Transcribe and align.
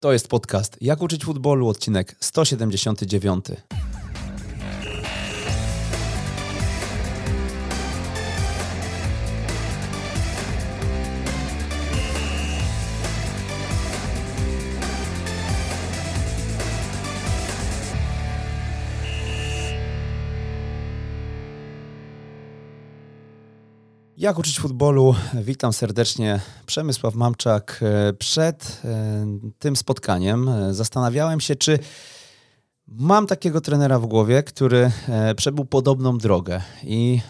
To 0.00 0.12
jest 0.12 0.28
podcast 0.28 0.76
Jak 0.80 1.02
uczyć 1.02 1.24
futbolu, 1.24 1.68
odcinek 1.68 2.16
179. 2.20 3.44
Jak 24.18 24.38
uczyć 24.38 24.60
futbolu? 24.60 25.14
Witam 25.34 25.72
serdecznie. 25.72 26.40
Przemysław 26.66 27.14
Mamczak. 27.14 27.80
Przed 28.18 28.80
e, 28.84 29.26
tym 29.58 29.76
spotkaniem 29.76 30.48
e, 30.48 30.74
zastanawiałem 30.74 31.40
się, 31.40 31.56
czy 31.56 31.78
mam 32.86 33.26
takiego 33.26 33.60
trenera 33.60 33.98
w 33.98 34.06
głowie, 34.06 34.42
który 34.42 34.90
e, 35.08 35.34
przebył 35.34 35.64
podobną 35.64 36.18
drogę 36.18 36.62
i 36.82 37.20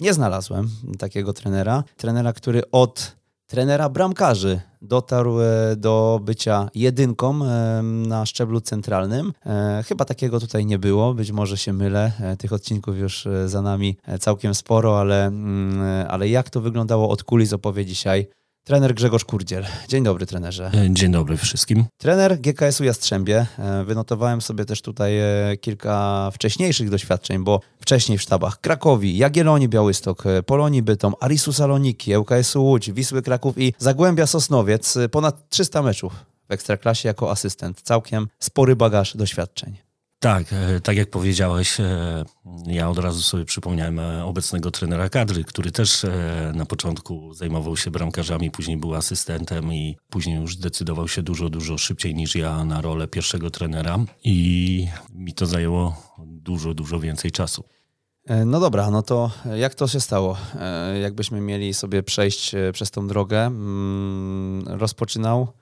nie 0.00 0.14
znalazłem 0.14 0.70
takiego 0.98 1.32
trenera. 1.32 1.84
Trenera, 1.96 2.32
który 2.32 2.70
od 2.70 3.16
trenera 3.50 3.88
bramkarzy 3.88 4.60
dotarł 4.82 5.40
e, 5.40 5.76
do 5.76 6.20
bycia 6.22 6.68
jedynką 6.74 7.44
e, 7.44 7.82
na 7.82 8.26
szczeblu 8.26 8.60
centralnym. 8.60 9.32
E, 9.46 9.82
chyba 9.86 10.04
takiego 10.04 10.40
tutaj 10.40 10.66
nie 10.66 10.78
było, 10.78 11.14
być 11.14 11.32
może 11.32 11.56
się 11.56 11.72
mylę. 11.72 12.12
Tych 12.38 12.52
odcinków 12.52 12.98
już 12.98 13.28
za 13.46 13.62
nami 13.62 13.96
całkiem 14.20 14.54
sporo, 14.54 15.00
ale, 15.00 15.26
mm, 15.26 16.06
ale 16.08 16.28
jak 16.28 16.50
to 16.50 16.60
wyglądało 16.60 17.08
od 17.08 17.24
kulis 17.24 17.52
opowie 17.52 17.86
dzisiaj 17.86 18.26
Trener 18.64 18.94
Grzegorz 18.94 19.24
Kurdziel. 19.24 19.66
Dzień 19.88 20.04
dobry, 20.04 20.26
trenerze. 20.26 20.70
Dzień 20.90 21.12
dobry 21.12 21.36
wszystkim. 21.36 21.84
Trener 21.98 22.40
GKS-u 22.40 22.84
Jastrzębie. 22.84 23.46
Wynotowałem 23.86 24.40
sobie 24.40 24.64
też 24.64 24.82
tutaj 24.82 25.12
kilka 25.60 26.30
wcześniejszych 26.34 26.90
doświadczeń, 26.90 27.44
bo 27.44 27.60
wcześniej 27.80 28.18
w 28.18 28.22
sztabach 28.22 28.60
Krakowi, 28.60 29.16
Jagiellonii 29.16 29.68
Białystok, 29.68 30.24
Polonii 30.46 30.82
Bytom, 30.82 31.14
Arisu 31.20 31.52
Saloniki, 31.52 32.16
ŁKS-u 32.16 32.64
Łódź, 32.64 32.92
Wisły 32.92 33.22
Kraków 33.22 33.58
i 33.58 33.74
Zagłębia 33.78 34.26
Sosnowiec. 34.26 34.98
Ponad 35.10 35.48
300 35.48 35.82
meczów 35.82 36.12
w 36.48 36.52
Ekstraklasie 36.52 37.08
jako 37.08 37.30
asystent. 37.30 37.80
Całkiem 37.82 38.28
spory 38.38 38.76
bagaż 38.76 39.16
doświadczeń. 39.16 39.76
Tak, 40.20 40.52
e, 40.52 40.80
tak 40.80 40.96
jak 40.96 41.10
powiedziałeś, 41.10 41.80
e, 41.80 42.24
ja 42.66 42.90
od 42.90 42.98
razu 42.98 43.22
sobie 43.22 43.44
przypomniałem 43.44 43.98
e, 43.98 44.24
obecnego 44.24 44.70
trenera 44.70 45.08
kadry, 45.08 45.44
który 45.44 45.72
też 45.72 46.06
na 46.54 46.66
początku 46.66 47.34
zajmował 47.34 47.76
się 47.76 47.90
bramkarzami, 47.90 48.50
później 48.50 48.76
był 48.76 48.94
asystentem 48.94 49.74
i 49.74 49.96
później 50.10 50.36
już 50.36 50.56
decydował 50.56 51.08
się 51.08 51.22
dużo, 51.22 51.48
dużo 51.48 51.78
szybciej 51.78 52.14
niż 52.14 52.34
ja 52.34 52.64
na 52.64 52.80
rolę 52.80 53.08
pierwszego 53.08 53.50
trenera 53.50 53.98
i 54.24 54.86
mi 55.14 55.34
to 55.34 55.46
zajęło 55.46 56.02
dużo, 56.18 56.74
dużo 56.74 57.00
więcej 57.00 57.30
czasu. 57.30 57.64
No 58.46 58.60
dobra, 58.60 58.90
no 58.90 59.02
to 59.02 59.30
jak 59.56 59.74
to 59.74 59.88
się 59.88 60.00
stało? 60.00 60.36
Jakbyśmy 61.02 61.40
mieli 61.40 61.74
sobie 61.74 62.02
przejść 62.02 62.52
przez 62.72 62.90
tą 62.90 63.06
drogę, 63.06 63.46
mm, 63.46 64.64
rozpoczynał 64.68 65.52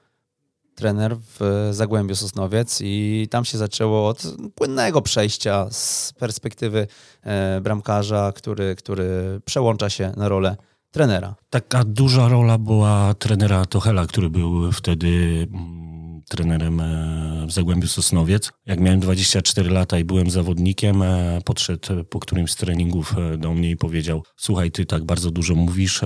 trener 0.78 1.16
w 1.40 1.68
Zagłębiu 1.72 2.14
Sosnowiec 2.14 2.78
i 2.84 3.26
tam 3.30 3.44
się 3.44 3.58
zaczęło 3.58 4.08
od 4.08 4.22
płynnego 4.54 5.02
przejścia 5.02 5.66
z 5.70 6.12
perspektywy 6.18 6.86
e, 7.22 7.60
bramkarza, 7.60 8.32
który, 8.32 8.76
który 8.76 9.40
przełącza 9.44 9.90
się 9.90 10.12
na 10.16 10.28
rolę 10.28 10.56
trenera. 10.90 11.34
Taka 11.50 11.84
duża 11.84 12.28
rola 12.28 12.58
była 12.58 13.14
trenera 13.14 13.64
Tochela, 13.64 14.06
który 14.06 14.30
był 14.30 14.72
wtedy 14.72 15.08
mm, 15.52 16.22
trenerem 16.28 16.80
e, 16.80 17.46
w 17.46 17.52
Zagłębiu 17.52 17.88
Sosnowiec. 17.88 18.52
Jak 18.66 18.80
miałem 18.80 19.00
24 19.00 19.70
lata 19.70 19.98
i 19.98 20.04
byłem 20.04 20.30
zawodnikiem, 20.30 21.02
e, 21.02 21.40
podszedł 21.44 22.04
po 22.04 22.20
którymś 22.20 22.50
z 22.50 22.56
treningów 22.56 23.14
do 23.38 23.54
mnie 23.54 23.70
i 23.70 23.76
powiedział: 23.76 24.22
Słuchaj, 24.36 24.70
ty 24.70 24.86
tak 24.86 25.04
bardzo 25.04 25.30
dużo 25.30 25.54
mówisz, 25.54 26.00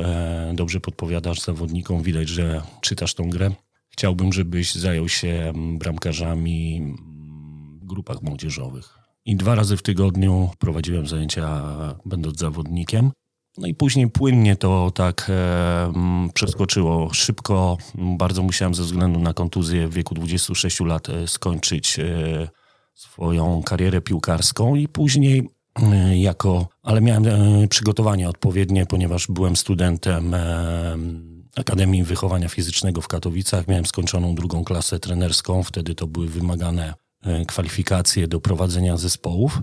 dobrze 0.54 0.80
podpowiadasz 0.80 1.40
zawodnikom, 1.40 2.02
widać, 2.02 2.28
że 2.28 2.62
czytasz 2.80 3.14
tą 3.14 3.30
grę. 3.30 3.50
Chciałbym, 3.92 4.32
żebyś 4.32 4.74
zajął 4.74 5.08
się 5.08 5.28
mm, 5.28 5.78
bramkarzami 5.78 6.82
w 7.82 7.86
grupach 7.86 8.22
młodzieżowych. 8.22 8.98
I 9.24 9.36
dwa 9.36 9.54
razy 9.54 9.76
w 9.76 9.82
tygodniu 9.82 10.50
prowadziłem 10.58 11.06
zajęcia, 11.06 11.62
będąc 12.06 12.38
zawodnikiem. 12.38 13.10
No 13.58 13.66
i 13.66 13.74
później 13.74 14.10
płynnie 14.10 14.56
to 14.56 14.90
tak 14.90 15.26
e, 15.30 15.84
mm, 15.84 16.30
przeskoczyło 16.34 17.14
szybko. 17.14 17.78
Bardzo 17.94 18.42
musiałem 18.42 18.74
ze 18.74 18.82
względu 18.82 19.20
na 19.20 19.34
kontuzję 19.34 19.88
w 19.88 19.94
wieku 19.94 20.14
26 20.14 20.80
lat 20.80 21.08
e, 21.08 21.28
skończyć 21.28 21.98
e, 21.98 22.48
swoją 22.94 23.62
karierę 23.62 24.00
piłkarską 24.00 24.74
i 24.74 24.88
później 24.88 25.48
e, 25.82 26.18
jako, 26.18 26.68
ale 26.82 27.00
miałem 27.00 27.26
e, 27.26 27.68
przygotowanie 27.68 28.28
odpowiednie, 28.28 28.86
ponieważ 28.86 29.26
byłem 29.26 29.56
studentem 29.56 30.34
e, 30.34 30.96
Akademii 31.56 32.04
Wychowania 32.04 32.48
Fizycznego 32.48 33.00
w 33.00 33.08
Katowicach. 33.08 33.68
Miałem 33.68 33.86
skończoną 33.86 34.34
drugą 34.34 34.64
klasę 34.64 34.98
trenerską. 34.98 35.62
Wtedy 35.62 35.94
to 35.94 36.06
były 36.06 36.28
wymagane 36.28 36.94
e, 37.22 37.44
kwalifikacje 37.44 38.28
do 38.28 38.40
prowadzenia 38.40 38.96
zespołów. 38.96 39.58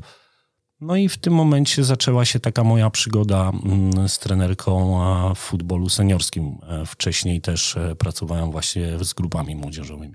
No 0.82 0.96
i 0.96 1.10
w 1.10 1.18
tym 1.18 1.34
momencie 1.34 1.84
zaczęła 1.84 2.26
się 2.26 2.40
taka 2.40 2.64
moja 2.64 2.90
przygoda 2.90 3.52
mm, 3.66 4.10
z 4.10 4.20
trenerką 4.20 5.00
w 5.36 5.40
futbolu 5.40 5.90
seniorskim. 5.90 6.58
E, 6.68 6.86
wcześniej 6.86 7.42
też 7.42 7.78
e, 7.78 7.96
pracowałem 7.96 8.52
właśnie 8.52 9.04
z 9.04 9.14
grupami 9.14 9.56
młodzieżowymi. 9.56 10.14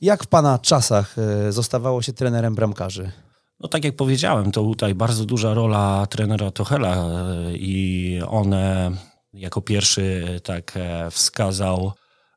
Jak 0.00 0.24
w 0.24 0.26
Pana 0.26 0.58
czasach 0.58 1.16
zostawało 1.50 2.02
się 2.02 2.12
trenerem 2.12 2.54
bramkarzy? 2.54 3.12
No 3.60 3.68
tak 3.68 3.84
jak 3.84 3.96
powiedziałem, 3.96 4.52
to 4.52 4.62
tutaj 4.62 4.94
bardzo 4.94 5.24
duża 5.24 5.54
rola 5.54 6.06
trenera 6.06 6.50
Tochela 6.50 7.06
i 7.54 8.20
one 8.28 8.92
jako 9.32 9.60
pierwszy 9.62 10.24
e, 10.28 10.40
tak 10.40 10.72
e, 10.76 11.10
wskazał 11.10 11.92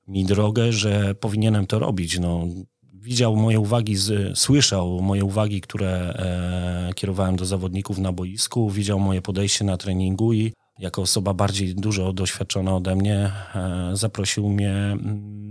mi 0.08 0.26
drogę, 0.26 0.72
że 0.72 1.16
powinienem 1.16 1.68
to 1.68 1.80
robić. 1.80 2.20
No, 2.20 2.48
widział 2.94 3.36
moje 3.36 3.60
uwagi, 3.60 3.96
z, 3.96 4.38
słyszał 4.38 5.02
moje 5.02 5.24
uwagi, 5.24 5.62
które 5.62 5.90
e, 5.90 6.94
kierowałem 6.94 7.36
do 7.36 7.46
zawodników 7.46 7.98
na 7.98 8.12
boisku, 8.12 8.70
widział 8.70 9.00
moje 9.00 9.22
podejście 9.22 9.66
na 9.66 9.78
treningu 9.78 10.34
i 10.34 10.54
jako 10.80 11.02
osoba 11.02 11.34
bardziej 11.34 11.76
dużo 11.76 12.14
doświadczona 12.14 12.76
ode 12.76 12.96
mnie 12.96 13.32
e, 13.56 13.90
zaprosił 13.94 14.50
mnie 14.50 14.72
mm, 14.72 15.44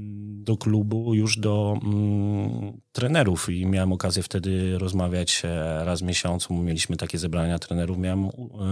do 0.44 0.56
klubu 0.56 1.14
już 1.14 1.38
do 1.38 1.78
mm, 1.84 2.80
trenerów 2.92 3.48
i 3.48 3.66
miałem 3.66 3.92
okazję 3.92 4.22
wtedy 4.22 4.78
rozmawiać 4.78 5.42
e, 5.44 5.84
raz 5.84 6.00
w 6.00 6.04
miesiącu. 6.04 6.54
Mieliśmy 6.54 6.96
takie 6.96 7.18
zebrania 7.18 7.58
trenerów. 7.58 7.98
Miałem 7.98 8.24
e, 8.24 8.30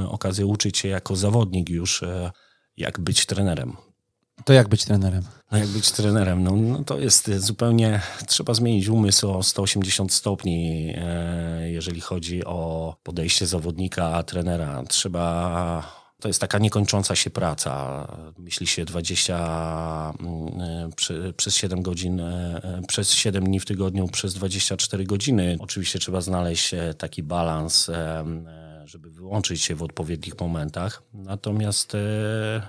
okazję 0.08 0.46
uczyć 0.46 0.78
się 0.78 0.88
jako 0.88 1.16
zawodnik 1.16 1.70
już 1.70 2.04
jak 2.80 3.00
być 3.00 3.26
trenerem. 3.26 3.76
To 4.44 4.52
jak 4.52 4.68
być 4.68 4.84
trenerem? 4.84 5.22
No 5.52 5.58
jak 5.58 5.68
być 5.68 5.90
trenerem? 5.90 6.42
No, 6.42 6.56
no, 6.56 6.84
to 6.84 6.98
jest 6.98 7.30
zupełnie, 7.34 8.00
trzeba 8.26 8.54
zmienić 8.54 8.88
umysł 8.88 9.30
o 9.30 9.42
180 9.42 10.12
stopni, 10.12 10.92
e, 10.96 11.70
jeżeli 11.70 12.00
chodzi 12.00 12.44
o 12.44 12.96
podejście 13.02 13.46
zawodnika, 13.46 14.22
trenera. 14.22 14.82
Trzeba, 14.88 15.92
to 16.20 16.28
jest 16.28 16.40
taka 16.40 16.58
niekończąca 16.58 17.16
się 17.16 17.30
praca. 17.30 18.06
Myśli 18.38 18.66
się 18.66 18.84
20 18.84 20.12
mm, 20.20 20.90
e, 21.28 21.32
przez 21.32 21.54
7 21.54 21.82
godzin, 21.82 22.20
e, 22.20 22.82
przez 22.88 23.12
7 23.12 23.44
dni 23.44 23.60
w 23.60 23.64
tygodniu, 23.64 24.08
przez 24.08 24.34
24 24.34 25.04
godziny. 25.04 25.56
Oczywiście 25.60 25.98
trzeba 25.98 26.20
znaleźć 26.20 26.74
taki 26.98 27.22
balans 27.22 27.90
żeby 28.90 29.10
wyłączyć 29.10 29.62
się 29.62 29.74
w 29.74 29.82
odpowiednich 29.82 30.40
momentach. 30.40 31.02
Natomiast 31.12 31.94
e, 31.94 32.68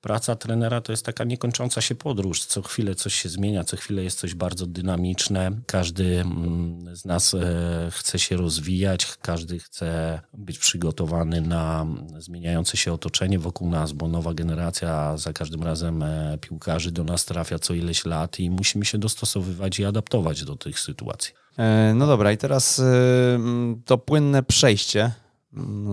praca 0.00 0.36
trenera 0.36 0.80
to 0.80 0.92
jest 0.92 1.06
taka 1.06 1.24
niekończąca 1.24 1.80
się 1.80 1.94
podróż. 1.94 2.44
Co 2.44 2.62
chwilę 2.62 2.94
coś 2.94 3.14
się 3.14 3.28
zmienia, 3.28 3.64
co 3.64 3.76
chwilę 3.76 4.04
jest 4.04 4.18
coś 4.18 4.34
bardzo 4.34 4.66
dynamiczne. 4.66 5.50
Każdy 5.66 6.20
mm, 6.20 6.96
z 6.96 7.04
nas 7.04 7.34
e, 7.34 7.88
chce 7.90 8.18
się 8.18 8.36
rozwijać, 8.36 9.16
każdy 9.22 9.58
chce 9.58 10.20
być 10.32 10.58
przygotowany 10.58 11.40
na 11.40 11.86
zmieniające 12.18 12.76
się 12.76 12.92
otoczenie 12.92 13.38
wokół 13.38 13.70
nas, 13.70 13.92
bo 13.92 14.08
nowa 14.08 14.34
generacja 14.34 15.16
za 15.16 15.32
każdym 15.32 15.62
razem 15.62 16.02
e, 16.02 16.38
piłkarzy 16.40 16.92
do 16.92 17.04
nas 17.04 17.24
trafia 17.24 17.58
co 17.58 17.74
ileś 17.74 18.04
lat 18.04 18.40
i 18.40 18.50
musimy 18.50 18.84
się 18.84 18.98
dostosowywać 18.98 19.78
i 19.78 19.84
adaptować 19.84 20.44
do 20.44 20.56
tych 20.56 20.80
sytuacji. 20.80 21.34
No 21.94 22.06
dobra, 22.06 22.32
i 22.32 22.36
teraz 22.36 22.82
to 23.84 23.98
płynne 23.98 24.42
przejście 24.42 25.12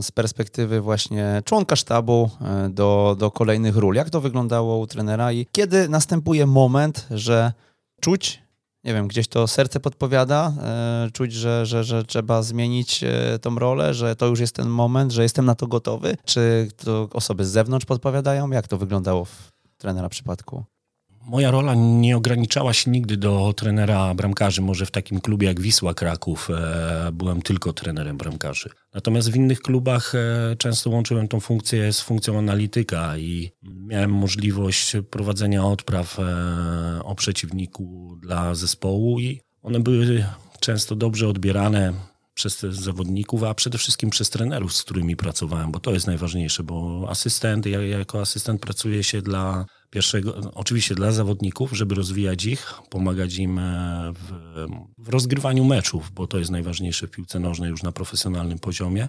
z 0.01 0.11
perspektywy 0.11 0.81
właśnie 0.81 1.41
członka 1.45 1.75
sztabu 1.75 2.29
e, 2.41 2.69
do, 2.69 3.15
do 3.19 3.31
kolejnych 3.31 3.77
ról. 3.77 3.95
Jak 3.95 4.09
to 4.09 4.21
wyglądało 4.21 4.77
u 4.77 4.87
trenera 4.87 5.31
i 5.31 5.45
kiedy 5.51 5.89
następuje 5.89 6.45
moment, 6.45 7.07
że 7.11 7.53
czuć, 8.01 8.43
nie 8.83 8.93
wiem, 8.93 9.07
gdzieś 9.07 9.27
to 9.27 9.47
serce 9.47 9.79
podpowiada, 9.79 10.53
e, 10.61 11.09
czuć, 11.13 11.33
że, 11.33 11.65
że, 11.65 11.83
że 11.83 12.03
trzeba 12.03 12.41
zmienić 12.41 13.03
e, 13.03 13.39
tą 13.39 13.59
rolę, 13.59 13.93
że 13.93 14.15
to 14.15 14.27
już 14.27 14.39
jest 14.39 14.55
ten 14.55 14.67
moment, 14.67 15.11
że 15.11 15.23
jestem 15.23 15.45
na 15.45 15.55
to 15.55 15.67
gotowy? 15.67 16.17
Czy 16.25 16.69
to 16.77 17.09
osoby 17.13 17.45
z 17.45 17.49
zewnątrz 17.49 17.85
podpowiadają? 17.85 18.51
Jak 18.51 18.67
to 18.67 18.77
wyglądało 18.77 19.25
w 19.25 19.51
trenera 19.77 20.09
przypadku? 20.09 20.63
Moja 21.25 21.51
rola 21.51 21.73
nie 21.75 22.17
ograniczała 22.17 22.73
się 22.73 22.91
nigdy 22.91 23.17
do 23.17 23.53
trenera 23.57 24.15
bramkarzy. 24.15 24.61
Może 24.61 24.85
w 24.85 24.91
takim 24.91 25.21
klubie 25.21 25.47
jak 25.47 25.61
Wisła 25.61 25.93
Kraków 25.93 26.49
e, 26.49 27.11
byłem 27.13 27.41
tylko 27.41 27.73
trenerem 27.73 28.17
bramkarzy. 28.17 28.69
Natomiast 28.93 29.31
w 29.31 29.35
innych 29.35 29.61
klubach 29.61 30.15
e, 30.15 30.55
często 30.55 30.89
łączyłem 30.89 31.27
tą 31.27 31.39
funkcję 31.39 31.93
z 31.93 32.01
funkcją 32.01 32.37
analityka 32.37 33.17
i 33.17 33.51
miałem 33.63 34.11
możliwość 34.11 34.95
prowadzenia 35.09 35.65
odpraw 35.65 36.19
e, 36.19 36.23
o 37.03 37.15
przeciwniku 37.15 38.17
dla 38.21 38.55
zespołu 38.55 39.19
i 39.19 39.41
one 39.61 39.79
były 39.79 40.25
często 40.59 40.95
dobrze 40.95 41.27
odbierane 41.27 41.93
przez 42.33 42.59
zawodników, 42.59 43.43
a 43.43 43.53
przede 43.53 43.77
wszystkim 43.77 44.09
przez 44.09 44.29
trenerów, 44.29 44.73
z 44.73 44.83
którymi 44.83 45.15
pracowałem, 45.15 45.71
bo 45.71 45.79
to 45.79 45.93
jest 45.93 46.07
najważniejsze, 46.07 46.63
bo 46.63 47.05
asystent, 47.09 47.65
ja 47.65 47.81
jako 47.81 48.21
asystent 48.21 48.61
pracuję 48.61 49.03
się 49.03 49.21
dla 49.21 49.65
pierwszego, 49.93 50.51
oczywiście 50.53 50.95
dla 50.95 51.11
zawodników, 51.11 51.71
żeby 51.71 51.95
rozwijać 51.95 52.45
ich, 52.45 52.73
pomagać 52.89 53.35
im 53.37 53.59
e, 53.59 54.13
w, 54.15 54.33
w 54.97 55.09
rozgrywaniu 55.09 55.65
meczów, 55.65 56.11
bo 56.11 56.27
to 56.27 56.39
jest 56.39 56.51
najważniejsze 56.51 57.07
w 57.07 57.11
piłce 57.11 57.39
nożnej 57.39 57.69
już 57.69 57.83
na 57.83 57.91
profesjonalnym 57.91 58.59
poziomie, 58.59 59.07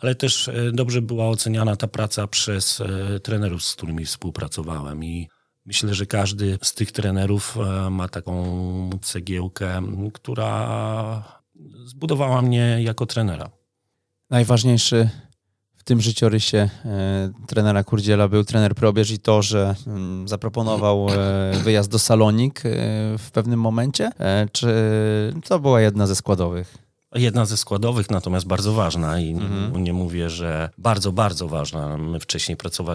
ale 0.00 0.14
też 0.14 0.48
e, 0.48 0.72
dobrze 0.72 1.02
była 1.02 1.28
oceniana 1.28 1.76
ta 1.76 1.88
praca 1.88 2.26
przez 2.26 2.80
e, 2.80 3.20
trenerów, 3.20 3.64
z 3.64 3.74
którymi 3.74 4.04
współpracowałem 4.04 5.04
i 5.04 5.28
Myślę, 5.66 5.94
że 5.94 6.06
każdy 6.06 6.58
z 6.62 6.74
tych 6.74 6.92
trenerów 6.92 7.56
ma 7.90 8.08
taką 8.08 8.90
cegiełkę, 9.02 9.82
która 10.12 11.42
zbudowała 11.84 12.42
mnie 12.42 12.78
jako 12.80 13.06
trenera. 13.06 13.50
Najważniejszy 14.30 15.08
w 15.82 15.84
tym 15.84 16.00
życiorysie 16.00 16.68
e, 16.84 17.32
trenera 17.46 17.84
Kurdziela 17.84 18.28
był 18.28 18.44
trener 18.44 18.74
Probierz 18.74 19.10
i 19.10 19.18
to, 19.18 19.42
że 19.42 19.74
mm, 19.86 20.28
zaproponował 20.28 21.08
e, 21.08 21.52
wyjazd 21.64 21.90
do 21.90 21.98
Salonik 21.98 22.60
e, 22.60 22.68
w 23.18 23.30
pewnym 23.32 23.60
momencie, 23.60 24.10
czy 24.52 24.68
to 25.44 25.58
była 25.58 25.80
jedna 25.80 26.06
ze 26.06 26.16
składowych? 26.16 26.78
Jedna 27.14 27.44
ze 27.44 27.56
składowych, 27.56 28.10
natomiast 28.10 28.46
bardzo 28.46 28.72
ważna 28.72 29.20
i 29.20 29.30
mhm. 29.30 29.84
nie 29.84 29.92
mówię, 29.92 30.30
że 30.30 30.70
bardzo, 30.78 31.12
bardzo 31.12 31.48
ważna. 31.48 31.96
My 31.96 32.20
wcześniej 32.20 32.56
pracowa 32.56 32.94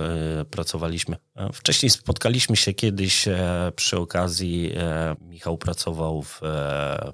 pracowaliśmy. 0.51 1.15
Wcześniej 1.53 1.89
spotkaliśmy 1.89 2.55
się 2.55 2.73
kiedyś 2.73 3.25
przy 3.75 3.97
okazji, 3.97 4.71
Michał 5.21 5.57
pracował 5.57 6.21
w 6.21 6.41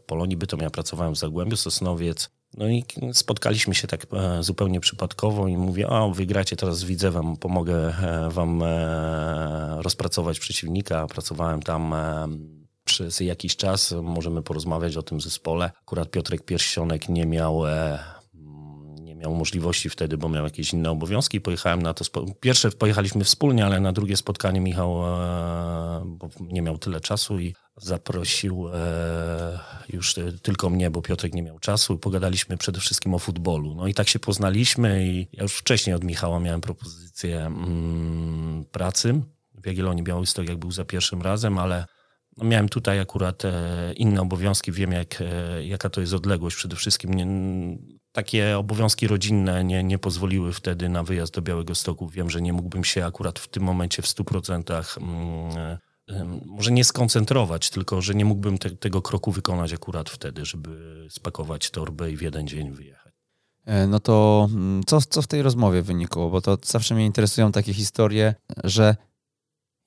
Polonii 0.06 0.38
Bytom, 0.38 0.60
ja 0.60 0.70
pracowałem 0.70 1.14
w 1.14 1.18
Zagłębiu 1.18 1.58
Sosnowiec. 1.58 2.30
No 2.58 2.70
i 2.70 2.84
spotkaliśmy 3.14 3.76
się 3.76 3.88
tak 3.88 4.08
zupełnie 4.40 4.80
przypadkowo 4.80 5.48
i 5.48 5.58
mówię, 5.58 5.90
o 5.90 6.12
wygracie 6.12 6.56
teraz 6.56 6.78
z 6.78 6.84
Widzewem, 6.84 7.38
pomogę 7.38 7.94
wam 8.30 8.64
rozpracować 9.78 10.40
przeciwnika. 10.40 11.08
Pracowałem 11.08 11.62
tam 11.62 11.94
przez 12.84 13.20
jakiś 13.20 13.56
czas 13.56 13.96
możemy 14.04 14.44
porozmawiać 14.44 14.98
o 14.98 15.04
tym 15.04 15.22
zespole. 15.22 15.72
Akurat 15.82 16.12
Piotrek 16.12 16.46
Pierścionek 16.46 17.10
nie 17.10 17.26
miał 17.26 17.68
e, 17.68 18.00
nie 19.00 19.16
miał 19.16 19.36
możliwości 19.36 19.90
wtedy, 19.90 20.18
bo 20.18 20.30
miał 20.30 20.44
jakieś 20.44 20.74
inne 20.74 20.92
obowiązki. 20.92 21.42
Pojechałem 21.42 21.82
na 21.82 21.94
to. 21.94 22.06
Pierwsze 22.40 22.72
pojechaliśmy 22.72 23.24
wspólnie, 23.24 23.66
ale 23.66 23.80
na 23.80 23.92
drugie 23.92 24.18
spotkanie 24.18 24.62
Michał 24.62 25.06
e, 25.06 26.06
nie 26.40 26.62
miał 26.62 26.78
tyle 26.78 27.02
czasu 27.02 27.40
i 27.40 27.56
zaprosił 27.78 28.68
e, 28.74 29.60
już 29.90 30.16
tylko 30.42 30.70
mnie, 30.70 30.92
bo 30.92 31.02
Piotrek 31.02 31.34
nie 31.34 31.44
miał 31.44 31.60
czasu. 31.60 31.98
Pogadaliśmy 31.98 32.58
przede 32.58 32.80
wszystkim 32.80 33.14
o 33.14 33.20
futbolu. 33.20 33.76
No 33.76 33.88
i 33.88 33.94
tak 33.94 34.08
się 34.08 34.20
poznaliśmy 34.20 35.08
i 35.08 35.28
ja 35.34 35.44
już 35.44 35.54
wcześniej 35.54 35.96
od 35.96 36.04
Michała 36.04 36.40
miałem 36.40 36.62
propozycję 36.62 37.46
mm, 37.46 38.66
pracy 38.72 39.22
w 39.54 39.66
Jagiellonii 39.66 40.04
Białystok, 40.04 40.50
jak 40.50 40.58
był 40.58 40.72
za 40.72 40.86
pierwszym 40.86 41.22
razem, 41.22 41.58
ale 41.58 41.86
no 42.38 42.46
miałem 42.46 42.70
tutaj 42.70 43.00
akurat 43.00 43.46
e, 43.46 43.94
inne 43.94 44.22
obowiązki, 44.22 44.72
wiem 44.72 44.92
jak, 44.92 45.22
e, 45.22 45.66
jaka 45.66 45.90
to 45.90 46.02
jest 46.02 46.14
odległość. 46.14 46.56
Przede 46.56 46.76
wszystkim 46.76 47.14
nie, 47.14 47.28
takie 48.12 48.58
obowiązki 48.58 49.08
rodzinne 49.08 49.64
nie, 49.64 49.84
nie 49.84 50.00
pozwoliły 50.00 50.54
wtedy 50.54 50.90
na 50.90 51.04
wyjazd 51.04 51.34
do 51.34 51.42
Białego 51.42 51.76
Stoku. 51.76 52.10
Wiem, 52.10 52.30
że 52.30 52.42
nie 52.42 52.54
mógłbym 52.54 52.84
się 52.84 53.06
akurat 53.06 53.40
w 53.40 53.48
tym 53.48 53.64
momencie 53.64 54.02
w 54.02 54.06
100% 54.06 54.98
mm, 55.02 55.58
e, 55.58 55.78
może 56.46 56.72
nie 56.72 56.84
skoncentrować, 56.84 57.70
tylko 57.70 58.02
że 58.02 58.16
nie 58.16 58.26
mógłbym 58.26 58.58
te, 58.58 58.70
tego 58.70 59.02
kroku 59.02 59.32
wykonać 59.32 59.74
akurat 59.74 60.10
wtedy, 60.10 60.46
żeby 60.46 61.06
spakować 61.10 61.72
torbę 61.72 62.12
i 62.12 62.18
w 62.18 62.22
jeden 62.22 62.48
dzień 62.48 62.72
wyjechać. 62.72 63.14
No 63.88 64.00
to 64.00 64.48
mm, 64.54 64.84
co, 64.84 65.02
co 65.02 65.22
w 65.22 65.28
tej 65.28 65.42
rozmowie 65.42 65.82
wynikło? 65.82 66.30
Bo 66.30 66.42
to 66.42 66.58
zawsze 66.64 66.96
mnie 66.96 67.06
interesują 67.06 67.52
takie 67.52 67.74
historie, 67.74 68.36
że 68.64 68.96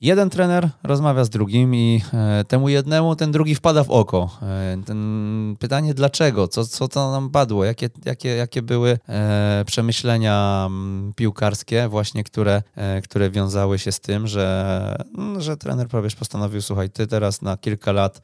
Jeden 0.01 0.31
trener 0.31 0.71
rozmawia 0.83 1.25
z 1.25 1.31
drugim 1.31 1.75
i 1.75 2.03
e, 2.13 2.45
temu 2.45 2.69
jednemu 2.69 3.17
ten 3.17 3.33
drugi 3.33 3.55
wpada 3.55 3.85
w 3.85 3.91
oko. 3.91 4.39
E, 4.43 5.57
pytanie 5.59 5.95
dlaczego? 5.95 6.49
Co, 6.49 6.67
co 6.67 6.89
to 6.89 7.11
nam 7.11 7.31
padło? 7.31 7.65
Jakie, 7.65 7.91
jakie, 8.05 8.29
jakie 8.29 8.63
były 8.63 8.99
e, 9.09 9.65
przemyślenia 9.67 10.69
piłkarskie 11.17 11.89
właśnie, 11.89 12.25
które, 12.25 12.63
które 13.05 13.31
wiązały 13.31 13.79
się 13.79 13.93
z 13.93 14.01
tym, 14.01 14.27
że, 14.27 14.97
że 15.39 15.57
trener 15.57 15.89
Probierz 15.89 16.17
postanowił, 16.17 16.63
słuchaj, 16.63 16.91
ty 16.91 17.07
teraz 17.07 17.43
na 17.43 17.57
kilka 17.57 17.93
lat 17.93 18.23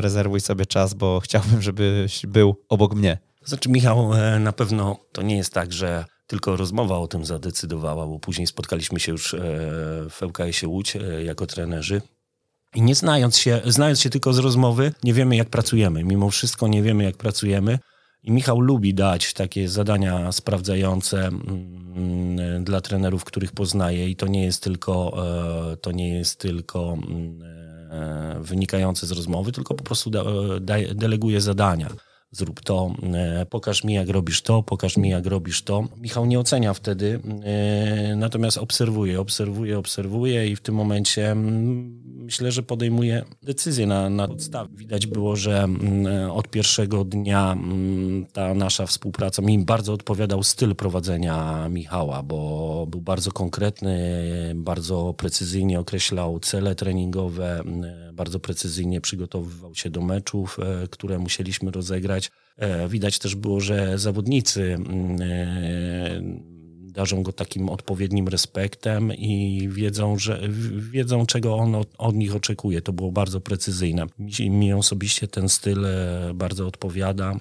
rezerwuj 0.00 0.40
sobie 0.40 0.66
czas, 0.66 0.94
bo 0.94 1.20
chciałbym, 1.20 1.62
żebyś 1.62 2.26
był 2.26 2.56
obok 2.68 2.94
mnie. 2.94 3.18
Znaczy 3.44 3.68
Michał, 3.68 4.10
na 4.40 4.52
pewno 4.52 4.96
to 5.12 5.22
nie 5.22 5.36
jest 5.36 5.54
tak, 5.54 5.72
że 5.72 6.04
tylko 6.30 6.56
rozmowa 6.56 6.98
o 6.98 7.06
tym 7.06 7.24
zadecydowała, 7.24 8.06
bo 8.06 8.18
później 8.18 8.46
spotkaliśmy 8.46 9.00
się 9.00 9.12
już 9.12 9.34
e, 9.34 9.38
w 10.10 10.22
ŁKS-ie 10.22 10.68
Łódź 10.68 10.96
e, 10.96 11.24
jako 11.24 11.46
trenerzy. 11.46 12.02
I 12.74 12.82
nie 12.82 12.94
znając 12.94 13.38
się, 13.38 13.60
znając 13.64 14.00
się 14.00 14.10
tylko 14.10 14.32
z 14.32 14.38
rozmowy, 14.38 14.92
nie 15.04 15.14
wiemy 15.14 15.36
jak 15.36 15.48
pracujemy. 15.48 16.04
Mimo 16.04 16.30
wszystko 16.30 16.68
nie 16.68 16.82
wiemy 16.82 17.04
jak 17.04 17.16
pracujemy. 17.16 17.78
I 18.22 18.30
Michał 18.30 18.60
lubi 18.60 18.94
dać 18.94 19.32
takie 19.32 19.68
zadania 19.68 20.32
sprawdzające 20.32 21.26
mm, 21.26 22.64
dla 22.64 22.80
trenerów, 22.80 23.24
których 23.24 23.52
poznaje 23.52 24.08
i 24.08 24.16
to 24.16 24.26
nie 24.26 24.44
jest 24.44 24.62
tylko, 24.62 25.24
e, 25.72 25.76
to 25.76 25.92
nie 25.92 26.14
jest 26.14 26.38
tylko 26.38 26.92
mm, 26.92 27.42
wynikające 28.42 29.06
z 29.06 29.10
rozmowy, 29.10 29.52
tylko 29.52 29.74
po 29.74 29.84
prostu 29.84 30.10
deleguje 30.94 31.40
zadania 31.40 31.90
zrób 32.32 32.60
to, 32.60 32.94
e, 33.14 33.46
pokaż 33.46 33.84
mi 33.84 33.94
jak 33.94 34.08
robisz 34.08 34.42
to, 34.42 34.62
pokaż 34.62 34.96
mi 34.96 35.08
jak 35.08 35.26
robisz 35.26 35.62
to. 35.62 35.84
Michał 35.96 36.26
nie 36.26 36.40
ocenia 36.40 36.74
wtedy, 36.74 37.20
e, 37.44 38.16
natomiast 38.16 38.58
obserwuje, 38.58 39.20
obserwuje, 39.20 39.78
obserwuje 39.78 40.48
i 40.48 40.56
w 40.56 40.60
tym 40.60 40.74
momencie 40.74 41.30
mm, 41.30 42.02
myślę, 42.30 42.52
że 42.52 42.62
podejmuje 42.62 43.24
decyzję 43.42 43.86
na, 43.86 44.10
na 44.10 44.28
podstawie. 44.28 44.76
Widać 44.76 45.06
było, 45.06 45.36
że 45.36 45.62
mm, 45.62 46.30
od 46.30 46.48
pierwszego 46.48 47.04
dnia 47.04 47.52
mm, 47.52 48.26
ta 48.32 48.54
nasza 48.54 48.86
współpraca 48.86 49.42
mi 49.42 49.58
bardzo 49.58 49.92
odpowiadał 49.92 50.42
styl 50.42 50.74
prowadzenia 50.74 51.68
Michała, 51.68 52.22
bo 52.22 52.86
był 52.86 53.00
bardzo 53.00 53.32
konkretny, 53.32 54.12
bardzo 54.54 55.14
precyzyjnie 55.16 55.80
określał 55.80 56.40
cele 56.40 56.74
treningowe, 56.74 57.62
bardzo 58.12 58.40
precyzyjnie 58.40 59.00
przygotowywał 59.00 59.74
się 59.74 59.90
do 59.90 60.00
meczów, 60.00 60.58
e, 60.58 60.88
które 60.88 61.18
musieliśmy 61.18 61.70
rozegrać. 61.70 62.19
E, 62.60 62.88
widać 62.88 63.18
też 63.18 63.34
było, 63.34 63.60
że 63.60 63.98
zawodnicy 63.98 64.62
mm, 64.62 65.22
e, 65.22 66.20
darzą 66.92 67.22
go 67.22 67.32
takim 67.32 67.68
odpowiednim 67.68 68.28
respektem 68.28 69.12
i 69.12 69.68
wiedzą, 69.72 70.18
że, 70.18 70.40
wiedzą 70.90 71.26
czego 71.26 71.56
on 71.56 71.74
od, 71.74 71.88
od 71.98 72.14
nich 72.14 72.36
oczekuje. 72.36 72.82
To 72.82 72.92
było 72.92 73.12
bardzo 73.12 73.40
precyzyjne. 73.40 74.06
Mi, 74.18 74.50
mi 74.50 74.72
osobiście 74.72 75.28
ten 75.28 75.48
styl 75.48 75.86
bardzo 76.34 76.66
odpowiada 76.66 77.40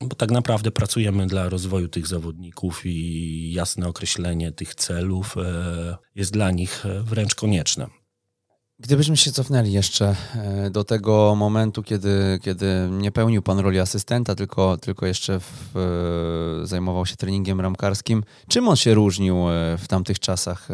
bo 0.00 0.14
tak 0.14 0.30
naprawdę 0.30 0.70
pracujemy 0.70 1.26
dla 1.26 1.48
rozwoju 1.48 1.88
tych 1.88 2.06
zawodników 2.06 2.86
i 2.86 3.52
jasne 3.52 3.88
określenie 3.88 4.52
tych 4.52 4.74
celów 4.74 5.36
jest 6.14 6.32
dla 6.32 6.50
nich 6.50 6.84
wręcz 7.04 7.34
konieczne. 7.34 7.86
Gdybyśmy 8.80 9.16
się 9.16 9.32
cofnęli 9.32 9.72
jeszcze 9.72 10.16
e, 10.34 10.70
do 10.70 10.84
tego 10.84 11.34
momentu, 11.34 11.82
kiedy, 11.82 12.38
kiedy 12.42 12.88
nie 12.90 13.12
pełnił 13.12 13.42
pan 13.42 13.58
roli 13.58 13.80
asystenta, 13.80 14.34
tylko, 14.34 14.76
tylko 14.76 15.06
jeszcze 15.06 15.40
w, 15.40 15.76
e, 16.62 16.66
zajmował 16.66 17.06
się 17.06 17.16
treningiem 17.16 17.60
ramkarskim, 17.60 18.24
czym 18.48 18.68
on 18.68 18.76
się 18.76 18.94
różnił 18.94 19.36
e, 19.36 19.78
w 19.78 19.88
tamtych 19.88 20.18
czasach, 20.18 20.68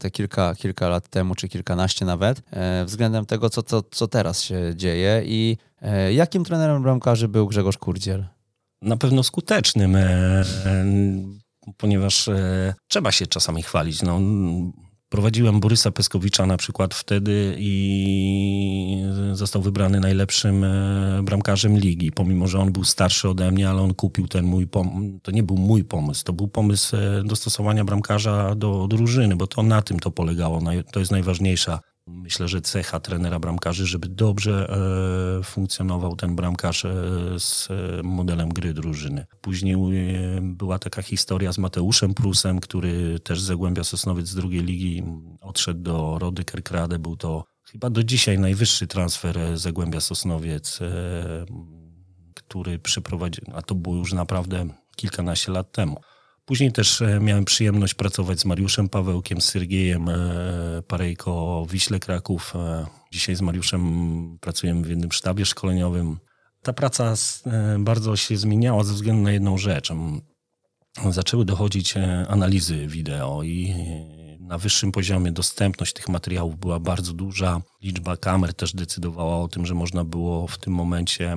te 0.00 0.10
kilka, 0.10 0.54
kilka 0.54 0.88
lat 0.88 1.08
temu, 1.08 1.34
czy 1.34 1.48
kilkanaście 1.48 2.04
nawet, 2.04 2.42
względem 2.84 3.26
tego, 3.26 3.50
co, 3.50 3.62
co, 3.62 3.82
co 3.82 4.08
teraz 4.08 4.42
się 4.42 4.72
dzieje 4.76 5.22
i 5.26 5.56
jakim 6.12 6.44
trenerem 6.44 6.82
bramkarzy 6.82 7.28
był 7.28 7.46
Grzegorz 7.46 7.78
Kurdziel? 7.78 8.26
Na 8.82 8.96
pewno 8.96 9.22
skutecznym, 9.22 9.96
ponieważ 11.76 12.30
trzeba 12.88 13.12
się 13.12 13.26
czasami 13.26 13.62
chwalić. 13.62 14.02
No, 14.02 14.20
Prowadziłem 15.08 15.60
Borysa 15.60 15.90
Peskowicza 15.90 16.46
na 16.46 16.56
przykład 16.56 16.94
wtedy 16.94 17.56
i 17.58 19.02
został 19.32 19.62
wybrany 19.62 20.00
najlepszym 20.00 20.64
e, 20.64 21.20
bramkarzem 21.22 21.78
ligi, 21.78 22.12
pomimo 22.12 22.46
że 22.46 22.58
on 22.58 22.72
był 22.72 22.84
starszy 22.84 23.28
ode 23.28 23.50
mnie, 23.50 23.68
ale 23.68 23.82
on 23.82 23.94
kupił 23.94 24.28
ten 24.28 24.44
mój 24.44 24.66
pomysł. 24.66 25.18
To 25.22 25.30
nie 25.30 25.42
był 25.42 25.56
mój 25.56 25.84
pomysł, 25.84 26.24
to 26.24 26.32
był 26.32 26.48
pomysł 26.48 26.96
e, 26.96 27.22
dostosowania 27.24 27.84
bramkarza 27.84 28.54
do 28.54 28.86
drużyny, 28.88 29.36
bo 29.36 29.46
to 29.46 29.62
na 29.62 29.82
tym 29.82 29.98
to 29.98 30.10
polegało. 30.10 30.60
To 30.92 31.00
jest 31.00 31.12
najważniejsza 31.12 31.80
Myślę, 32.08 32.48
że 32.48 32.60
cecha 32.60 33.00
trenera 33.00 33.38
bramkarzy, 33.38 33.86
żeby 33.86 34.08
dobrze 34.08 34.70
e, 35.40 35.42
funkcjonował 35.42 36.16
ten 36.16 36.36
bramkarz 36.36 36.84
e, 36.84 36.94
z 37.38 37.68
e, 37.70 38.02
modelem 38.02 38.48
gry 38.48 38.74
drużyny. 38.74 39.26
Później 39.40 39.74
e, 39.74 40.40
była 40.42 40.78
taka 40.78 41.02
historia 41.02 41.52
z 41.52 41.58
Mateuszem 41.58 42.14
Prusem, 42.14 42.60
który 42.60 43.20
też 43.20 43.40
Zagłębia 43.40 43.84
Sosnowiec 43.84 44.28
z 44.28 44.34
drugiej 44.34 44.62
ligi 44.62 45.02
odszedł 45.40 45.80
do 45.80 46.18
Rody 46.18 46.44
Kerkrade. 46.44 46.98
Był 46.98 47.16
to 47.16 47.44
chyba 47.72 47.90
do 47.90 48.04
dzisiaj 48.04 48.38
najwyższy 48.38 48.86
transfer 48.86 49.58
Zagłębia 49.58 50.00
Sosnowiec, 50.00 50.78
e, 50.82 51.46
który 52.34 52.78
przeprowadził, 52.78 53.44
a 53.54 53.62
to 53.62 53.74
było 53.74 53.96
już 53.96 54.12
naprawdę 54.12 54.66
kilkanaście 54.96 55.52
lat 55.52 55.72
temu. 55.72 56.00
Później 56.46 56.72
też 56.72 57.02
e, 57.02 57.20
miałem 57.20 57.44
przyjemność 57.44 57.94
pracować 57.94 58.40
z 58.40 58.44
Mariuszem 58.44 58.88
Pawełkiem, 58.88 59.40
z 59.40 59.44
Syrgiejem 59.44 60.08
e, 60.08 60.82
Parejko 60.88 61.66
Wiśle 61.70 61.98
Kraków. 61.98 62.52
E, 62.56 62.86
dzisiaj 63.12 63.36
z 63.36 63.40
Mariuszem 63.40 64.38
pracujemy 64.40 64.82
w 64.82 64.88
jednym 64.90 65.12
sztabie 65.12 65.44
szkoleniowym. 65.44 66.18
Ta 66.62 66.72
praca 66.72 67.14
bardzo 67.78 68.16
się 68.16 68.36
zmieniała 68.36 68.84
ze 68.84 68.94
względu 68.94 69.22
na 69.22 69.32
jedną 69.32 69.58
rzecz. 69.58 69.92
Zaczęły 71.10 71.44
dochodzić 71.44 71.94
analizy 72.28 72.86
wideo 72.86 73.42
i 73.42 73.74
na 74.40 74.58
wyższym 74.58 74.92
poziomie 74.92 75.32
dostępność 75.32 75.92
tych 75.92 76.08
materiałów 76.08 76.56
była 76.56 76.80
bardzo 76.80 77.12
duża. 77.12 77.62
Liczba 77.82 78.16
kamer 78.16 78.54
też 78.54 78.72
decydowała 78.72 79.38
o 79.38 79.48
tym, 79.48 79.66
że 79.66 79.74
można 79.74 80.04
było 80.04 80.46
w 80.46 80.58
tym 80.58 80.72
momencie 80.72 81.36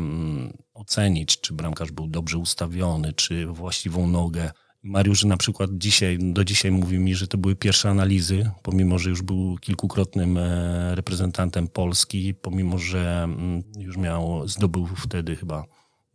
ocenić, 0.73 1.41
czy 1.41 1.53
bramkarz 1.53 1.91
był 1.91 2.07
dobrze 2.07 2.37
ustawiony, 2.37 3.13
czy 3.13 3.45
właściwą 3.45 4.07
nogę 4.07 4.51
Mariusz 4.83 5.23
na 5.23 5.37
przykład 5.37 5.69
dzisiaj, 5.73 6.17
do 6.21 6.45
dzisiaj 6.45 6.71
mówi 6.71 6.99
mi, 6.99 7.15
że 7.15 7.27
to 7.27 7.37
były 7.37 7.55
pierwsze 7.55 7.89
analizy, 7.89 8.51
pomimo, 8.63 8.99
że 8.99 9.09
już 9.09 9.21
był 9.21 9.57
kilkukrotnym 9.57 10.37
e, 10.37 10.95
reprezentantem 10.95 11.67
Polski, 11.67 12.33
pomimo, 12.33 12.77
że 12.77 13.23
mm, 13.23 13.63
już 13.77 13.97
miał, 13.97 14.47
zdobył 14.47 14.87
wtedy 14.87 15.35
chyba 15.35 15.63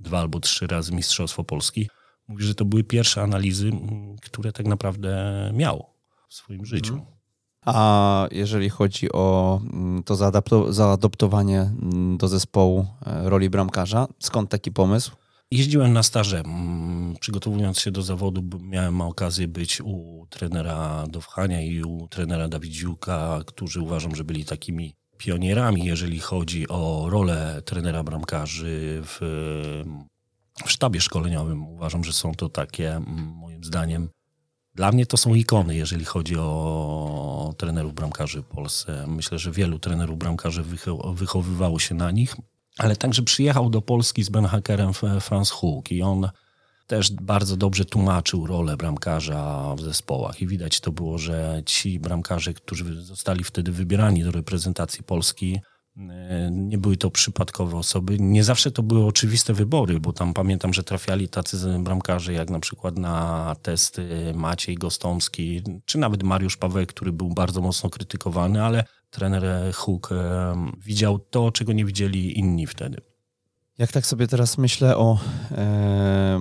dwa 0.00 0.21
albo 0.21 0.40
trzy 0.40 0.66
razy 0.66 0.92
Mistrzostwo 0.92 1.44
Polski. 1.44 1.88
Mówi, 2.28 2.44
że 2.44 2.54
to 2.54 2.64
były 2.64 2.85
pierwsze 2.85 3.23
analizy, 3.23 3.68
mm, 3.68 4.16
które 4.16 4.52
tak 4.52 4.66
naprawdę 4.66 5.50
miał 5.54 5.87
w 6.28 6.35
swoim 6.35 6.66
życiu. 6.66 6.94
Mhm. 6.94 7.14
A 7.64 8.28
jeżeli 8.30 8.68
chodzi 8.68 9.12
o 9.12 9.61
mm, 9.73 10.02
to 10.02 10.16
zaadoptowanie 10.73 11.71
do 12.16 12.28
zespołu 12.28 12.87
e, 13.06 13.30
roli 13.30 13.50
bramkarza, 13.50 14.06
skąd 14.18 14.50
taki 14.50 14.73
pomysł? 14.73 15.23
Jeździłem 15.50 15.92
na 15.92 16.02
staże. 16.02 16.40
Mm, 16.40 17.14
przygotowując 17.20 17.80
się 17.80 17.90
do 17.90 18.02
zawodu, 18.02 18.42
miałem 18.60 19.00
okazję 19.00 19.48
być 19.48 19.80
u 19.80 20.26
trenera 20.30 21.04
Dowchania 21.08 21.62
i 21.62 21.82
u 21.82 22.08
trenera 22.08 22.48
Dawidziuka, 22.48 23.40
którzy 23.46 23.80
uważam, 23.80 24.16
że 24.16 24.24
byli 24.24 24.44
takimi 24.44 24.94
pionierami, 25.16 25.84
jeżeli 25.84 26.20
chodzi 26.20 26.68
o 26.68 27.06
rolę 27.10 27.62
trenera 27.64 28.02
bramkarzy 28.02 29.02
w, 29.04 29.18
w 30.64 30.70
sztabie 30.70 31.00
szkoleniowym. 31.00 31.66
Uważam, 31.68 32.04
że 32.04 32.12
są 32.12 32.34
to 32.34 32.48
takie, 32.48 32.92
mm, 32.92 33.32
moim 33.36 33.64
zdaniem, 33.64 34.08
dla 34.74 34.92
mnie 34.92 35.06
to 35.06 35.16
są 35.16 35.34
ikony, 35.34 35.76
jeżeli 35.76 36.04
chodzi 36.04 36.36
o 36.36 37.54
trenerów 37.58 37.94
bramkarzy 37.94 38.42
w 38.42 38.46
Polsce. 38.46 39.04
Myślę, 39.08 39.38
że 39.38 39.52
wielu 39.52 39.78
trenerów 39.78 40.18
bramkarzy 40.18 40.64
wychowywało 41.14 41.78
się 41.78 41.94
na 41.94 42.10
nich 42.10 42.36
ale 42.78 42.96
także 42.96 43.22
przyjechał 43.22 43.70
do 43.70 43.82
Polski 43.82 44.22
z 44.22 44.28
Benhakerem 44.28 44.92
Franz 45.20 45.50
Hook 45.50 45.92
i 45.92 46.02
on 46.02 46.28
też 46.86 47.12
bardzo 47.12 47.56
dobrze 47.56 47.84
tłumaczył 47.84 48.46
rolę 48.46 48.76
bramkarza 48.76 49.74
w 49.76 49.80
zespołach 49.80 50.42
i 50.42 50.46
widać 50.46 50.80
to 50.80 50.92
było, 50.92 51.18
że 51.18 51.62
ci 51.66 52.00
bramkarze, 52.00 52.54
którzy 52.54 53.02
zostali 53.02 53.44
wtedy 53.44 53.72
wybierani 53.72 54.24
do 54.24 54.30
reprezentacji 54.30 55.04
Polski, 55.04 55.60
e, 55.96 56.50
nie 56.52 56.78
były 56.78 56.96
to 56.96 57.10
przypadkowe 57.10 57.76
osoby. 57.76 58.16
Nie 58.18 58.44
zawsze 58.44 58.70
to 58.70 58.82
były 58.82 59.06
oczywiste 59.06 59.54
wybory, 59.54 60.00
bo 60.00 60.12
tam 60.12 60.34
pamiętam, 60.34 60.74
że 60.74 60.84
trafiali 60.84 61.28
tacy 61.28 61.78
bramkarze 61.80 62.32
jak 62.32 62.50
na 62.50 62.60
przykład 62.60 62.98
na 62.98 63.56
testy 63.62 64.32
Maciej 64.34 64.74
Gostomski, 64.74 65.62
czy 65.84 65.98
nawet 65.98 66.22
Mariusz 66.22 66.56
Paweł, 66.56 66.86
który 66.86 67.12
był 67.12 67.28
bardzo 67.28 67.60
mocno 67.60 67.90
krytykowany, 67.90 68.64
ale 68.64 68.84
trener 69.14 69.44
Hook 69.75 70.11
widział 70.78 71.18
to, 71.18 71.52
czego 71.52 71.73
nie 71.73 71.85
widzieli 71.85 72.38
inni 72.38 72.66
wtedy. 72.66 73.00
Jak 73.78 73.92
tak 73.92 74.06
sobie 74.06 74.26
teraz 74.26 74.59
myślę 74.59 74.97
o, 74.97 75.18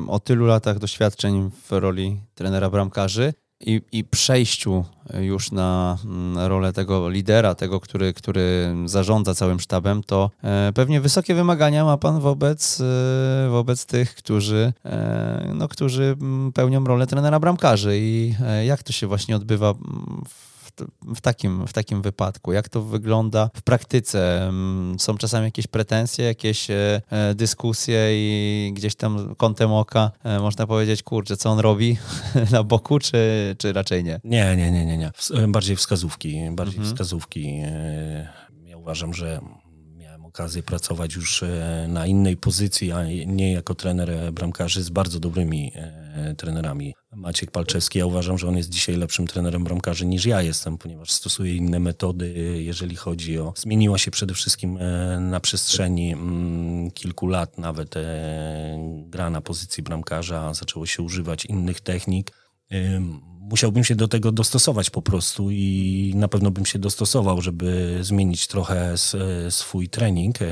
o 0.07 0.19
tylu 0.19 0.45
latach 0.45 0.79
doświadczeń 0.79 1.51
w 1.51 1.71
roli 1.71 2.21
trenera 2.35 2.69
bramkarzy 2.69 3.33
i, 3.65 3.81
i 3.91 4.03
przejściu 4.03 4.85
już 5.19 5.51
na 5.51 5.97
mm, 6.05 6.47
rolę 6.47 6.73
tego 6.73 7.09
lidera, 7.09 7.55
tego, 7.55 7.79
który, 7.79 8.13
który 8.13 8.75
zarządza 8.85 9.33
całym 9.33 9.59
sztabem, 9.59 10.03
to 10.03 10.31
e, 10.43 10.71
pewnie 10.73 11.01
wysokie 11.01 11.35
wymagania 11.35 11.85
ma 11.85 11.97
pan 11.97 12.19
wobec, 12.19 12.81
e, 12.81 13.49
wobec 13.49 13.85
tych, 13.85 14.15
którzy, 14.15 14.73
e, 14.85 15.51
no, 15.55 15.67
którzy 15.67 16.15
mm, 16.21 16.51
pełnią 16.51 16.85
rolę 16.85 17.07
trenera 17.07 17.39
bramkarzy. 17.39 17.97
I 17.99 18.35
jak 18.65 18.83
to 18.83 18.93
się 18.93 19.07
właśnie 19.07 19.35
odbywa 19.35 19.69
mm, 19.69 20.23
w 20.27 20.52
w 21.15 21.21
takim, 21.21 21.67
w 21.67 21.73
takim 21.73 22.01
wypadku? 22.01 22.53
Jak 22.53 22.69
to 22.69 22.81
wygląda 22.81 23.49
w 23.55 23.61
praktyce? 23.61 24.47
Mm, 24.47 24.99
są 24.99 25.17
czasami 25.17 25.45
jakieś 25.45 25.67
pretensje, 25.67 26.25
jakieś 26.25 26.69
e, 26.69 27.01
e, 27.09 27.35
dyskusje 27.35 28.09
i 28.11 28.71
gdzieś 28.73 28.95
tam 28.95 29.35
kątem 29.35 29.71
oka 29.71 30.11
e, 30.23 30.39
można 30.39 30.67
powiedzieć, 30.67 31.03
kurczę, 31.03 31.37
co 31.37 31.49
on 31.49 31.59
robi 31.59 31.97
na 32.51 32.63
boku, 32.63 32.99
czy, 32.99 33.55
czy 33.57 33.73
raczej 33.73 34.03
nie? 34.03 34.19
Nie, 34.23 34.55
nie, 34.55 34.71
nie, 34.71 34.85
nie, 34.85 34.97
nie. 34.97 35.11
Bardziej 35.47 35.75
wskazówki, 35.75 36.41
bardziej 36.51 36.77
mhm. 36.77 36.95
wskazówki. 36.95 37.61
Ja 38.65 38.77
uważam, 38.77 39.13
że 39.13 39.41
okazję 40.33 40.63
pracować 40.63 41.15
już 41.15 41.43
e, 41.43 41.85
na 41.89 42.07
innej 42.07 42.37
pozycji, 42.37 42.91
a 42.91 43.03
nie 43.25 43.53
jako 43.53 43.75
trener 43.75 44.33
bramkarzy 44.33 44.83
z 44.83 44.89
bardzo 44.89 45.19
dobrymi 45.19 45.71
e, 45.75 46.35
trenerami. 46.37 46.93
Maciek 47.15 47.51
Palczewski, 47.51 47.99
ja 47.99 48.05
uważam, 48.05 48.37
że 48.37 48.47
on 48.47 48.57
jest 48.57 48.69
dzisiaj 48.69 48.95
lepszym 48.95 49.27
trenerem 49.27 49.63
bramkarzy 49.63 50.05
niż 50.05 50.25
ja 50.25 50.41
jestem, 50.41 50.77
ponieważ 50.77 51.11
stosuje 51.11 51.55
inne 51.55 51.79
metody, 51.79 52.33
jeżeli 52.63 52.95
chodzi 52.95 53.39
o... 53.39 53.53
Zmieniła 53.57 53.97
się 53.97 54.11
przede 54.11 54.33
wszystkim 54.33 54.77
e, 54.77 55.19
na 55.19 55.39
przestrzeni 55.39 56.13
mm, 56.13 56.91
kilku 56.91 57.27
lat 57.27 57.57
nawet 57.57 57.95
gra 59.05 59.29
na 59.29 59.41
pozycji 59.41 59.83
bramkarza, 59.83 60.53
zaczęło 60.53 60.85
się 60.85 61.03
używać 61.03 61.45
innych 61.45 61.81
technik 61.81 62.31
musiałbym 63.53 63.83
się 63.83 63.95
do 63.95 64.07
tego 64.07 64.31
dostosować 64.31 64.89
po 64.89 65.01
prostu 65.01 65.51
i 65.51 66.13
na 66.15 66.27
pewno 66.27 66.51
bym 66.51 66.65
się 66.65 66.79
dostosował, 66.79 67.41
żeby 67.41 67.97
zmienić 68.01 68.47
trochę 68.47 68.95
swój 69.49 69.89
trening. 69.89 70.41
E, 70.41 70.45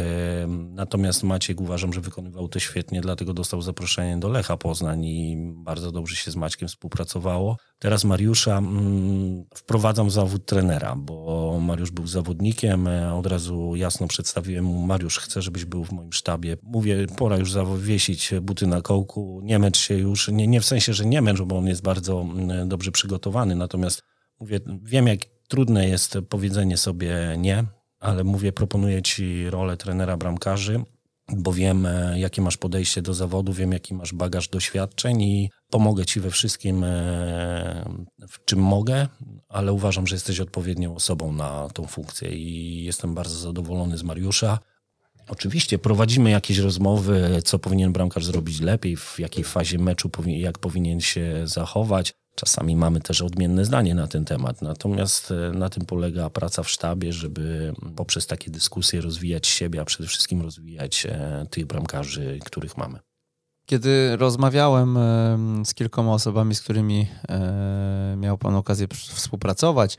natomiast 0.70 1.24
Maciek 1.24 1.62
uważam, 1.62 1.94
że 1.94 2.02
wykonywał 2.02 2.48
to 2.48 2.60
świetnie, 2.60 3.02
dlatego 3.02 3.34
dostał 3.34 3.62
zaproszenie 3.62 4.18
do 4.18 4.30
Lecha 4.30 4.58
Poznań 4.58 5.06
i 5.06 5.38
bardzo 5.56 5.92
dobrze 5.92 6.16
się 6.16 6.32
z 6.32 6.36
Maćkiem 6.36 6.68
współpracowało. 6.68 7.58
Teraz 7.80 8.04
Mariusza 8.04 8.58
mm, 8.58 9.44
wprowadzam 9.56 10.08
w 10.08 10.12
zawód 10.12 10.46
trenera, 10.46 10.96
bo 10.96 11.58
Mariusz 11.62 11.92
był 11.92 12.08
zawodnikiem. 12.08 12.88
E, 12.88 13.14
od 13.14 13.26
razu 13.26 13.76
jasno 13.76 14.08
przedstawiłem 14.08 14.66
mu, 14.66 14.86
Mariusz, 14.86 15.18
chcę, 15.18 15.42
żebyś 15.42 15.66
był 15.66 15.86
w 15.86 15.92
moim 15.92 16.14
sztabie. 16.14 16.58
Mówię, 16.64 17.08
pora 17.18 17.38
już 17.38 17.52
zawiesić 17.52 18.34
buty 18.42 18.68
na 18.68 18.82
kołku, 18.82 19.42
nie 19.44 19.60
męcz 19.60 19.78
się 19.78 19.96
już. 19.96 20.28
Nie, 20.28 20.48
nie 20.48 20.62
w 20.62 20.66
sensie, 20.66 20.94
że 20.94 21.06
nie 21.06 21.22
męcz, 21.22 21.42
bo 21.42 21.58
on 21.58 21.68
jest 21.68 21.82
bardzo 21.82 22.22
mm, 22.22 22.70
dobrze 22.92 23.02
przygotowany. 23.02 23.56
Natomiast 23.56 24.04
mówię, 24.40 24.60
wiem, 24.84 25.08
jak 25.08 25.20
trudne 25.48 25.88
jest 25.88 26.18
powiedzenie 26.30 26.78
sobie 26.78 27.36
nie, 27.38 27.64
ale 28.00 28.24
mówię, 28.24 28.52
proponuję 28.52 29.02
ci 29.02 29.50
rolę 29.50 29.78
trenera 29.78 30.18
bramkarzy 30.18 30.84
bo 31.38 31.54
wiem, 31.54 31.86
e, 31.86 32.20
jakie 32.20 32.42
masz 32.42 32.58
podejście 32.58 33.02
do 33.02 33.14
zawodu, 33.14 33.54
wiem, 33.54 33.72
jaki 33.72 33.94
masz 33.94 34.14
bagaż 34.14 34.48
doświadczeń 34.48 35.22
i 35.22 35.50
pomogę 35.70 36.06
ci 36.06 36.20
we 36.20 36.32
wszystkim, 36.32 36.84
e, 36.84 36.88
w 38.30 38.46
czym 38.46 38.60
mogę, 38.60 39.08
ale 39.50 39.74
uważam, 39.74 40.08
że 40.08 40.16
jesteś 40.16 40.40
odpowiednią 40.40 40.96
osobą 40.96 41.32
na 41.34 41.70
tą 41.74 41.88
funkcję 41.88 42.30
i 42.30 42.84
jestem 42.84 43.16
bardzo 43.16 43.36
zadowolony 43.36 43.98
z 43.98 44.04
Mariusza. 44.04 44.60
Oczywiście 45.28 45.80
prowadzimy 45.80 46.30
jakieś 46.30 46.58
rozmowy, 46.58 47.42
co 47.44 47.60
powinien 47.60 47.94
bramkarz 47.94 48.26
zrobić 48.26 48.60
lepiej, 48.60 48.98
w 48.98 49.20
jakiej 49.20 49.44
fazie 49.44 49.78
meczu, 49.78 50.10
jak 50.26 50.60
powinien 50.60 51.02
się 51.02 51.42
zachować. 51.44 52.14
Czasami 52.36 52.76
mamy 52.76 53.02
też 53.02 53.22
odmienne 53.22 53.66
zdanie 53.66 53.96
na 53.96 54.08
ten 54.08 54.26
temat, 54.26 54.62
natomiast 54.62 55.32
e, 55.32 55.52
na 55.52 55.70
tym 55.70 55.86
polega 55.86 56.30
praca 56.30 56.64
w 56.64 56.70
sztabie, 56.70 57.14
żeby 57.14 57.74
poprzez 57.96 58.28
takie 58.28 58.52
dyskusje 58.52 59.02
rozwijać 59.02 59.48
siebie, 59.48 59.82
a 59.82 59.86
przede 59.86 60.10
wszystkim 60.10 60.42
rozwijać 60.42 61.06
e, 61.06 61.46
tych 61.50 61.66
bramkarzy, 61.66 62.40
których 62.46 62.78
mamy. 62.78 63.00
Kiedy 63.66 64.18
rozmawiałem 64.18 64.98
e, 64.98 65.38
z 65.66 65.74
kilkoma 65.74 66.14
osobami, 66.14 66.56
z 66.56 66.62
którymi 66.62 67.08
miał 68.18 68.38
Pan 68.38 68.56
okazję 68.56 68.88
współpracować, 68.98 69.98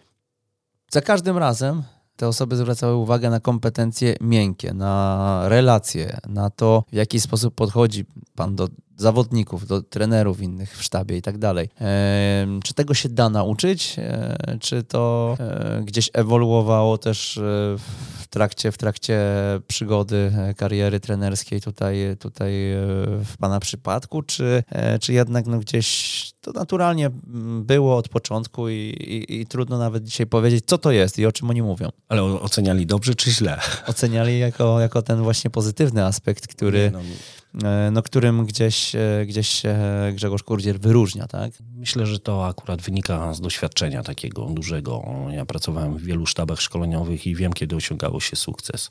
za 0.90 1.00
każdym 1.00 1.38
razem 1.38 1.82
te 2.16 2.28
osoby 2.28 2.56
zwracały 2.56 2.94
uwagę 2.94 3.30
na 3.30 3.40
kompetencje 3.40 4.16
miękkie, 4.20 4.74
na 4.74 5.42
relacje, 5.48 6.18
na 6.28 6.50
to, 6.50 6.84
w 6.92 6.94
jaki 6.94 7.20
sposób 7.20 7.54
podchodzi 7.54 8.04
Pan 8.34 8.56
do 8.56 8.68
zawodników, 8.96 9.66
do 9.66 9.82
trenerów 9.82 10.40
innych 10.40 10.76
w 10.78 10.82
sztabie 10.82 11.16
i 11.16 11.22
tak 11.22 11.38
dalej. 11.38 11.68
Czy 12.64 12.75
tego 12.75 12.94
się 12.94 13.08
da 13.08 13.28
nauczyć? 13.28 13.94
E, 13.99 14.58
czy 14.61 14.82
to 14.82 15.37
e, 15.40 15.82
gdzieś 15.84 16.11
ewoluowało 16.12 16.99
też 16.99 17.38
e, 17.38 17.40
w 18.20 18.26
trakcie, 18.30 18.72
w 18.72 18.78
trakcie 18.78 19.20
przygody 19.66 20.32
kariery 20.56 21.00
trenerskiej 21.00 21.61
tutaj, 21.61 22.16
tutaj 22.18 22.52
w 23.25 23.34
Pana 23.38 23.61
przypadku? 23.61 24.22
Czy, 24.22 24.62
czy 25.00 25.12
jednak 25.12 25.46
no 25.46 25.58
gdzieś 25.58 26.32
to 26.40 26.52
naturalnie 26.52 27.11
było 27.61 27.96
od 27.96 28.08
początku 28.08 28.68
i, 28.68 28.75
i, 28.75 29.40
i, 29.40 29.46
trudno 29.46 29.78
nawet 29.78 30.04
dzisiaj 30.04 30.26
powiedzieć, 30.26 30.64
co 30.66 30.78
to 30.78 30.90
jest 30.90 31.18
i 31.18 31.26
o 31.26 31.32
czym 31.32 31.50
oni 31.50 31.62
mówią. 31.62 31.88
Ale 32.08 32.22
oceniali 32.22 32.87
dobrze 32.87 33.14
czy 33.14 33.30
źle? 33.30 33.61
Oceniali 33.87 34.38
jako, 34.38 34.80
jako 34.80 35.02
ten 35.02 35.22
właśnie 35.22 35.50
pozytywny 35.50 36.04
aspekt, 36.04 36.46
który, 36.46 36.90
no, 36.90 37.00
E, 37.00 37.41
no, 37.92 38.02
którym 38.02 38.47
gdzieś, 38.47 38.94
e, 38.94 39.26
gdzieś 39.26 39.49
się 39.49 39.78
Grzegorz 40.14 40.42
Kurdzier 40.42 40.80
wyróżnia, 40.80 41.26
tak? 41.26 41.52
Myślę, 41.75 42.06
że 42.06 42.18
to 42.18 42.47
akurat 42.47 42.82
wynika 42.82 43.35
z 43.35 43.40
doświadczenia 43.40 44.02
takiego 44.02 44.44
dużego. 44.44 45.04
Ja 45.30 45.47
pracowałem 45.47 45.97
w 45.97 46.02
wielu 46.02 46.26
sztabach 46.26 46.61
szkoleniowych 46.61 47.26
i 47.26 47.35
wiem, 47.35 47.52
kiedy 47.52 47.76
osiągało 47.76 48.21
się 48.21 48.37
sukces. 48.37 48.90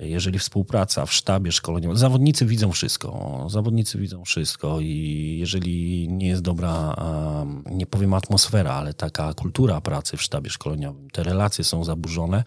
Jeżeli 0.00 0.38
współpraca 0.38 1.06
w 1.06 1.12
sztabie 1.12 1.52
szkoleniowym, 1.52 1.96
zawodnicy 1.96 2.46
widzą 2.46 2.72
wszystko, 2.72 3.46
zawodnicy 3.50 3.98
widzą 3.98 4.24
wszystko 4.24 4.80
i 4.80 5.36
jeżeli 5.40 6.08
nie 6.08 6.28
jest 6.28 6.42
dobra, 6.42 6.96
nie 7.70 7.86
powiem 7.86 8.14
atmosfera, 8.14 8.72
ale 8.72 8.94
taka 8.94 9.34
kultura 9.34 9.80
pracy 9.80 10.16
w 10.16 10.22
sztabie 10.22 10.50
szkoleniowym, 10.50 11.10
te 11.10 11.22
relacje 11.22 11.64
są 11.64 11.84
zaburzone, 11.84 12.44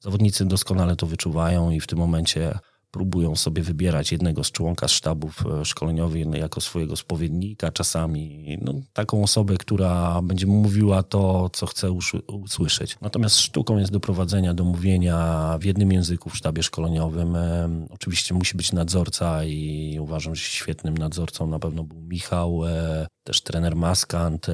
zawodnicy 0.00 0.44
doskonale 0.44 0.96
to 0.96 1.06
wyczuwają 1.06 1.70
i 1.70 1.80
w 1.80 1.86
tym 1.86 1.98
momencie 1.98 2.58
próbują 2.96 3.36
sobie 3.36 3.62
wybierać 3.62 4.12
jednego 4.12 4.44
z 4.44 4.50
członka 4.50 4.88
sztabów 4.88 5.44
e, 5.46 5.64
szkoleniowych 5.64 6.26
jako 6.34 6.60
swojego 6.60 6.96
spowiednika, 6.96 7.72
czasami 7.72 8.58
no, 8.62 8.72
taką 8.92 9.22
osobę, 9.22 9.56
która 9.56 10.22
będzie 10.22 10.46
mówiła 10.46 11.02
to, 11.02 11.50
co 11.52 11.66
chce 11.66 11.90
usłyszeć. 12.26 12.96
Natomiast 13.00 13.38
sztuką 13.38 13.78
jest 13.78 13.92
doprowadzenia 13.92 14.54
do 14.54 14.64
mówienia 14.64 15.58
w 15.60 15.64
jednym 15.64 15.92
języku 15.92 16.30
w 16.30 16.36
sztabie 16.36 16.62
szkoleniowym. 16.62 17.36
E, 17.36 17.68
oczywiście 17.90 18.34
musi 18.34 18.56
być 18.56 18.72
nadzorca 18.72 19.44
i 19.44 19.98
uważam, 20.00 20.34
że 20.34 20.42
świetnym 20.42 20.98
nadzorcą 20.98 21.46
na 21.46 21.58
pewno 21.58 21.84
był 21.84 22.00
Michał, 22.00 22.66
e, 22.66 23.06
też 23.24 23.40
trener 23.40 23.76
Maskant, 23.76 24.46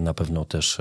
na 0.00 0.14
pewno 0.14 0.44
też 0.44 0.78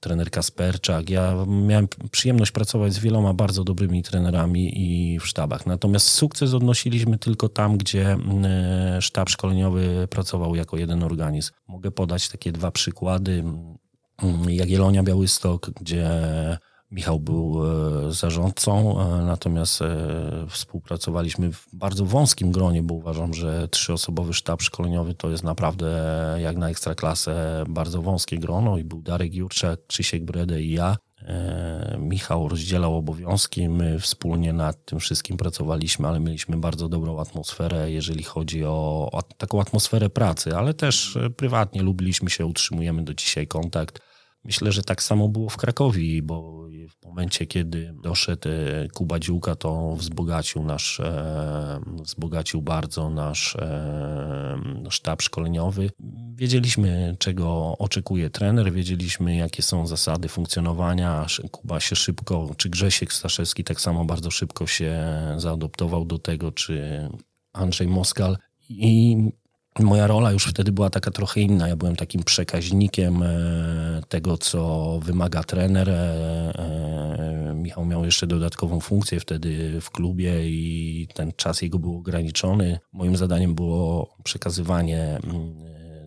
trener 0.00 0.30
Kasperczak. 0.30 1.10
Ja 1.10 1.34
miałem 1.46 1.88
przyjemność 2.10 2.52
pracować 2.52 2.92
z 2.92 2.98
wieloma 2.98 3.34
bardzo 3.34 3.64
dobrymi 3.64 4.02
trenerami 4.02 4.72
i 4.74 5.18
w 5.20 5.26
sztabach. 5.26 5.66
Natomiast 5.66 6.08
sukces 6.18 6.54
odnosiliśmy 6.54 7.18
tylko 7.18 7.48
tam, 7.48 7.78
gdzie 7.78 8.12
mm, 8.12 8.44
e, 8.44 9.02
sztab 9.02 9.28
szkoleniowy 9.30 10.08
pracował 10.10 10.54
jako 10.54 10.76
jeden 10.76 11.02
organizm. 11.02 11.52
Mogę 11.68 11.90
podać 11.90 12.28
takie 12.28 12.52
dwa 12.52 12.70
przykłady. 12.70 13.44
Mm, 14.22 14.50
Jagiellonia 14.50 15.02
Białystok, 15.02 15.70
gdzie 15.70 16.10
Michał 16.90 17.20
był 17.20 17.62
e, 18.08 18.12
zarządcą, 18.12 19.00
e, 19.00 19.24
natomiast 19.24 19.80
współpracowaliśmy 20.48 21.52
w 21.52 21.66
bardzo 21.72 22.04
wąskim 22.04 22.52
gronie, 22.52 22.82
bo 22.82 22.94
uważam, 22.94 23.34
że 23.34 23.68
trzyosobowy 23.68 24.34
sztab 24.34 24.62
szkoleniowy 24.62 25.14
to 25.14 25.30
jest 25.30 25.44
naprawdę 25.44 25.88
jak 26.40 26.56
na 26.56 26.70
ekstraklasę 26.70 27.64
bardzo 27.68 28.02
wąskie 28.02 28.38
grono 28.38 28.78
i 28.78 28.84
był 28.84 29.02
Darek 29.02 29.34
Jurczak, 29.34 29.86
Krzysiek 29.86 30.24
Brede 30.24 30.62
i 30.62 30.70
ja. 30.70 30.96
E, 31.22 31.96
Michał 32.00 32.48
rozdzielał 32.48 32.96
obowiązki, 32.96 33.68
my 33.68 34.00
wspólnie 34.00 34.52
nad 34.52 34.84
tym 34.84 35.00
wszystkim 35.00 35.36
pracowaliśmy, 35.36 36.08
ale 36.08 36.20
mieliśmy 36.20 36.56
bardzo 36.56 36.88
dobrą 36.88 37.20
atmosferę, 37.20 37.90
jeżeli 37.90 38.22
chodzi 38.22 38.64
o, 38.64 39.08
o 39.12 39.22
taką 39.22 39.60
atmosferę 39.60 40.10
pracy, 40.10 40.56
ale 40.56 40.74
też 40.74 41.16
e, 41.16 41.30
prywatnie 41.30 41.82
lubiliśmy 41.82 42.30
się, 42.30 42.46
utrzymujemy 42.46 43.04
do 43.04 43.14
dzisiaj 43.14 43.46
kontakt. 43.46 44.00
Myślę, 44.44 44.72
że 44.72 44.82
tak 44.82 45.02
samo 45.02 45.28
było 45.28 45.48
w 45.48 45.56
Krakowie, 45.56 46.22
bo 46.22 46.67
momencie, 47.08 47.46
kiedy 47.46 47.94
doszedł 48.02 48.48
e, 48.48 48.88
Kuba 48.88 49.18
Dziłka, 49.18 49.54
to 49.54 49.96
wzbogacił 49.96 50.64
nasz, 50.64 51.00
e, 51.00 51.80
wzbogacił 52.02 52.62
bardzo 52.62 53.10
nasz 53.10 53.56
e, 53.56 54.58
sztab 54.90 55.22
szkoleniowy. 55.22 55.90
Wiedzieliśmy, 56.34 57.16
czego 57.18 57.78
oczekuje 57.78 58.30
trener, 58.30 58.72
wiedzieliśmy, 58.72 59.36
jakie 59.36 59.62
są 59.62 59.86
zasady 59.86 60.28
funkcjonowania. 60.28 61.26
Kuba 61.50 61.80
się 61.80 61.96
szybko, 61.96 62.50
czy 62.56 62.68
Grzesiek 62.68 63.12
Staszewski 63.12 63.64
tak 63.64 63.80
samo 63.80 64.04
bardzo 64.04 64.30
szybko 64.30 64.66
się 64.66 65.06
zaadoptował 65.36 66.04
do 66.04 66.18
tego, 66.18 66.52
czy 66.52 67.08
Andrzej 67.52 67.88
Moskal. 67.88 68.36
I 68.68 69.16
Moja 69.80 70.06
rola 70.06 70.32
już 70.32 70.46
wtedy 70.46 70.72
była 70.72 70.90
taka 70.90 71.10
trochę 71.10 71.40
inna. 71.40 71.68
Ja 71.68 71.76
byłem 71.76 71.96
takim 71.96 72.22
przekaźnikiem 72.24 73.22
e, 73.22 74.02
tego, 74.08 74.38
co 74.38 75.00
wymaga 75.02 75.42
trener. 75.42 75.90
E, 75.90 75.94
e, 75.94 77.54
Michał 77.54 77.84
miał 77.84 78.04
jeszcze 78.04 78.26
dodatkową 78.26 78.80
funkcję 78.80 79.20
wtedy 79.20 79.80
w 79.80 79.90
klubie 79.90 80.50
i 80.50 81.08
ten 81.14 81.32
czas 81.36 81.62
jego 81.62 81.78
był 81.78 81.96
ograniczony. 81.96 82.78
Moim 82.92 83.16
zadaniem 83.16 83.54
było 83.54 84.16
przekazywanie 84.24 85.18
mm, 85.24 85.54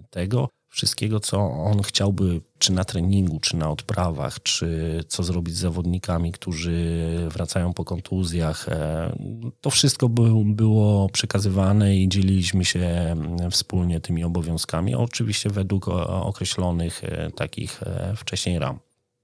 tego 0.09 0.49
wszystkiego, 0.71 1.19
co 1.19 1.37
on 1.51 1.81
chciałby, 1.81 2.41
czy 2.57 2.71
na 2.71 2.83
treningu, 2.83 3.39
czy 3.39 3.57
na 3.57 3.71
odprawach, 3.71 4.43
czy 4.43 4.99
co 5.07 5.23
zrobić 5.23 5.55
z 5.55 5.59
zawodnikami, 5.59 6.31
którzy 6.31 6.97
wracają 7.29 7.73
po 7.73 7.85
kontuzjach. 7.85 8.69
E, 8.69 9.15
to 9.61 9.69
wszystko 9.69 10.09
było 10.45 11.09
przekazywane 11.09 11.97
i 11.97 12.09
dzieliliśmy 12.09 12.65
się 12.65 12.79
mm, 12.79 13.51
wspólnie 13.51 13.99
tymi 13.99 14.23
obowiązkami, 14.23 14.95
oczywiście 14.95 15.49
według 15.49 15.87
określonych 16.07 17.03
e, 17.03 17.31
takich 17.31 17.83
e, 17.83 18.13
wcześniej 18.15 18.59
ram. 18.59 18.79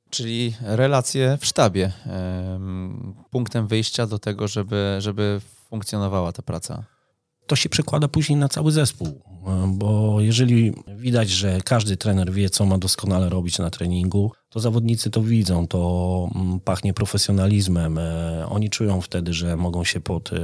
Czyli 0.10 0.54
relacje 0.62 1.38
w 1.42 1.46
sztabie, 1.46 1.92
punktem 3.30 3.68
wyjścia 3.68 4.08
do 4.08 4.20
tego, 4.20 4.48
żeby, 4.48 4.98
żeby 5.00 5.42
funkcjonowała 5.70 6.32
ta 6.32 6.42
praca 6.42 6.97
to 7.48 7.56
się 7.56 7.70
przekłada 7.70 8.08
później 8.08 8.40
na 8.40 8.50
cały 8.50 8.72
zespół. 8.72 9.22
Bo 9.68 10.22
jeżeli 10.22 10.74
widać, 10.98 11.30
że 11.30 11.62
każdy 11.62 11.98
trener 11.98 12.32
wie, 12.32 12.50
co 12.50 12.66
ma 12.66 12.78
doskonale 12.78 13.30
robić 13.30 13.60
na 13.60 13.70
treningu, 13.70 14.32
to 14.50 14.60
zawodnicy 14.60 15.10
to 15.10 15.22
widzą, 15.22 15.68
to 15.68 16.30
mm, 16.36 16.60
pachnie 16.60 16.94
profesjonalizmem. 16.94 17.98
E, 17.98 18.46
oni 18.50 18.70
czują 18.70 19.02
wtedy, 19.02 19.34
że 19.34 19.58
mogą 19.58 19.84
się 19.84 20.02
pod, 20.02 20.34
e, 20.34 20.36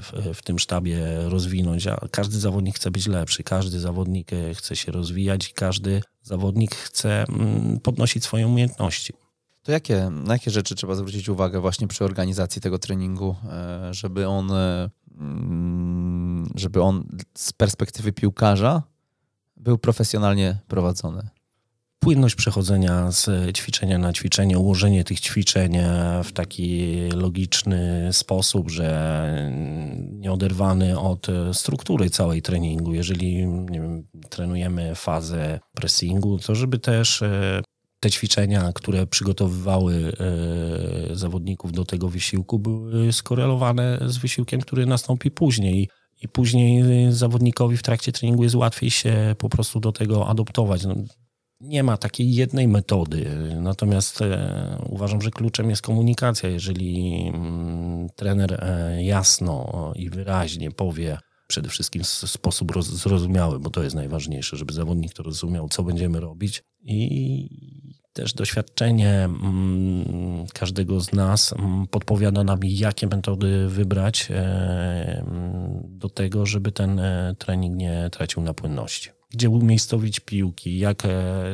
w, 0.00 0.12
w 0.34 0.42
tym 0.42 0.58
sztabie 0.58 0.98
rozwinąć, 1.24 1.86
a 1.86 1.96
każdy 2.10 2.38
zawodnik 2.38 2.76
chce 2.76 2.90
być 2.90 3.06
lepszy, 3.06 3.42
każdy 3.42 3.80
zawodnik 3.80 4.32
e, 4.32 4.54
chce 4.54 4.76
się 4.76 4.92
rozwijać 4.92 5.50
i 5.50 5.52
każdy 5.52 6.02
zawodnik 6.22 6.74
chce 6.74 7.24
mm, 7.28 7.80
podnosić 7.80 8.24
swoje 8.24 8.46
umiejętności. 8.46 9.12
To 9.62 9.72
jakie, 9.72 10.10
na 10.10 10.32
jakie 10.32 10.50
rzeczy 10.50 10.74
trzeba 10.74 10.94
zwrócić 10.94 11.28
uwagę 11.28 11.60
właśnie 11.60 11.88
przy 11.88 12.04
organizacji 12.04 12.62
tego 12.62 12.78
treningu, 12.78 13.36
żeby 13.90 14.28
on 14.28 14.50
żeby 16.54 16.82
on 16.82 17.04
z 17.34 17.52
perspektywy 17.52 18.12
piłkarza 18.12 18.82
był 19.56 19.78
profesjonalnie 19.78 20.58
prowadzony. 20.68 21.28
Płynność 21.98 22.34
przechodzenia 22.34 23.10
z 23.12 23.56
ćwiczenia 23.56 23.98
na 23.98 24.12
ćwiczenie, 24.12 24.58
ułożenie 24.58 25.04
tych 25.04 25.20
ćwiczeń 25.20 25.76
w 26.24 26.32
taki 26.32 26.98
logiczny 27.14 28.08
sposób, 28.12 28.70
że 28.70 29.50
nieoderwany 30.10 30.98
od 30.98 31.26
struktury 31.52 32.10
całej 32.10 32.42
treningu. 32.42 32.94
Jeżeli 32.94 33.36
wiem, 33.36 34.04
trenujemy 34.28 34.94
fazę 34.94 35.60
pressingu, 35.74 36.38
to 36.38 36.54
żeby 36.54 36.78
też 36.78 37.22
e, 37.22 37.62
te 38.00 38.10
ćwiczenia, 38.10 38.72
które 38.74 39.06
przygotowywały 39.06 40.12
e, 41.10 41.16
zawodników 41.16 41.72
do 41.72 41.84
tego 41.84 42.08
wysiłku, 42.08 42.58
były 42.58 43.12
skorelowane 43.12 43.98
z 44.06 44.16
wysiłkiem, 44.16 44.60
który 44.60 44.86
nastąpi 44.86 45.30
później. 45.30 45.88
I 46.22 46.28
później 46.28 46.82
zawodnikowi 47.12 47.76
w 47.76 47.82
trakcie 47.82 48.12
treningu 48.12 48.42
jest 48.42 48.54
łatwiej 48.54 48.90
się 48.90 49.34
po 49.38 49.48
prostu 49.48 49.80
do 49.80 49.92
tego 49.92 50.28
adoptować. 50.28 50.84
No, 50.84 50.94
nie 51.60 51.82
ma 51.82 51.96
takiej 51.96 52.34
jednej 52.34 52.68
metody, 52.68 53.30
natomiast 53.60 54.22
e, 54.22 54.82
uważam, 54.88 55.22
że 55.22 55.30
kluczem 55.30 55.70
jest 55.70 55.82
komunikacja. 55.82 56.48
Jeżeli 56.48 57.22
mm, 57.34 58.08
trener 58.16 58.64
e, 58.64 59.04
jasno 59.04 59.92
i 59.96 60.10
wyraźnie 60.10 60.70
powie, 60.70 61.18
przede 61.48 61.68
wszystkim 61.68 62.02
w 62.02 62.06
sposób 62.06 62.72
zrozumiały, 62.82 63.60
bo 63.60 63.70
to 63.70 63.82
jest 63.82 63.96
najważniejsze, 63.96 64.56
żeby 64.56 64.72
zawodnik 64.72 65.12
to 65.14 65.22
rozumiał, 65.22 65.68
co 65.68 65.82
będziemy 65.82 66.20
robić 66.20 66.62
i 66.82 67.77
też 68.18 68.34
doświadczenie 68.34 69.10
mm, 69.10 70.46
każdego 70.54 71.00
z 71.00 71.12
nas 71.12 71.52
mm, 71.52 71.86
podpowiada 71.86 72.44
nam, 72.44 72.58
jakie 72.62 73.06
metody 73.06 73.68
wybrać 73.68 74.28
e, 74.30 75.24
do 75.84 76.08
tego, 76.08 76.46
żeby 76.46 76.72
ten 76.72 76.98
e, 76.98 77.34
trening 77.38 77.76
nie 77.76 78.10
tracił 78.12 78.42
na 78.42 78.54
płynności. 78.54 79.10
Gdzie 79.30 79.50
umiejscowić 79.50 80.20
piłki, 80.20 80.78
jak 80.78 81.04
e, 81.04 81.08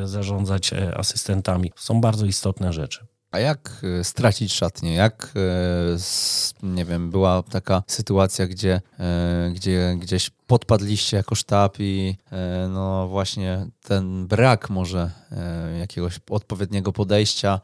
zarządzać 0.04 0.70
asystentami. 0.96 1.72
Są 1.76 2.00
bardzo 2.00 2.26
istotne 2.26 2.72
rzeczy. 2.72 3.06
A 3.34 3.38
jak 3.38 3.82
e, 4.00 4.04
stracić 4.04 4.52
szatnię? 4.52 4.94
Jak, 4.94 5.34
e, 5.36 5.96
nie 6.62 6.84
wiem, 6.84 7.10
była 7.10 7.42
taka 7.42 7.82
sytuacja, 7.86 8.46
gdzie, 8.46 8.80
e, 8.98 9.50
gdzie 9.54 9.96
gdzieś 9.98 10.30
podpadliście 10.46 11.16
jako 11.16 11.34
sztab 11.34 11.76
i 11.78 12.16
no 12.68 13.08
właśnie 13.08 13.66
ten 13.82 14.26
brak 14.26 14.70
może 14.70 15.10
jakiegoś 15.78 16.20
odpowiedniego 16.30 16.92
podejścia 16.92 17.60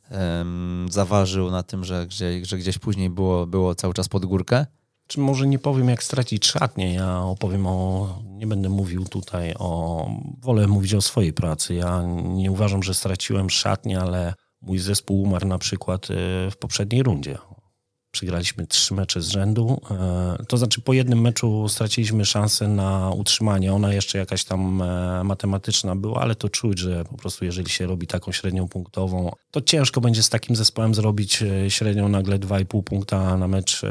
zaważył 0.91 1.51
na 1.51 1.63
tym, 1.63 1.85
że, 1.85 2.07
że 2.43 2.59
gdzieś 2.59 2.79
później 2.79 3.11
było, 3.11 3.47
było 3.47 3.75
cały 3.75 3.95
czas 3.95 4.09
pod 4.09 4.27
górkę? 4.27 4.67
Czy 5.07 5.21
może 5.21 5.47
nie 5.47 5.59
powiem, 5.59 5.89
jak 5.89 6.03
stracić 6.03 6.47
szatnię? 6.47 6.95
Ja 6.95 7.21
opowiem 7.21 7.67
o. 7.67 8.09
Nie 8.25 8.47
będę 8.47 8.69
mówił 8.69 9.05
tutaj 9.05 9.55
o. 9.59 10.11
Wolę 10.39 10.67
mówić 10.67 10.95
o 10.95 11.01
swojej 11.01 11.33
pracy. 11.33 11.75
Ja 11.75 12.03
nie 12.23 12.51
uważam, 12.51 12.83
że 12.83 12.95
straciłem 12.95 13.51
szatnię, 13.51 14.01
ale 14.01 14.35
Mój 14.63 14.79
zespół 14.79 15.23
umarł 15.23 15.49
na 15.49 15.59
przykład 15.59 16.09
e, 16.11 16.15
w 16.51 16.57
poprzedniej 16.57 17.03
rundzie. 17.03 17.39
Przegraliśmy 18.11 18.67
trzy 18.67 18.95
mecze 18.95 19.23
z 19.23 19.29
rzędu. 19.29 19.81
E, 19.91 20.45
to 20.49 20.59
znaczy, 20.59 20.81
po 20.81 20.93
jednym 20.93 21.21
meczu 21.21 21.69
straciliśmy 21.69 22.25
szansę 22.25 22.69
na 22.69 23.11
utrzymanie. 23.11 23.73
Ona 23.73 23.93
jeszcze 23.95 24.19
jakaś 24.19 24.45
tam 24.45 24.83
e, 24.83 25.25
matematyczna 25.25 25.97
była, 25.97 26.21
ale 26.21 26.35
to 26.35 26.49
czuć, 26.49 26.79
że 26.79 27.05
po 27.05 27.17
prostu, 27.17 27.45
jeżeli 27.45 27.71
się 27.71 27.87
robi 27.87 28.07
taką 28.07 28.33
średnią 28.33 28.69
punktową, 28.69 29.33
to 29.51 29.61
ciężko 29.61 30.01
będzie 30.01 30.23
z 30.23 30.29
takim 30.29 30.57
zespołem 30.57 30.95
zrobić 30.95 31.45
średnią 31.69 32.09
nagle 32.09 32.39
2,5 32.39 32.83
punkta 32.83 33.37
na 33.37 33.49
mecz, 33.49 33.83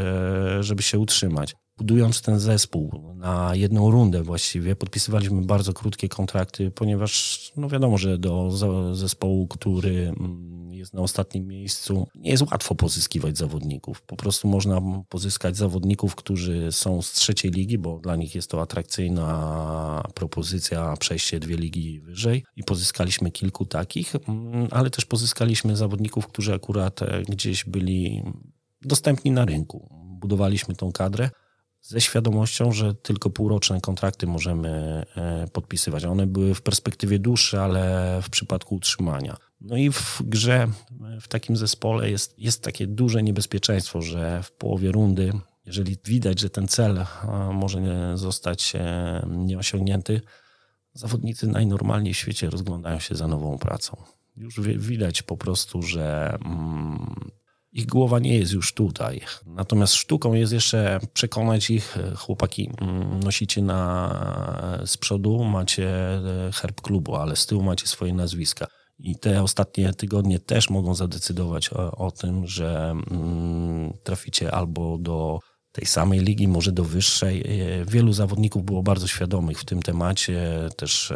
żeby 0.59 0.83
się 0.83 0.99
utrzymać 0.99 1.55
budując 1.79 2.21
ten 2.21 2.39
zespół 2.39 3.13
na 3.15 3.55
jedną 3.55 3.91
rundę 3.91 4.23
właściwie, 4.23 4.75
podpisywaliśmy 4.75 5.41
bardzo 5.41 5.73
krótkie 5.73 6.09
kontrakty, 6.09 6.71
ponieważ 6.71 7.39
no 7.57 7.69
wiadomo, 7.69 7.97
że 7.97 8.17
do 8.17 8.51
zespołu, 8.93 9.47
który 9.47 10.13
mm, 10.19 10.58
jest 10.79 10.93
na 10.93 11.01
ostatnim 11.01 11.47
miejscu, 11.47 12.07
nie 12.15 12.31
jest 12.31 12.43
łatwo 12.51 12.75
pozyskiwać 12.75 13.37
zawodników. 13.37 14.01
Po 14.01 14.15
prostu 14.15 14.47
można 14.47 14.81
pozyskać 15.09 15.57
zawodników, 15.57 16.15
którzy 16.15 16.71
są 16.71 17.01
z 17.01 17.11
trzeciej 17.11 17.51
ligi, 17.51 17.77
bo 17.77 17.99
dla 17.99 18.15
nich 18.15 18.35
jest 18.35 18.49
to 18.49 18.61
atrakcyjna 18.61 20.03
propozycja 20.13 20.93
przejście 20.99 21.39
dwie 21.39 21.57
ligi 21.57 21.99
wyżej 21.99 22.43
i 22.55 22.63
pozyskaliśmy 22.63 23.31
kilku 23.31 23.65
takich, 23.65 24.15
mm, 24.15 24.67
ale 24.71 24.89
też 24.89 25.05
pozyskaliśmy 25.05 25.75
zawodników, 25.75 26.27
którzy 26.27 26.53
akurat 26.53 27.01
e, 27.01 27.21
gdzieś 27.29 27.65
byli 27.65 28.23
dostępni 28.81 29.31
na 29.31 29.45
rynku. 29.45 29.89
Budowaliśmy 30.21 30.75
tą 30.75 30.91
kadrę 30.91 31.29
ze 31.81 32.01
świadomością, 32.01 32.71
że 32.71 32.95
tylko 32.95 33.29
półroczne 33.29 33.81
kontrakty 33.81 34.27
możemy 34.27 34.69
e, 35.15 35.47
podpisywać. 35.53 36.05
One 36.05 36.27
były 36.27 36.55
w 36.55 36.61
perspektywie 36.61 37.19
dłuższe, 37.19 37.61
ale 37.63 38.19
w 38.23 38.29
przypadku 38.29 38.75
utrzymania. 38.75 39.37
No 39.61 39.77
i 39.77 39.91
w 39.91 40.21
grze, 40.25 40.67
w 41.21 41.27
takim 41.27 41.57
zespole 41.57 42.09
jest, 42.09 42.39
jest 42.39 42.63
takie 42.63 42.87
duże 42.87 43.23
niebezpieczeństwo, 43.23 44.01
że 44.01 44.43
w 44.43 44.51
połowie 44.51 44.91
rundy, 44.91 45.33
jeżeli 45.65 45.97
widać, 46.05 46.39
że 46.39 46.49
ten 46.49 46.67
cel 46.67 47.05
może 47.53 47.81
nie 47.81 48.17
zostać 48.17 48.75
e, 48.75 49.25
nieosiągnięty, 49.29 50.21
zawodnicy 50.93 51.47
najnormalniej 51.47 52.13
w 52.13 52.17
świecie 52.17 52.49
rozglądają 52.49 52.99
się 52.99 53.15
za 53.15 53.27
nową 53.27 53.57
pracą. 53.57 54.03
Już 54.37 54.59
widać 54.61 55.21
po 55.21 55.37
prostu, 55.37 55.81
że 55.81 56.37
mm, 56.45 57.15
ich 57.71 57.85
głowa 57.85 58.19
nie 58.19 58.37
jest 58.37 58.53
już 58.53 58.73
tutaj. 58.73 59.21
Natomiast 59.45 59.93
sztuką 59.93 60.33
jest 60.33 60.53
jeszcze 60.53 60.99
przekonać 61.13 61.69
ich, 61.69 61.97
chłopaki, 62.15 62.71
mm, 62.81 63.19
nosicie 63.19 63.61
na, 63.61 64.79
z 64.85 64.97
przodu, 64.97 65.43
macie 65.43 65.89
e, 65.89 66.51
herb 66.53 66.81
klubu, 66.81 67.15
ale 67.15 67.35
z 67.35 67.45
tyłu 67.45 67.63
macie 67.63 67.87
swoje 67.87 68.13
nazwiska. 68.13 68.67
I 68.99 69.15
te 69.15 69.43
ostatnie 69.43 69.93
tygodnie 69.93 70.39
też 70.39 70.69
mogą 70.69 70.95
zadecydować 70.95 71.73
o, 71.73 71.91
o 71.91 72.11
tym, 72.11 72.47
że 72.47 72.95
mm, 73.11 73.93
traficie 74.03 74.51
albo 74.51 74.97
do 74.97 75.39
tej 75.71 75.85
samej 75.85 76.19
ligi, 76.19 76.47
może 76.47 76.71
do 76.71 76.83
wyższej. 76.83 77.41
E, 77.41 77.85
wielu 77.85 78.13
zawodników 78.13 78.63
było 78.63 78.83
bardzo 78.83 79.07
świadomych 79.07 79.59
w 79.59 79.65
tym 79.65 79.81
temacie. 79.81 80.69
Też 80.77 81.13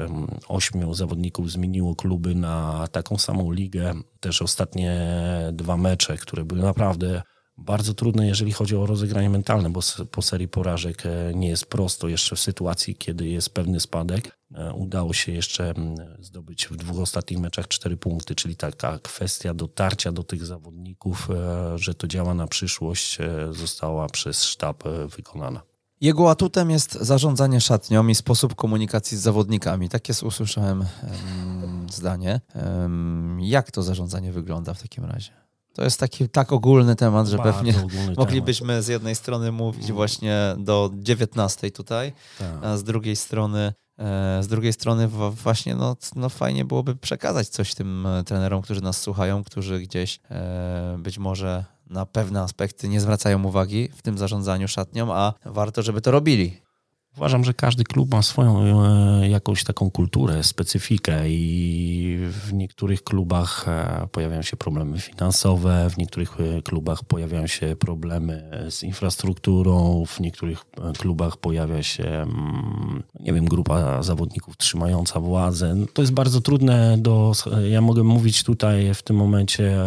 ośmiu 0.47 0.93
zawodników 0.93 1.51
zmieniło 1.51 1.95
kluby 1.95 2.35
na 2.35 2.87
taką 2.91 3.17
samą 3.17 3.51
ligę. 3.51 3.93
Też 4.19 4.41
ostatnie 4.41 5.07
dwa 5.53 5.77
mecze, 5.77 6.17
które 6.17 6.45
były 6.45 6.61
naprawdę 6.61 7.21
bardzo 7.63 7.93
trudne, 7.93 8.27
jeżeli 8.27 8.51
chodzi 8.51 8.75
o 8.75 8.85
rozegranie 8.85 9.29
mentalne, 9.29 9.69
bo 9.69 9.79
po 10.11 10.21
serii 10.21 10.47
porażek 10.47 11.05
e, 11.05 11.33
nie 11.33 11.47
jest 11.47 11.65
prosto 11.65 12.07
jeszcze 12.07 12.35
w 12.35 12.39
sytuacji, 12.39 12.95
kiedy 12.95 13.27
jest 13.27 13.49
pewny 13.49 13.79
spadek. 13.79 14.37
E, 14.55 14.73
udało 14.73 15.13
się 15.13 15.31
jeszcze 15.31 15.73
zdobyć 16.19 16.67
w 16.67 16.75
dwóch 16.75 16.99
ostatnich 16.99 17.39
meczach 17.39 17.67
cztery 17.67 17.97
punkty, 17.97 18.35
czyli 18.35 18.55
taka 18.55 18.99
kwestia 18.99 19.53
dotarcia 19.53 20.11
do 20.11 20.23
tych 20.23 20.45
zawodników, 20.45 21.29
e, 21.31 21.77
że 21.77 21.93
to 21.93 22.07
działa 22.07 22.33
na 22.33 22.47
przyszłość, 22.47 23.17
została 23.51 24.09
przez 24.09 24.43
sztab 24.43 24.83
wykonana. 25.17 25.61
Jego 26.01 26.31
atutem 26.31 26.69
jest 26.69 26.93
zarządzanie 26.93 27.61
szatnią 27.61 28.07
i 28.07 28.15
sposób 28.15 28.55
komunikacji 28.55 29.17
z 29.17 29.21
zawodnikami. 29.21 29.89
Takie 29.89 30.13
usłyszałem 30.23 30.79
um, 30.79 31.87
zdanie. 31.89 32.41
Um, 32.55 33.37
jak 33.41 33.71
to 33.71 33.83
zarządzanie 33.83 34.31
wygląda 34.31 34.73
w 34.73 34.81
takim 34.81 35.05
razie? 35.05 35.42
To 35.73 35.83
jest 35.83 35.99
taki 35.99 36.29
tak 36.29 36.51
ogólny 36.51 36.95
temat, 36.95 37.27
że 37.27 37.37
Bardzo 37.37 37.53
pewnie 37.53 37.73
moglibyśmy 38.17 38.67
temat. 38.67 38.83
z 38.83 38.87
jednej 38.87 39.15
strony 39.15 39.51
mówić 39.51 39.83
mm. 39.83 39.95
właśnie 39.95 40.55
do 40.57 40.91
19 40.93 41.71
tutaj, 41.71 42.13
tak. 42.39 42.47
a 42.61 42.77
z 42.77 42.83
drugiej 42.83 43.15
strony 43.15 43.73
e, 43.99 44.43
z 44.43 44.47
drugiej 44.47 44.73
strony 44.73 45.07
właśnie 45.31 45.75
no, 45.75 45.95
no 46.15 46.29
fajnie 46.29 46.65
byłoby 46.65 46.95
przekazać 46.95 47.47
coś 47.47 47.75
tym 47.75 48.05
e, 48.05 48.23
trenerom, 48.23 48.61
którzy 48.61 48.81
nas 48.81 49.01
słuchają, 49.01 49.43
którzy 49.43 49.79
gdzieś 49.79 50.19
e, 50.31 50.95
być 50.99 51.17
może 51.17 51.65
na 51.89 52.05
pewne 52.05 52.41
aspekty 52.41 52.87
nie 52.87 53.01
zwracają 53.01 53.43
uwagi 53.43 53.89
w 53.95 54.01
tym 54.01 54.17
zarządzaniu 54.17 54.67
szatnią, 54.67 55.13
a 55.13 55.33
warto, 55.45 55.81
żeby 55.81 56.01
to 56.01 56.11
robili. 56.11 56.62
Uważam, 57.17 57.43
że 57.43 57.53
każdy 57.53 57.83
klub 57.83 58.11
ma 58.11 58.21
swoją 58.21 58.61
e, 58.61 59.29
jakąś 59.29 59.63
taką 59.63 59.91
kulturę, 59.91 60.43
specyfikę 60.43 61.29
i 61.29 62.17
w 62.29 62.53
niektórych 62.53 63.03
klubach 63.03 63.65
e, 63.67 64.07
pojawiają 64.11 64.41
się 64.41 64.57
problemy 64.57 64.99
finansowe, 64.99 65.89
w 65.89 65.97
niektórych 65.97 66.37
e, 66.39 66.61
klubach 66.61 67.03
pojawiają 67.03 67.47
się 67.47 67.75
problemy 67.75 68.51
z 68.69 68.83
infrastrukturą, 68.83 70.03
w 70.07 70.19
niektórych 70.19 70.65
klubach 70.97 71.37
pojawia 71.37 71.83
się, 71.83 72.05
mm, 72.05 73.03
nie 73.19 73.33
wiem, 73.33 73.45
grupa 73.45 74.03
zawodników 74.03 74.57
trzymająca 74.57 75.19
władzę. 75.19 75.75
To 75.93 76.01
jest 76.01 76.13
bardzo 76.13 76.41
trudne 76.41 76.97
do. 76.97 77.31
Ja 77.69 77.81
mogę 77.81 78.03
mówić 78.03 78.43
tutaj 78.43 78.93
w 78.93 79.01
tym 79.01 79.15
momencie 79.15 79.77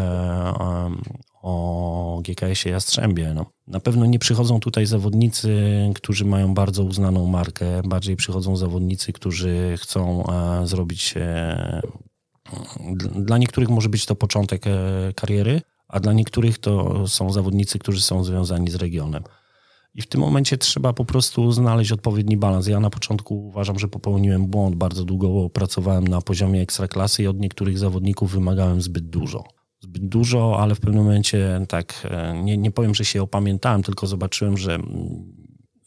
o 1.43 2.21
GKS-ie 2.25 2.73
Jastrzębie. 2.73 3.35
No, 3.35 3.47
na 3.67 3.81
pewno 3.81 4.07
nie 4.07 4.19
przychodzą 4.19 4.61
tutaj 4.61 4.87
zawodnicy, 4.87 5.53
którzy 5.95 6.25
mają 6.25 6.55
bardzo 6.55 6.85
uznaną 6.85 7.27
markę. 7.27 7.83
Bardziej 7.85 8.17
przychodzą 8.17 8.57
zawodnicy, 8.57 9.13
którzy 9.13 9.75
chcą 9.79 10.27
e, 10.27 10.67
zrobić. 10.67 11.15
E, 11.17 11.81
dla 13.15 13.39
niektórych 13.39 13.69
może 13.69 13.89
być 13.89 14.07
to 14.07 14.15
początek 14.15 14.67
e, 14.67 14.73
kariery, 15.17 15.61
a 15.89 16.01
dla 16.01 16.13
niektórych 16.13 16.59
to 16.59 17.09
są 17.09 17.33
zawodnicy, 17.33 17.79
którzy 17.79 18.03
są 18.03 18.25
związani 18.25 18.71
z 18.71 18.75
regionem. 18.75 19.23
I 19.95 20.03
w 20.03 20.07
tym 20.07 20.21
momencie 20.21 20.59
trzeba 20.59 20.93
po 20.93 21.05
prostu 21.05 21.53
znaleźć 21.53 21.93
odpowiedni 21.93 22.37
balans. 22.37 22.67
Ja 22.67 22.81
na 22.81 22.91
początku 22.91 23.47
uważam, 23.47 23.79
że 23.79 23.89
popełniłem 23.89 24.47
błąd. 24.47 24.77
Bardzo 24.77 25.05
długo 25.05 25.51
pracowałem 25.51 26.09
na 26.09 26.21
poziomie 26.21 26.63
ekstraklasy 26.63 27.23
i 27.23 27.27
od 27.27 27.41
niektórych 27.41 27.79
zawodników 27.79 28.33
wymagałem 28.33 28.83
zbyt 28.83 29.09
dużo 29.09 29.56
zbyt 29.81 30.09
dużo, 30.09 30.61
ale 30.61 30.75
w 30.75 30.81
pewnym 30.81 31.05
momencie 31.05 31.65
tak, 31.69 32.07
e, 32.11 32.43
nie, 32.43 32.59
nie 32.59 32.71
powiem, 32.71 32.95
że 32.95 33.05
się 33.05 33.23
opamiętałem, 33.23 33.83
tylko 33.83 34.07
zobaczyłem, 34.07 34.57
że 34.57 34.75
mm, 34.75 35.33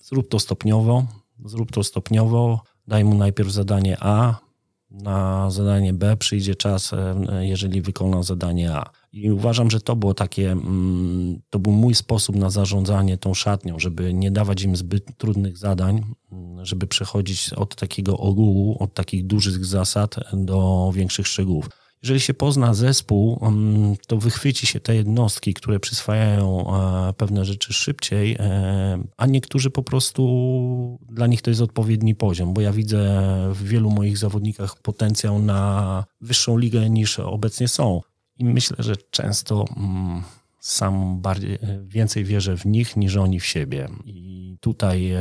zrób 0.01 0.29
to 0.29 0.39
stopniowo, 0.39 1.05
zrób 1.45 1.71
to 1.71 1.83
stopniowo, 1.83 2.61
daj 2.87 3.03
mu 3.03 3.15
najpierw 3.15 3.51
zadanie 3.51 3.97
A, 3.99 4.49
na 4.91 5.51
zadanie 5.51 5.93
B 5.93 6.17
przyjdzie 6.17 6.55
czas, 6.55 6.93
e, 6.93 7.45
jeżeli 7.47 7.81
wykona 7.81 8.23
zadanie 8.23 8.71
A. 8.73 8.89
I 9.11 9.31
uważam, 9.31 9.71
że 9.71 9.81
to 9.81 9.95
było 9.95 10.13
takie, 10.13 10.51
mm, 10.51 11.41
to 11.49 11.59
był 11.59 11.73
mój 11.73 11.95
sposób 11.95 12.35
na 12.35 12.49
zarządzanie 12.49 13.17
tą 13.17 13.33
szatnią, 13.33 13.79
żeby 13.79 14.13
nie 14.13 14.31
dawać 14.31 14.63
im 14.63 14.75
zbyt 14.75 15.17
trudnych 15.17 15.57
zadań, 15.57 16.01
mm, 16.31 16.65
żeby 16.65 16.87
przechodzić 16.87 17.53
od 17.53 17.75
takiego 17.75 18.17
ogółu, 18.17 18.77
od 18.79 18.93
takich 18.93 19.27
dużych 19.27 19.65
zasad 19.65 20.15
do 20.33 20.91
większych 20.95 21.27
szczegółów. 21.27 21.69
Jeżeli 22.03 22.19
się 22.19 22.33
pozna 22.33 22.73
zespół, 22.73 23.39
mm, 23.41 23.95
to 24.07 24.17
wychwyci 24.17 24.67
się 24.67 24.79
te 24.79 24.95
jednostki, 24.95 25.53
które 25.53 25.79
przyswajają 25.79 26.75
e, 26.75 27.13
pewne 27.13 27.45
rzeczy 27.45 27.73
szybciej, 27.73 28.35
e, 28.39 29.03
a 29.17 29.25
niektórzy 29.25 29.69
po 29.69 29.83
prostu 29.83 30.99
dla 31.09 31.27
nich 31.27 31.41
to 31.41 31.51
jest 31.51 31.61
odpowiedni 31.61 32.15
poziom, 32.15 32.53
bo 32.53 32.61
ja 32.61 32.71
widzę 32.71 33.23
w 33.53 33.63
wielu 33.63 33.89
moich 33.89 34.17
zawodnikach 34.17 34.81
potencjał 34.81 35.39
na 35.39 36.03
wyższą 36.21 36.57
ligę 36.57 36.89
niż 36.89 37.19
obecnie 37.19 37.67
są. 37.67 38.01
I 38.37 38.45
myślę, 38.45 38.77
że 38.79 38.95
często 38.95 39.65
mm, 39.77 40.23
sam 40.59 41.21
bardziej, 41.21 41.57
więcej 41.83 42.23
wierzę 42.23 42.57
w 42.57 42.65
nich 42.65 42.97
niż 42.97 43.15
oni 43.15 43.39
w 43.39 43.45
siebie. 43.45 43.89
I 44.05 44.57
tutaj 44.59 45.13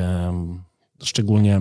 szczególnie 1.03 1.61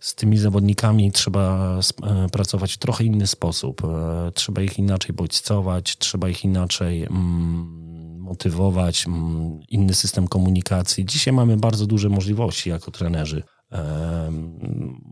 z 0.00 0.14
tymi 0.14 0.38
zawodnikami 0.38 1.12
trzeba 1.12 1.78
e, 2.02 2.28
pracować 2.28 2.72
w 2.72 2.78
trochę 2.78 3.04
inny 3.04 3.26
sposób. 3.26 3.82
E, 3.84 4.32
trzeba 4.34 4.62
ich 4.62 4.78
inaczej 4.78 5.14
bodźcować, 5.14 5.96
trzeba 5.96 6.28
ich 6.28 6.44
inaczej 6.44 7.02
mm, 7.04 8.20
motywować, 8.20 9.06
mm, 9.06 9.60
inny 9.68 9.94
system 9.94 10.28
komunikacji. 10.28 11.04
Dzisiaj 11.04 11.34
mamy 11.34 11.56
bardzo 11.56 11.86
duże 11.86 12.08
możliwości 12.08 12.70
jako 12.70 12.90
trenerzy. 12.90 13.42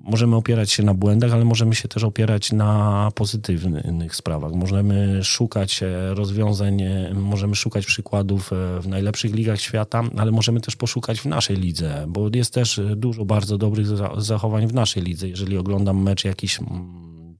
Możemy 0.03 0.37
opierać 0.37 0.73
się 0.73 0.83
na 0.83 0.95
błędach, 0.95 1.33
ale 1.33 1.45
możemy 1.45 1.75
się 1.75 1.89
też 1.89 2.05
opierać 2.05 2.53
na 2.53 3.11
pozytywnych 3.15 4.17
sprawach. 4.17 4.53
Możemy 4.53 5.25
szukać 5.25 5.83
e, 5.83 6.15
rozwiązań, 6.15 6.83
e, 6.83 7.15
możemy 7.15 7.55
szukać 7.55 7.87
przykładów 7.87 8.53
e, 8.53 8.81
w 8.81 8.89
najlepszych 8.89 9.35
ligach 9.35 9.61
świata, 9.61 10.03
ale 10.17 10.31
możemy 10.31 10.61
też 10.61 10.77
poszukać 10.77 11.21
w 11.21 11.27
naszej 11.27 11.57
lidze, 11.57 12.05
bo 12.09 12.31
jest 12.35 12.55
też 12.55 12.81
dużo 12.97 13.25
bardzo 13.25 13.59
dobrych 13.59 13.87
zachowań 14.17 14.67
w 14.67 14.75
naszej 14.75 15.03
lidze. 15.03 15.29
Jeżeli 15.29 15.57
oglądam 15.57 16.03
mecz 16.03 16.25
jakiś 16.25 16.61
mm, 16.61 17.39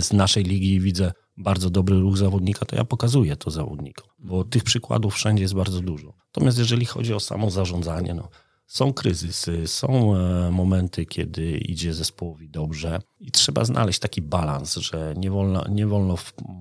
z 0.00 0.12
naszej 0.12 0.44
ligi 0.44 0.74
i 0.74 0.80
widzę 0.80 1.12
bardzo 1.36 1.70
dobry 1.70 2.00
ruch 2.00 2.16
zawodnika, 2.16 2.66
to 2.66 2.76
ja 2.76 2.84
pokazuję 2.84 3.36
to 3.36 3.50
zawodnikom, 3.50 4.08
bo 4.18 4.44
tych 4.44 4.64
przykładów 4.64 5.14
wszędzie 5.14 5.42
jest 5.42 5.54
bardzo 5.54 5.80
dużo. 5.80 6.14
Natomiast 6.26 6.58
jeżeli 6.58 6.86
chodzi 6.86 7.14
o 7.14 7.20
samo 7.20 7.50
zarządzanie, 7.50 8.14
no, 8.14 8.28
są 8.66 8.92
kryzysy, 8.92 9.66
są 9.66 10.16
e, 10.16 10.50
momenty, 10.50 11.06
kiedy 11.06 11.58
idzie 11.58 11.94
zespołowi 11.94 12.48
dobrze 12.48 13.00
i 13.20 13.30
trzeba 13.30 13.64
znaleźć 13.64 13.98
taki 13.98 14.22
balans, 14.22 14.76
że 14.76 15.14
nie 15.16 15.30
wolno, 15.30 15.64
nie 15.68 15.86
wolno 15.86 16.16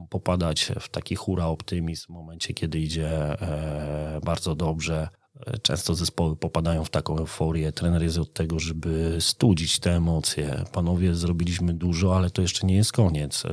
popadać 0.09 0.71
w 0.79 0.89
taki 0.89 1.15
hura 1.15 1.45
optymizm 1.45 2.05
w 2.05 2.09
momencie, 2.09 2.53
kiedy 2.53 2.79
idzie 2.79 3.09
e, 3.41 4.19
bardzo 4.25 4.55
dobrze. 4.55 5.09
E, 5.47 5.57
często 5.57 5.95
zespoły 5.95 6.35
popadają 6.35 6.83
w 6.83 6.89
taką 6.89 7.17
euforię. 7.17 7.71
Trener 7.71 8.03
jest 8.03 8.17
od 8.17 8.33
tego, 8.33 8.59
żeby 8.59 9.17
studzić 9.19 9.79
te 9.79 9.95
emocje. 9.95 10.63
Panowie, 10.71 11.15
zrobiliśmy 11.15 11.73
dużo, 11.73 12.17
ale 12.17 12.29
to 12.29 12.41
jeszcze 12.41 12.67
nie 12.67 12.75
jest 12.75 12.91
koniec. 12.91 13.43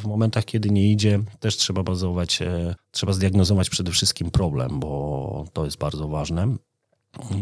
W 0.00 0.06
momentach, 0.06 0.44
kiedy 0.44 0.70
nie 0.70 0.90
idzie, 0.92 1.20
też 1.40 1.56
trzeba 1.56 1.82
bazować, 1.82 2.38
trzeba 2.90 3.12
zdiagnozować 3.12 3.70
przede 3.70 3.90
wszystkim 3.90 4.30
problem, 4.30 4.80
bo 4.80 5.44
to 5.52 5.64
jest 5.64 5.78
bardzo 5.78 6.08
ważne. 6.08 6.56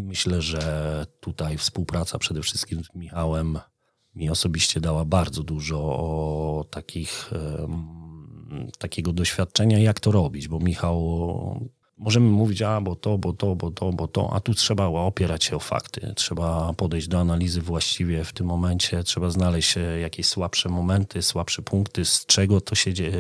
Myślę, 0.03 0.43
że 0.43 1.07
tutaj 1.21 1.59
współpraca 1.59 2.19
przede 2.19 2.43
wszystkim 2.43 2.85
z 2.85 2.95
Michałem 2.95 3.59
mi 4.15 4.31
osobiście 4.31 4.81
dała 4.81 5.05
bardzo 5.05 5.43
dużo 5.43 6.65
takich, 6.71 7.31
takiego 8.79 9.13
doświadczenia, 9.13 9.79
jak 9.79 10.01
to 10.01 10.13
robić, 10.13 10.49
bo 10.49 10.59
Michał 10.59 11.01
możemy 11.99 12.29
mówić, 12.29 12.63
a 12.63 12.81
bo 12.81 12.97
to, 12.97 13.19
bo 13.19 13.33
to, 13.33 13.57
bo 13.57 13.71
to, 13.71 13.93
bo 13.93 14.09
to, 14.09 14.33
a 14.33 14.41
tu 14.41 14.55
trzeba 14.55 14.87
opierać 14.87 15.45
się 15.45 15.57
o 15.57 15.59
fakty. 15.59 16.13
Trzeba 16.17 16.73
podejść 16.73 17.09
do 17.09 17.21
analizy 17.21 17.63
właściwie 17.63 18.25
w 18.25 18.33
tym 18.33 18.47
momencie, 18.47 19.05
trzeba 19.05 19.31
znaleźć 19.31 19.77
e, 19.77 20.01
jakieś 20.01 20.27
słabsze 20.27 20.69
momenty, 20.69 21.23
słabsze 21.23 21.63
punkty, 21.63 22.05
z 22.05 22.27
czego 22.27 22.61
to 22.61 22.75
się 22.75 22.95
dzieje, 22.95 23.17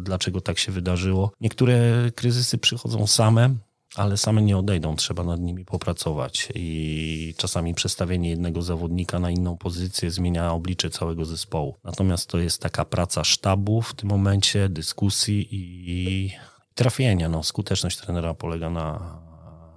dlaczego 0.00 0.40
tak 0.40 0.58
się 0.58 0.72
wydarzyło. 0.72 1.30
Niektóre 1.40 1.76
kryzysy 2.14 2.58
przychodzą 2.58 3.06
same, 3.06 3.54
ale 3.96 4.16
same 4.16 4.42
nie 4.42 4.58
odejdą, 4.58 4.96
trzeba 4.96 5.24
nad 5.24 5.40
nimi 5.40 5.64
popracować 5.64 6.48
i 6.54 7.34
czasami 7.36 7.74
przestawienie 7.74 8.30
jednego 8.30 8.62
zawodnika 8.62 9.18
na 9.18 9.30
inną 9.30 9.56
pozycję 9.56 10.10
zmienia 10.10 10.52
oblicze 10.52 10.90
całego 10.90 11.24
zespołu. 11.24 11.76
Natomiast 11.84 12.28
to 12.28 12.38
jest 12.38 12.62
taka 12.62 12.84
praca 12.84 13.24
sztabu 13.24 13.82
w 13.82 13.94
tym 13.94 14.08
momencie, 14.08 14.68
dyskusji 14.68 15.48
i 15.50 16.30
trafienia. 16.74 17.28
No, 17.28 17.42
skuteczność 17.42 17.96
trenera 17.96 18.34
polega 18.34 18.70
na 18.70 19.18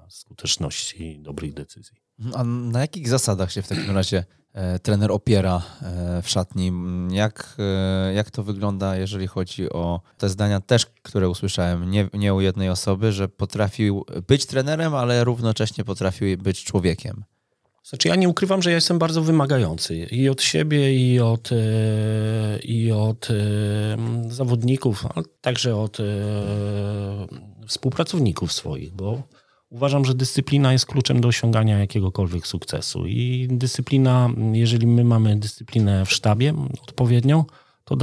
skuteczności 0.10 1.20
dobrych 1.20 1.54
decyzji. 1.54 1.98
A 2.34 2.44
na 2.44 2.82
jakich 2.82 3.10
zasadach 3.10 3.52
się 3.52 3.62
w 3.62 3.68
takim 3.68 3.96
razie 3.96 4.26
trener 4.82 5.12
opiera 5.12 5.62
e, 5.82 6.22
w 6.22 6.30
szatni. 6.30 6.72
Jak, 7.12 7.56
e, 7.60 8.14
jak 8.14 8.32
to 8.32 8.44
wygląda, 8.44 8.96
jeżeli 8.96 9.28
chodzi 9.28 9.70
o 9.70 10.02
te 10.18 10.30
zdania 10.30 10.62
też, 10.62 10.86
które 10.86 11.30
usłyszałem, 11.30 11.92
nie, 11.92 12.10
nie 12.14 12.34
u 12.34 12.42
jednej 12.42 12.70
osoby, 12.70 13.12
że 13.12 13.28
potrafił 13.28 14.06
być 14.28 14.46
trenerem, 14.46 14.96
ale 14.96 15.24
równocześnie 15.24 15.84
potrafił 15.84 16.38
być 16.38 16.64
człowiekiem? 16.64 17.24
Znaczy 17.84 18.08
ja 18.08 18.16
nie 18.16 18.30
ukrywam, 18.30 18.62
że 18.62 18.70
ja 18.70 18.76
jestem 18.76 19.00
bardzo 19.00 19.22
wymagający 19.22 19.96
i 19.98 20.30
od 20.30 20.42
siebie, 20.42 20.96
i 20.96 21.20
od, 21.20 21.50
i 22.64 22.92
od 22.92 23.28
zawodników, 24.28 25.06
ale 25.16 25.26
także 25.42 25.76
od 25.76 25.98
współpracowników 27.68 28.54
swoich, 28.54 28.94
bo 28.94 29.24
Uważam, 29.70 30.06
że 30.06 30.14
dyscyplina 30.14 30.74
jest 30.74 30.86
kluczem 30.86 31.22
do 31.22 31.28
osiągania 31.28 31.80
jakiegokolwiek 31.80 32.48
sukcesu. 32.48 33.06
I 33.06 33.48
dyscyplina, 33.52 34.30
jeżeli 34.54 34.88
my 34.88 35.04
mamy 35.04 35.36
dyscyplinę 35.36 36.06
w 36.06 36.12
sztabie 36.12 36.54
odpowiednią, 36.84 37.46
to 37.84 37.98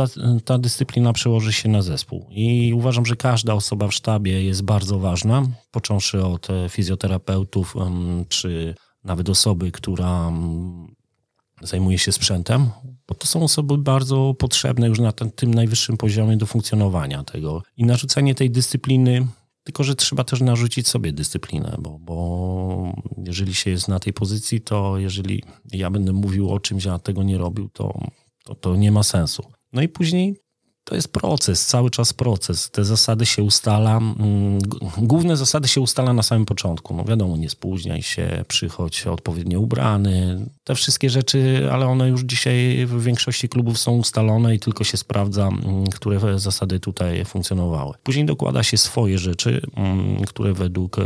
ta 0.44 0.59
dyscyplina 0.59 1.12
przełoży 1.12 1.52
się 1.52 1.68
na 1.68 1.83
zespół. 1.83 2.26
I 2.31 2.72
uważam, 2.74 3.07
że 3.07 3.16
każda 3.16 3.55
osoba 3.55 3.88
w 3.88 3.94
sztabie 3.94 4.44
jest 4.44 4.62
bardzo 4.62 4.98
ważna, 4.98 5.42
począwszy 5.70 6.24
od 6.24 6.50
e, 6.50 6.68
fizjoterapeutów, 6.68 7.74
czy 8.29 8.74
nawet 9.05 9.29
osoby, 9.29 9.72
która 9.72 10.33
zajmuje 11.62 11.98
się 11.98 12.12
sprzętem, 12.12 12.70
bo 13.09 13.14
to 13.14 13.26
są 13.26 13.42
osoby 13.42 13.79
bardzo 13.79 14.35
potrzebne 14.38 14.88
już 14.88 14.98
na 14.98 15.12
tym 15.12 15.55
najwyższym 15.55 15.96
poziomie 15.96 16.37
do 16.37 16.46
funkcjonowania 16.46 17.24
tego. 17.24 17.62
I 17.76 17.85
narzucenie 17.85 18.35
tej 18.35 18.50
dyscypliny 18.50 19.26
tylko, 19.66 19.85
że 19.85 19.94
trzeba 19.94 20.24
też 20.24 20.40
narzucić 20.40 20.88
sobie 20.88 21.12
dyscyplinę, 21.12 21.76
bo, 21.79 21.98
bo 21.98 22.92
jeżeli 23.24 23.55
się 23.55 23.70
jest 23.70 23.88
na 23.88 23.98
tej 23.98 24.12
pozycji, 24.12 24.61
to 24.61 24.98
jeżeli 24.98 25.42
ja 25.72 25.90
będę 25.90 26.12
mówił 26.12 26.50
o 26.50 26.61
czymś, 26.61 26.87
a 26.87 26.98
tego 26.98 27.22
nie 27.22 27.38
robił, 27.38 27.68
to, 27.68 28.00
to, 28.44 28.55
to 28.55 28.76
nie 28.76 28.92
ma 28.92 29.02
sensu. 29.02 29.42
No 29.72 29.83
i 29.83 29.88
później 29.88 30.37
to 30.87 30.94
jest 30.94 31.12
proces, 31.12 31.66
cały 31.66 31.90
czas 31.90 32.12
proces. 32.12 32.70
Te 32.70 32.85
zasady 32.85 33.27
się 33.27 33.42
ustala, 33.42 33.96
mm, 33.96 34.59
główne 34.99 35.37
zasady 35.37 35.68
się 35.68 35.81
ustala 35.81 36.12
na 36.12 36.22
samym 36.22 36.46
początku. 36.46 36.94
No 36.94 37.05
wiadomo, 37.05 37.37
nie 37.37 37.51
spóźniaj 37.51 38.03
się, 38.03 38.44
przychodź 38.49 39.07
odpowiednio 39.07 39.61
ubrany, 39.61 40.46
te 40.64 40.75
wszystkie 40.75 41.11
rzeczy, 41.11 41.68
ale 41.72 41.87
one 41.87 42.09
już 42.09 42.22
dzisiaj 42.22 42.87
w 42.87 43.03
większości 43.03 43.49
klubów 43.49 43.79
są 43.79 43.92
ustalone 43.92 44.55
i 44.55 44.59
tylko 44.59 44.85
się 44.85 44.96
sprawdza, 44.96 45.49
mm, 45.49 45.87
które 45.87 46.38
zasady 46.38 46.81
tutaj 46.81 47.25
funkcjonowały. 47.25 47.94
Później 48.03 48.27
dokłada 48.27 48.62
się 48.62 48.79
swoje 48.79 49.18
rzeczy, 49.18 49.61
mm, 49.77 50.25
które 50.25 50.53
według 50.53 50.99
e, 50.99 51.05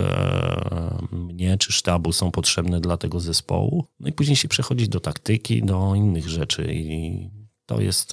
mnie 1.12 1.58
czy 1.58 1.72
sztabu 1.72 2.12
są 2.12 2.30
potrzebne 2.30 2.80
dla 2.80 2.96
tego 2.96 3.20
zespołu. 3.20 3.84
No 4.00 4.08
i 4.08 4.12
później 4.12 4.36
się 4.36 4.48
przechodzi 4.48 4.88
do 4.88 5.00
taktyki, 5.00 5.62
do 5.62 5.94
innych 5.94 6.28
rzeczy 6.28 6.74
i 6.74 7.39
to 7.70 7.80
jest, 7.80 8.12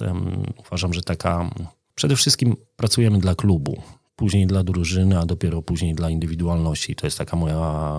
uważam, 0.66 0.94
że 0.94 1.02
taka. 1.02 1.50
Przede 1.94 2.16
wszystkim 2.16 2.56
pracujemy 2.76 3.18
dla 3.18 3.34
klubu, 3.34 3.82
później 4.16 4.46
dla 4.46 4.62
drużyny, 4.64 5.18
a 5.18 5.26
dopiero 5.26 5.62
później 5.62 5.94
dla 5.94 6.10
indywidualności. 6.10 6.96
To 6.96 7.06
jest 7.06 7.18
taka 7.18 7.36
moja 7.36 7.94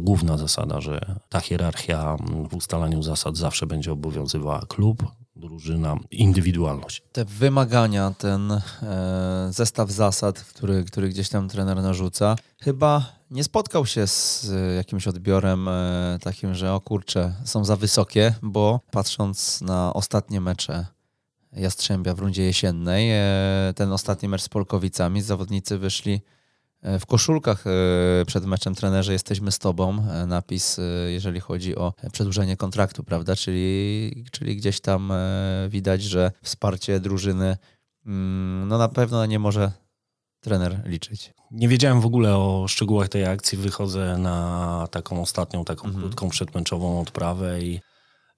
główna 0.00 0.38
zasada, 0.38 0.80
że 0.80 1.00
ta 1.28 1.40
hierarchia 1.40 2.16
w 2.50 2.54
ustalaniu 2.54 3.02
zasad 3.02 3.36
zawsze 3.36 3.66
będzie 3.66 3.92
obowiązywała 3.92 4.62
klub, 4.68 5.04
drużyna, 5.36 5.96
indywidualność. 6.10 7.02
Te 7.12 7.24
wymagania, 7.24 8.14
ten 8.18 8.52
e, 8.52 9.48
zestaw 9.50 9.90
zasad, 9.90 10.40
który, 10.40 10.84
który 10.84 11.08
gdzieś 11.08 11.28
tam 11.28 11.48
trener 11.48 11.82
narzuca, 11.82 12.36
chyba 12.60 13.12
nie 13.30 13.44
spotkał 13.44 13.86
się 13.86 14.06
z 14.06 14.52
jakimś 14.76 15.08
odbiorem 15.08 15.68
e, 15.68 16.18
takim, 16.20 16.54
że 16.54 16.72
o 16.72 16.80
kurczę, 16.80 17.34
są 17.44 17.64
za 17.64 17.76
wysokie, 17.76 18.34
bo 18.42 18.80
patrząc 18.90 19.60
na 19.60 19.94
ostatnie 19.94 20.40
mecze 20.40 20.95
Jastrzębia 21.56 22.14
w 22.14 22.18
rundzie 22.18 22.42
jesiennej. 22.42 23.10
E, 23.10 23.72
ten 23.76 23.92
ostatni 23.92 24.28
mecz 24.28 24.42
z 24.42 24.48
Polkowicami, 24.48 25.22
zawodnicy 25.22 25.78
wyszli 25.78 26.20
e, 26.82 26.98
w 26.98 27.06
koszulkach 27.06 27.64
e, 27.66 28.24
przed 28.24 28.46
meczem 28.46 28.74
trenerze 28.74 29.12
jesteśmy 29.12 29.52
z 29.52 29.58
tobą. 29.58 30.06
Napis, 30.26 30.80
jeżeli 31.06 31.40
chodzi 31.40 31.76
o 31.76 31.92
przedłużenie 32.12 32.56
kontraktu, 32.56 33.04
prawda? 33.04 33.36
Czyli, 33.36 34.24
czyli 34.32 34.56
gdzieś 34.56 34.80
tam 34.80 35.12
widać, 35.68 36.02
że 36.02 36.32
wsparcie 36.42 37.00
drużyny 37.00 37.56
mm, 38.06 38.68
no 38.68 38.78
na 38.78 38.88
pewno 38.88 39.26
nie 39.26 39.38
może 39.38 39.72
trener 40.40 40.82
liczyć. 40.84 41.32
Nie 41.50 41.68
wiedziałem 41.68 42.00
w 42.00 42.06
ogóle 42.06 42.36
o 42.36 42.68
szczegółach 42.68 43.08
tej 43.08 43.26
akcji. 43.26 43.58
Wychodzę 43.58 44.18
na 44.18 44.88
taką 44.90 45.22
ostatnią, 45.22 45.64
taką 45.64 45.84
mhm. 45.84 46.04
krótką 46.04 46.28
przedmęczową 46.28 47.00
odprawę 47.00 47.62
i 47.62 47.80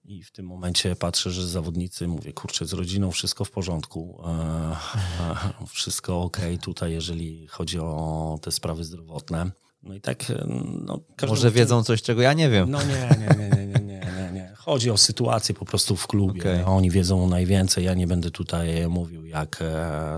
i 0.09 0.23
w 0.23 0.31
tym 0.31 0.47
momencie 0.47 0.97
patrzę, 0.97 1.31
że 1.31 1.49
zawodnicy, 1.49 2.09
mówię, 2.09 2.33
kurczę, 2.33 2.67
z 2.67 2.73
rodziną 2.73 3.11
wszystko 3.11 3.45
w 3.45 3.51
porządku, 3.51 4.23
e, 4.25 4.31
e, 4.31 5.67
wszystko 5.75 6.23
ok 6.23 6.37
tutaj, 6.63 6.93
jeżeli 6.93 7.47
chodzi 7.47 7.79
o 7.79 8.39
te 8.43 8.53
sprawy 8.53 8.85
zdrowotne. 8.85 9.51
No 9.83 9.95
i 9.95 10.01
tak, 10.01 10.31
e, 10.31 10.47
no... 10.87 11.01
Może 11.29 11.51
wiedzą 11.51 11.85
coś, 11.85 12.03
czego 12.03 12.23
ja 12.23 12.33
nie 12.33 12.51
wiem. 12.51 12.71
No 12.71 12.79
nie, 12.83 13.09
nie, 13.21 13.27
nie, 13.39 13.51
nie, 13.51 13.67
nie, 13.67 13.83
nie, 13.83 14.01
nie, 14.01 14.31
nie. 14.33 14.53
Chodzi 14.57 14.91
o 14.91 14.97
sytuację 14.97 15.55
po 15.55 15.65
prostu 15.65 15.97
w 15.97 16.07
klubie. 16.07 16.41
Okay. 16.41 16.65
Oni 16.65 16.91
wiedzą 16.91 17.29
najwięcej, 17.29 17.85
ja 17.85 17.95
nie 17.95 18.07
będę 18.07 18.31
tutaj 18.31 18.89
mówił, 18.89 19.27
jak 19.27 19.65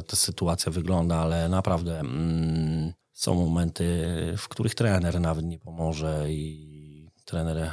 ta 0.06 0.16
sytuacja 0.16 0.72
wygląda, 0.72 1.16
ale 1.16 1.48
naprawdę 1.48 2.00
mm, 2.00 2.92
są 3.12 3.34
momenty, 3.34 4.06
w 4.38 4.48
których 4.48 4.74
trener 4.74 5.20
nawet 5.20 5.44
nie 5.44 5.58
pomoże 5.58 6.26
i 6.28 6.69
trener 7.30 7.58
e, 7.58 7.72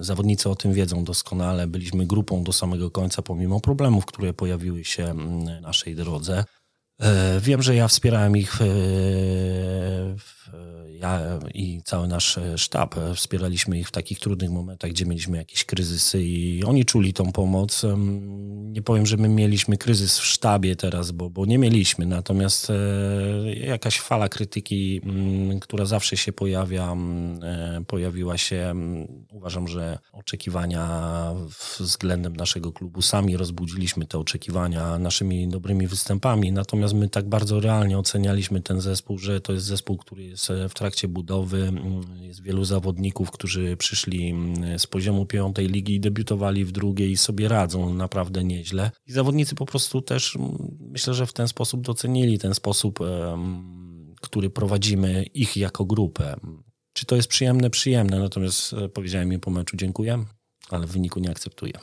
zawodnicy 0.00 0.50
o 0.50 0.56
tym 0.56 0.72
wiedzą 0.72 1.04
doskonale. 1.04 1.66
Byliśmy 1.66 2.06
grupą 2.06 2.44
do 2.44 2.52
samego 2.52 2.90
końca, 2.90 3.22
pomimo 3.22 3.60
problemów, 3.60 4.06
które 4.06 4.34
pojawiły 4.34 4.84
się 4.84 5.14
w 5.14 5.60
naszej 5.60 5.94
drodze. 5.94 6.44
E, 7.00 7.40
wiem, 7.40 7.62
że 7.62 7.74
ja 7.74 7.88
wspierałem 7.88 8.36
ich, 8.36 8.58
ja 10.88 11.38
i 11.54 11.82
cały 11.84 12.08
nasz 12.08 12.38
sztab 12.56 12.94
wspieraliśmy 13.14 13.78
ich 13.78 13.88
w 13.88 13.92
takich 13.92 14.20
trudnych 14.20 14.50
momentach, 14.50 14.90
gdzie 14.90 15.06
mieliśmy 15.06 15.36
jakieś 15.36 15.64
kryzysy 15.64 16.22
i 16.22 16.64
oni 16.64 16.84
czuli 16.84 17.12
tą 17.12 17.32
pomoc. 17.32 17.82
Nie 18.72 18.82
powiem, 18.82 19.06
że 19.06 19.16
my 19.16 19.28
mieliśmy 19.28 19.76
kryzys 19.76 20.18
w 20.18 20.24
sztabie 20.24 20.76
teraz, 20.76 21.10
bo, 21.10 21.30
bo 21.30 21.46
nie 21.46 21.58
mieliśmy, 21.58 22.06
natomiast 22.06 22.70
e, 22.70 23.54
jakaś 23.54 24.00
fala 24.00 24.28
krytyki, 24.28 25.00
mm, 25.04 25.60
która 25.60 25.84
zawsze 25.84 26.16
się 26.16 26.32
pojawia, 26.32 26.92
mm, 26.92 27.42
e, 27.42 27.84
pojawiła 27.86 28.38
się. 28.38 28.74
Uważam, 29.32 29.68
że 29.68 29.98
oczekiwania 30.12 30.88
względem 31.78 32.36
naszego 32.36 32.72
klubu 32.72 33.02
sami 33.02 33.36
rozbudziliśmy 33.36 34.06
te 34.06 34.18
oczekiwania 34.18 34.98
naszymi 34.98 35.48
dobrymi 35.48 35.86
występami, 35.86 36.52
natomiast 36.52 36.94
my 36.94 37.08
tak 37.08 37.28
bardzo 37.28 37.60
realnie 37.60 37.98
ocenialiśmy 37.98 38.60
ten 38.60 38.80
zespół, 38.80 39.18
że 39.18 39.40
to 39.40 39.52
jest 39.52 39.66
zespół, 39.66 39.96
który 39.96 40.24
jest 40.32 40.50
e, 40.50 40.68
w 40.68 40.74
trakcie 40.74 41.08
budowy. 41.08 41.62
Mm, 41.62 42.02
jest 42.20 42.42
wielu 42.42 42.64
zawodników, 42.64 43.30
którzy 43.30 43.76
przyszli 43.76 44.30
mm, 44.30 44.78
z 44.78 44.86
poziomu 44.86 45.26
piątej 45.26 45.68
ligi 45.68 45.94
i 45.94 46.00
debiutowali 46.00 46.64
w 46.64 46.72
drugiej 46.72 47.10
i 47.10 47.16
sobie 47.16 47.48
radzą 47.48 47.94
naprawdę 47.94 48.44
nieźle. 48.44 48.90
I 49.06 49.12
zawodnicy 49.12 49.54
po 49.54 49.66
prostu 49.66 50.02
też 50.02 50.36
mm, 50.36 50.76
myślę, 50.80 51.14
że 51.14 51.26
w 51.26 51.32
ten 51.32 51.48
sposób 51.48 51.82
docenili 51.82 52.38
ten 52.38 52.54
sposób, 52.54 52.98
który 54.20 54.50
prowadzimy 54.50 55.22
ich 55.34 55.56
jako 55.56 55.84
grupę. 55.84 56.36
Czy 56.92 57.06
to 57.06 57.16
jest 57.16 57.28
przyjemne? 57.28 57.70
Przyjemne, 57.70 58.18
natomiast 58.18 58.72
e, 58.72 58.88
powiedziałem 58.88 59.32
im 59.32 59.40
po 59.40 59.50
meczu 59.50 59.76
dziękuję 59.76 60.24
ale 60.72 60.86
w 60.86 60.92
wyniku 60.92 61.20
nie 61.20 61.30
akceptuję. 61.30 61.72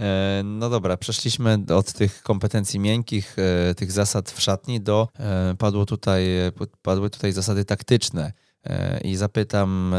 E, 0.00 0.42
no 0.44 0.70
dobra, 0.70 0.96
przeszliśmy 0.96 1.58
od 1.76 1.92
tych 1.92 2.22
kompetencji 2.22 2.80
miękkich, 2.80 3.36
e, 3.38 3.74
tych 3.74 3.92
zasad 3.92 4.30
w 4.30 4.40
szatni 4.40 4.80
do, 4.80 5.08
e, 5.18 5.54
padło 5.58 5.86
tutaj, 5.86 6.26
padły 6.82 7.10
tutaj 7.10 7.32
zasady 7.32 7.64
taktyczne 7.64 8.32
i 9.04 9.16
zapytam, 9.16 9.94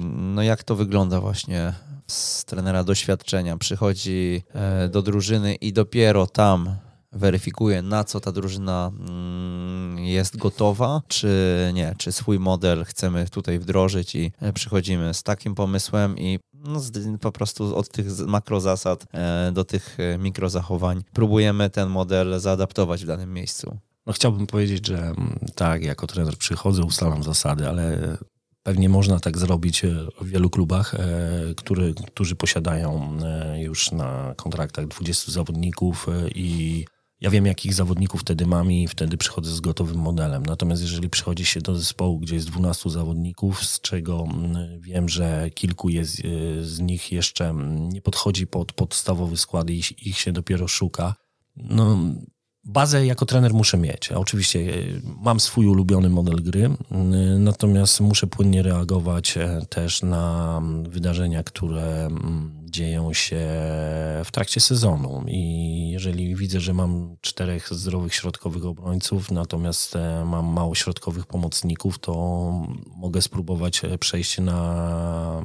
no 0.00 0.42
jak 0.42 0.64
to 0.64 0.74
wygląda 0.74 1.20
właśnie 1.20 1.72
z 2.06 2.44
trenera 2.44 2.84
doświadczenia? 2.84 3.56
Przychodzi 3.56 4.42
do 4.90 5.02
drużyny 5.02 5.54
i 5.54 5.72
dopiero 5.72 6.26
tam 6.26 6.76
weryfikuje, 7.12 7.82
na 7.82 8.04
co 8.04 8.20
ta 8.20 8.32
drużyna 8.32 8.90
mm, 8.98 9.98
jest 9.98 10.36
gotowa, 10.36 11.02
czy 11.08 11.70
nie, 11.74 11.94
czy 11.98 12.12
swój 12.12 12.38
model 12.38 12.84
chcemy 12.84 13.26
tutaj 13.26 13.58
wdrożyć 13.58 14.14
i 14.14 14.32
przychodzimy 14.54 15.14
z 15.14 15.22
takim 15.22 15.54
pomysłem 15.54 16.18
i 16.18 16.38
no, 16.64 16.80
po 17.20 17.32
prostu 17.32 17.76
od 17.76 17.88
tych 17.88 18.06
makrozasad 18.26 19.06
e, 19.12 19.52
do 19.52 19.64
tych 19.64 20.00
e, 20.00 20.18
mikrozachowań 20.18 21.02
próbujemy 21.12 21.70
ten 21.70 21.88
model 21.88 22.40
zaadaptować 22.40 23.04
w 23.04 23.06
danym 23.06 23.32
miejscu. 23.34 23.78
No 24.06 24.12
chciałbym 24.12 24.46
powiedzieć, 24.46 24.86
że 24.86 24.98
mm, 24.98 25.38
tak, 25.54 25.82
jako 25.82 26.06
trener 26.06 26.36
przychodzę, 26.36 26.82
ustalam 26.82 27.22
zasady, 27.22 27.68
ale 27.68 28.16
pewnie 28.62 28.88
można 28.88 29.20
tak 29.20 29.38
zrobić 29.38 29.84
e, 29.84 30.06
w 30.20 30.28
wielu 30.28 30.50
klubach, 30.50 30.94
który, 31.56 31.94
którzy 31.94 32.36
posiadają 32.36 33.18
już 33.58 33.92
na 33.92 34.34
kontraktach 34.36 34.86
20 34.86 35.32
zawodników 35.32 36.06
i 36.34 36.84
ja 37.20 37.30
wiem, 37.30 37.46
jakich 37.46 37.74
zawodników 37.74 38.20
wtedy 38.20 38.46
mam 38.46 38.72
i 38.72 38.88
wtedy 38.88 39.16
przychodzę 39.16 39.50
z 39.50 39.60
gotowym 39.60 39.96
modelem. 39.96 40.46
Natomiast 40.46 40.82
jeżeli 40.82 41.10
przychodzi 41.10 41.44
się 41.44 41.60
do 41.60 41.76
zespołu, 41.76 42.18
gdzie 42.18 42.34
jest 42.34 42.46
12 42.46 42.90
zawodników, 42.90 43.64
z 43.66 43.80
czego 43.80 44.26
mm, 44.30 44.80
wiem, 44.80 45.08
że 45.08 45.50
kilku 45.54 45.88
jest, 45.88 46.24
y, 46.24 46.64
z 46.64 46.80
nich 46.80 47.12
jeszcze 47.12 47.48
mm, 47.48 47.88
nie 47.88 48.02
podchodzi 48.02 48.46
pod 48.46 48.72
podstawowy 48.72 49.36
skład 49.36 49.70
i 49.70 49.82
ich 50.02 50.18
się 50.18 50.32
dopiero 50.32 50.68
szuka, 50.68 51.14
no 51.56 51.98
Bazę 52.64 53.06
jako 53.06 53.26
trener 53.26 53.54
muszę 53.54 53.78
mieć. 53.78 54.12
Oczywiście 54.12 54.60
e, 54.60 54.74
mam 55.20 55.40
swój 55.40 55.66
ulubiony 55.66 56.08
model 56.08 56.42
gry, 56.42 56.70
natomiast 57.38 58.00
muszę 58.00 58.26
płynnie 58.26 58.62
reagować 58.62 59.36
e, 59.36 59.60
też 59.68 60.02
na 60.02 60.62
wydarzenia, 60.88 61.42
które 61.42 62.08
dzieją 62.70 63.12
się 63.12 63.36
w 64.24 64.28
trakcie 64.32 64.60
sezonu. 64.60 65.24
I 65.26 65.90
jeżeli 65.90 66.36
widzę, 66.36 66.60
że 66.60 66.74
mam 66.74 67.16
czterech 67.20 67.74
zdrowych 67.74 68.14
środkowych 68.14 68.64
obrońców, 68.64 69.30
natomiast 69.30 69.96
e, 69.96 70.24
mam 70.24 70.46
mało 70.46 70.74
środkowych 70.74 71.26
pomocników, 71.26 71.98
to 71.98 72.12
mogę 72.96 73.22
spróbować 73.22 73.82
przejść 74.00 74.38
na 74.38 75.42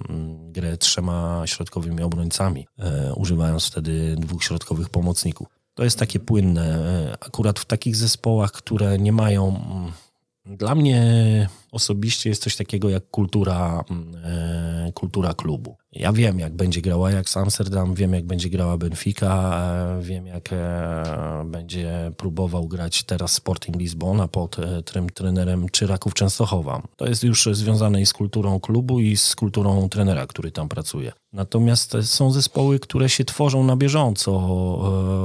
grę 0.51 0.77
trzema 0.77 1.41
środkowymi 1.45 2.03
obrońcami, 2.03 2.67
używając 3.15 3.65
wtedy 3.65 4.15
dwóch 4.19 4.43
środkowych 4.43 4.89
pomocników. 4.89 5.47
To 5.75 5.83
jest 5.83 5.99
takie 5.99 6.19
płynne. 6.19 7.17
Akurat 7.19 7.59
w 7.59 7.65
takich 7.65 7.95
zespołach, 7.95 8.51
które 8.51 8.97
nie 8.99 9.11
mają. 9.11 9.47
Mm, 9.47 10.57
dla 10.57 10.75
mnie 10.75 11.49
osobiście 11.71 12.29
jest 12.29 12.43
coś 12.43 12.55
takiego 12.55 12.89
jak 12.89 13.09
kultura, 13.09 13.83
mm, 13.89 14.15
e, 14.25 14.91
kultura 14.93 15.33
klubu. 15.33 15.77
Ja 15.91 16.13
wiem, 16.13 16.39
jak 16.39 16.55
będzie 16.55 16.81
grała 16.81 17.07
Ajax 17.07 17.37
Amsterdam, 17.37 17.93
wiem, 17.93 18.13
jak 18.13 18.25
będzie 18.25 18.49
grała 18.49 18.77
Benfica, 18.77 19.61
e, 19.97 20.01
wiem, 20.01 20.27
jak 20.27 20.49
e, 20.53 21.45
będzie 21.45 22.11
próbował 22.17 22.67
grać 22.67 23.03
teraz 23.03 23.33
Sporting 23.33 23.77
Lisbona 23.77 24.27
pod 24.27 24.57
trem, 24.85 25.09
trenerem 25.09 25.69
Czyraków 25.69 26.13
Częstochowa. 26.13 26.81
To 26.95 27.07
jest 27.07 27.23
już 27.23 27.49
związane 27.51 28.01
i 28.01 28.05
z 28.05 28.13
kulturą 28.13 28.59
klubu, 28.59 28.99
i 28.99 29.17
z 29.17 29.35
kulturą 29.35 29.89
trenera, 29.89 30.27
który 30.27 30.51
tam 30.51 30.69
pracuje. 30.69 31.11
Natomiast 31.33 31.97
są 32.01 32.31
zespoły, 32.31 32.79
które 32.79 33.09
się 33.09 33.25
tworzą 33.25 33.63
na 33.63 33.75
bieżąco 33.75 34.31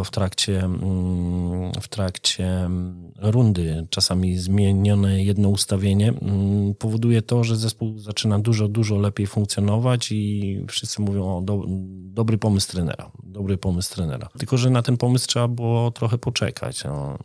w 0.05 0.11
trakcie, 0.11 0.59
mm, 0.59 1.73
w 1.81 1.89
trakcie 1.89 2.71
rundy. 3.19 3.87
Czasami 3.91 4.39
zmienione 4.39 5.25
jedno 5.25 5.49
ustawienie 5.49 6.11
Mm, 6.11 6.40
powoduje 6.79 7.23
to, 7.23 7.45
że 7.45 7.57
zespół 7.57 7.99
zaczyna 7.99 8.39
dużo, 8.39 8.69
dużo 8.69 8.99
lepiej 8.99 9.27
funkcjonować 9.27 10.13
i 10.13 10.61
wszyscy 10.69 11.03
mówią 11.03 11.37
o 11.37 11.41
do, 11.41 11.65
dobry 12.13 12.39
pomysł 12.39 12.73
trenera, 12.73 13.11
dobry 13.23 13.59
pomysł 13.59 13.95
trenera. 13.95 14.29
Tylko, 14.39 14.59
że 14.59 14.71
na 14.71 14.83
ten 14.83 14.97
pomysł 14.97 15.27
trzeba 15.27 15.49
było 15.49 15.91
trochę 15.91 16.19
poczekać. 16.19 16.85
No. 16.85 17.19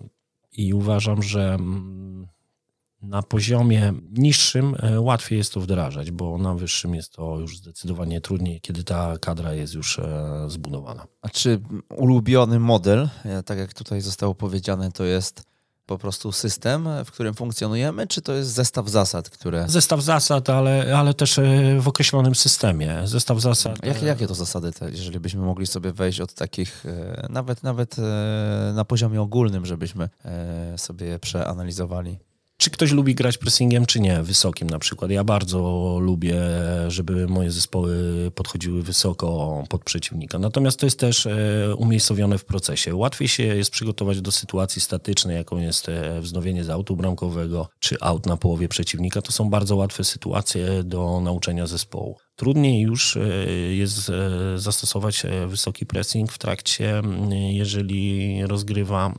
I 0.57 0.73
uważam, 0.73 1.23
że 1.23 1.53
mm, 1.53 2.27
na 3.01 3.23
poziomie 3.23 3.93
niższym 4.11 4.75
e, 4.79 5.01
łatwiej 5.01 5.37
jest 5.37 5.53
to 5.53 5.59
wdrażać, 5.59 6.11
bo 6.11 6.37
na 6.37 6.53
wyższym 6.53 6.95
jest 6.95 7.13
to 7.13 7.39
już 7.39 7.57
zdecydowanie 7.57 8.21
trudniej, 8.21 8.61
kiedy 8.61 8.83
ta 8.83 9.17
kadra 9.17 9.53
jest 9.53 9.73
już 9.73 9.99
e, 9.99 10.45
zbudowana. 10.47 11.07
A 11.21 11.29
czy 11.29 11.61
ulubiony 11.97 12.59
model, 12.59 13.09
e, 13.25 13.43
tak 13.43 13.57
jak 13.57 13.73
tutaj 13.73 14.01
zostało 14.01 14.35
powiedziane, 14.35 14.91
to 14.91 15.03
jest 15.03 15.54
po 15.85 15.97
prostu 15.97 16.31
system, 16.31 16.87
w 17.05 17.11
którym 17.11 17.33
funkcjonujemy, 17.33 18.07
czy 18.07 18.21
to 18.21 18.33
jest 18.33 18.49
zestaw 18.49 18.89
zasad, 18.89 19.29
które... 19.29 19.65
Zestaw 19.69 20.01
zasad, 20.01 20.49
ale, 20.49 20.97
ale 20.97 21.13
też 21.13 21.39
e, 21.39 21.43
w 21.79 21.87
określonym 21.87 22.35
systemie. 22.35 23.01
Zestaw 23.03 23.39
zasad... 23.39 23.85
Jakie, 23.85 24.05
jakie 24.05 24.27
to 24.27 24.35
zasady, 24.35 24.71
te, 24.71 24.91
jeżeli 24.91 25.19
byśmy 25.19 25.41
mogli 25.41 25.67
sobie 25.67 25.91
wejść 25.91 26.21
od 26.21 26.33
takich, 26.33 26.85
e, 26.85 27.27
nawet, 27.29 27.63
nawet 27.63 27.99
e, 27.99 28.01
na 28.75 28.85
poziomie 28.85 29.21
ogólnym, 29.21 29.65
żebyśmy 29.65 30.09
sobie 30.77 31.19
przeanalizowali? 31.19 32.19
Czy 32.57 32.69
ktoś 32.69 32.91
lubi 32.91 33.15
grać 33.15 33.37
pressingiem, 33.37 33.85
czy 33.85 33.99
nie, 33.99 34.23
wysokim 34.23 34.69
na 34.69 34.79
przykład. 34.79 35.11
Ja 35.11 35.23
bardzo 35.23 35.59
lubię, 36.01 36.35
żeby 36.87 37.27
moje 37.27 37.51
zespoły 37.51 37.95
podchodziły 38.35 38.83
wysoko 38.83 39.63
pod 39.69 39.83
przeciwnika. 39.83 40.39
Natomiast 40.39 40.79
to 40.79 40.85
jest 40.85 40.99
też 40.99 41.25
e, 41.25 41.75
umiejscowione 41.77 42.37
w 42.37 42.45
procesie. 42.45 42.95
Łatwiej 42.95 43.27
się 43.27 43.43
jest 43.43 43.71
przygotować 43.71 44.21
do 44.21 44.31
sytuacji 44.31 44.81
statycznej, 44.81 45.35
jaką 45.35 45.57
jest 45.57 45.89
e, 45.89 46.21
wznowienie 46.21 46.63
z 46.63 46.69
autu 46.69 46.95
bramkowego, 46.95 47.69
czy 47.79 47.97
aut 48.01 48.25
na 48.25 48.37
połowie 48.37 48.67
przeciwnika. 48.67 49.21
To 49.21 49.31
są 49.31 49.49
bardzo 49.49 49.75
łatwe 49.75 50.03
sytuacje 50.03 50.83
do 50.83 51.21
nauczenia 51.21 51.67
zespołu. 51.67 52.17
Trudniej 52.35 52.81
już 52.81 53.17
e, 53.17 53.27
jest 53.73 54.11
zastosować 54.55 55.23
wysoki 55.47 55.85
pressing 55.85 56.31
w 56.31 56.37
trakcie, 56.37 57.01
jeżeli 57.49 58.45
rozgrywa 58.45 59.13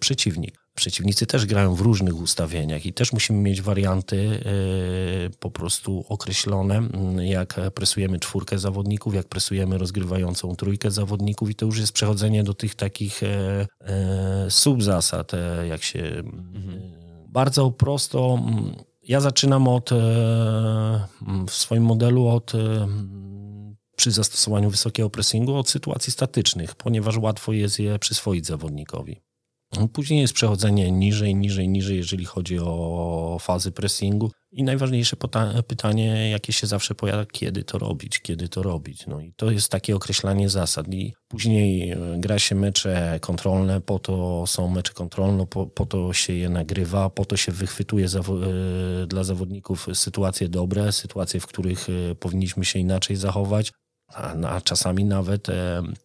przeciwnik. 0.00 0.63
Przeciwnicy 0.74 1.26
też 1.26 1.46
grają 1.46 1.74
w 1.74 1.80
różnych 1.80 2.16
ustawieniach 2.16 2.86
i 2.86 2.92
też 2.92 3.12
musimy 3.12 3.38
mieć 3.38 3.62
warianty 3.62 4.40
e, 5.26 5.30
po 5.30 5.50
prostu 5.50 6.04
określone, 6.08 6.82
jak 7.24 7.60
presujemy 7.74 8.18
czwórkę 8.18 8.58
zawodników, 8.58 9.14
jak 9.14 9.28
presujemy 9.28 9.78
rozgrywającą 9.78 10.56
trójkę 10.56 10.90
zawodników 10.90 11.50
i 11.50 11.54
to 11.54 11.66
już 11.66 11.78
jest 11.78 11.92
przechodzenie 11.92 12.44
do 12.44 12.54
tych 12.54 12.74
takich 12.74 13.22
e, 13.22 13.66
e, 13.80 14.50
subzasad, 14.50 15.32
jak 15.68 15.82
się 15.82 15.98
mhm. 15.98 16.80
bardzo 17.28 17.70
prosto. 17.70 18.42
Ja 19.02 19.20
zaczynam 19.20 19.68
od 19.68 19.90
w 21.48 21.50
swoim 21.50 21.82
modelu 21.82 22.26
od 22.26 22.52
przy 23.96 24.10
zastosowaniu 24.10 24.70
wysokiego 24.70 25.10
pressingu 25.10 25.54
od 25.54 25.70
sytuacji 25.70 26.12
statycznych, 26.12 26.74
ponieważ 26.74 27.16
łatwo 27.16 27.52
jest 27.52 27.78
je 27.78 27.98
przyswoić 27.98 28.46
zawodnikowi. 28.46 29.23
Później 29.92 30.20
jest 30.20 30.34
przechodzenie 30.34 30.90
niżej, 30.90 31.34
niżej, 31.34 31.68
niżej, 31.68 31.96
jeżeli 31.96 32.24
chodzi 32.24 32.58
o 32.58 33.38
fazy 33.40 33.72
pressingu. 33.72 34.30
I 34.52 34.62
najważniejsze 34.62 35.16
pytanie, 35.66 36.30
jakie 36.30 36.52
się 36.52 36.66
zawsze 36.66 36.94
pojawia, 36.94 37.26
kiedy 37.26 37.64
to 37.64 37.78
robić, 37.78 38.20
kiedy 38.20 38.48
to 38.48 38.62
robić. 38.62 39.06
No 39.06 39.20
i 39.20 39.32
to 39.36 39.50
jest 39.50 39.68
takie 39.68 39.96
określanie 39.96 40.48
zasad. 40.48 40.88
I 40.88 41.14
później 41.28 41.90
e, 41.90 41.98
gra 42.18 42.38
się 42.38 42.54
mecze 42.54 43.18
kontrolne, 43.22 43.80
po 43.80 43.98
to 43.98 44.44
są 44.46 44.68
mecze 44.68 44.92
kontrolne, 44.92 45.46
po, 45.46 45.66
po 45.66 45.86
to 45.86 46.12
się 46.12 46.32
je 46.32 46.48
nagrywa, 46.48 47.10
po 47.10 47.24
to 47.24 47.36
się 47.36 47.52
wychwytuje 47.52 48.08
zawo 48.08 48.46
e, 48.46 49.06
dla 49.06 49.24
zawodników 49.24 49.86
sytuacje 49.94 50.48
dobre, 50.48 50.92
sytuacje, 50.92 51.40
w 51.40 51.46
których 51.46 51.86
e, 51.88 52.14
powinniśmy 52.14 52.64
się 52.64 52.78
inaczej 52.78 53.16
zachować. 53.16 53.72
A, 54.08 54.32
a 54.32 54.60
czasami 54.60 55.04
nawet, 55.04 55.46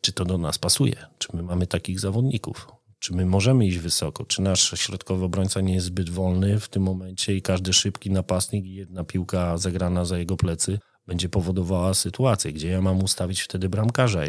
czy 0.01 0.13
to 0.13 0.25
do 0.25 0.37
nas 0.37 0.57
pasuje, 0.57 0.95
czy 1.17 1.27
my 1.33 1.43
mamy 1.43 1.67
takich 1.67 1.99
zawodników. 1.99 2.78
Czy 2.99 3.13
my 3.13 3.25
możemy 3.25 3.65
iść 3.65 3.77
wysoko? 3.77 4.25
Czy 4.25 4.41
nasz 4.41 4.79
środkowy 4.79 5.25
obrońca 5.25 5.61
nie 5.61 5.73
jest 5.73 5.85
zbyt 5.85 6.09
wolny 6.09 6.59
w 6.59 6.67
tym 6.67 6.83
momencie 6.83 7.35
i 7.35 7.41
każdy 7.41 7.73
szybki 7.73 8.11
napastnik 8.11 8.65
i 8.65 8.73
jedna 8.73 9.03
piłka 9.03 9.57
zagrana 9.57 10.05
za 10.05 10.17
jego 10.17 10.37
plecy 10.37 10.79
będzie 11.07 11.29
powodowała 11.29 11.93
sytuację, 11.93 12.53
gdzie 12.53 12.67
ja 12.67 12.81
mam 12.81 13.03
ustawić 13.03 13.41
wtedy 13.41 13.69
bramkarza? 13.69 14.21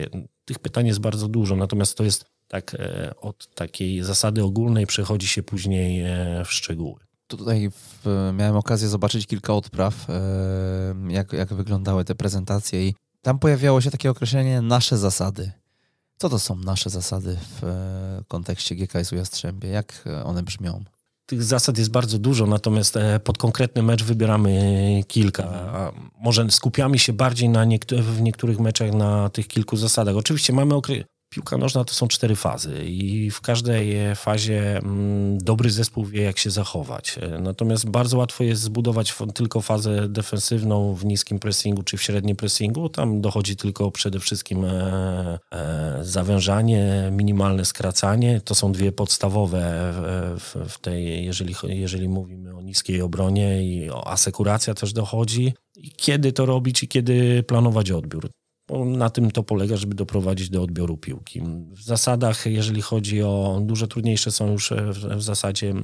Tych 0.45 0.59
pytań 0.59 0.87
jest 0.87 1.01
bardzo 1.01 1.29
dużo, 1.29 1.57
natomiast 1.57 1.97
to 1.97 2.05
jest 2.05 2.25
tak 2.49 2.75
e, 2.75 3.15
od 3.21 3.55
takiej 3.55 4.03
zasady 4.03 4.45
ogólnej 4.45 4.87
przechodzi 4.87 5.27
się 5.27 5.43
później 5.43 6.01
e, 6.01 6.45
w 6.45 6.53
szczegóły. 6.53 7.01
Tutaj 7.27 7.71
w, 7.71 8.33
miałem 8.35 8.57
okazję 8.57 8.89
zobaczyć 8.89 9.27
kilka 9.27 9.55
odpraw, 9.55 10.11
e, 10.11 10.95
jak, 11.09 11.33
jak 11.33 11.55
wyglądały 11.55 12.05
te 12.05 12.15
prezentacje 12.15 12.89
i 12.89 12.95
tam 13.23 13.39
pojawiało 13.39 13.81
się 13.81 13.91
takie 13.91 14.11
określenie 14.11 14.63
nasze 14.63 14.99
zasady. 14.99 15.53
Co 16.21 16.29
to 16.29 16.39
są 16.39 16.57
nasze 16.57 16.91
zasady 16.91 17.37
w 17.61 17.65
e, 17.65 18.23
kontekście 18.29 18.75
GKS-u 18.75 19.17
Jastrzębie? 19.17 19.69
Jak 19.69 20.03
e, 20.07 20.25
one 20.25 20.43
brzmią? 20.43 20.85
Tych 21.27 21.43
zasad 21.43 21.79
jest 21.79 21.91
bardzo 21.91 22.19
dużo, 22.19 22.47
natomiast 22.47 22.97
e, 22.97 23.21
pod 23.21 23.39
konkretny 23.39 23.83
mecz 23.83 24.05
wybieramy 24.05 25.03
kilka. 25.09 25.93
Może 26.21 26.51
skupiamy 26.51 26.99
się 26.99 27.13
bardziej 27.13 27.49
na 27.49 27.65
niektó 27.65 27.97
w 28.03 28.21
niektórych 28.21 28.59
meczach 28.61 28.93
na 28.93 29.29
tych 29.29 29.49
kilku 29.49 29.77
zasadach. 29.77 30.17
Oczywiście 30.17 30.53
mamy 30.53 30.75
okre 30.75 31.05
Piłka 31.31 31.57
nożna 31.57 31.85
to 31.85 31.95
są 31.95 32.09
cztery 32.09 32.37
fazy 32.37 32.85
i 32.85 33.31
w 33.31 33.41
każdej 33.41 33.97
fazie 34.17 34.79
mm, 34.79 35.39
dobry 35.39 35.71
zespół 35.71 36.05
wie, 36.05 36.23
jak 36.23 36.39
się 36.39 36.51
zachować. 36.51 37.19
Natomiast 37.41 37.91
bardzo 37.91 38.19
łatwo 38.19 38.45
jest 38.45 38.63
zbudować 38.63 39.15
tylko 39.35 39.61
fazę 39.61 40.09
defensywną 40.09 40.95
w 40.95 41.05
niskim 41.05 41.39
pressingu 41.39 41.83
czy 41.83 41.97
w 41.97 42.03
średnim 42.03 42.37
pressingu. 42.37 42.89
Tam 42.89 43.21
dochodzi 43.21 43.57
tylko 43.57 43.91
przede 43.91 44.21
wszystkim 44.21 44.65
e, 44.65 45.39
e, 45.53 45.99
zawężanie, 46.03 47.09
minimalne 47.13 47.65
skracanie. 47.65 48.41
To 48.41 48.55
są 48.55 48.73
dwie 48.73 48.93
podstawowe 48.93 49.93
w, 50.69 50.79
tej, 50.81 51.25
jeżeli, 51.25 51.55
jeżeli 51.65 52.09
mówimy 52.09 52.57
o 52.57 52.63
niskiej 52.63 53.03
obronie 53.03 53.63
i 53.63 53.91
asekuracja 54.05 54.75
też 54.75 54.93
dochodzi. 54.93 55.55
I 55.77 55.91
kiedy 55.91 56.33
to 56.33 56.47
robić 56.47 56.83
i 56.83 56.89
kiedy 56.89 57.43
planować 57.43 57.91
odbiór 57.91 58.31
na 58.87 59.11
tym 59.11 59.31
to 59.31 59.43
polega, 59.43 59.77
żeby 59.77 59.95
doprowadzić 59.95 60.51
do 60.51 60.63
odbioru 60.63 60.97
piłki. 60.97 61.43
W 61.71 61.83
zasadach, 61.83 62.47
jeżeli 62.47 62.83
chodzi 62.83 63.23
o 63.23 63.61
dużo 63.63 63.87
trudniejsze 63.87 64.31
są 64.31 64.53
już 64.53 64.71
w, 64.71 65.17
w 65.17 65.23
zasadzie 65.23 65.75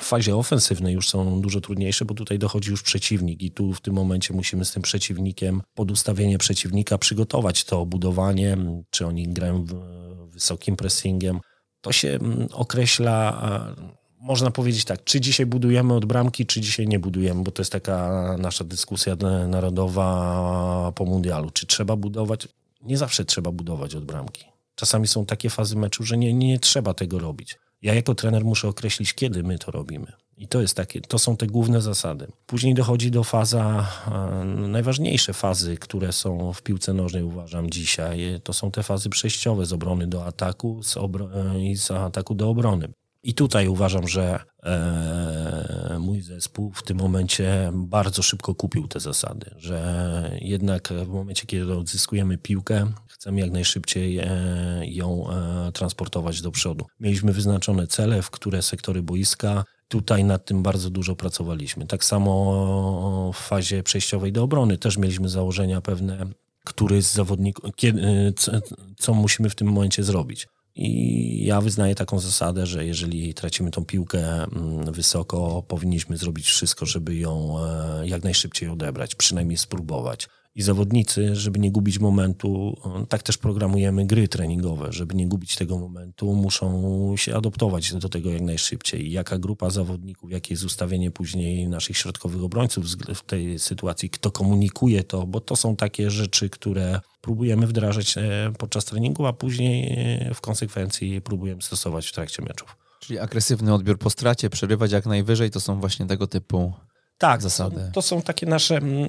w 0.00 0.04
fazie 0.04 0.36
ofensywnej 0.36 0.94
już 0.94 1.08
są 1.08 1.40
dużo 1.40 1.60
trudniejsze, 1.60 2.04
bo 2.04 2.14
tutaj 2.14 2.38
dochodzi 2.38 2.70
już 2.70 2.82
przeciwnik 2.82 3.42
i 3.42 3.50
tu 3.50 3.72
w 3.72 3.80
tym 3.80 3.94
momencie 3.94 4.34
musimy 4.34 4.64
z 4.64 4.72
tym 4.72 4.82
przeciwnikiem 4.82 5.62
pod 5.74 5.90
ustawienie 5.90 6.38
przeciwnika 6.38 6.98
przygotować 6.98 7.64
to 7.64 7.86
budowanie, 7.86 8.56
czy 8.90 9.06
oni 9.06 9.28
grają 9.28 9.64
wysokim 10.26 10.76
pressingiem. 10.76 11.40
To 11.80 11.92
się 11.92 12.18
określa 12.52 13.42
można 14.20 14.50
powiedzieć 14.50 14.84
tak, 14.84 15.04
czy 15.04 15.20
dzisiaj 15.20 15.46
budujemy 15.46 15.94
od 15.94 16.04
bramki, 16.04 16.46
czy 16.46 16.60
dzisiaj 16.60 16.88
nie 16.88 16.98
budujemy, 16.98 17.42
bo 17.42 17.50
to 17.50 17.62
jest 17.62 17.72
taka 17.72 18.36
nasza 18.38 18.64
dyskusja 18.64 19.16
narodowa 19.48 20.92
po 20.94 21.04
mundialu. 21.04 21.50
Czy 21.50 21.66
trzeba 21.66 21.96
budować? 21.96 22.48
Nie 22.82 22.98
zawsze 22.98 23.24
trzeba 23.24 23.52
budować 23.52 23.94
od 23.94 24.04
bramki. 24.04 24.44
Czasami 24.74 25.06
są 25.06 25.26
takie 25.26 25.50
fazy 25.50 25.76
meczu, 25.76 26.04
że 26.04 26.18
nie, 26.18 26.34
nie 26.34 26.58
trzeba 26.58 26.94
tego 26.94 27.18
robić. 27.18 27.58
Ja 27.82 27.94
jako 27.94 28.14
trener 28.14 28.44
muszę 28.44 28.68
określić, 28.68 29.14
kiedy 29.14 29.42
my 29.42 29.58
to 29.58 29.70
robimy. 29.70 30.12
I 30.36 30.48
to 30.48 30.60
jest 30.60 30.76
takie, 30.76 31.00
to 31.00 31.18
są 31.18 31.36
te 31.36 31.46
główne 31.46 31.80
zasady. 31.80 32.26
Później 32.46 32.74
dochodzi 32.74 33.10
do 33.10 33.24
faza, 33.24 33.88
najważniejsze 34.56 35.32
fazy, 35.32 35.76
które 35.76 36.12
są 36.12 36.52
w 36.52 36.62
piłce 36.62 36.92
nożnej, 36.92 37.22
uważam 37.22 37.70
dzisiaj, 37.70 38.40
to 38.44 38.52
są 38.52 38.70
te 38.70 38.82
fazy 38.82 39.08
przejściowe 39.10 39.66
z 39.66 39.72
obrony 39.72 40.06
do 40.06 40.24
ataku 40.26 40.82
z 40.82 40.96
obro- 40.96 41.60
i 41.60 41.76
z 41.76 41.90
ataku 41.90 42.34
do 42.34 42.48
obrony. 42.48 42.88
I 43.28 43.34
tutaj 43.34 43.68
uważam, 43.68 44.08
że 44.08 44.40
e, 44.62 45.98
mój 46.00 46.20
zespół 46.20 46.72
w 46.72 46.82
tym 46.82 46.98
momencie 46.98 47.70
bardzo 47.74 48.22
szybko 48.22 48.54
kupił 48.54 48.88
te 48.88 49.00
zasady, 49.00 49.50
że 49.56 50.38
jednak 50.40 50.88
w 51.04 51.08
momencie, 51.08 51.46
kiedy 51.46 51.76
odzyskujemy 51.76 52.38
piłkę, 52.38 52.92
chcemy 53.08 53.40
jak 53.40 53.50
najszybciej 53.50 54.18
e, 54.18 54.26
ją 54.84 55.30
e, 55.30 55.72
transportować 55.72 56.42
do 56.42 56.50
przodu. 56.50 56.86
Mieliśmy 57.00 57.32
wyznaczone 57.32 57.86
cele, 57.86 58.22
w 58.22 58.30
które 58.30 58.62
sektory 58.62 59.02
boiska. 59.02 59.64
Tutaj 59.88 60.24
nad 60.24 60.44
tym 60.44 60.62
bardzo 60.62 60.90
dużo 60.90 61.16
pracowaliśmy. 61.16 61.86
Tak 61.86 62.04
samo 62.04 63.32
w 63.34 63.38
fazie 63.38 63.82
przejściowej 63.82 64.32
do 64.32 64.42
obrony 64.42 64.78
też 64.78 64.96
mieliśmy 64.96 65.28
założenia 65.28 65.80
pewne, 65.80 66.26
który 66.64 67.02
z 67.02 67.12
zawodników, 67.12 67.70
co 68.98 69.14
musimy 69.14 69.50
w 69.50 69.54
tym 69.54 69.68
momencie 69.68 70.04
zrobić. 70.04 70.46
I 70.78 71.44
ja 71.44 71.60
wyznaję 71.60 71.94
taką 71.94 72.18
zasadę, 72.18 72.66
że 72.66 72.86
jeżeli 72.86 73.34
tracimy 73.34 73.70
tą 73.70 73.84
piłkę 73.84 74.44
mm, 74.44 74.92
wysoko, 74.92 75.62
powinniśmy 75.68 76.16
zrobić 76.16 76.46
wszystko, 76.46 76.86
żeby 76.86 77.14
ją 77.16 77.56
e, 77.64 78.08
jak 78.08 78.24
najszybciej 78.24 78.68
odebrać, 78.68 79.14
przynajmniej 79.14 79.56
spróbować 79.56 80.28
i 80.58 80.62
zawodnicy, 80.62 81.36
żeby 81.36 81.58
nie 81.58 81.70
gubić 81.70 81.98
momentu, 81.98 82.76
tak 83.08 83.22
też 83.22 83.38
programujemy 83.38 84.06
gry 84.06 84.28
treningowe, 84.28 84.92
żeby 84.92 85.14
nie 85.14 85.28
gubić 85.28 85.56
tego 85.56 85.78
momentu, 85.78 86.34
muszą 86.34 87.14
się 87.16 87.36
adoptować 87.36 87.94
do 87.94 88.08
tego 88.08 88.30
jak 88.30 88.42
najszybciej. 88.42 89.12
Jaka 89.12 89.38
grupa 89.38 89.70
zawodników, 89.70 90.30
jakie 90.30 90.54
jest 90.54 90.64
ustawienie 90.64 91.10
później 91.10 91.68
naszych 91.68 91.96
środkowych 91.96 92.42
obrońców 92.42 92.86
w 93.14 93.22
tej 93.22 93.58
sytuacji, 93.58 94.10
kto 94.10 94.30
komunikuje 94.30 95.04
to, 95.04 95.26
bo 95.26 95.40
to 95.40 95.56
są 95.56 95.76
takie 95.76 96.10
rzeczy, 96.10 96.50
które 96.50 97.00
próbujemy 97.20 97.66
wdrażać 97.66 98.18
e, 98.18 98.52
podczas 98.58 98.84
treningu, 98.84 99.26
a 99.26 99.32
później 99.32 99.94
e, 100.30 100.34
w 100.34 100.40
konsekwencji 100.40 101.20
próbujemy 101.20 101.62
stosować 101.62 102.06
w 102.06 102.12
trakcie 102.12 102.42
meczów. 102.42 102.76
Czyli 103.00 103.18
agresywny 103.18 103.74
odbiór 103.74 103.98
po 103.98 104.10
stracie, 104.10 104.50
przerywać 104.50 104.92
jak 104.92 105.06
najwyżej, 105.06 105.50
to 105.50 105.60
są 105.60 105.80
właśnie 105.80 106.06
tego 106.06 106.26
typu 106.26 106.72
tak, 107.18 107.42
zasady. 107.42 107.90
To 107.92 108.02
są 108.02 108.22
takie 108.22 108.46
nasze 108.46 108.76
mm, 108.76 109.08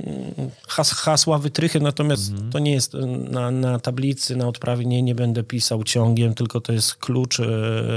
has, 0.67 0.91
hasła, 0.91 1.37
wytrychy, 1.37 1.79
natomiast 1.79 2.31
mhm. 2.31 2.51
to 2.51 2.59
nie 2.59 2.71
jest 2.71 2.93
na, 3.29 3.51
na, 3.51 3.79
tablicy, 3.79 4.35
na 4.35 4.47
odprawie 4.47 4.85
nie, 4.85 5.01
nie 5.01 5.15
będę 5.15 5.43
pisał 5.43 5.83
ciągiem, 5.83 6.33
tylko 6.33 6.61
to 6.61 6.73
jest 6.73 6.95
klucz. 6.95 7.39
E, 7.39 7.45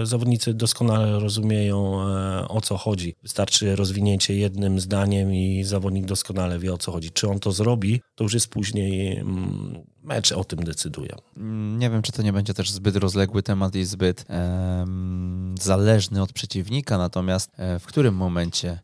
zawodnicy 0.02 0.54
doskonale 0.54 1.20
rozumieją 1.20 2.08
e, 2.08 2.48
o 2.48 2.60
co 2.60 2.76
chodzi. 2.76 3.14
Wystarczy 3.22 3.76
rozwinięcie 3.76 4.36
jednym 4.36 4.80
zdaniem 4.80 5.34
i 5.34 5.64
zawodnik 5.64 6.06
doskonale 6.06 6.58
wie 6.58 6.72
o 6.72 6.78
co 6.78 6.92
chodzi. 6.92 7.10
Czy 7.10 7.28
on 7.28 7.40
to 7.40 7.52
zrobi, 7.52 8.00
to 8.14 8.24
już 8.24 8.34
jest 8.34 8.48
później 8.48 9.18
mm, 9.18 9.82
mecz 10.02 10.32
o 10.32 10.44
tym 10.44 10.64
decyduje. 10.64 11.14
Mm, 11.36 11.78
nie 11.78 11.90
wiem, 11.90 12.02
czy 12.02 12.12
to 12.12 12.22
nie 12.22 12.32
będzie 12.32 12.54
też 12.54 12.70
zbyt 12.70 12.96
rozległy 12.96 13.42
temat 13.42 13.74
i 13.74 13.84
zbyt 13.84 14.24
um, 14.28 15.54
zależny 15.60 16.22
od 16.22 16.32
przeciwnika, 16.32 16.98
natomiast 16.98 17.50
e, 17.56 17.78
w 17.78 17.86
którym 17.86 18.14
momencie 18.14 18.80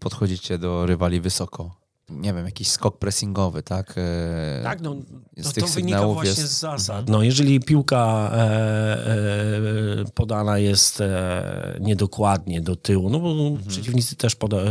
podchodzicie 0.00 0.58
do 0.58 0.86
rywali 0.86 1.20
wysoko 1.20 1.81
nie 2.20 2.34
wiem, 2.34 2.44
jakiś 2.44 2.68
skok 2.68 2.98
pressingowy, 2.98 3.62
tak? 3.62 3.94
E, 3.96 4.60
tak, 4.62 4.80
no 4.80 4.96
z 5.36 5.52
to, 5.52 5.60
to 5.60 5.66
wynika 5.66 6.06
właśnie 6.06 6.42
jest... 6.42 6.56
z 6.56 6.60
zasad. 6.60 7.08
No, 7.08 7.22
jeżeli 7.22 7.60
piłka 7.60 8.30
e, 8.32 8.38
e, 8.38 10.04
podana 10.14 10.58
jest 10.58 11.00
e, 11.00 11.78
niedokładnie 11.80 12.60
do 12.60 12.76
tyłu, 12.76 13.10
no 13.10 13.20
bo 13.20 13.30
mhm. 13.30 13.68
przeciwnicy 13.68 14.16
też 14.16 14.36
poda, 14.36 14.56
e, 14.56 14.70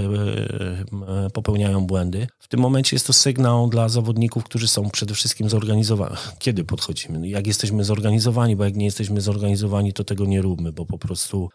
e, 1.25 1.29
popełniają 1.33 1.85
błędy, 1.85 2.27
w 2.39 2.47
tym 2.47 2.59
momencie 2.59 2.95
jest 2.95 3.07
to 3.07 3.13
sygnał 3.13 3.69
dla 3.69 3.89
zawodników, 3.89 4.43
którzy 4.43 4.67
są 4.67 4.89
przede 4.89 5.13
wszystkim 5.13 5.49
zorganizowani. 5.49 6.15
Kiedy 6.39 6.63
podchodzimy? 6.63 7.19
No, 7.19 7.25
jak 7.25 7.47
jesteśmy 7.47 7.83
zorganizowani, 7.83 8.55
bo 8.55 8.63
jak 8.63 8.75
nie 8.75 8.85
jesteśmy 8.85 9.21
zorganizowani, 9.21 9.93
to 9.93 10.03
tego 10.03 10.25
nie 10.25 10.41
róbmy, 10.41 10.71
bo 10.71 10.85
po 10.85 10.97
prostu 10.97 11.49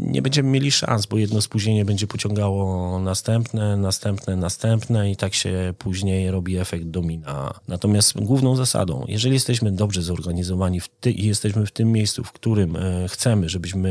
nie 0.00 0.22
będziemy 0.22 0.50
mieli 0.50 0.70
szans, 0.70 1.06
bo 1.06 1.18
jedno 1.18 1.40
spóźnienie 1.42 1.84
będzie 1.84 2.06
pociągało 2.06 2.98
następne, 2.98 3.76
następne, 3.76 4.36
następne, 4.36 4.93
i 5.02 5.16
tak 5.16 5.34
się 5.34 5.74
później 5.78 6.30
robi 6.30 6.56
efekt 6.56 6.84
domina. 6.84 7.54
Natomiast 7.68 8.20
główną 8.20 8.56
zasadą, 8.56 9.04
jeżeli 9.08 9.34
jesteśmy 9.34 9.72
dobrze 9.72 10.02
zorganizowani 10.02 10.80
i 11.06 11.26
jesteśmy 11.26 11.66
w 11.66 11.72
tym 11.72 11.92
miejscu, 11.92 12.24
w 12.24 12.32
którym 12.32 12.76
e, 12.76 13.08
chcemy, 13.08 13.48
żebyśmy 13.48 13.90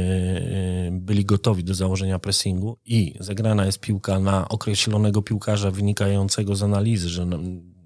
e, 0.87 0.91
byli 0.91 1.25
gotowi 1.25 1.63
do 1.63 1.73
założenia 1.73 2.19
pressingu 2.19 2.77
i 2.85 3.13
zagrana 3.19 3.65
jest 3.65 3.79
piłka 3.79 4.19
na 4.19 4.49
określonego 4.49 5.21
piłkarza 5.21 5.71
wynikającego 5.71 6.55
z 6.55 6.63
analizy, 6.63 7.09
że 7.09 7.27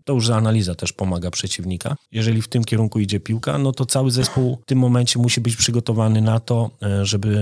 To 0.08 0.14
już 0.14 0.30
analiza 0.30 0.76
też 0.76 0.94
pomaga 0.94 1.32
przeciwnika. 1.32 1.96
Jeżeli 2.12 2.42
w 2.42 2.48
tym 2.48 2.64
kierunku 2.64 3.00
idzie 3.00 3.20
piłka, 3.20 3.58
no 3.58 3.72
to 3.72 3.86
cały 3.86 4.12
zespół 4.12 4.58
w 4.62 4.66
tym 4.66 4.80
momencie 4.80 5.20
musi 5.20 5.42
być 5.42 5.56
przygotowany 5.56 6.22
na 6.22 6.40
to, 6.40 6.70
e, 6.84 7.06
żeby 7.06 7.38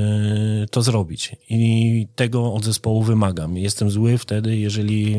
to 0.71 0.81
zrobić. 0.81 1.35
I 1.49 2.07
tego 2.15 2.53
od 2.53 2.65
zespołu 2.65 3.03
wymagam. 3.03 3.57
Jestem 3.57 3.89
zły 3.89 4.17
wtedy, 4.17 4.57
jeżeli 4.57 5.15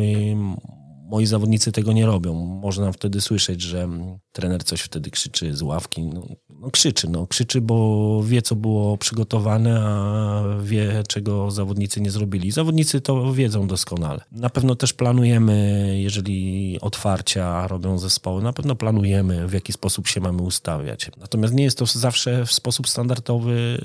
moi 1.11 1.27
zawodnicy 1.27 1.73
tego 1.73 1.93
nie 1.93 2.07
robią. 2.07 2.35
Można 2.35 2.93
wtedy 2.93 3.21
słyszeć, 3.21 3.63
że 3.63 3.89
trener 4.33 4.65
coś 4.65 4.81
wtedy 4.81 5.11
krzyczy 5.11 5.57
z 5.57 5.63
ławki. 5.63 6.03
No, 6.03 6.27
no, 6.61 6.71
krzyczy, 6.71 7.09
no 7.11 7.27
krzyczy, 7.27 7.61
bo 7.61 8.23
wie, 8.25 8.43
co 8.43 8.57
było 8.57 8.99
przygotowane, 8.99 9.81
a 9.81 10.43
wie, 10.63 11.03
czego 11.09 11.51
zawodnicy 11.51 12.01
nie 12.01 12.11
zrobili. 12.11 12.51
Zawodnicy 12.51 13.01
to 13.01 13.33
wiedzą 13.33 13.67
doskonale. 13.67 14.25
Na 14.33 14.51
pewno 14.51 14.75
też 14.75 14.93
planujemy, 14.93 15.97
jeżeli 16.01 16.79
otwarcia 16.81 17.69
robią 17.69 17.99
zespoły, 17.99 18.43
na 18.43 18.53
pewno 18.53 18.75
planujemy, 18.75 19.49
w 19.49 19.53
jaki 19.53 19.73
sposób 19.73 20.09
się 20.09 20.21
mamy 20.21 20.43
ustawiać. 20.43 21.11
Natomiast 21.17 21.55
nie 21.55 21.65
jest 21.65 21.79
to 21.79 21.87
zawsze 21.87 22.47
w 22.47 22.53
sposób 22.53 22.89
standardowy 22.89 23.81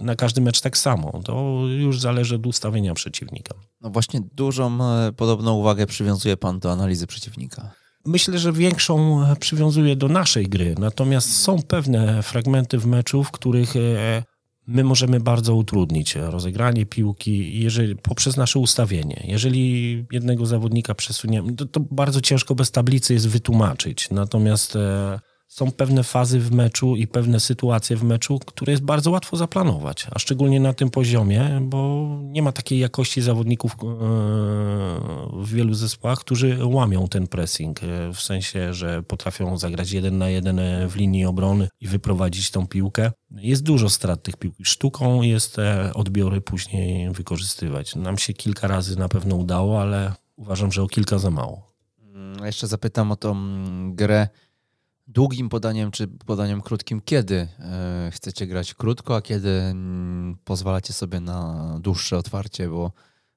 y, 0.00 0.04
na 0.04 0.16
każdy 0.16 0.40
mecz 0.40 0.60
tak 0.60 0.78
samo. 0.78 1.20
To 1.24 1.62
już 1.66 2.00
zależy 2.00 2.36
od 2.36 2.46
ustawienia 2.46 2.94
przeciwnika. 2.94 3.54
No 3.80 3.90
właśnie 3.90 4.20
dużą 4.32 4.78
e, 4.84 5.12
podobną 5.12 5.54
uwagę 5.54 5.86
przywiązuje 5.86 6.27
pan 6.36 6.58
do 6.58 6.72
analizy 6.72 7.06
przeciwnika. 7.06 7.70
Myślę, 8.06 8.38
że 8.38 8.52
większą 8.52 9.24
przywiązuje 9.40 9.96
do 9.96 10.08
naszej 10.08 10.48
gry, 10.48 10.74
natomiast 10.78 11.36
są 11.36 11.62
pewne 11.62 12.22
fragmenty 12.22 12.78
w 12.78 12.86
meczu, 12.86 13.24
w 13.24 13.30
których 13.30 13.76
e, 13.76 14.22
my 14.66 14.84
możemy 14.84 15.20
bardzo 15.20 15.54
utrudnić 15.54 16.14
rozegranie 16.14 16.86
piłki 16.86 17.60
jeżeli, 17.60 17.96
poprzez 17.96 18.36
nasze 18.36 18.58
ustawienie. 18.58 19.24
Jeżeli 19.28 20.06
jednego 20.12 20.46
zawodnika 20.46 20.94
przesuniemy, 20.94 21.54
to, 21.54 21.66
to 21.66 21.80
bardzo 21.80 22.20
ciężko 22.20 22.54
bez 22.54 22.70
tablicy 22.70 23.14
jest 23.14 23.28
wytłumaczyć. 23.28 24.10
Natomiast 24.10 24.76
e, 24.76 25.20
są 25.58 25.72
pewne 25.72 26.04
fazy 26.04 26.40
w 26.40 26.52
meczu 26.52 26.96
i 26.96 27.06
pewne 27.06 27.40
sytuacje 27.40 27.96
w 27.96 28.02
meczu, 28.02 28.38
które 28.38 28.70
jest 28.72 28.82
bardzo 28.82 29.10
łatwo 29.10 29.36
zaplanować, 29.36 30.06
a 30.10 30.18
szczególnie 30.18 30.60
na 30.60 30.72
tym 30.72 30.90
poziomie, 30.90 31.60
bo 31.62 32.08
nie 32.22 32.42
ma 32.42 32.52
takiej 32.52 32.78
jakości 32.78 33.22
zawodników 33.22 33.72
e, 33.72 33.76
w 35.32 35.48
wielu 35.48 35.74
zespołach, 35.74 36.18
którzy 36.18 36.58
łamią 36.66 37.08
ten 37.08 37.26
pressing, 37.26 37.80
e, 37.82 38.12
w 38.12 38.20
sensie, 38.20 38.74
że 38.74 39.02
potrafią 39.02 39.58
zagrać 39.58 39.92
jeden 39.92 40.18
na 40.18 40.28
jeden 40.28 40.60
w 40.88 40.96
linii 40.96 41.24
obrony 41.24 41.68
i 41.80 41.88
wyprowadzić 41.88 42.50
tą 42.50 42.66
piłkę. 42.66 43.12
Jest 43.30 43.62
dużo 43.62 43.88
strat 43.88 44.22
tych 44.22 44.36
piłki. 44.36 44.64
Sztuką 44.64 45.22
jest 45.22 45.54
te 45.54 45.94
odbiory 45.94 46.40
później 46.40 47.10
wykorzystywać. 47.10 47.96
Nam 47.96 48.18
się 48.18 48.32
kilka 48.32 48.68
razy 48.68 48.98
na 48.98 49.08
pewno 49.08 49.36
udało, 49.36 49.80
ale 49.80 50.12
uważam, 50.36 50.72
że 50.72 50.82
o 50.82 50.86
kilka 50.86 51.18
za 51.18 51.30
mało. 51.30 51.72
Mm, 52.14 52.46
jeszcze 52.46 52.66
zapytam 52.66 53.12
o 53.12 53.16
tą 53.16 53.36
grę 53.94 54.28
długim 55.08 55.48
podaniem 55.48 55.90
czy 55.90 56.08
podaniem 56.08 56.60
krótkim, 56.60 57.00
kiedy 57.04 57.48
e, 57.58 58.10
chcecie 58.14 58.46
grać 58.46 58.74
krótko, 58.74 59.16
a 59.16 59.22
kiedy 59.22 59.50
mm, 59.50 60.36
pozwalacie 60.44 60.92
sobie 60.92 61.20
na 61.20 61.78
dłuższe 61.80 62.16
otwarcie, 62.18 62.68
bo 62.68 62.92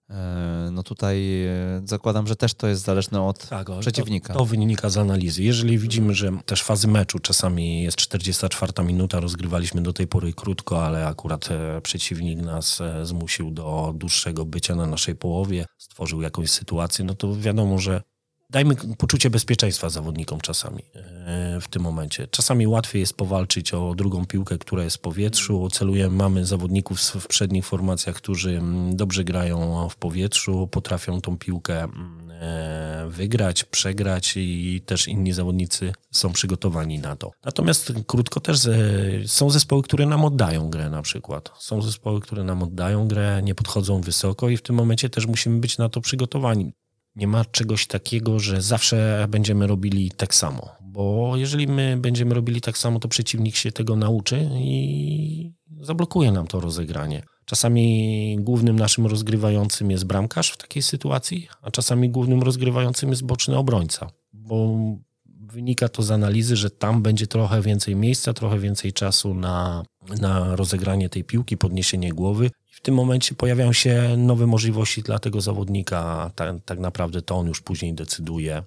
e, 0.09 0.69
no 0.71 0.83
tutaj 0.83 1.45
e, 1.45 1.81
zakładam, 1.85 2.27
że 2.27 2.35
też 2.35 2.53
to 2.53 2.67
jest 2.67 2.83
zależne 2.83 3.21
od 3.21 3.47
tak, 3.47 3.67
przeciwnika. 3.79 4.33
To, 4.33 4.39
to, 4.39 4.45
wynika 4.45 4.89
z 4.89 4.97
analizy. 4.97 5.43
Jeżeli 5.43 5.77
widzimy, 5.77 6.13
że 6.13 6.31
też 6.45 6.63
fazy 6.63 6.87
meczu 6.87 7.19
czasami 7.19 7.83
jest 7.83 7.97
44 7.97 8.83
minuta, 8.83 9.19
rozgrywaliśmy 9.19 9.81
do 9.81 9.93
tej 9.93 10.07
pory 10.07 10.33
krótko, 10.33 10.85
ale 10.85 11.07
akurat 11.07 11.49
przeciwnik 11.83 12.41
nas 12.41 12.79
zmusił 13.03 13.51
do 13.51 13.93
dłuższego 13.95 14.45
bycia 14.45 14.75
na 14.75 14.87
naszej 14.87 15.15
połowie, 15.15 15.65
stworzył 15.77 16.21
jakąś 16.21 16.51
sytuację, 16.51 17.05
no 17.05 17.15
to 17.15 17.35
wiadomo, 17.35 17.79
że 17.79 18.01
dajmy 18.51 18.75
poczucie 18.97 19.29
bezpieczeństwa 19.29 19.89
zawodnikom 19.89 20.41
czasami 20.41 20.83
e, 20.95 21.61
w 21.61 21.67
tym 21.67 21.81
momencie. 21.81 22.27
Czasami 22.27 22.67
łatwiej 22.67 22.99
jest 22.99 23.13
powalczyć 23.13 23.73
o 23.73 23.95
drugą 23.95 24.25
piłkę, 24.25 24.57
która 24.57 24.83
jest 24.83 24.97
w 24.97 24.99
powietrzu. 24.99 25.69
Celujemy, 25.69 26.15
mamy 26.15 26.45
zawodników 26.45 26.99
w 26.99 27.27
przednich 27.27 27.65
formacjach, 27.65 28.15
którzy 28.15 28.57
mm, 28.57 28.95
dobrze 28.95 29.23
grają 29.23 29.89
w 29.89 29.95
powietrzu, 29.95 30.67
potrafią 30.71 31.21
tą 31.21 31.37
piłkę 31.37 31.83
mm, 31.83 32.31
e, 32.31 33.07
wygrać, 33.09 33.63
przegrać 33.63 34.33
i 34.37 34.81
też 34.85 35.07
inni 35.07 35.33
zawodnicy 35.33 35.93
są 36.11 36.33
przygotowani 36.33 36.99
na 36.99 37.15
to. 37.15 37.31
Natomiast 37.45 37.93
krótko 38.07 38.39
też 38.39 38.59
są 39.25 39.49
zespoły, 39.49 39.83
które 39.83 40.05
nam 40.05 40.25
oddają 40.25 40.69
grę 40.69 40.89
na 40.89 41.01
przykład. 41.01 41.51
Są 41.59 41.81
zespoły, 41.81 42.21
które 42.21 42.43
nam 42.43 42.63
oddają 42.63 43.07
grę, 43.07 43.41
nie 43.43 43.55
podchodzą 43.55 44.01
wysoko 44.01 44.49
i 44.49 44.57
w 44.57 44.61
tym 44.61 44.75
momencie 44.75 45.09
też 45.09 45.27
musimy 45.27 45.59
być 45.59 45.77
na 45.77 45.89
to 45.89 46.01
przygotowani. 46.01 46.73
Nie 47.15 47.27
ma 47.27 47.45
czegoś 47.45 47.87
takiego, 47.87 48.39
że 48.39 48.61
zawsze 48.61 49.27
będziemy 49.29 49.67
robili 49.67 50.11
tak 50.11 50.35
samo. 50.35 50.69
Bo 50.81 51.33
jeżeli 51.35 51.67
my 51.67 51.97
będziemy 51.97 52.33
robili 52.33 52.61
tak 52.61 52.77
samo, 52.77 52.99
to 52.99 53.07
przeciwnik 53.07 53.55
się 53.55 53.71
tego 53.71 53.95
nauczy 53.95 54.49
i 54.53 55.51
zablokuje 55.81 56.31
nam 56.31 56.47
to 56.47 56.59
rozegranie. 56.59 57.23
Czasami 57.45 58.37
głównym 58.39 58.79
naszym 58.79 59.07
rozgrywającym 59.07 59.91
jest 59.91 60.05
bramkarz 60.05 60.51
w 60.51 60.57
takiej 60.57 60.83
sytuacji, 60.83 61.47
a 61.61 61.71
czasami 61.71 62.09
głównym 62.09 62.41
rozgrywającym 62.41 63.09
jest 63.09 63.23
boczny 63.23 63.57
obrońca. 63.57 64.09
Bo 64.33 64.77
wynika 65.25 65.89
to 65.89 66.03
z 66.03 66.11
analizy, 66.11 66.55
że 66.55 66.69
tam 66.69 67.01
będzie 67.01 67.27
trochę 67.27 67.61
więcej 67.61 67.95
miejsca, 67.95 68.33
trochę 68.33 68.59
więcej 68.59 68.93
czasu 68.93 69.33
na, 69.33 69.83
na 70.21 70.55
rozegranie 70.55 71.09
tej 71.09 71.23
piłki, 71.23 71.57
podniesienie 71.57 72.11
głowy 72.11 72.51
w 72.71 72.81
tym 72.81 72.95
momencie 72.95 73.35
pojawiają 73.35 73.73
się 73.73 74.17
nowe 74.17 74.47
możliwości 74.47 75.01
dla 75.01 75.19
tego 75.19 75.41
zawodnika. 75.41 76.31
Tak, 76.35 76.55
tak 76.65 76.79
naprawdę 76.79 77.21
to 77.21 77.35
on 77.35 77.47
już 77.47 77.61
później 77.61 77.93
decyduje. 77.93 78.63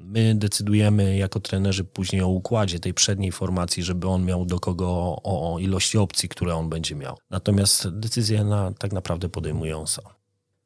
My 0.00 0.34
decydujemy 0.34 1.16
jako 1.16 1.40
trenerzy 1.40 1.84
później 1.84 2.22
o 2.22 2.28
układzie 2.28 2.80
tej 2.80 2.94
przedniej 2.94 3.32
formacji, 3.32 3.82
żeby 3.82 4.08
on 4.08 4.24
miał 4.24 4.44
do 4.44 4.60
kogo 4.60 4.86
o, 5.22 5.54
o 5.54 5.58
ilości 5.58 5.98
opcji, 5.98 6.28
które 6.28 6.54
on 6.54 6.68
będzie 6.68 6.94
miał. 6.94 7.18
Natomiast 7.30 7.88
decyzję 7.88 8.44
na, 8.44 8.72
tak 8.78 8.92
naprawdę 8.92 9.28
podejmuje 9.28 9.78
on 9.78 9.86
sam. 9.86 10.04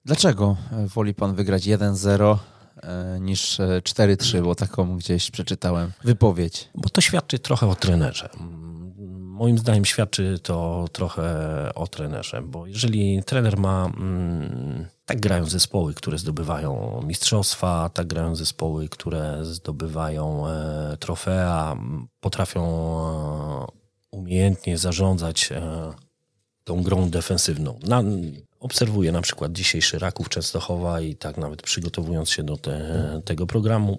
Dlaczego 0.05 0.57
woli 0.95 1.15
pan 1.15 1.35
wygrać 1.35 1.63
1-0 1.63 2.39
e, 2.83 3.21
niż 3.21 3.59
4-3, 3.59 4.43
bo 4.43 4.55
taką 4.55 4.97
gdzieś 4.97 5.31
przeczytałem 5.31 5.93
wypowiedź? 6.05 6.69
Bo 6.75 6.89
to 6.89 7.01
świadczy 7.01 7.39
trochę 7.39 7.67
o 7.67 7.75
trenerze 7.75 8.29
moim 9.37 9.59
zdaniem 9.59 9.85
świadczy 9.85 10.39
to 10.43 10.89
trochę 10.93 11.25
o 11.75 11.87
trenerze, 11.87 12.43
bo 12.43 12.67
jeżeli 12.67 13.23
trener 13.25 13.59
ma, 13.59 13.87
mm, 13.97 14.87
tak 15.05 15.21
grają 15.21 15.45
zespoły, 15.45 15.95
które 15.95 16.19
zdobywają 16.19 17.01
mistrzostwa, 17.07 17.91
tak 17.95 18.07
grają 18.07 18.35
zespoły, 18.35 18.89
które 18.89 19.45
zdobywają 19.45 20.49
e, 20.49 20.97
trofea, 20.97 21.77
potrafią 22.21 22.63
e, 22.63 23.67
umiejętnie 24.11 24.79
zarządzać 24.79 25.53
e, 25.53 25.93
tą 26.65 26.83
grą 26.83 27.11
defensywną. 27.11 27.79
Na, 27.83 28.03
obserwuję 28.61 29.13
na 29.13 29.23
przykład 29.23 29.53
dzisiejszy 29.53 29.99
Raków 29.99 30.29
Częstochowa 30.29 31.01
i 31.01 31.17
tak 31.17 31.37
nawet 31.37 31.63
przygotowując 31.63 32.31
się 32.31 32.43
do 32.43 32.57
te, 32.57 33.21
tego 33.25 33.47
programu, 33.47 33.99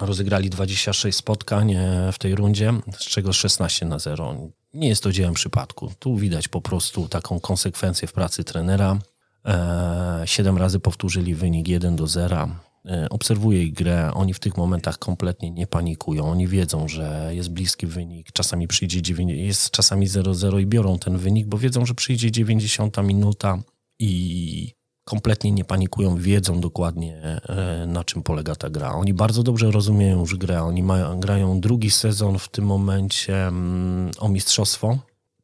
rozegrali 0.00 0.50
26 0.50 1.18
spotkań 1.18 1.76
w 2.12 2.18
tej 2.18 2.34
rundzie, 2.34 2.72
z 2.98 3.04
czego 3.04 3.32
16 3.32 3.86
na 3.86 3.98
0. 3.98 4.50
Nie 4.74 4.88
jest 4.88 5.02
to 5.02 5.12
dziełem 5.12 5.34
przypadku. 5.34 5.92
Tu 5.98 6.16
widać 6.16 6.48
po 6.48 6.60
prostu 6.60 7.08
taką 7.08 7.40
konsekwencję 7.40 8.08
w 8.08 8.12
pracy 8.12 8.44
trenera. 8.44 8.98
E, 9.46 10.22
siedem 10.24 10.58
razy 10.58 10.80
powtórzyli 10.80 11.34
wynik 11.34 11.68
1 11.68 11.96
do 11.96 12.06
0. 12.06 12.48
E, 12.86 13.08
obserwuję 13.10 13.62
ich 13.62 13.72
grę. 13.72 14.10
Oni 14.14 14.34
w 14.34 14.38
tych 14.38 14.56
momentach 14.56 14.98
kompletnie 14.98 15.50
nie 15.50 15.66
panikują. 15.66 16.30
Oni 16.30 16.48
wiedzą, 16.48 16.88
że 16.88 17.30
jest 17.34 17.50
bliski 17.50 17.86
wynik. 17.86 18.32
Czasami 18.32 18.68
przyjdzie 18.68 19.02
90, 19.02 19.46
jest 19.46 19.70
czasami 19.70 20.08
0-0 20.08 20.60
i 20.60 20.66
biorą 20.66 20.98
ten 20.98 21.18
wynik, 21.18 21.46
bo 21.46 21.58
wiedzą, 21.58 21.86
że 21.86 21.94
przyjdzie 21.94 22.30
90 22.30 22.96
minuta 23.02 23.58
i 23.98 24.79
kompletnie 25.10 25.52
nie 25.52 25.64
panikują, 25.64 26.16
wiedzą 26.16 26.60
dokładnie 26.60 27.16
e, 27.48 27.86
na 27.86 28.04
czym 28.04 28.22
polega 28.22 28.54
ta 28.54 28.70
gra. 28.70 28.92
Oni 28.92 29.14
bardzo 29.14 29.42
dobrze 29.42 29.70
rozumieją 29.70 30.20
już 30.20 30.36
grę. 30.36 30.62
Oni 30.62 30.82
mają, 30.82 31.20
grają 31.20 31.60
drugi 31.60 31.90
sezon 31.90 32.38
w 32.38 32.48
tym 32.48 32.64
momencie 32.64 33.46
mm, 33.46 34.10
o 34.18 34.28
mistrzostwo. 34.28 34.98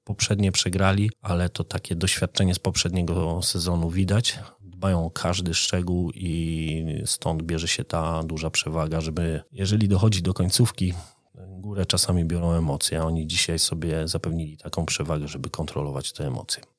Poprzednie 0.04 0.52
przegrali, 0.52 1.10
ale 1.22 1.48
to 1.48 1.64
takie 1.64 1.94
doświadczenie 1.94 2.54
z 2.54 2.58
poprzedniego 2.58 3.42
sezonu 3.42 3.90
widać. 3.90 4.38
Dbają 4.60 5.06
o 5.06 5.10
każdy 5.10 5.54
szczegół 5.54 6.10
i 6.14 7.02
stąd 7.06 7.42
bierze 7.42 7.68
się 7.68 7.84
ta 7.84 8.22
duża 8.22 8.50
przewaga, 8.50 9.00
żeby 9.00 9.42
jeżeli 9.52 9.88
dochodzi 9.88 10.22
do 10.22 10.34
końcówki, 10.34 10.94
górę 11.58 11.86
czasami 11.86 12.24
biorą 12.24 12.52
emocje, 12.52 13.00
a 13.00 13.04
oni 13.04 13.26
dzisiaj 13.26 13.58
sobie 13.58 14.08
zapewnili 14.08 14.56
taką 14.56 14.86
przewagę, 14.86 15.28
żeby 15.28 15.50
kontrolować 15.50 16.12
te 16.12 16.26
emocje. 16.26 16.75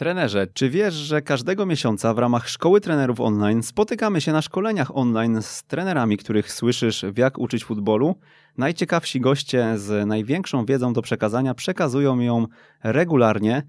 Trenerze, 0.00 0.46
czy 0.54 0.70
wiesz, 0.70 0.94
że 0.94 1.22
każdego 1.22 1.66
miesiąca 1.66 2.14
w 2.14 2.18
ramach 2.18 2.48
Szkoły 2.48 2.80
Trenerów 2.80 3.20
Online 3.20 3.62
spotykamy 3.62 4.20
się 4.20 4.32
na 4.32 4.42
szkoleniach 4.42 4.96
online 4.96 5.42
z 5.42 5.62
trenerami, 5.62 6.16
których 6.16 6.52
słyszysz 6.52 7.04
w 7.12 7.18
jak 7.18 7.38
uczyć 7.38 7.64
futbolu? 7.64 8.14
Najciekawsi 8.58 9.20
goście 9.20 9.78
z 9.78 10.06
największą 10.06 10.64
wiedzą 10.64 10.92
do 10.92 11.02
przekazania 11.02 11.54
przekazują 11.54 12.20
ją 12.20 12.46
regularnie. 12.82 13.62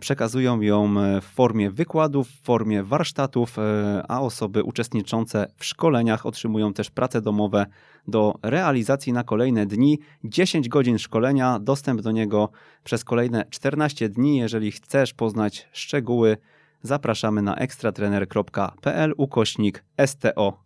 Przekazują 0.00 0.60
ją 0.60 0.94
w 1.20 1.24
formie 1.24 1.70
wykładów, 1.70 2.28
w 2.28 2.42
formie 2.42 2.82
warsztatów, 2.82 3.56
a 4.08 4.20
osoby 4.20 4.62
uczestniczące 4.62 5.46
w 5.56 5.64
szkoleniach 5.64 6.26
otrzymują 6.26 6.72
też 6.72 6.90
prace 6.90 7.20
domowe 7.20 7.66
do 8.08 8.34
realizacji 8.42 9.12
na 9.12 9.24
kolejne 9.24 9.66
dni. 9.66 9.98
10 10.24 10.68
godzin 10.68 10.98
szkolenia, 10.98 11.58
dostęp 11.58 12.00
do 12.00 12.12
niego 12.12 12.50
przez 12.84 13.04
kolejne 13.04 13.44
14 13.50 14.08
dni. 14.08 14.36
Jeżeli 14.36 14.72
chcesz 14.72 15.14
poznać 15.14 15.68
szczegóły, 15.72 16.36
zapraszamy 16.82 17.42
na 17.42 17.56
ekstratrener.pl 17.56 19.14
ukośnik 19.16 19.84
STO. 20.06 20.62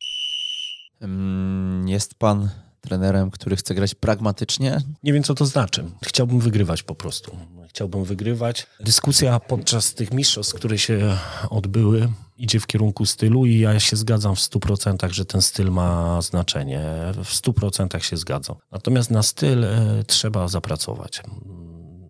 Jest 1.87 2.15
pan 2.15 2.49
trenerem, 2.83 3.31
który 3.31 3.57
chce 3.57 3.75
grać 3.75 3.95
pragmatycznie? 3.95 4.81
Nie 5.03 5.13
wiem, 5.13 5.23
co 5.23 5.35
to 5.35 5.47
znaczy. 5.47 5.85
Chciałbym 6.05 6.41
wygrywać 6.41 6.83
po 6.83 6.95
prostu. 6.95 7.37
Chciałbym 7.69 8.05
wygrywać. 8.05 8.67
Dyskusja 8.81 9.41
podczas 9.41 9.95
tych 9.95 10.13
mistrzostw, 10.13 10.55
które 10.55 10.79
się 10.79 11.17
odbyły, 11.51 12.09
idzie 12.39 12.61
w 12.61 12.67
kierunku 12.67 13.07
stylu 13.07 13.47
i 13.47 13.59
ja 13.59 13.81
się 13.81 13.97
zgadzam 13.97 14.37
w 14.37 14.39
100%, 14.39 15.13
że 15.13 15.25
ten 15.25 15.43
styl 15.43 15.71
ma 15.71 16.23
znaczenie. 16.23 16.85
W 17.25 17.33
100% 17.33 17.99
się 17.99 18.17
zgadzam. 18.17 18.57
Natomiast 18.73 19.11
na 19.11 19.23
styl 19.23 19.65
e, 19.65 20.05
trzeba 20.07 20.49
zapracować. 20.49 21.23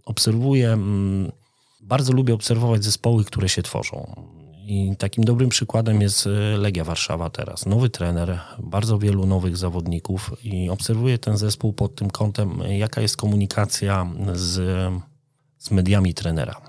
Obserwuję, 0.05 0.73
mm, 0.73 1.33
bardzo 1.81 2.13
lubię 2.13 2.35
obserwować 2.35 2.85
zespoły, 2.85 3.25
które 3.25 3.49
się 3.49 3.63
tworzą. 3.63 4.27
I 4.67 4.97
takim 4.99 5.25
dobrym 5.25 5.49
przykładem 5.49 6.01
jest 6.01 6.27
e, 6.27 6.31
Legia 6.57 6.85
Warszawa 6.85 7.31
teraz. 7.31 7.67
Nowy 7.67 7.91
trener, 7.91 8.41
bardzo 8.59 8.99
wielu 8.99 9.27
nowych 9.27 9.57
zawodników 9.57 10.31
i 10.45 10.71
obserwuję 10.71 11.19
ten 11.19 11.37
zespół 11.37 11.73
pod 11.73 11.95
tym 11.95 12.11
kątem, 12.11 12.63
jaka 12.69 13.01
jest 13.01 13.17
komunikacja 13.17 14.11
z, 14.33 14.61
z 15.59 15.71
mediami 15.71 16.15
trenera. 16.15 16.61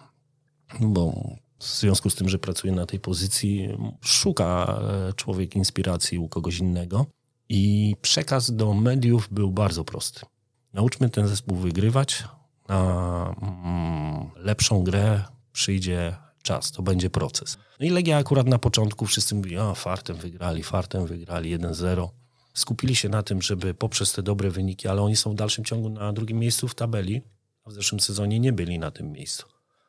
Bo 0.80 1.14
w 1.60 1.66
związku 1.66 2.10
z 2.10 2.16
tym, 2.16 2.30
że 2.30 2.39
pracuję 2.39 2.74
na 2.74 2.86
tej 2.86 3.00
pozycji, 3.00 3.70
szuka 4.02 4.80
e, 5.10 5.14
człowiek 5.14 5.56
inspiracji 5.56 6.20
u 6.20 6.30
kogoś 6.30 6.58
innego. 6.58 7.06
I 7.50 7.96
przekaz 8.02 8.56
do 8.56 8.74
mediów 8.74 9.28
był 9.32 9.52
bardzo 9.52 9.84
prosty. 9.84 10.22
Nauczmy 10.74 11.10
ten 11.10 11.28
zespół 11.28 11.58
wygrywać. 11.58 12.24
Na 12.70 13.36
mm, 13.41 14.30
lepszą 14.36 14.84
grę 14.84 15.24
przyjdzie 15.52 16.16
czas, 16.44 16.72
to 16.72 16.84
będzie 16.84 17.10
proces. 17.10 17.58
No 17.80 17.86
i 17.86 17.89
Legia 17.89 18.18
akurat 18.18 18.48
na 18.48 18.60
początku 18.60 19.06
wszyscy 19.06 19.36
mówili, 19.36 19.58
a 19.58 19.74
fartem 19.74 20.18
wygrali, 20.18 20.64
fartem 20.64 21.06
wygrali 21.06 21.60
1-0. 21.60 22.10
Skupili 22.54 22.96
się 22.96 23.10
na 23.10 23.24
tym, 23.24 23.41
żeby 23.41 23.74
poprzez 23.74 24.14
te 24.14 24.24
dobre 24.24 24.50
wyniki, 24.52 24.88
ale 24.88 25.02
oni 25.02 25.16
są 25.16 25.32
w 25.32 25.36
dalszym 25.36 25.66
ciągu 25.66 25.89
na 25.89 26.14
drugim 26.14 26.39
miejscu 26.39 26.68
w 26.68 26.76
tabeli, 26.76 27.22
a 27.64 27.70
w 27.70 27.74
zeszłym 27.74 28.00
sezonie 28.00 28.39
nie 28.39 28.54
byli 28.54 28.80
na 28.80 28.91
tym 28.91 29.12
miejscu. 29.12 29.46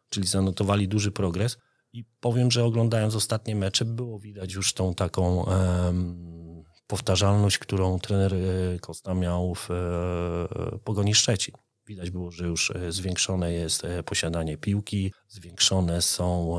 Czyli 0.09 0.27
zanotowali 0.27 0.89
duży 0.89 1.13
progres. 1.13 1.59
I 1.93 2.05
powiem, 2.21 2.51
że 2.51 2.65
oglądając 2.65 3.15
ostatnie 3.15 3.57
mecze, 3.57 3.85
było 3.85 4.19
widać 4.19 4.53
już 4.53 4.73
tą 4.73 4.95
taką 4.95 5.45
um, 5.45 6.65
powtarzalność, 6.87 7.59
którą 7.59 7.99
trener 7.99 8.35
e, 8.35 8.79
Kosta 8.79 9.15
miał 9.15 9.55
w 9.55 9.71
e, 9.71 10.79
Pogoni 10.85 11.15
Szczecin. 11.15 11.55
Widać 11.87 12.11
było, 12.11 12.31
że 12.31 12.47
już 12.47 12.71
e, 12.71 12.93
zwiększone 12.93 13.53
jest 13.53 13.85
e, 13.85 14.03
posiadanie 14.03 14.57
piłki, 14.57 15.13
zwiększone 15.29 16.03
są 16.03 16.57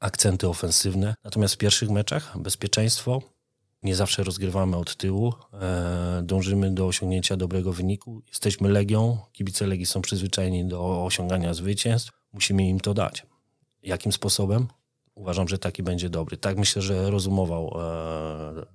akcenty 0.00 0.48
ofensywne. 0.48 1.14
Natomiast 1.24 1.54
w 1.54 1.58
pierwszych 1.58 1.90
meczach 1.90 2.38
bezpieczeństwo, 2.38 3.22
nie 3.82 3.94
zawsze 3.94 4.24
rozgrywamy 4.24 4.76
od 4.76 4.96
tyłu, 4.96 5.34
e, 5.52 6.22
dążymy 6.22 6.74
do 6.74 6.86
osiągnięcia 6.86 7.36
dobrego 7.36 7.72
wyniku. 7.72 8.22
Jesteśmy 8.28 8.68
Legią, 8.68 9.18
kibice 9.32 9.66
Legii 9.66 9.86
są 9.86 10.02
przyzwyczajeni 10.02 10.64
do 10.64 11.04
osiągania 11.04 11.54
zwycięstw, 11.54 12.12
musimy 12.32 12.68
im 12.68 12.80
to 12.80 12.94
dać. 12.94 13.26
Jakim 13.82 14.12
sposobem? 14.12 14.68
Uważam, 15.14 15.48
że 15.48 15.58
taki 15.58 15.82
będzie 15.82 16.10
dobry. 16.10 16.36
Tak 16.36 16.58
myślę, 16.58 16.82
że 16.82 17.10
rozumował 17.10 17.76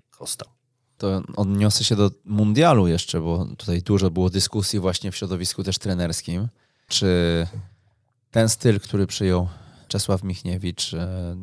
Costa 0.10 0.59
to 1.00 1.22
odniosę 1.36 1.84
się 1.84 1.96
do 1.96 2.12
mundialu 2.26 2.88
jeszcze, 2.88 3.22
bo 3.22 3.46
tutaj 3.58 3.82
dużo 3.82 4.12
było 4.12 4.30
dyskusji 4.30 4.80
właśnie 4.80 5.12
w 5.12 5.16
środowisku 5.16 5.64
też 5.64 5.78
trenerskim. 5.78 6.48
Czy 6.88 7.48
ten 8.32 8.50
styl, 8.50 8.80
który 8.80 9.08
przyjął 9.08 9.48
Czesław 9.90 10.24
Michniewicz 10.24 10.94
e, 10.94 11.36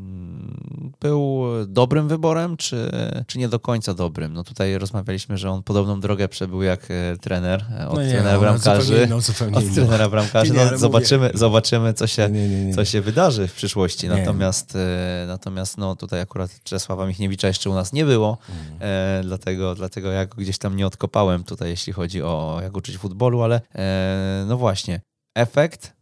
był 1.00 1.42
dobrym 1.66 2.08
wyborem, 2.08 2.56
czy, 2.56 2.90
czy 3.26 3.38
nie 3.38 3.48
do 3.48 3.60
końca 3.60 3.94
dobrym? 3.94 4.32
No 4.32 4.44
tutaj 4.44 4.78
rozmawialiśmy, 4.78 5.38
że 5.38 5.50
on 5.50 5.62
podobną 5.62 6.00
drogę 6.00 6.28
przebył 6.28 6.62
jak 6.62 6.88
e, 6.90 7.16
trener 7.20 7.64
e, 7.78 7.88
od 7.88 7.96
no 7.96 8.02
nie, 8.02 8.10
trenera 8.10 8.38
bramkarzy. 8.38 9.04
Inną, 9.06 9.16
od 9.54 9.74
trenera 9.74 10.08
bramkarzy. 10.08 10.52
No, 10.54 10.78
zobaczymy, 10.78 11.30
zobaczymy 11.34 11.94
co, 11.94 12.06
się, 12.06 12.28
nie, 12.30 12.48
nie, 12.48 12.74
co 12.74 12.84
się 12.84 13.00
wydarzy 13.00 13.48
w 13.48 13.52
przyszłości. 13.52 14.08
Natomiast, 14.08 14.78
natomiast 15.26 15.78
no, 15.78 15.96
tutaj 15.96 16.20
akurat 16.20 16.62
Czesława 16.64 17.06
Michniewicza 17.06 17.48
jeszcze 17.48 17.70
u 17.70 17.74
nas 17.74 17.92
nie 17.92 18.04
było, 18.04 18.38
mm. 18.48 18.62
e, 18.80 19.22
dlatego, 19.22 19.74
dlatego 19.74 20.10
ja 20.10 20.26
go 20.26 20.36
gdzieś 20.36 20.58
tam 20.58 20.76
nie 20.76 20.86
odkopałem 20.86 21.44
tutaj, 21.44 21.68
jeśli 21.68 21.92
chodzi 21.92 22.22
o 22.22 22.58
jak 22.62 22.76
uczyć 22.76 22.98
futbolu, 22.98 23.42
ale 23.42 23.60
e, 23.74 24.44
no 24.48 24.56
właśnie, 24.56 25.00
efekt 25.34 25.95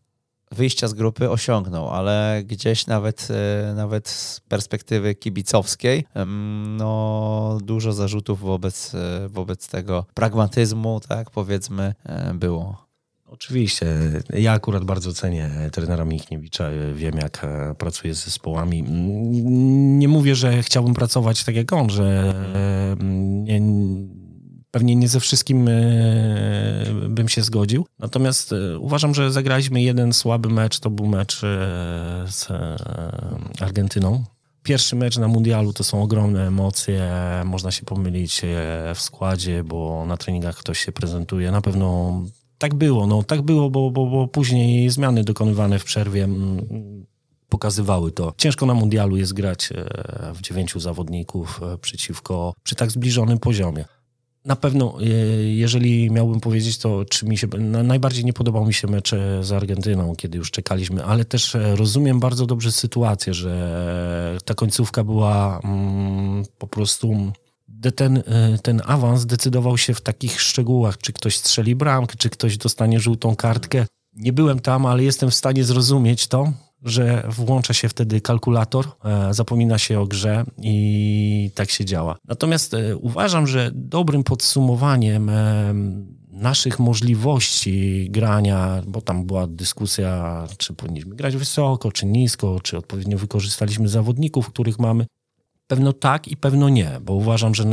wyjścia 0.53 0.89
z 0.89 0.95
grupy 0.95 1.31
osiągnął, 1.31 1.91
ale 1.91 2.43
gdzieś 2.47 2.87
nawet, 2.87 3.29
e, 3.31 3.75
nawet 3.75 4.09
z 4.09 4.41
perspektywy 4.41 5.15
kibicowskiej 5.15 6.05
no, 6.67 7.59
dużo 7.63 7.93
zarzutów 7.93 8.41
wobec, 8.41 8.95
e, 8.95 9.29
wobec 9.29 9.69
tego 9.69 10.07
pragmatyzmu, 10.15 11.01
tak 11.09 11.31
powiedzmy, 11.31 11.95
e, 12.05 12.35
było. 12.35 12.85
Oczywiście. 13.27 13.87
Ja 14.35 14.53
akurat 14.53 14.85
bardzo 14.85 15.13
cenię 15.13 15.51
trenera 15.73 16.05
Michniewicza. 16.05 16.71
Wiem, 16.95 17.17
jak 17.17 17.47
pracuje 17.79 18.15
z 18.15 18.25
zespołami. 18.25 18.83
Nie 19.99 20.09
mówię, 20.09 20.35
że 20.35 20.63
chciałbym 20.63 20.95
pracować 20.95 21.45
tak 21.45 21.57
jak 21.57 21.73
on, 21.73 21.91
że 21.91 22.35
nie, 23.45 23.61
Pewnie 24.75 24.97
nie 24.97 25.09
ze 25.09 25.21
wszystkim 25.21 25.69
e, 25.69 25.73
bym 27.09 27.29
się 27.29 27.43
zgodził. 27.43 27.87
Natomiast 27.99 28.53
e, 28.53 28.79
uważam, 28.79 29.15
że 29.15 29.33
zagraliśmy 29.33 29.83
jeden 29.83 30.13
słaby 30.13 30.49
mecz. 30.49 30.81
To 30.81 30.91
był 30.91 31.07
mecz 31.07 31.45
e, 31.45 31.49
z 32.27 32.49
Argentyną. 33.61 34.25
Pierwszy 34.63 34.97
mecz 34.97 35.19
na 35.19 35.29
mundialu 35.29 35.73
to 35.73 35.85
są 35.85 36.03
ogromne 36.03 36.47
emocje. 36.47 37.11
Można 37.45 37.71
się 37.71 37.85
pomylić 37.85 38.43
w 38.95 39.01
składzie, 39.01 39.65
bo 39.65 40.05
na 40.07 40.17
treningach 40.17 40.57
ktoś 40.57 40.79
się 40.79 40.93
prezentuje. 40.93 41.51
Na 41.51 41.61
pewno 41.61 42.21
tak 42.59 42.75
było. 42.75 43.07
No, 43.07 43.23
tak 43.23 43.43
było, 43.43 43.71
bo, 43.71 43.91
bo, 43.91 44.07
bo 44.07 44.29
później 44.29 44.91
zmiany 44.91 45.25
dokonywane 45.25 45.79
w 45.79 45.85
przerwie 45.85 46.29
pokazywały 47.49 48.13
to. 48.13 48.35
Ciężko 48.37 48.67
na 48.67 48.75
mundialu 48.75 49.17
jest 49.17 49.33
grać 49.33 49.69
w 50.35 50.41
dziewięciu 50.41 50.81
zawodników 50.81 51.61
przeciwko 51.81 52.55
przy 52.63 52.75
tak 52.75 52.91
zbliżonym 52.91 53.39
poziomie. 53.39 53.85
Na 54.45 54.57
pewno, 54.57 54.99
e, 55.01 55.05
jeżeli 55.43 56.11
miałbym 56.11 56.41
powiedzieć, 56.41 56.79
to 56.79 57.05
czy 57.05 57.27
mi 57.27 57.39
się. 57.39 57.47
Najbardziej 57.85 58.25
nie 58.25 58.33
podobał 58.33 58.67
mi 58.67 58.75
się 58.75 58.89
mecz 58.89 59.13
e, 59.13 59.45
z 59.45 59.53
Argentyną, 59.53 60.17
kiedy 60.17 60.39
już 60.39 60.51
czekaliśmy, 60.51 61.05
ale 61.05 61.25
też 61.25 61.55
e, 61.55 61.77
rozumiem 61.77 62.21
bardzo 62.21 62.47
dobrze 62.47 62.73
sytuację, 62.73 63.35
że 63.35 64.39
ta 64.45 64.55
końcówka 64.55 65.05
była 65.05 65.61
mm, 65.65 66.45
po 66.59 66.67
prostu. 66.67 67.33
Ten, 67.97 68.23
ten 68.63 68.83
awans 68.87 69.27
decydował 69.27 69.79
się 69.79 69.95
w 69.95 70.01
takich 70.01 70.41
szczegółach, 70.41 70.99
czy 70.99 71.13
ktoś 71.13 71.37
strzeli 71.37 71.75
bramkę, 71.75 72.15
czy 72.19 72.31
ktoś 72.31 72.57
dostanie 72.57 73.01
żółtą 73.01 73.37
kartkę. 73.37 73.87
Nie 74.13 74.33
byłem 74.33 74.61
tam, 74.61 74.87
ale 74.87 75.05
jestem 75.05 75.31
w 75.31 75.35
stanie 75.35 75.65
zrozumieć 75.65 76.27
to, 76.27 76.53
że 76.85 77.29
włącza 77.29 77.75
się 77.75 77.89
wtedy 77.89 78.21
kalkulator, 78.21 78.87
e, 79.05 79.35
zapomina 79.35 79.79
się 79.79 80.01
o 80.01 80.07
grze 80.07 80.45
i 80.63 81.51
tak 81.55 81.71
się 81.71 81.85
działa. 81.85 82.17
Natomiast 82.25 82.75
e, 82.75 82.97
uważam, 82.97 83.47
że 83.47 83.71
dobrym 83.75 84.25
podsumowaniem 84.25 85.29
e, 85.29 85.75
naszych 86.31 86.79
możliwości 86.79 88.07
grania, 88.11 88.83
bo 88.87 89.01
tam 89.01 89.27
była 89.27 89.47
dyskusja, 89.47 90.45
czy 90.59 90.75
powinniśmy 90.75 91.17
grać 91.17 91.37
wysoko, 91.37 91.93
czy 91.93 92.07
nisko, 92.07 92.61
czy 92.63 92.79
odpowiednio 92.79 93.19
wykorzystaliśmy 93.19 93.89
zawodników, 93.89 94.49
których 94.49 94.79
mamy. 94.79 95.07
Pewno 95.67 95.93
tak 95.93 96.29
i 96.29 96.37
pewno 96.37 96.69
nie, 96.69 96.91
bo 97.03 97.15
uważam, 97.15 97.55
że 97.55 97.65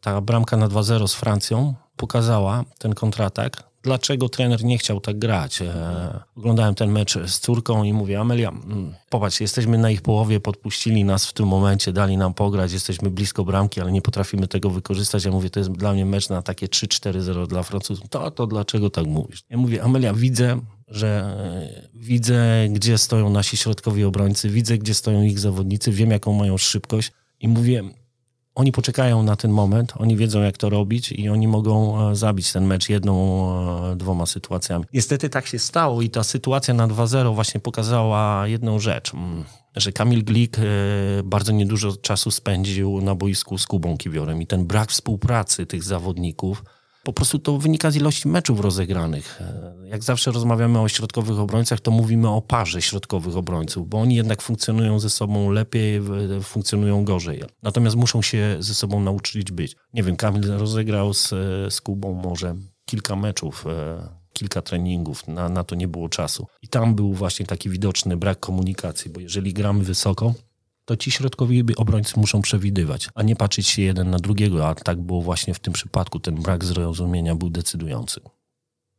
ta 0.00 0.20
bramka 0.20 0.56
na 0.56 0.68
2-0 0.68 1.08
z 1.08 1.14
Francją 1.14 1.74
pokazała 1.96 2.64
ten 2.78 2.94
kontratak, 2.94 3.70
dlaczego 3.86 4.28
trener 4.28 4.64
nie 4.64 4.78
chciał 4.78 5.00
tak 5.00 5.18
grać. 5.18 5.62
E, 5.62 6.20
oglądałem 6.36 6.74
ten 6.74 6.90
mecz 6.90 7.18
z 7.26 7.40
córką 7.40 7.84
i 7.84 7.92
mówię, 7.92 8.20
Amelia, 8.20 8.48
mm, 8.48 8.94
popatrz, 9.10 9.40
jesteśmy 9.40 9.78
na 9.78 9.90
ich 9.90 10.02
połowie, 10.02 10.40
podpuścili 10.40 11.04
nas 11.04 11.26
w 11.26 11.32
tym 11.32 11.46
momencie, 11.46 11.92
dali 11.92 12.16
nam 12.16 12.34
pograć, 12.34 12.72
jesteśmy 12.72 13.10
blisko 13.10 13.44
bramki, 13.44 13.80
ale 13.80 13.92
nie 13.92 14.02
potrafimy 14.02 14.48
tego 14.48 14.70
wykorzystać. 14.70 15.24
Ja 15.24 15.30
mówię, 15.30 15.50
to 15.50 15.60
jest 15.60 15.72
dla 15.72 15.92
mnie 15.92 16.06
mecz 16.06 16.28
na 16.28 16.42
takie 16.42 16.66
3-4-0 16.66 17.46
dla 17.46 17.62
Francuzów. 17.62 18.08
To, 18.08 18.30
to 18.30 18.46
dlaczego 18.46 18.90
tak 18.90 19.06
mówisz? 19.06 19.42
Ja 19.50 19.56
mówię, 19.56 19.82
Amelia, 19.82 20.14
widzę, 20.14 20.60
że 20.88 21.08
e, 21.08 21.88
widzę, 21.94 22.68
gdzie 22.70 22.98
stoją 22.98 23.30
nasi 23.30 23.56
środkowi 23.56 24.04
obrońcy, 24.04 24.50
widzę, 24.50 24.78
gdzie 24.78 24.94
stoją 24.94 25.22
ich 25.22 25.38
zawodnicy, 25.38 25.92
wiem, 25.92 26.10
jaką 26.10 26.32
mają 26.32 26.58
szybkość 26.58 27.12
i 27.40 27.48
mówię, 27.48 27.84
oni 28.56 28.72
poczekają 28.72 29.22
na 29.22 29.36
ten 29.36 29.50
moment, 29.50 29.92
oni 29.96 30.16
wiedzą 30.16 30.42
jak 30.42 30.56
to 30.56 30.70
robić 30.70 31.12
i 31.12 31.28
oni 31.28 31.48
mogą 31.48 32.00
e, 32.10 32.16
zabić 32.16 32.52
ten 32.52 32.66
mecz 32.66 32.88
jedną, 32.88 33.46
e, 33.92 33.96
dwoma 33.96 34.26
sytuacjami. 34.26 34.84
Niestety 34.92 35.28
tak 35.28 35.46
się 35.46 35.58
stało 35.58 36.02
i 36.02 36.10
ta 36.10 36.24
sytuacja 36.24 36.74
na 36.74 36.88
2-0 36.88 37.34
właśnie 37.34 37.60
pokazała 37.60 38.46
jedną 38.46 38.78
rzecz, 38.78 39.14
mm, 39.14 39.44
że 39.76 39.92
Kamil 39.92 40.24
Glik 40.24 40.58
e, 40.58 40.62
bardzo 41.24 41.52
niedużo 41.52 41.96
czasu 41.96 42.30
spędził 42.30 43.00
na 43.00 43.14
boisku 43.14 43.58
z 43.58 43.66
Kubą 43.66 43.96
Kiwiorem 43.96 44.42
i 44.42 44.46
ten 44.46 44.66
brak 44.66 44.90
współpracy 44.90 45.66
tych 45.66 45.82
zawodników 45.82 46.64
po 47.06 47.12
prostu 47.12 47.38
to 47.38 47.58
wynika 47.58 47.90
z 47.90 47.96
ilości 47.96 48.28
meczów 48.28 48.60
rozegranych. 48.60 49.40
E, 49.40 49.74
jak 49.84 50.04
zawsze 50.04 50.30
rozmawiamy 50.32 50.80
o 50.80 50.88
środkowych 50.88 51.38
obrońcach, 51.38 51.80
to 51.80 51.90
mówimy 51.90 52.28
o 52.28 52.42
parze 52.42 52.82
środkowych 52.82 53.36
obrońców, 53.36 53.88
bo 53.88 54.00
oni 54.00 54.14
jednak 54.14 54.42
funkcjonują 54.42 54.98
ze 54.98 55.10
sobą 55.10 55.50
lepiej, 55.50 56.00
funkcjonują 56.42 57.04
gorzej. 57.04 57.42
Natomiast 57.62 57.96
muszą 57.96 58.22
się 58.22 58.56
ze 58.60 58.74
sobą 58.74 59.00
nauczyć 59.00 59.52
być. 59.52 59.76
Nie 59.94 60.02
wiem, 60.02 60.16
Kamil 60.16 60.50
rozegrał 60.50 61.14
z, 61.14 61.28
z 61.74 61.80
Kubą 61.80 62.14
może 62.14 62.54
kilka 62.84 63.16
meczów, 63.16 63.64
e, 63.66 64.08
kilka 64.32 64.62
treningów, 64.62 65.28
na, 65.28 65.48
na 65.48 65.64
to 65.64 65.74
nie 65.74 65.88
było 65.88 66.08
czasu. 66.08 66.46
I 66.62 66.68
tam 66.68 66.94
był 66.94 67.12
właśnie 67.12 67.46
taki 67.46 67.70
widoczny 67.70 68.16
brak 68.16 68.40
komunikacji, 68.40 69.10
bo 69.10 69.20
jeżeli 69.20 69.52
gramy 69.52 69.84
wysoko, 69.84 70.34
to 70.86 70.96
ci 70.96 71.10
środkowi 71.10 71.76
obrońcy 71.76 72.20
muszą 72.20 72.42
przewidywać, 72.42 73.08
a 73.14 73.22
nie 73.22 73.36
patrzeć 73.36 73.68
się 73.68 73.82
jeden 73.82 74.10
na 74.10 74.18
drugiego, 74.18 74.68
a 74.68 74.74
tak 74.74 75.00
było 75.00 75.22
właśnie 75.22 75.54
w 75.54 75.58
tym 75.58 75.72
przypadku. 75.72 76.20
Ten 76.20 76.34
brak 76.34 76.64
zrozumienia 76.64 77.34
był 77.34 77.50
decydujący. 77.50 78.20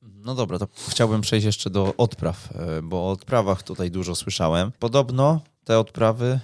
No 0.01 0.35
dobra, 0.35 0.59
to 0.59 0.67
chciałbym 0.89 1.21
przejść 1.21 1.45
jeszcze 1.45 1.69
do 1.69 1.93
odpraw, 1.97 2.49
e, 2.55 2.81
bo 2.81 2.97
o 2.97 3.11
odprawach 3.11 3.63
tutaj 3.63 3.91
dużo 3.91 4.15
słyszałem. 4.15 4.71
Podobno 4.79 5.41
te 5.63 5.79
odprawy 5.79 6.39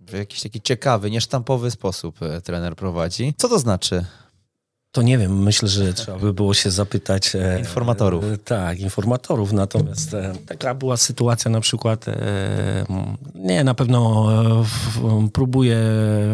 w 0.00 0.12
jakiś 0.12 0.42
taki 0.42 0.60
ciekawy, 0.60 1.10
niesztampowy 1.10 1.70
sposób 1.70 2.22
e, 2.22 2.40
trener 2.40 2.76
prowadzi. 2.76 3.34
Co 3.36 3.48
to 3.48 3.58
znaczy? 3.58 4.04
To 4.92 5.02
nie 5.02 5.18
wiem, 5.18 5.42
myślę, 5.42 5.68
że 5.68 5.94
trzeba 5.94 6.18
by 6.18 6.34
było 6.34 6.54
się 6.54 6.70
zapytać 6.70 7.36
e, 7.36 7.58
informatorów. 7.58 8.24
E, 8.24 8.38
tak, 8.38 8.80
informatorów. 8.80 9.52
Natomiast 9.52 10.14
e, 10.14 10.32
taka 10.46 10.74
była 10.74 10.96
sytuacja 10.96 11.50
na 11.50 11.60
przykład, 11.60 12.06
nie, 13.34 13.64
na 13.64 13.74
pewno 13.74 14.28
próbuję 15.32 15.78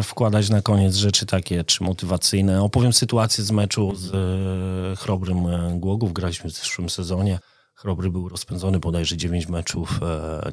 wkładać 0.03 0.49
na 0.49 0.61
koniec 0.61 0.95
rzeczy 0.95 1.25
takie, 1.25 1.63
czy 1.63 1.83
motywacyjne. 1.83 2.63
Opowiem 2.63 2.93
sytuację 2.93 3.43
z 3.43 3.51
meczu 3.51 3.95
z 3.95 4.09
Chrobrym 4.99 5.45
Głogów. 5.79 6.13
Graliśmy 6.13 6.49
w 6.49 6.53
zeszłym 6.53 6.89
sezonie. 6.89 7.39
Chrobry 7.75 8.09
był 8.09 8.29
rozpędzony, 8.29 8.79
bodajże 8.79 9.17
9 9.17 9.47
meczów 9.47 9.99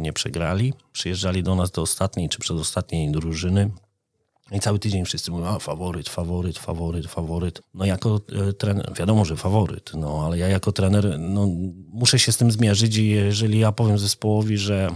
nie 0.00 0.12
przegrali. 0.12 0.72
Przyjeżdżali 0.92 1.42
do 1.42 1.54
nas 1.54 1.70
do 1.70 1.82
ostatniej 1.82 2.28
czy 2.28 2.38
przedostatniej 2.38 3.10
drużyny. 3.10 3.70
I 4.50 4.60
cały 4.60 4.78
tydzień 4.78 5.04
wszyscy 5.04 5.30
mówią, 5.30 5.46
a 5.46 5.58
faworyt, 5.58 6.08
faworyt, 6.08 6.58
faworyt, 6.58 7.06
faworyt. 7.06 7.62
No 7.74 7.84
jako 7.84 8.20
e, 8.48 8.52
trener, 8.52 8.92
wiadomo, 8.98 9.24
że 9.24 9.36
faworyt, 9.36 9.90
no 9.94 10.22
ale 10.26 10.38
ja 10.38 10.48
jako 10.48 10.72
trener 10.72 11.18
no, 11.18 11.48
muszę 11.92 12.18
się 12.18 12.32
z 12.32 12.36
tym 12.36 12.50
zmierzyć 12.50 12.96
i 12.96 13.08
jeżeli 13.08 13.58
ja 13.58 13.72
powiem 13.72 13.98
zespołowi, 13.98 14.58
że 14.58 14.90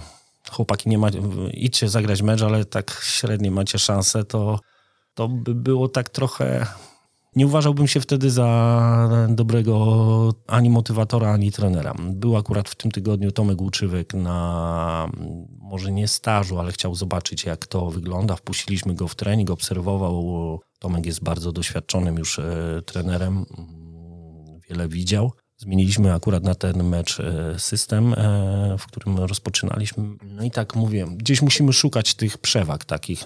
chłopaki 0.51 0.89
nie 0.89 0.99
macie, 0.99 1.19
idźcie 1.53 1.89
zagrać 1.89 2.23
mecz, 2.23 2.43
ale 2.43 2.65
tak 2.65 3.01
średnio 3.05 3.51
macie 3.51 3.79
szansę, 3.79 4.25
to, 4.25 4.61
to 5.15 5.29
by 5.29 5.55
było 5.55 5.89
tak 5.89 6.09
trochę 6.09 6.67
nie 7.37 7.47
uważałbym 7.47 7.89
się 7.89 8.01
wtedy 8.01 8.30
za 8.30 9.26
dobrego 9.28 10.35
ani 10.47 10.70
motywatora, 10.70 11.32
ani 11.32 11.53
trenera. 11.53 11.95
Był 12.11 12.37
akurat 12.37 12.68
w 12.68 12.74
tym 12.74 12.91
tygodniu 12.91 13.32
Tomek 13.32 13.61
Łuczywek 13.61 14.14
na, 14.14 15.11
może 15.59 15.93
nie 15.93 16.09
stażu, 16.09 16.59
ale 16.59 16.72
chciał 16.72 16.95
zobaczyć, 16.95 17.45
jak 17.45 17.66
to 17.66 17.91
wygląda. 17.91 18.37
Wpuściliśmy 18.37 18.95
go 18.95 19.09
w 19.09 19.14
trening, 19.14 19.51
obserwował. 19.51 20.61
Tomek 20.78 21.07
jest 21.07 21.24
bardzo 21.24 21.53
doświadczonym 21.53 22.16
już 22.16 22.39
e, 22.39 22.82
trenerem, 22.87 23.47
wiele 24.68 24.89
widział. 24.89 25.32
Zmieniliśmy 25.57 26.15
akurat 26.15 26.45
na 26.45 26.55
ten 26.55 26.85
mecz 26.85 27.21
e, 27.21 27.59
system, 27.59 28.15
e, 28.15 28.77
w 28.79 28.87
którym 28.87 29.19
rozpoczynaliśmy. 29.19 30.05
No 30.23 30.45
i 30.45 30.51
tak 30.51 30.77
mówię, 30.77 31.07
gdzieś 31.17 31.43
musimy 31.43 31.73
szukać 31.73 32.15
tych 32.15 32.39
przewag 32.39 32.85
takich 32.85 33.25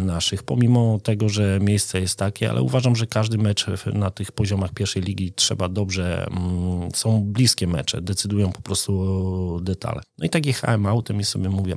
naszych, 0.00 0.42
pomimo 0.42 0.98
tego, 1.02 1.28
że 1.28 1.58
miejsce 1.60 2.00
jest 2.00 2.18
takie, 2.18 2.50
ale 2.50 2.62
uważam, 2.62 2.96
że 2.96 3.06
każdy 3.06 3.38
mecz 3.38 3.66
na 3.94 4.10
tych 4.10 4.32
poziomach 4.32 4.72
pierwszej 4.72 5.02
ligi 5.02 5.32
trzeba 5.32 5.68
dobrze, 5.68 6.26
mm, 6.26 6.90
są 6.94 7.22
bliskie 7.24 7.66
mecze, 7.66 8.02
decydują 8.02 8.52
po 8.52 8.62
prostu 8.62 9.60
detale. 9.62 10.02
No 10.18 10.26
i 10.26 10.30
tak 10.30 10.46
jechałem 10.46 10.86
autem 10.86 11.20
i 11.20 11.24
sobie 11.24 11.48
mówię, 11.48 11.76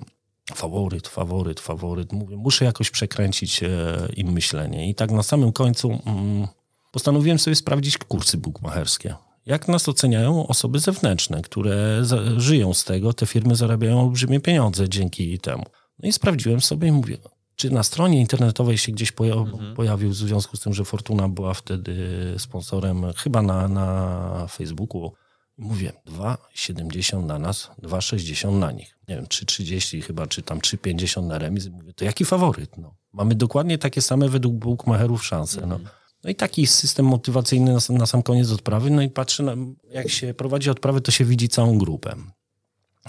faworyt, 0.56 1.08
faworyt, 1.08 1.60
faworyt. 1.60 2.14
Mówię, 2.14 2.38
muszę 2.38 2.66
jakoś 2.66 2.92
przekręcić 2.92 3.64
e, 3.64 3.68
im 4.16 4.32
myślenie. 4.32 4.90
I 4.90 4.96
tak 4.96 5.12
na 5.12 5.24
samym 5.24 5.52
końcu 5.52 6.00
mm, 6.06 6.48
postanowiłem 6.92 7.40
sobie 7.40 7.56
sprawdzić 7.56 7.98
kursy 7.98 8.38
bukmacherskie 8.38 9.16
jak 9.46 9.68
nas 9.68 9.90
oceniają 9.90 10.48
osoby 10.48 10.80
zewnętrzne, 10.80 11.42
które 11.42 12.00
za, 12.02 12.40
żyją 12.40 12.74
z 12.74 12.84
tego, 12.84 13.14
te 13.14 13.26
firmy 13.26 13.56
zarabiają 13.56 14.02
olbrzymie 14.02 14.40
pieniądze 14.40 14.90
dzięki 14.90 15.40
temu. 15.40 15.64
No 16.00 16.10
i 16.10 16.12
sprawdziłem 16.12 16.62
sobie 16.62 16.88
i 16.88 16.92
mówię, 16.92 17.18
czy 17.56 17.70
na 17.70 17.84
stronie 17.84 18.20
internetowej 18.20 18.78
się 18.78 18.92
gdzieś 18.92 19.12
poja 19.12 19.34
mhm. 19.34 19.76
pojawił 19.76 20.10
w 20.10 20.16
związku 20.16 20.58
z 20.58 20.60
tym, 20.60 20.74
że 20.74 20.86
Fortuna 20.86 21.30
była 21.30 21.54
wtedy 21.54 21.96
sponsorem, 22.38 23.04
chyba 23.18 23.42
na, 23.42 23.68
na 23.68 24.48
Facebooku. 24.48 25.14
Mówię, 25.58 25.94
2,70 26.08 27.26
na 27.26 27.40
nas, 27.40 27.72
2,60 27.84 28.60
na 28.60 28.72
nich. 28.72 28.98
Nie 29.08 29.16
wiem, 29.16 29.26
3,30 29.26 30.02
chyba, 30.02 30.28
czy 30.28 30.42
tam 30.42 30.60
3,50 30.60 31.28
na 31.28 31.38
remis. 31.38 31.68
Mówię, 31.68 31.94
to 31.94 32.06
jaki 32.06 32.26
faworyt? 32.26 32.78
No. 32.78 32.96
Mamy 33.14 33.36
dokładnie 33.36 33.78
takie 33.78 34.02
same 34.02 34.30
według 34.30 34.56
bookmacherów 34.56 35.26
szanse. 35.26 35.62
No. 35.62 35.76
Mhm. 35.76 35.84
No 35.84 35.99
i 36.28 36.36
taki 36.36 36.67
system 36.67 37.05
motywacyjny 37.05 37.74
na, 37.74 37.97
na 37.97 38.05
sam 38.05 38.24
koniec 38.24 38.51
odprawy. 38.51 38.89
No 38.89 39.01
i 39.01 39.09
patrzę, 39.09 39.43
na, 39.43 39.55
jak 39.91 40.09
się 40.09 40.34
prowadzi 40.34 40.70
odprawę, 40.70 41.01
to 41.01 41.11
się 41.11 41.26
widzi 41.26 41.49
całą 41.49 41.78
grupę. 41.78 42.15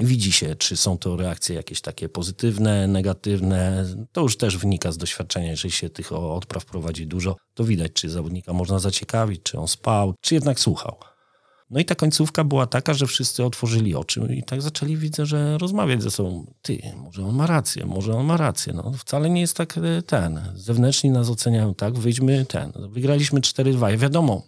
Widzi 0.01 0.33
się, 0.33 0.57
czy 0.57 0.77
są 0.77 0.99
to 0.99 1.17
reakcje 1.17 1.57
jakieś 1.57 1.81
takie 1.81 2.09
pozytywne, 2.09 2.89
negatywne. 2.89 3.87
To 4.13 4.21
już 4.21 4.37
też 4.37 4.57
wynika 4.57 4.93
z 4.93 4.99
doświadczenia. 4.99 5.51
Jeżeli 5.51 5.73
się 5.73 5.91
tych 5.91 6.13
odpraw 6.13 6.65
prowadzi 6.65 7.07
dużo, 7.07 7.37
to 7.55 7.65
widać, 7.65 7.93
czy 7.93 8.11
zawodnika 8.11 8.53
można 8.53 8.79
zaciekawić, 8.79 9.43
czy 9.43 9.59
on 9.59 9.69
spał, 9.69 10.15
czy 10.21 10.35
jednak 10.35 10.61
słuchał. 10.61 10.97
No 11.71 11.81
i 11.81 11.85
ta 11.85 11.95
końcówka 11.95 12.45
była 12.45 12.67
taka, 12.67 12.95
że 12.95 13.07
wszyscy 13.07 13.45
otworzyli 13.45 13.95
oczy 13.95 14.29
i 14.37 14.43
tak 14.43 14.63
zaczęli, 14.63 14.97
widzę, 14.97 15.27
że 15.27 15.59
rozmawiać 15.59 16.03
ze 16.03 16.11
sobą. 16.11 16.55
Ty, 16.63 16.83
może 16.97 17.25
on 17.25 17.35
ma 17.35 17.47
rację, 17.47 17.87
może 17.87 18.15
on 18.15 18.27
ma 18.27 18.37
rację. 18.37 18.73
No 18.73 18.93
wcale 18.93 19.31
nie 19.31 19.41
jest 19.41 19.57
tak 19.57 19.79
e, 19.79 20.03
ten. 20.03 20.41
Zewnętrzni 20.55 21.11
nas 21.11 21.31
oceniają 21.31 21.75
tak, 21.75 21.99
wyjdźmy 21.99 22.47
ten. 22.47 22.73
Wygraliśmy 22.89 23.41
4-2. 23.41 23.99
Wiadomo, 23.99 24.43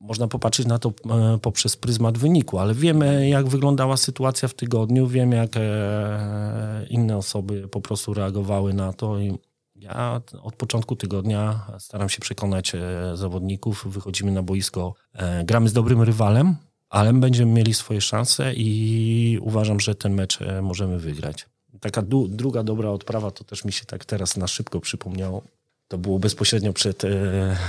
można 0.00 0.28
popatrzeć 0.28 0.66
na 0.66 0.78
to 0.78 0.92
e, 1.10 1.38
poprzez 1.38 1.76
pryzmat 1.76 2.18
wyniku, 2.18 2.58
ale 2.58 2.74
wiemy, 2.74 3.28
jak 3.28 3.48
wyglądała 3.48 3.96
sytuacja 3.96 4.48
w 4.48 4.54
tygodniu, 4.54 5.06
wiemy, 5.06 5.36
jak 5.36 5.56
e, 5.56 6.86
inne 6.90 7.16
osoby 7.16 7.68
po 7.68 7.80
prostu 7.80 8.14
reagowały 8.14 8.74
na 8.74 8.92
to 8.92 9.18
i 9.18 9.38
ja 9.84 10.20
od 10.42 10.56
początku 10.56 10.96
tygodnia 10.96 11.66
staram 11.78 12.08
się 12.08 12.20
przekonać 12.20 12.74
e, 12.74 12.80
zawodników, 13.16 13.86
wychodzimy 13.88 14.32
na 14.32 14.42
boisko, 14.42 14.94
e, 15.12 15.44
gramy 15.44 15.68
z 15.68 15.72
dobrym 15.72 16.02
rywalem, 16.02 16.56
ale 16.88 17.12
będziemy 17.12 17.52
mieli 17.52 17.74
swoje 17.74 18.00
szanse 18.00 18.52
i 18.54 19.38
uważam, 19.42 19.80
że 19.80 19.94
ten 19.94 20.14
mecz 20.14 20.42
e, 20.42 20.62
możemy 20.62 20.98
wygrać. 20.98 21.46
Taka 21.80 22.02
druga 22.28 22.62
dobra 22.62 22.90
odprawa, 22.90 23.30
to 23.30 23.44
też 23.44 23.64
mi 23.64 23.72
się 23.72 23.84
tak 23.84 24.04
teraz 24.04 24.36
na 24.36 24.46
szybko 24.46 24.80
przypomniało. 24.80 25.42
To 25.88 25.98
było 25.98 26.18
bezpośrednio 26.18 26.72
przed 26.72 27.02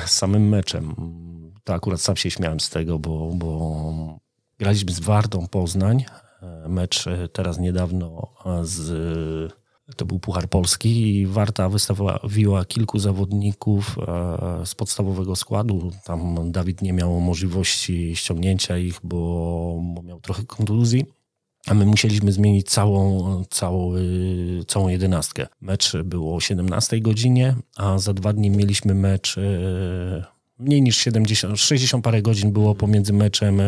samym 0.05 0.49
meczem. 0.49 0.95
To 1.63 1.73
akurat 1.73 2.01
sam 2.01 2.15
się 2.15 2.31
śmiałem 2.31 2.59
z 2.59 2.69
tego, 2.69 2.99
bo, 2.99 3.31
bo 3.35 4.19
graliśmy 4.59 4.91
z 4.91 4.99
Wardą 4.99 5.47
Poznań. 5.47 6.05
Mecz 6.67 7.05
teraz 7.33 7.59
niedawno 7.59 8.27
z 8.63 9.55
to 9.95 10.05
był 10.05 10.19
Puchar 10.19 10.49
Polski 10.49 11.15
i 11.15 11.27
Warta 11.27 11.69
wystawiła 11.69 12.65
kilku 12.65 12.99
zawodników 12.99 13.95
e, 13.99 14.65
z 14.65 14.75
podstawowego 14.75 15.35
składu. 15.35 15.91
Tam 16.03 16.51
Dawid 16.51 16.81
nie 16.81 16.93
miał 16.93 17.19
możliwości 17.21 18.15
ściągnięcia 18.15 18.77
ich, 18.77 18.99
bo, 19.03 19.81
miał 20.03 20.19
trochę 20.19 20.43
kontuzji. 20.43 21.05
A 21.67 21.73
my 21.73 21.85
musieliśmy 21.85 22.31
zmienić 22.31 22.69
całą, 22.69 23.43
całą, 23.49 23.93
całą 24.67 24.87
jedenastkę. 24.87 25.47
Mecz 25.61 25.97
było 26.03 26.35
o 26.35 26.39
17 26.39 27.01
godzinie, 27.01 27.55
a 27.75 27.97
za 27.97 28.13
dwa 28.13 28.33
dni 28.33 28.49
mieliśmy 28.49 28.93
mecz 28.93 29.37
e, 29.37 30.34
mniej 30.59 30.81
niż 30.81 30.97
70, 30.97 31.59
60 31.59 32.03
parę 32.03 32.21
godzin 32.21 32.51
było 32.51 32.75
pomiędzy 32.75 33.13
meczem 33.13 33.59
e, 33.59 33.63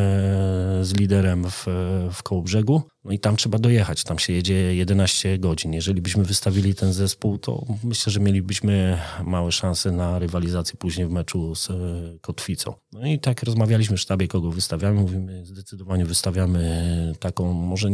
z 0.81 0.93
liderem 0.93 1.45
w, 1.49 1.65
w 2.13 2.23
Kołobrzegu. 2.23 2.81
No 3.03 3.11
i 3.11 3.19
tam 3.19 3.35
trzeba 3.35 3.57
dojechać, 3.57 4.03
tam 4.03 4.19
się 4.19 4.33
jedzie 4.33 4.75
11 4.75 5.39
godzin. 5.39 5.73
Jeżeli 5.73 6.01
byśmy 6.01 6.23
wystawili 6.23 6.75
ten 6.75 6.93
zespół, 6.93 7.37
to 7.37 7.65
myślę, 7.83 8.11
że 8.11 8.19
mielibyśmy 8.19 8.99
małe 9.23 9.51
szanse 9.51 9.91
na 9.91 10.19
rywalizację 10.19 10.75
później 10.79 11.07
w 11.07 11.11
meczu 11.11 11.55
z 11.55 11.69
e, 11.69 11.73
Kotwicą. 12.21 12.73
No 12.93 13.07
i 13.07 13.19
tak 13.19 13.43
rozmawialiśmy 13.43 13.97
w 13.97 14.01
sztabie, 14.01 14.27
kogo 14.27 14.51
wystawiamy. 14.51 15.01
Mówimy, 15.01 15.45
zdecydowanie 15.45 16.05
wystawiamy 16.05 17.13
taką, 17.19 17.53
może 17.53 17.89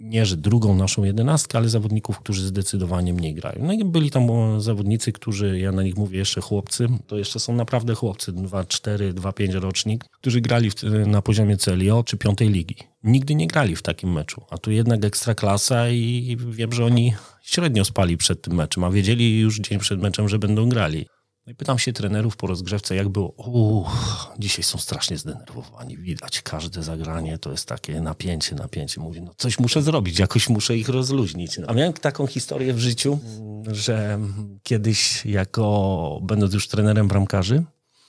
nie, 0.00 0.26
że 0.26 0.36
drugą 0.36 0.74
naszą 0.74 1.04
jedenastkę, 1.04 1.58
ale 1.58 1.68
zawodników, 1.68 2.18
którzy 2.18 2.46
zdecydowanie 2.46 3.12
mniej 3.12 3.34
grają. 3.34 3.64
No 3.66 3.72
i 3.72 3.84
byli 3.84 4.10
tam 4.10 4.28
zawodnicy, 4.60 5.12
którzy, 5.12 5.58
ja 5.58 5.72
na 5.72 5.82
nich 5.82 5.96
mówię 5.96 6.18
jeszcze 6.18 6.40
chłopcy, 6.40 6.88
to 7.06 7.18
jeszcze 7.18 7.40
są 7.40 7.54
naprawdę 7.54 7.94
chłopcy, 7.94 8.32
2-4, 8.32 9.12
2-5 9.12 9.60
rocznik, 9.60 10.04
którzy 10.20 10.40
grali 10.40 10.70
w, 10.70 10.74
na 11.06 11.22
poziomie 11.22 11.56
CLIO 11.56 12.04
czy 12.04 12.16
piątej 12.16 12.48
ligi. 12.48 12.76
Nigdy 13.04 13.34
nie 13.34 13.46
grali 13.46 13.76
w 13.76 13.82
takim 13.82 14.12
meczu, 14.12 14.42
a 14.50 14.58
tu 14.58 14.70
jednak 14.70 15.04
ekstraklasa 15.04 15.88
i 15.88 16.36
wiem, 16.48 16.72
że 16.72 16.84
oni 16.84 17.14
średnio 17.42 17.84
spali 17.84 18.16
przed 18.16 18.42
tym 18.42 18.54
meczem, 18.54 18.84
a 18.84 18.90
wiedzieli 18.90 19.38
już 19.38 19.60
dzień 19.60 19.78
przed 19.78 20.00
meczem, 20.00 20.28
że 20.28 20.38
będą 20.38 20.68
grali. 20.68 21.06
No 21.48 21.52
i 21.52 21.54
pytam 21.54 21.78
się 21.78 21.92
trenerów 21.92 22.36
po 22.36 22.46
rozgrzewce, 22.46 22.96
jak 22.96 23.08
było. 23.08 23.28
Uff, 23.28 24.28
dzisiaj 24.38 24.62
są 24.62 24.78
strasznie 24.78 25.18
zdenerwowani. 25.18 25.96
Widać, 25.96 26.42
każde 26.42 26.82
zagranie 26.82 27.38
to 27.38 27.50
jest 27.50 27.68
takie 27.68 28.00
napięcie, 28.00 28.54
napięcie. 28.54 29.00
Mówię, 29.00 29.20
no 29.20 29.32
coś 29.36 29.58
muszę 29.58 29.82
zrobić, 29.82 30.18
jakoś 30.18 30.48
muszę 30.48 30.76
ich 30.76 30.88
rozluźnić. 30.88 31.58
A 31.66 31.72
miałem 31.72 31.92
taką 31.92 32.26
historię 32.26 32.74
w 32.74 32.78
życiu, 32.78 33.18
że 33.66 34.18
kiedyś 34.62 35.26
jako, 35.26 36.20
będąc 36.22 36.54
już 36.54 36.68
trenerem 36.68 37.08
bramkarzy, 37.08 37.64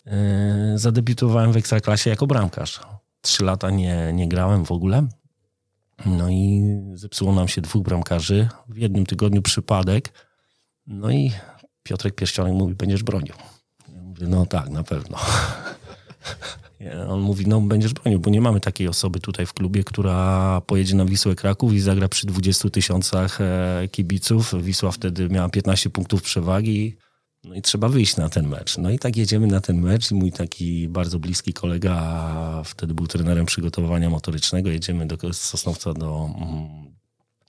yy, 0.06 0.12
zadebiutowałem 0.76 1.52
w 1.52 1.58
Ekstraklasie 1.58 2.10
jako 2.10 2.28
bramkarz. 2.28 2.80
Trzy 3.22 3.44
lata 3.44 3.70
nie, 3.70 4.14
nie 4.14 4.28
grałem 4.28 4.66
w 4.66 4.72
ogóle. 4.72 5.08
No 6.06 6.30
i 6.30 6.64
zepsuło 6.94 7.34
nam 7.34 7.48
się 7.48 7.62
dwóch 7.62 7.84
bramkarzy. 7.84 8.50
W 8.68 8.78
jednym 8.78 9.06
tygodniu 9.06 9.42
przypadek. 9.42 10.14
No 10.88 11.12
i 11.12 11.32
Piotrek 11.90 12.16
Pierścionek 12.16 12.54
mówi, 12.54 12.76
będziesz 12.76 13.04
bronił. 13.04 13.34
Ja 13.96 14.02
mówię, 14.02 14.28
no 14.28 14.46
tak, 14.46 14.70
na 14.70 14.84
pewno. 14.84 15.18
On 17.10 17.22
mówi, 17.22 17.48
no 17.48 17.62
będziesz 17.62 17.94
bronił, 17.94 18.20
bo 18.20 18.30
nie 18.30 18.42
mamy 18.42 18.60
takiej 18.60 18.88
osoby 18.88 19.20
tutaj 19.20 19.46
w 19.46 19.54
klubie, 19.54 19.84
która 19.84 20.62
pojedzie 20.62 20.96
na 20.96 21.06
Wisłę 21.06 21.36
Kraków 21.36 21.74
i 21.74 21.80
zagra 21.80 22.08
przy 22.08 22.28
20 22.28 22.70
tysiącach 22.70 23.42
e, 23.42 23.88
kibiców. 23.92 24.64
Wisła 24.64 24.92
wtedy 24.92 25.30
miała 25.30 25.50
15 25.50 25.90
punktów 25.90 26.22
przewagi. 26.22 26.98
No 27.44 27.56
i 27.56 27.62
trzeba 27.62 27.90
wyjść 27.90 28.18
na 28.18 28.30
ten 28.30 28.48
mecz. 28.48 28.78
No 28.78 28.90
i 28.90 29.00
tak 29.00 29.18
jedziemy 29.18 29.48
na 29.48 29.62
ten 29.62 29.82
mecz 29.82 30.12
i 30.12 30.16
mój 30.16 30.32
taki 30.32 30.88
bardzo 30.88 31.20
bliski 31.20 31.54
kolega, 31.54 32.62
wtedy 32.66 32.94
był 32.94 33.08
trenerem 33.08 33.46
przygotowania 33.46 34.10
motorycznego, 34.10 34.70
jedziemy 34.70 35.08
do 35.08 35.34
Sosnowca 35.34 35.94
do 35.94 36.30
mm, 36.38 36.96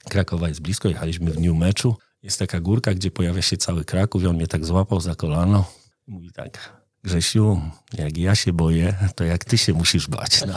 Krakowa, 0.08 0.48
jest 0.48 0.60
blisko, 0.60 0.88
jechaliśmy 0.88 1.30
w 1.30 1.36
dniu 1.36 1.54
meczu 1.54 1.96
jest 2.22 2.38
taka 2.38 2.60
górka, 2.60 2.94
gdzie 2.94 3.10
pojawia 3.10 3.42
się 3.42 3.56
cały 3.56 3.84
Kraków 3.84 4.22
i 4.22 4.26
on 4.26 4.36
mnie 4.36 4.46
tak 4.46 4.64
złapał 4.64 5.00
za 5.00 5.14
kolano 5.14 5.80
mówi 6.10 6.32
tak, 6.32 6.72
Grzesiu, 7.04 7.60
jak 7.98 8.18
ja 8.18 8.34
się 8.34 8.52
boję, 8.52 8.94
to 9.14 9.24
jak 9.24 9.44
ty 9.44 9.58
się 9.58 9.72
musisz 9.72 10.08
bać. 10.08 10.44
No. 10.46 10.54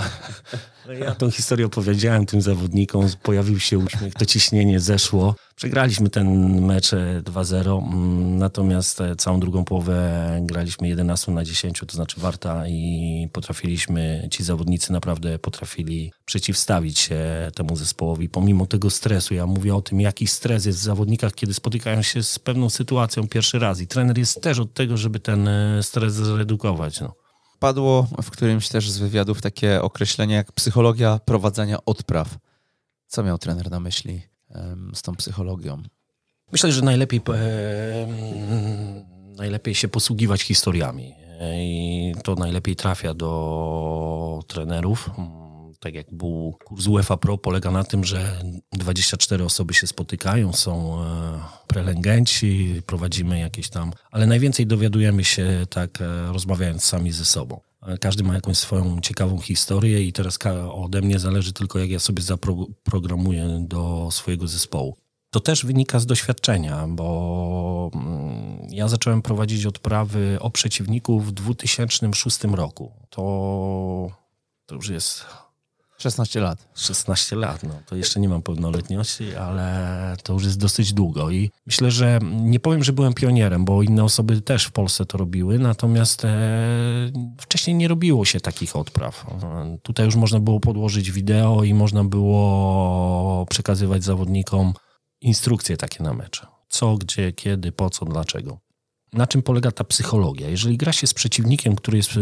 No 0.88 0.94
ja 0.94 1.16
tą 1.16 1.32
historię 1.32 1.66
opowiedziałem 1.66 2.26
tym 2.26 2.42
zawodnikom, 2.42 3.08
pojawił 3.24 3.60
się 3.60 3.78
uśmiech, 3.78 4.14
to 4.14 4.26
ciśnienie 4.26 4.80
zeszło. 4.80 5.36
Przegraliśmy 5.56 6.10
ten 6.10 6.62
mecz 6.66 6.92
2-0, 7.24 7.80
e, 7.80 7.86
mm, 7.86 8.38
natomiast 8.38 9.02
e, 9.02 9.16
całą 9.16 9.40
drugą 9.40 9.66
połowę 9.66 10.40
graliśmy 10.42 10.88
11 10.88 11.32
na 11.32 11.44
10, 11.44 11.80
to 11.88 11.96
znaczy 11.96 12.20
Warta 12.20 12.68
i 12.68 13.28
potrafiliśmy, 13.34 14.28
ci 14.32 14.44
zawodnicy 14.44 14.94
naprawdę 14.94 15.40
potrafili 15.40 16.12
przeciwstawić 16.26 17.00
się 17.00 17.20
temu 17.56 17.76
zespołowi, 17.76 18.30
pomimo 18.30 18.66
tego 18.66 18.90
stresu. 18.90 19.34
Ja 19.34 19.46
mówię 19.46 19.76
o 19.76 19.82
tym, 19.82 20.02
jaki 20.02 20.28
stres 20.28 20.66
jest 20.66 20.80
w 20.80 20.84
zawodnikach, 20.84 21.34
kiedy 21.34 21.54
spotykają 21.54 22.02
się 22.02 22.24
z 22.24 22.40
pewną 22.40 22.70
sytuacją 22.70 23.28
pierwszy 23.28 23.60
raz 23.60 23.82
i 23.82 23.88
trener 23.88 24.18
jest 24.18 24.42
też 24.42 24.60
od 24.60 24.74
tego, 24.74 24.98
żeby 24.98 25.20
ten 25.20 25.48
e, 25.48 25.84
stres 25.84 26.14
zredukować. 26.14 27.02
No. 27.02 27.23
Padło 27.64 28.08
w 28.24 28.32
którymś 28.32 28.70
też 28.70 28.90
z 28.90 28.98
wywiadów 28.98 29.42
takie 29.42 29.82
określenie 29.82 30.36
jak 30.36 30.52
psychologia 30.52 31.20
prowadzenia 31.26 31.78
odpraw. 31.86 32.38
Co 33.08 33.24
miał 33.24 33.38
trener 33.38 33.72
na 33.72 33.80
myśli? 33.80 34.22
z 34.94 35.02
tą 35.02 35.16
psychologią? 35.16 35.84
Myślę, 36.52 36.72
że 36.72 36.82
najlepiej, 36.82 37.22
e, 37.34 38.08
najlepiej 39.38 39.76
się 39.76 39.88
posługiwać 39.88 40.42
historiami. 40.42 41.14
I 41.56 42.14
to 42.24 42.36
najlepiej 42.36 42.76
trafia 42.76 43.14
do 43.14 44.44
trenerów. 44.48 45.10
Tak 45.84 45.96
jak 45.96 46.14
był 46.14 46.58
kurs 46.66 46.88
UEFA 46.88 47.18
Pro, 47.18 47.38
polega 47.38 47.72
na 47.72 47.84
tym, 47.84 48.04
że 48.04 48.42
24 48.72 49.44
osoby 49.44 49.74
się 49.74 49.88
spotykają, 49.88 50.54
są 50.54 51.04
e, 51.04 51.40
prelegenci, 51.68 52.82
prowadzimy 52.86 53.40
jakieś 53.40 53.70
tam, 53.70 53.92
ale 54.12 54.28
najwięcej 54.28 54.68
dowiadujemy 54.68 55.24
się 55.24 55.66
tak 55.70 56.02
e, 56.02 56.32
rozmawiając 56.34 56.84
sami 56.84 57.12
ze 57.12 57.26
sobą. 57.26 57.60
Każdy 58.02 58.24
ma 58.24 58.34
jakąś 58.34 58.58
swoją 58.58 59.02
ciekawą 59.02 59.40
historię 59.40 60.04
i 60.04 60.14
teraz 60.14 60.40
ode 60.72 61.02
mnie 61.02 61.20
zależy 61.20 61.54
tylko, 61.54 61.80
jak 61.80 61.90
ja 61.90 62.00
sobie 62.00 62.24
zaprogramuję 62.24 63.66
do 63.68 64.10
swojego 64.12 64.48
zespołu. 64.48 64.98
To 65.30 65.40
też 65.40 65.66
wynika 65.66 66.00
z 66.00 66.06
doświadczenia, 66.06 66.88
bo 66.88 67.92
mm, 67.94 68.68
ja 68.70 68.88
zacząłem 68.88 69.22
prowadzić 69.22 69.66
odprawy 69.66 70.38
o 70.40 70.52
przeciwników 70.52 71.28
w 71.28 71.32
2006 71.32 72.44
roku. 72.44 72.92
To, 73.10 74.08
to 74.66 74.76
już 74.76 74.90
jest 74.90 75.26
16 76.04 76.40
lat. 76.40 76.68
16 76.76 77.36
lat, 77.36 77.64
no 77.64 77.74
to 77.86 77.96
jeszcze 77.96 78.20
nie 78.20 78.30
mam 78.30 78.42
pełnoletności, 78.42 79.36
ale 79.36 80.18
to 80.24 80.34
już 80.34 80.44
jest 80.44 80.60
dosyć 80.60 80.94
długo 80.94 81.32
i 81.32 81.52
myślę, 81.66 81.92
że 81.92 82.20
nie 82.24 82.60
powiem, 82.60 82.84
że 82.84 82.94
byłem 82.94 83.14
pionierem, 83.14 83.66
bo 83.66 83.84
inne 83.84 84.04
osoby 84.04 84.42
też 84.42 84.66
w 84.66 84.72
Polsce 84.72 85.06
to 85.06 85.18
robiły, 85.18 85.60
natomiast 85.60 86.26
e, 86.26 86.32
wcześniej 87.42 87.76
nie 87.76 87.88
robiło 87.88 88.26
się 88.26 88.40
takich 88.40 88.76
odpraw. 88.76 89.26
Tutaj 89.82 90.06
już 90.06 90.16
można 90.16 90.40
było 90.40 90.60
podłożyć 90.60 91.12
wideo 91.12 91.64
i 91.64 91.74
można 91.74 92.04
było 92.04 93.46
przekazywać 93.50 94.04
zawodnikom 94.04 94.74
instrukcje 95.22 95.78
takie 95.78 96.04
na 96.04 96.14
mecze. 96.14 96.48
Co, 96.68 96.98
gdzie, 96.98 97.32
kiedy, 97.32 97.72
po 97.72 97.90
co, 97.90 98.06
dlaczego. 98.06 98.60
Na 99.14 99.28
czym 99.28 99.42
polega 99.42 99.72
ta 99.72 99.84
psychologia? 99.84 100.50
Jeżeli 100.50 100.78
gra 100.78 100.94
się 100.94 101.08
z 101.08 101.14
przeciwnikiem, 101.14 101.76
który 101.76 101.98
jest 101.98 102.12
e, 102.12 102.20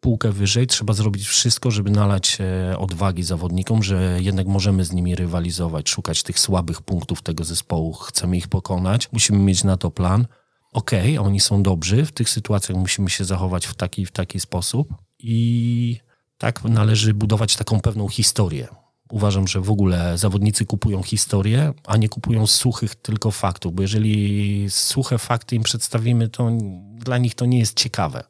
półkę 0.00 0.32
wyżej, 0.32 0.66
trzeba 0.66 0.92
zrobić 0.92 1.28
wszystko, 1.28 1.70
żeby 1.70 1.90
nalać 1.90 2.38
e, 2.40 2.78
odwagi 2.78 3.22
zawodnikom, 3.22 3.82
że 3.82 4.18
jednak 4.20 4.46
możemy 4.46 4.84
z 4.84 4.92
nimi 4.92 5.14
rywalizować, 5.14 5.88
szukać 5.88 6.22
tych 6.22 6.38
słabych 6.38 6.82
punktów 6.82 7.22
tego 7.22 7.44
zespołu, 7.44 7.92
chcemy 7.92 8.36
ich 8.36 8.48
pokonać, 8.48 9.12
musimy 9.12 9.38
mieć 9.38 9.64
na 9.64 9.76
to 9.76 9.90
plan. 9.90 10.26
Okej, 10.72 11.18
okay, 11.18 11.26
oni 11.26 11.40
są 11.40 11.62
dobrzy, 11.62 12.06
w 12.06 12.12
tych 12.12 12.28
sytuacjach 12.28 12.78
musimy 12.78 13.10
się 13.10 13.24
zachować 13.24 13.66
w 13.66 13.74
taki, 13.74 14.06
w 14.06 14.10
taki 14.10 14.40
sposób 14.40 14.94
i 15.18 16.00
tak 16.38 16.64
należy 16.64 17.14
budować 17.14 17.56
taką 17.56 17.80
pewną 17.80 18.08
historię. 18.08 18.68
Uważam, 19.10 19.48
że 19.48 19.60
w 19.60 19.70
ogóle 19.70 20.18
zawodnicy 20.18 20.66
kupują 20.66 21.02
historię, 21.02 21.72
a 21.86 21.96
nie 21.96 22.08
kupują 22.08 22.46
suchych 22.46 22.94
tylko 22.94 23.30
faktów, 23.30 23.74
bo 23.74 23.82
jeżeli 23.82 24.66
suche 24.70 25.18
fakty 25.18 25.56
im 25.56 25.62
przedstawimy, 25.62 26.28
to 26.28 26.50
dla 26.94 27.18
nich 27.18 27.34
to 27.34 27.46
nie 27.46 27.58
jest 27.58 27.76
ciekawe. 27.76 28.24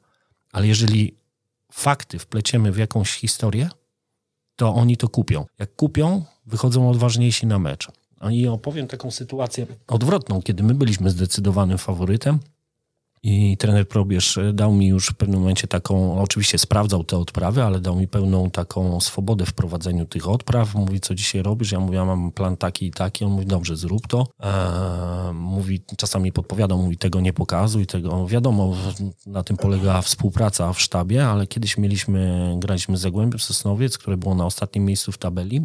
Ale 0.52 0.66
jeżeli 0.66 1.19
fakty 1.70 2.18
wpleciemy 2.18 2.72
w 2.72 2.76
jakąś 2.76 3.14
historię, 3.14 3.70
to 4.56 4.74
oni 4.74 4.96
to 4.96 5.08
kupią. 5.08 5.46
Jak 5.58 5.76
kupią, 5.76 6.24
wychodzą 6.46 6.90
odważniejsi 6.90 7.46
na 7.46 7.58
mecz. 7.58 7.88
I 8.30 8.48
opowiem 8.48 8.86
taką 8.86 9.10
sytuację 9.10 9.66
odwrotną, 9.86 10.42
kiedy 10.42 10.62
my 10.62 10.74
byliśmy 10.74 11.10
zdecydowanym 11.10 11.78
faworytem, 11.78 12.38
i 13.22 13.56
trener 13.56 13.88
Probierz 13.88 14.38
dał 14.52 14.72
mi 14.72 14.86
już 14.86 15.06
w 15.06 15.14
pewnym 15.14 15.40
momencie 15.40 15.68
taką, 15.68 16.20
oczywiście 16.22 16.58
sprawdzał 16.58 17.04
te 17.04 17.18
odprawy, 17.18 17.62
ale 17.62 17.80
dał 17.80 17.96
mi 17.96 18.08
pełną 18.08 18.50
taką 18.50 19.00
swobodę 19.00 19.46
w 19.46 19.52
prowadzeniu 19.52 20.06
tych 20.06 20.28
odpraw. 20.28 20.74
Mówi, 20.74 21.00
co 21.00 21.14
dzisiaj 21.14 21.42
robisz? 21.42 21.72
Ja 21.72 21.80
mówię, 21.80 21.96
ja 21.96 22.04
mam 22.04 22.32
plan 22.32 22.56
taki 22.56 22.86
i 22.86 22.90
taki. 22.90 23.24
On 23.24 23.32
mówi, 23.32 23.46
dobrze, 23.46 23.76
zrób 23.76 24.06
to. 24.06 24.26
Eee, 24.40 25.34
mówi, 25.34 25.82
czasami 25.96 26.32
podpowiadał, 26.32 26.78
mówi, 26.78 26.96
tego 26.96 27.20
nie 27.20 27.32
pokazuj, 27.32 27.86
tego. 27.86 28.26
Wiadomo, 28.26 28.74
na 29.26 29.42
tym 29.42 29.56
polega 29.56 30.02
współpraca 30.02 30.72
w 30.72 30.80
sztabie, 30.80 31.26
ale 31.26 31.46
kiedyś 31.46 31.78
mieliśmy, 31.78 32.54
graliśmy 32.58 32.96
z 32.96 33.00
Zagłębiem 33.00 33.40
Sosnowiec, 33.40 33.98
które 33.98 34.16
było 34.16 34.34
na 34.34 34.46
ostatnim 34.46 34.84
miejscu 34.84 35.12
w 35.12 35.18
tabeli. 35.18 35.62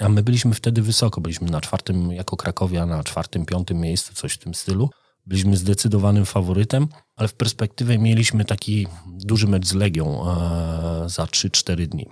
A 0.00 0.08
my 0.08 0.22
byliśmy 0.22 0.54
wtedy 0.54 0.82
wysoko, 0.82 1.20
byliśmy 1.20 1.50
na 1.50 1.60
czwartym, 1.60 2.12
jako 2.12 2.36
Krakowia, 2.36 2.86
na 2.86 3.04
czwartym, 3.04 3.46
piątym 3.46 3.80
miejscu, 3.80 4.14
coś 4.14 4.32
w 4.32 4.38
tym 4.38 4.54
stylu. 4.54 4.90
Byliśmy 5.26 5.56
zdecydowanym 5.56 6.26
faworytem, 6.26 6.88
ale 7.16 7.28
w 7.28 7.34
perspektywie 7.34 7.98
mieliśmy 7.98 8.44
taki 8.44 8.86
duży 9.06 9.46
mecz 9.46 9.66
z 9.66 9.74
Legią 9.74 10.30
e, 10.30 11.08
za 11.08 11.24
3-4 11.24 11.86
dni. 11.86 12.06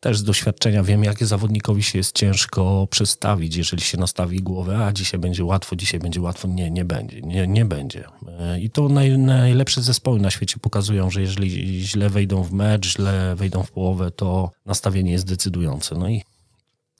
Też 0.00 0.18
z 0.18 0.24
doświadczenia 0.24 0.82
wiem, 0.82 1.04
jakie 1.04 1.26
zawodnikowi 1.26 1.82
się 1.82 1.98
jest 1.98 2.16
ciężko 2.16 2.86
przestawić, 2.90 3.56
jeżeli 3.56 3.82
się 3.82 3.98
nastawi 3.98 4.38
głowę, 4.38 4.86
a 4.86 4.92
dzisiaj 4.92 5.20
będzie 5.20 5.44
łatwo, 5.44 5.76
dzisiaj 5.76 6.00
będzie 6.00 6.20
łatwo. 6.20 6.48
Nie, 6.48 6.70
nie 6.70 6.84
będzie, 6.84 7.20
nie, 7.20 7.46
nie 7.46 7.64
będzie. 7.64 8.04
E, 8.28 8.60
I 8.60 8.70
to 8.70 8.88
naj, 8.88 9.18
najlepsze 9.18 9.82
zespoły 9.82 10.20
na 10.20 10.30
świecie 10.30 10.56
pokazują, 10.60 11.10
że 11.10 11.20
jeżeli 11.20 11.80
źle 11.84 12.10
wejdą 12.10 12.42
w 12.42 12.52
mecz, 12.52 12.86
źle 12.86 13.34
wejdą 13.36 13.62
w 13.62 13.70
połowę, 13.70 14.10
to 14.10 14.50
nastawienie 14.66 15.12
jest 15.12 15.26
decydujące. 15.26 15.94
No 15.94 16.08
i 16.08 16.22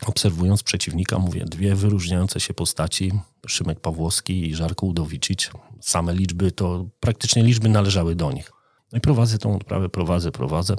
obserwując 0.07 0.63
przeciwnika, 0.63 1.19
mówię, 1.19 1.45
dwie 1.45 1.75
wyróżniające 1.75 2.41
się 2.41 2.55
postaci, 2.55 3.13
Szymek 3.47 3.81
Pawłowski 3.81 4.49
i 4.49 4.55
Żarko 4.55 4.87
Udowicic. 4.87 5.51
Same 5.81 6.15
liczby 6.15 6.53
to 6.53 6.87
praktycznie 7.01 7.43
liczby 7.43 7.69
należały 7.69 8.15
do 8.15 8.33
nich. 8.33 8.53
No 8.93 8.99
i 8.99 9.01
prowadzę 9.01 9.39
tą 9.39 9.57
odprawę, 9.57 9.89
prowadzę, 9.89 10.33
prowadzę. 10.33 10.77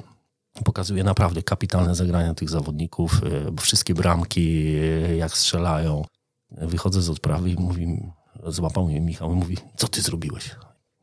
pokazuje 0.64 1.04
naprawdę 1.04 1.42
kapitalne 1.42 1.94
zagrania 1.94 2.34
tych 2.34 2.50
zawodników, 2.50 3.20
bo 3.52 3.62
wszystkie 3.62 3.94
bramki, 3.94 4.72
jak 5.18 5.36
strzelają. 5.36 6.04
Wychodzę 6.50 7.02
z 7.02 7.10
odprawy 7.10 7.50
i 7.50 7.54
mówi, 7.54 8.02
złapał 8.46 8.86
mnie 8.86 9.00
Michał 9.00 9.32
i 9.32 9.36
mówi, 9.36 9.56
co 9.76 9.88
ty 9.88 10.02
zrobiłeś? 10.02 10.50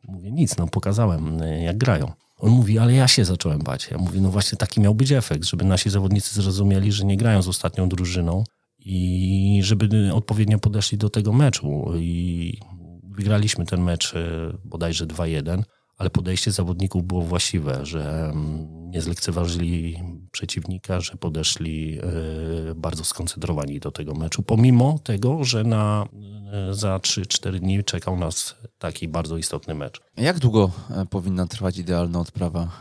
Mówię, 0.07 0.31
nic, 0.31 0.57
no 0.57 0.67
pokazałem, 0.67 1.39
jak 1.63 1.77
grają. 1.77 2.11
On 2.37 2.51
mówi, 2.51 2.79
ale 2.79 2.93
ja 2.93 3.07
się 3.07 3.25
zacząłem 3.25 3.59
bać. 3.59 3.87
Ja 3.91 3.97
mówię, 3.97 4.21
no 4.21 4.29
właśnie 4.29 4.57
taki 4.57 4.81
miał 4.81 4.95
być 4.95 5.11
efekt, 5.11 5.45
żeby 5.45 5.65
nasi 5.65 5.89
zawodnicy 5.89 6.41
zrozumieli, 6.41 6.91
że 6.91 7.05
nie 7.05 7.17
grają 7.17 7.41
z 7.41 7.47
ostatnią 7.47 7.89
drużyną 7.89 8.43
i 8.79 9.59
żeby 9.63 10.13
odpowiednio 10.13 10.59
podeszli 10.59 10.97
do 10.97 11.09
tego 11.09 11.33
meczu. 11.33 11.85
I 11.95 12.57
wygraliśmy 13.03 13.65
ten 13.65 13.81
mecz 13.81 14.13
e, 14.15 14.57
bodajże 14.65 15.07
2-1, 15.07 15.63
ale 15.97 16.09
podejście 16.09 16.51
zawodników 16.51 17.03
było 17.03 17.21
właściwe, 17.21 17.85
że 17.85 18.33
nie 18.65 19.01
zlekceważyli 19.01 20.03
przeciwnika, 20.31 21.01
że 21.01 21.17
podeszli 21.17 21.99
e, 21.99 22.75
bardzo 22.75 23.03
skoncentrowani 23.03 23.79
do 23.79 23.91
tego 23.91 24.13
meczu, 24.13 24.43
pomimo 24.43 24.99
tego, 24.99 25.43
że 25.43 25.63
na, 25.63 26.07
e, 26.51 26.73
za 26.73 26.97
3-4 26.97 27.59
dni 27.59 27.83
czekał 27.83 28.17
nas 28.17 28.55
taki 28.79 29.07
bardzo 29.07 29.37
istotny 29.37 29.75
mecz. 29.75 30.01
Jak 30.17 30.39
długo 30.39 30.71
powinna 31.09 31.47
trwać 31.47 31.77
idealna 31.77 32.19
odprawa? 32.19 32.71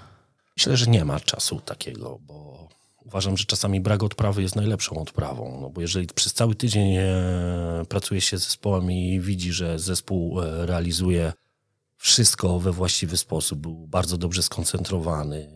Myślę, 0.57 0.77
że 0.77 0.87
nie 0.87 1.05
ma 1.05 1.21
czasu 1.21 1.61
takiego, 1.61 2.19
bo 2.23 2.69
uważam, 3.05 3.37
że 3.37 3.45
czasami 3.45 3.81
brak 3.81 4.03
odprawy 4.03 4.43
jest 4.43 4.57
najlepszą 4.57 4.97
odprawą. 4.97 5.59
No 5.61 5.71
bo 5.71 5.81
jeżeli 5.81 6.07
przez 6.07 6.35
cały 6.35 6.55
tydzień 6.55 6.97
e, 6.97 7.05
pracuje 7.89 8.21
się 8.21 8.39
z 8.39 8.45
zespołem 8.45 8.93
i 8.93 9.21
widzi, 9.21 9.53
że 9.53 9.79
zespół 9.79 10.41
e, 10.41 10.67
realizuje 10.67 11.33
wszystko 12.05 12.61
we 12.61 12.73
właściwy 12.73 13.17
sposób, 13.17 13.59
był 13.59 13.87
bardzo 13.87 14.19
dobrze 14.19 14.43
skoncentrowany. 14.43 15.49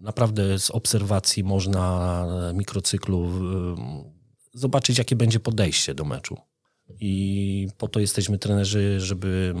Naprawdę 0.00 0.58
z 0.58 0.70
obserwacji 0.70 1.44
można 1.44 2.26
mikrocyklu 2.54 3.30
zobaczyć, 4.54 4.98
jakie 4.98 5.16
będzie 5.16 5.40
podejście 5.40 5.94
do 5.94 6.04
meczu. 6.04 6.36
I 7.00 7.68
po 7.78 7.88
to 7.88 8.00
jesteśmy 8.00 8.38
trenerzy, 8.38 9.00
żeby 9.00 9.54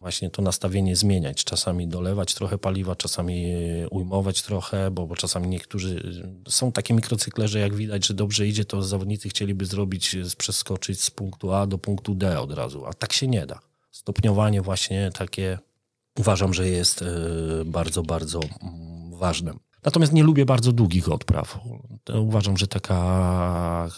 właśnie 0.00 0.30
to 0.30 0.42
nastawienie 0.42 0.96
zmieniać. 0.96 1.44
Czasami 1.44 1.88
dolewać 1.88 2.34
trochę 2.34 2.58
paliwa, 2.58 2.96
czasami 2.96 3.46
ujmować 3.90 4.42
trochę, 4.42 4.90
bo, 4.90 5.06
bo 5.06 5.16
czasami 5.16 5.48
niektórzy 5.48 6.22
są 6.48 6.72
takie 6.72 6.94
mikrocykle, 6.94 7.48
że 7.48 7.58
jak 7.58 7.74
widać, 7.74 8.06
że 8.06 8.14
dobrze 8.14 8.46
idzie, 8.46 8.64
to 8.64 8.82
zawodnicy 8.82 9.28
chcieliby 9.28 9.66
zrobić, 9.66 10.16
przeskoczyć 10.38 11.02
z 11.02 11.10
punktu 11.10 11.52
A 11.52 11.66
do 11.66 11.78
punktu 11.78 12.14
D 12.14 12.40
od 12.40 12.52
razu, 12.52 12.86
a 12.86 12.94
tak 12.94 13.12
się 13.12 13.28
nie 13.28 13.46
da. 13.46 13.60
Stopniowanie 13.96 14.62
właśnie 14.62 15.10
takie 15.18 15.58
uważam, 16.18 16.54
że 16.54 16.68
jest 16.68 17.02
e, 17.02 17.06
bardzo, 17.64 18.02
bardzo 18.02 18.40
mm, 18.40 19.18
ważne. 19.18 19.52
Natomiast 19.84 20.12
nie 20.12 20.22
lubię 20.22 20.44
bardzo 20.44 20.72
długich 20.72 21.12
odpraw. 21.12 21.58
Uważam, 22.14 22.56
że 22.56 22.66
taka 22.66 23.88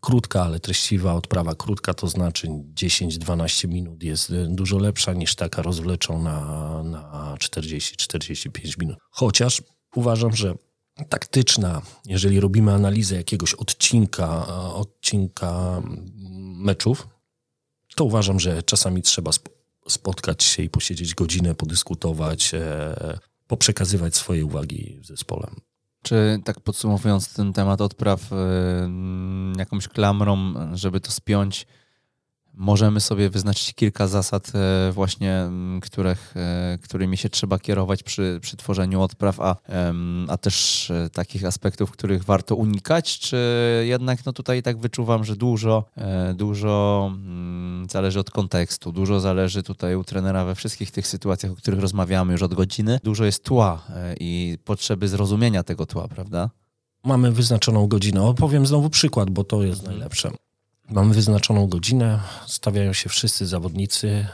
krótka, 0.00 0.42
ale 0.44 0.60
treściwa 0.60 1.14
odprawa. 1.14 1.54
Krótka 1.54 1.94
to 1.94 2.08
znaczy 2.08 2.48
10-12 2.48 3.68
minut 3.68 4.02
jest 4.02 4.30
y, 4.30 4.46
dużo 4.48 4.78
lepsza 4.78 5.12
niż 5.12 5.34
taka 5.34 5.62
rozwleczona 5.62 6.82
na 6.82 7.36
40-45 7.38 8.78
minut. 8.80 8.98
Chociaż 9.10 9.62
uważam, 9.96 10.36
że 10.36 10.54
taktyczna, 11.08 11.82
jeżeli 12.06 12.40
robimy 12.40 12.72
analizę 12.72 13.16
jakiegoś 13.16 13.54
odcinka, 13.54 14.46
odcinka 14.74 15.82
meczów, 16.56 17.08
to 17.94 18.04
uważam, 18.04 18.40
że 18.40 18.62
czasami 18.62 19.02
trzeba 19.02 19.30
spotkać 19.88 20.44
się 20.44 20.62
i 20.62 20.70
posiedzieć 20.70 21.14
godzinę, 21.14 21.54
podyskutować, 21.54 22.54
e, 22.54 23.18
poprzekazywać 23.46 24.16
swoje 24.16 24.44
uwagi 24.44 24.98
w 25.00 25.06
zespole. 25.06 25.50
Czy 26.02 26.40
tak 26.44 26.60
podsumowując 26.60 27.34
ten 27.34 27.52
temat 27.52 27.80
odpraw 27.80 28.30
jakąś 29.56 29.88
klamrą, 29.88 30.54
żeby 30.76 31.00
to 31.00 31.10
spiąć, 31.10 31.66
możemy 32.54 33.00
sobie 33.00 33.30
wyznaczyć 33.30 33.74
kilka 33.74 34.06
zasad 34.06 34.52
e, 34.54 34.92
właśnie, 34.92 35.50
których, 35.82 36.34
e, 36.36 36.78
którymi 36.82 37.16
się 37.16 37.28
trzeba 37.28 37.58
kierować 37.58 38.02
przy, 38.02 38.38
przy 38.42 38.56
tworzeniu 38.56 39.00
odpraw, 39.00 39.40
a, 39.40 39.56
a 40.28 40.36
też 40.36 40.90
e, 40.90 41.10
takich 41.10 41.44
aspektów, 41.44 41.90
których 41.90 42.24
warto 42.24 42.56
unikać, 42.56 43.18
czy 43.18 43.36
jednak 43.86 44.26
no 44.26 44.32
tutaj 44.32 44.62
tak 44.62 44.78
wyczuwam, 44.78 45.24
że 45.24 45.36
dużo, 45.36 45.84
dużo 46.34 47.10
mm, 47.14 47.86
zależy 47.90 48.20
od 48.20 48.30
kontekstu, 48.30 48.92
dużo 48.92 49.20
zależy 49.20 49.62
tutaj 49.62 49.96
u 49.96 50.04
trenera 50.04 50.44
we 50.44 50.54
wszystkich 50.54 50.90
tych 50.90 51.06
sytuacjach, 51.06 51.52
o 51.52 51.56
których 51.56 51.80
rozmawiamy 51.80 52.32
już 52.32 52.42
od 52.42 52.54
godziny, 52.54 53.00
dużo 53.04 53.24
jest 53.24 53.44
tła 53.44 53.82
i 54.20 54.58
potrzeby 54.64 55.08
zrozumienia 55.08 55.62
tego 55.62 55.86
tła, 55.86 56.08
prawda? 56.08 56.50
Mamy 57.04 57.32
wyznaczoną 57.32 57.86
godzinę. 57.86 58.22
Opowiem 58.22 58.66
znowu 58.66 58.90
przykład, 58.90 59.30
bo 59.30 59.44
to 59.44 59.62
jest 59.62 59.82
najlepsze. 59.82 60.30
Mamy 60.90 61.14
wyznaczoną 61.14 61.66
godzinę, 61.66 62.20
stawiają 62.46 62.92
się 62.92 63.08
wszyscy 63.08 63.46
zawodnicy. 63.46 64.26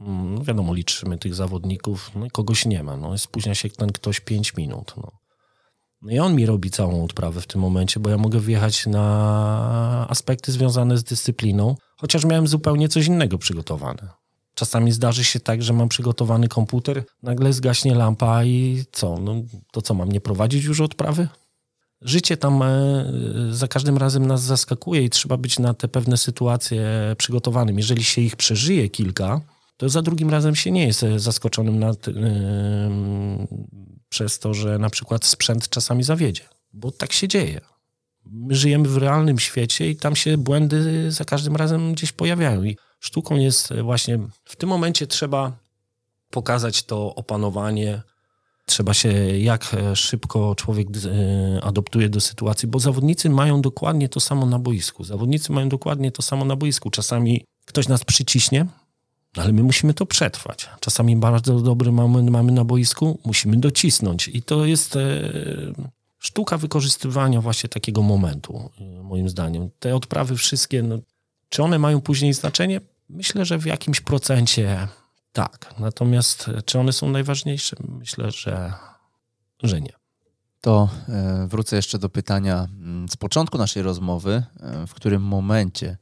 No 0.00 0.44
wiadomo, 0.44 0.74
liczymy 0.74 1.18
tych 1.18 1.34
zawodników, 1.34 2.10
no 2.14 2.26
kogoś 2.32 2.66
nie 2.66 2.82
ma. 2.82 2.96
No, 2.96 3.18
spóźnia 3.18 3.54
się 3.54 3.70
ten 3.70 3.92
ktoś 3.92 4.20
5 4.20 4.56
minut. 4.56 4.94
No. 4.96 5.12
no 6.02 6.12
i 6.12 6.18
on 6.18 6.34
mi 6.34 6.46
robi 6.46 6.70
całą 6.70 7.04
odprawę 7.04 7.40
w 7.40 7.46
tym 7.46 7.60
momencie, 7.60 8.00
bo 8.00 8.10
ja 8.10 8.18
mogę 8.18 8.40
wjechać 8.40 8.86
na 8.86 10.06
aspekty 10.08 10.52
związane 10.52 10.98
z 10.98 11.04
dyscypliną, 11.04 11.76
chociaż 11.96 12.24
miałem 12.24 12.46
zupełnie 12.46 12.88
coś 12.88 13.06
innego 13.06 13.38
przygotowane. 13.38 14.08
Czasami 14.54 14.92
zdarzy 14.92 15.24
się 15.24 15.40
tak, 15.40 15.62
że 15.62 15.72
mam 15.72 15.88
przygotowany 15.88 16.48
komputer, 16.48 17.04
nagle 17.22 17.52
zgaśnie 17.52 17.94
lampa 17.94 18.44
i 18.44 18.84
co? 18.92 19.18
No, 19.20 19.34
to 19.72 19.82
co, 19.82 19.94
mam 19.94 20.12
nie 20.12 20.20
prowadzić 20.20 20.64
już 20.64 20.80
odprawy? 20.80 21.28
Życie 22.00 22.36
tam 22.36 22.62
e, 22.62 23.04
za 23.50 23.68
każdym 23.68 23.98
razem 23.98 24.26
nas 24.26 24.42
zaskakuje 24.42 25.02
i 25.02 25.10
trzeba 25.10 25.36
być 25.36 25.58
na 25.58 25.74
te 25.74 25.88
pewne 25.88 26.16
sytuacje 26.16 26.86
przygotowanym. 27.18 27.76
Jeżeli 27.76 28.04
się 28.04 28.22
ich 28.22 28.36
przeżyje 28.36 28.88
kilka, 28.88 29.40
to 29.76 29.88
za 29.88 30.02
drugim 30.02 30.30
razem 30.30 30.56
się 30.56 30.70
nie 30.70 30.86
jest 30.86 31.02
e, 31.02 31.18
zaskoczonym 31.18 31.78
nad, 31.78 32.06
yy, 32.06 32.14
przez 34.08 34.38
to, 34.38 34.54
że 34.54 34.78
na 34.78 34.90
przykład 34.90 35.24
sprzęt 35.24 35.68
czasami 35.68 36.02
zawiedzie, 36.02 36.42
bo 36.72 36.90
tak 36.90 37.12
się 37.12 37.28
dzieje. 37.28 37.60
My 38.24 38.54
żyjemy 38.54 38.88
w 38.88 38.96
realnym 38.96 39.38
świecie 39.38 39.90
i 39.90 39.96
tam 39.96 40.16
się 40.16 40.38
błędy 40.38 41.10
za 41.12 41.24
każdym 41.24 41.56
razem 41.56 41.92
gdzieś 41.94 42.12
pojawiają. 42.12 42.62
I 42.62 42.76
sztuką 43.00 43.36
jest 43.36 43.74
właśnie 43.82 44.18
w 44.44 44.56
tym 44.56 44.68
momencie 44.68 45.06
trzeba 45.06 45.52
pokazać 46.30 46.82
to 46.82 47.14
opanowanie, 47.14 48.02
Trzeba 48.66 48.94
się, 48.94 49.08
jak 49.38 49.74
e, 49.74 49.96
szybko 49.96 50.54
człowiek 50.54 50.88
e, 50.88 51.64
adoptuje 51.64 52.08
do 52.08 52.20
sytuacji, 52.20 52.68
bo 52.68 52.80
zawodnicy 52.80 53.30
mają 53.30 53.60
dokładnie 53.60 54.08
to 54.08 54.20
samo 54.20 54.46
na 54.46 54.58
boisku. 54.58 55.04
Zawodnicy 55.04 55.52
mają 55.52 55.68
dokładnie 55.68 56.12
to 56.12 56.22
samo 56.22 56.44
na 56.44 56.56
boisku. 56.56 56.90
Czasami 56.90 57.44
ktoś 57.64 57.88
nas 57.88 58.04
przyciśnie, 58.04 58.66
ale 59.36 59.52
my 59.52 59.62
musimy 59.62 59.94
to 59.94 60.06
przetrwać. 60.06 60.68
Czasami 60.80 61.16
bardzo 61.16 61.60
dobry 61.60 61.92
moment 61.92 62.30
mamy 62.30 62.52
na 62.52 62.64
boisku, 62.64 63.18
musimy 63.24 63.56
docisnąć. 63.56 64.28
I 64.28 64.42
to 64.42 64.64
jest 64.64 64.96
e, 64.96 65.00
sztuka 66.18 66.58
wykorzystywania 66.58 67.40
właśnie 67.40 67.68
takiego 67.68 68.02
momentu, 68.02 68.70
moim 69.02 69.28
zdaniem. 69.28 69.70
Te 69.78 69.96
odprawy 69.96 70.36
wszystkie, 70.36 70.82
no, 70.82 70.98
czy 71.48 71.62
one 71.62 71.78
mają 71.78 72.00
później 72.00 72.34
znaczenie? 72.34 72.80
Myślę, 73.08 73.44
że 73.44 73.58
w 73.58 73.66
jakimś 73.66 74.00
procencie 74.00 74.88
tak, 75.36 75.74
natomiast 75.78 76.48
e, 76.48 76.62
czy 76.62 76.78
one 76.78 76.92
są 76.92 77.10
najważniejsze? 77.10 77.76
Myślę, 77.88 78.30
że, 78.30 78.72
że 79.62 79.80
nie. 79.80 79.92
To 80.60 80.88
e, 81.08 81.46
wrócę 81.48 81.76
jeszcze 81.76 81.98
do 81.98 82.08
pytania 82.08 82.68
mm, 82.80 83.08
z 83.08 83.16
początku 83.16 83.58
naszej 83.58 83.82
rozmowy, 83.82 84.42
e, 84.60 84.86
w 84.86 84.94
którym 84.94 85.22
momencie 85.22 85.96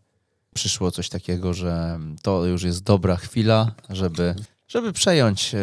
przyszło 0.54 0.90
coś 0.90 1.08
takiego, 1.08 1.54
że 1.54 1.98
to 2.22 2.44
już 2.44 2.62
jest 2.62 2.82
dobra 2.82 3.16
chwila, 3.16 3.72
żeby, 3.90 4.34
żeby 4.68 4.92
przejąć, 4.92 5.54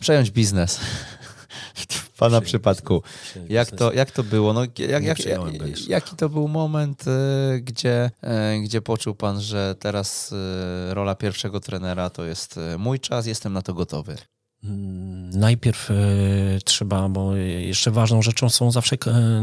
przejąć 0.00 0.30
biznes. 0.30 0.80
Pana 2.18 2.40
przypadku. 2.40 3.02
Jak 3.48 3.70
to, 3.70 3.92
jak 3.92 4.10
to 4.10 4.22
było? 4.22 4.52
No, 4.52 4.60
jak, 4.60 4.78
jak, 4.78 5.24
jak, 5.24 5.88
jaki 5.88 6.16
to 6.16 6.28
był 6.28 6.48
moment, 6.48 7.04
e, 7.08 7.60
gdzie, 7.60 8.10
e, 8.22 8.58
gdzie 8.58 8.82
poczuł 8.82 9.14
Pan, 9.14 9.40
że 9.40 9.74
teraz 9.78 10.32
e, 10.32 10.94
rola 10.94 11.14
pierwszego 11.14 11.60
trenera 11.60 12.10
to 12.10 12.24
jest 12.24 12.60
mój 12.78 13.00
czas, 13.00 13.26
jestem 13.26 13.52
na 13.52 13.62
to 13.62 13.74
gotowy? 13.74 14.16
Mm, 14.68 15.30
najpierw 15.30 15.90
e, 15.90 15.94
trzeba, 16.64 17.08
bo 17.08 17.36
jeszcze 17.36 17.90
ważną 17.90 18.22
rzeczą 18.22 18.48
są 18.48 18.70
zawsze 18.70 18.96
e, 19.06 19.42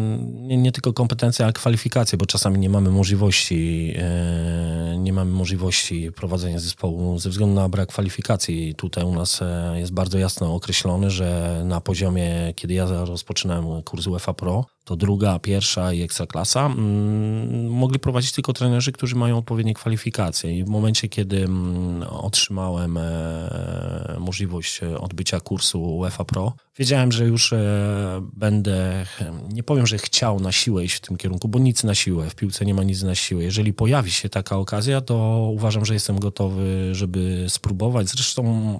nie, 0.58 0.72
tylko 0.72 0.94
kompetencje, 0.94 1.46
ale 1.46 1.54
kwalifikacje, 1.54 2.18
bo 2.18 2.26
czasami 2.26 2.60
nie 2.60 2.70
mamy 2.70 2.90
możliwości, 2.90 3.94
e, 3.98 4.96
nie 4.98 5.14
mamy 5.14 5.32
możliwości 5.32 6.12
prowadzenia 6.12 6.60
zespołu 6.60 7.20
ze 7.20 7.30
względu 7.30 7.56
na 7.56 7.70
brak 7.70 7.90
kwalifikacji. 7.90 8.76
Tutaj 8.76 9.04
u 9.04 9.16
nas 9.16 9.40
jest 9.76 9.94
bardzo 9.94 10.18
jasno 10.18 10.56
określone, 10.56 11.12
że 11.12 11.62
na 11.66 11.82
poziomie, 11.82 12.54
kiedy 12.56 12.74
ja 12.74 12.86
rozpoczynałem 12.86 13.84
kurs 13.84 14.08
UEFA 14.08 14.34
Pro, 14.34 14.66
to 14.84 14.96
druga, 14.96 15.40
pierwsza 15.40 15.94
i 15.94 16.02
ekstraklasa, 16.02 16.66
mm, 16.66 17.70
mogli 17.70 18.00
prowadzić 18.00 18.32
tylko 18.32 18.54
trenerzy, 18.54 18.92
którzy 18.92 19.16
mają 19.16 19.38
odpowiednie 19.38 19.74
kwalifikacje. 19.74 20.58
I 20.58 20.64
w 20.64 20.68
momencie, 20.68 21.10
kiedy 21.10 21.44
mm, 21.44 22.04
otrzymałem 22.04 22.98
e, 22.98 24.18
możliwość 24.20 24.82
odbycia 24.84 25.40
kursu 25.40 25.98
UEFA 25.98 26.26
Pro, 26.26 26.54
wiedziałem, 26.78 27.12
że 27.12 27.26
już 27.26 27.54
e, 27.54 28.30
będę, 28.34 29.06
nie 29.54 29.64
powiem, 29.64 29.88
że 29.88 29.98
chciał 29.98 30.40
na 30.40 30.52
siłę 30.52 30.86
iść 30.86 30.96
w 30.96 31.02
tym 31.02 31.18
kierunku, 31.18 31.48
bo 31.48 31.60
nic 31.60 31.84
na 31.84 31.96
siłę, 31.96 32.30
w 32.30 32.36
piłce 32.36 32.66
nie 32.66 32.74
ma 32.74 32.84
nic 32.84 33.04
na 33.04 33.16
siłę. 33.16 33.44
Jeżeli 33.44 33.74
pojawi 33.74 34.12
się 34.12 34.30
taka 34.30 34.58
okazja, 34.58 35.02
to 35.02 35.50
uważam, 35.54 35.86
że 35.86 35.94
jestem 35.94 36.20
gotowy, 36.20 36.96
żeby 36.96 37.46
spróbować. 37.50 38.10
Zresztą 38.10 38.80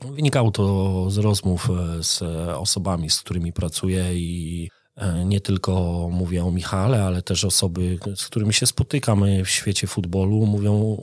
Wynikało 0.00 0.50
to 0.50 1.10
z 1.10 1.18
rozmów 1.18 1.70
e, 1.70 2.02
z 2.02 2.22
osobami, 2.58 3.10
z 3.10 3.20
którymi 3.20 3.52
pracuję 3.52 4.14
i 4.14 4.68
E, 4.68 4.77
nie 5.24 5.40
tylko 5.40 6.08
mówię 6.12 6.44
o 6.44 6.50
Michale, 6.50 7.04
ale 7.04 7.22
też 7.22 7.44
osoby, 7.44 7.98
z 8.16 8.26
którymi 8.26 8.54
się 8.54 8.66
spotykamy 8.66 9.44
w 9.44 9.50
świecie 9.50 9.86
futbolu, 9.86 10.46
mówią, 10.46 10.96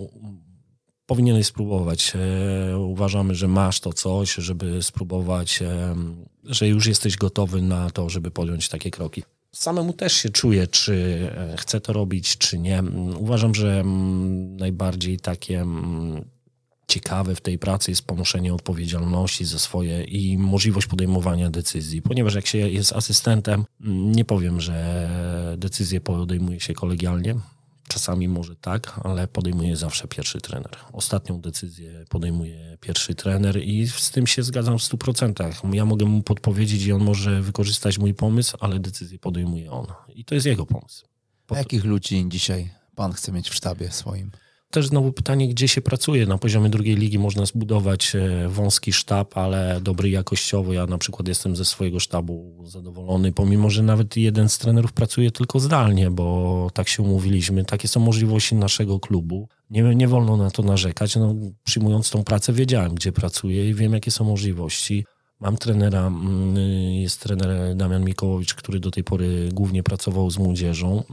powinieneś 1.06 1.46
spróbować. 1.46 2.14
E, 2.16 2.78
uważamy, 2.78 3.36
że 3.36 3.48
masz 3.48 3.80
to 3.80 3.94
coś, 3.94 4.34
żeby 4.34 4.84
spróbować, 4.84 5.62
e, 5.62 5.96
że 6.44 6.68
już 6.68 6.88
jesteś 6.88 7.18
gotowy 7.18 7.62
na 7.62 7.90
to, 7.90 8.10
żeby 8.10 8.32
podjąć 8.32 8.70
takie 8.70 8.92
kroki. 8.92 9.24
Samemu 9.52 9.94
też 9.94 10.14
się 10.14 10.30
czuję, 10.30 10.68
czy 10.68 11.28
chcę 11.58 11.82
to 11.82 11.94
robić, 11.94 12.38
czy 12.38 12.60
nie. 12.60 12.84
Uważam, 13.18 13.56
że 13.56 13.80
mm, 13.80 14.58
najbardziej 14.58 15.20
takie 15.20 15.62
mm, 15.62 16.26
ciekawe 16.88 17.36
w 17.36 17.42
tej 17.42 17.58
pracy 17.58 17.92
jest 17.92 18.08
ponoszenie 18.08 18.54
odpowiedzialności 18.54 19.46
za 19.46 19.60
swoje 19.60 20.04
i 20.04 20.38
możliwość 20.38 20.88
podejmowania 20.88 21.50
decyzji, 21.50 22.02
ponieważ 22.02 22.36
jak 22.36 22.48
się 22.48 22.58
jest 22.58 22.94
asystentem, 22.94 23.66
nie 23.90 24.26
powiem, 24.26 24.62
że 24.62 25.10
decyzje 25.58 26.02
podejmuje 26.02 26.60
się 26.60 26.74
kolegialnie. 26.74 27.36
Czasami 27.88 28.28
może 28.28 28.56
tak, 28.56 29.00
ale 29.04 29.28
podejmuje 29.28 29.76
zawsze 29.76 30.08
pierwszy 30.08 30.42
trener. 30.42 30.78
Ostatnią 30.94 31.42
decyzję 31.42 32.06
podejmuje 32.10 32.78
pierwszy 32.82 33.16
trener 33.16 33.64
i 33.64 33.88
z 33.88 34.12
tym 34.12 34.28
się 34.28 34.44
zgadzam 34.44 34.80
w 34.80 34.82
100%. 34.82 35.74
Ja 35.74 35.86
mogę 35.86 36.06
mu 36.06 36.24
podpowiedzieć 36.24 36.86
i 36.86 36.92
on 36.92 37.04
może 37.04 37.42
wykorzystać 37.42 37.98
mój 37.98 38.14
pomysł, 38.14 38.58
ale 38.60 38.80
decyzję 38.80 39.20
podejmuje 39.20 39.72
on. 39.72 39.86
I 40.16 40.26
to 40.26 40.36
jest 40.36 40.48
jego 40.48 40.66
pomysł. 40.66 41.06
A 41.50 41.58
jakich 41.58 41.86
ludzi 41.86 42.26
dzisiaj 42.28 42.70
pan 42.96 43.14
chce 43.14 43.32
mieć 43.32 43.50
w 43.50 43.56
sztabie 43.56 43.92
swoim? 43.92 44.32
Też 44.76 44.88
znowu 44.88 45.12
pytanie, 45.12 45.48
gdzie 45.48 45.68
się 45.68 45.82
pracuje. 45.82 46.26
Na 46.26 46.38
poziomie 46.38 46.70
drugiej 46.70 46.96
ligi 46.96 47.20
można 47.20 47.46
zbudować 47.46 48.16
e, 48.16 48.48
wąski 48.50 48.94
sztab, 48.94 49.38
ale 49.38 49.80
dobry 49.82 50.10
jakościowo. 50.10 50.74
Ja 50.74 50.86
na 50.86 50.98
przykład 50.98 51.28
jestem 51.28 51.56
ze 51.56 51.66
swojego 51.66 52.00
sztabu 52.00 52.64
zadowolony, 52.66 53.32
pomimo, 53.32 53.70
że 53.70 53.84
nawet 53.84 54.18
jeden 54.18 54.50
z 54.50 54.58
trenerów 54.58 54.94
pracuje 54.94 55.32
tylko 55.32 55.60
zdalnie, 55.60 56.12
bo 56.12 56.70
tak 56.74 56.88
się 56.90 57.04
umówiliśmy. 57.04 57.66
Takie 57.66 57.88
są 57.88 58.00
możliwości 58.00 58.56
naszego 58.56 59.00
klubu. 59.00 59.48
Nie, 59.70 59.84
nie 59.84 60.08
wolno 60.08 60.38
na 60.38 60.52
to 60.52 60.64
narzekać. 60.64 61.16
No, 61.16 61.36
przyjmując 61.64 62.10
tą 62.10 62.24
pracę 62.24 62.54
wiedziałem, 62.54 62.96
gdzie 62.96 63.12
pracuję 63.12 63.70
i 63.70 63.74
wiem, 63.74 63.94
jakie 63.94 64.12
są 64.12 64.26
możliwości. 64.26 65.06
Mam 65.40 65.58
trenera, 65.58 66.08
mm, 66.08 66.56
jest 66.94 67.22
trener 67.22 67.76
Damian 67.76 68.06
Mikołowicz, 68.06 68.54
który 68.54 68.80
do 68.80 68.92
tej 68.92 69.04
pory 69.04 69.50
głównie 69.54 69.84
pracował 69.84 70.32
z 70.32 70.38
młodzieżą 70.38 71.04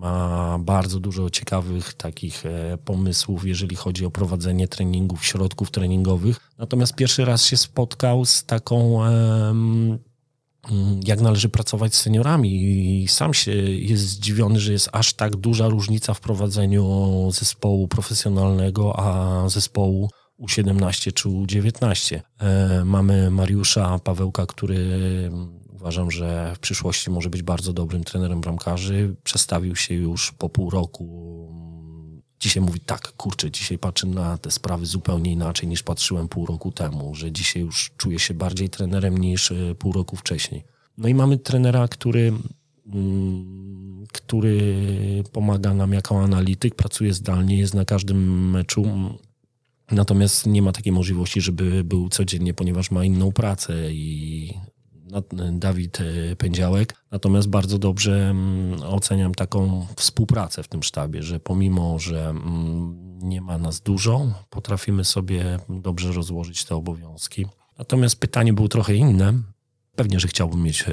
ma 0.00 0.58
bardzo 0.58 1.00
dużo 1.00 1.30
ciekawych 1.30 1.94
takich 1.94 2.46
e, 2.46 2.78
pomysłów, 2.84 3.46
jeżeli 3.46 3.76
chodzi 3.76 4.06
o 4.06 4.10
prowadzenie 4.10 4.68
treningów, 4.68 5.24
środków 5.24 5.70
treningowych. 5.70 6.50
Natomiast 6.58 6.94
pierwszy 6.94 7.24
raz 7.24 7.44
się 7.44 7.56
spotkał 7.56 8.24
z 8.24 8.44
taką 8.44 9.04
mm, 9.04 9.98
jak 11.04 11.20
należy 11.20 11.48
pracować 11.48 11.94
z 11.94 12.00
seniorami 12.00 12.62
i 13.02 13.08
sam 13.08 13.34
się 13.34 13.52
jest 13.52 14.02
zdziwiony, 14.02 14.60
że 14.60 14.72
jest 14.72 14.88
aż 14.92 15.12
tak 15.12 15.36
duża 15.36 15.68
różnica 15.68 16.14
w 16.14 16.20
prowadzeniu 16.20 17.28
zespołu 17.32 17.88
profesjonalnego, 17.88 18.98
a 18.98 19.48
zespołu 19.48 20.10
U17 20.40 21.12
czy 21.12 21.28
U19. 21.28 22.20
E, 22.38 22.84
mamy 22.84 23.30
Mariusza 23.30 23.98
Pawełka, 23.98 24.46
który 24.46 24.78
Uważam, 25.80 26.10
że 26.10 26.52
w 26.54 26.58
przyszłości 26.58 27.10
może 27.10 27.30
być 27.30 27.42
bardzo 27.42 27.72
dobrym 27.72 28.04
trenerem 28.04 28.40
bramkarzy. 28.40 29.16
Przestawił 29.24 29.76
się 29.76 29.94
już 29.94 30.32
po 30.32 30.48
pół 30.48 30.70
roku. 30.70 31.06
Dzisiaj 32.40 32.62
mówi 32.62 32.80
tak, 32.80 33.12
kurczę, 33.16 33.50
dzisiaj 33.50 33.78
patrzę 33.78 34.06
na 34.06 34.38
te 34.38 34.50
sprawy 34.50 34.86
zupełnie 34.86 35.32
inaczej 35.32 35.68
niż 35.68 35.82
patrzyłem 35.82 36.28
pół 36.28 36.46
roku 36.46 36.72
temu, 36.72 37.14
że 37.14 37.32
dzisiaj 37.32 37.62
już 37.62 37.90
czuję 37.96 38.18
się 38.18 38.34
bardziej 38.34 38.70
trenerem 38.70 39.18
niż 39.18 39.52
e, 39.52 39.74
pół 39.74 39.92
roku 39.92 40.16
wcześniej. 40.16 40.64
No 40.98 41.08
i 41.08 41.14
mamy 41.14 41.38
trenera, 41.38 41.88
który, 41.88 42.32
mm, 42.92 44.06
który 44.12 44.84
pomaga 45.32 45.74
nam 45.74 45.92
jako 45.92 46.22
analityk, 46.22 46.74
pracuje 46.74 47.14
zdalnie, 47.14 47.58
jest 47.58 47.74
na 47.74 47.84
każdym 47.84 48.50
meczu. 48.50 48.84
Natomiast 49.90 50.46
nie 50.46 50.62
ma 50.62 50.72
takiej 50.72 50.92
możliwości, 50.92 51.40
żeby 51.40 51.84
był 51.84 52.08
codziennie, 52.08 52.54
ponieważ 52.54 52.90
ma 52.90 53.04
inną 53.04 53.32
pracę 53.32 53.92
i 53.92 54.54
Dawid 55.52 55.98
e, 56.00 56.36
Pędziałek. 56.36 56.96
Natomiast 57.10 57.48
bardzo 57.48 57.78
dobrze 57.78 58.30
mm, 58.30 58.82
oceniam 58.82 59.34
taką 59.34 59.86
współpracę 59.96 60.62
w 60.62 60.68
tym 60.68 60.82
sztabie, 60.82 61.22
że 61.22 61.40
pomimo, 61.40 61.98
że 61.98 62.28
mm, 62.28 63.10
nie 63.22 63.40
ma 63.40 63.58
nas 63.58 63.80
dużo, 63.80 64.26
potrafimy 64.50 65.04
sobie 65.04 65.58
dobrze 65.68 66.12
rozłożyć 66.12 66.64
te 66.64 66.76
obowiązki. 66.76 67.46
Natomiast 67.78 68.20
pytanie 68.20 68.52
było 68.52 68.68
trochę 68.68 68.94
inne. 68.94 69.34
Pewnie, 69.96 70.20
że 70.20 70.28
chciałbym 70.28 70.62
mieć 70.62 70.82
e, 70.82 70.92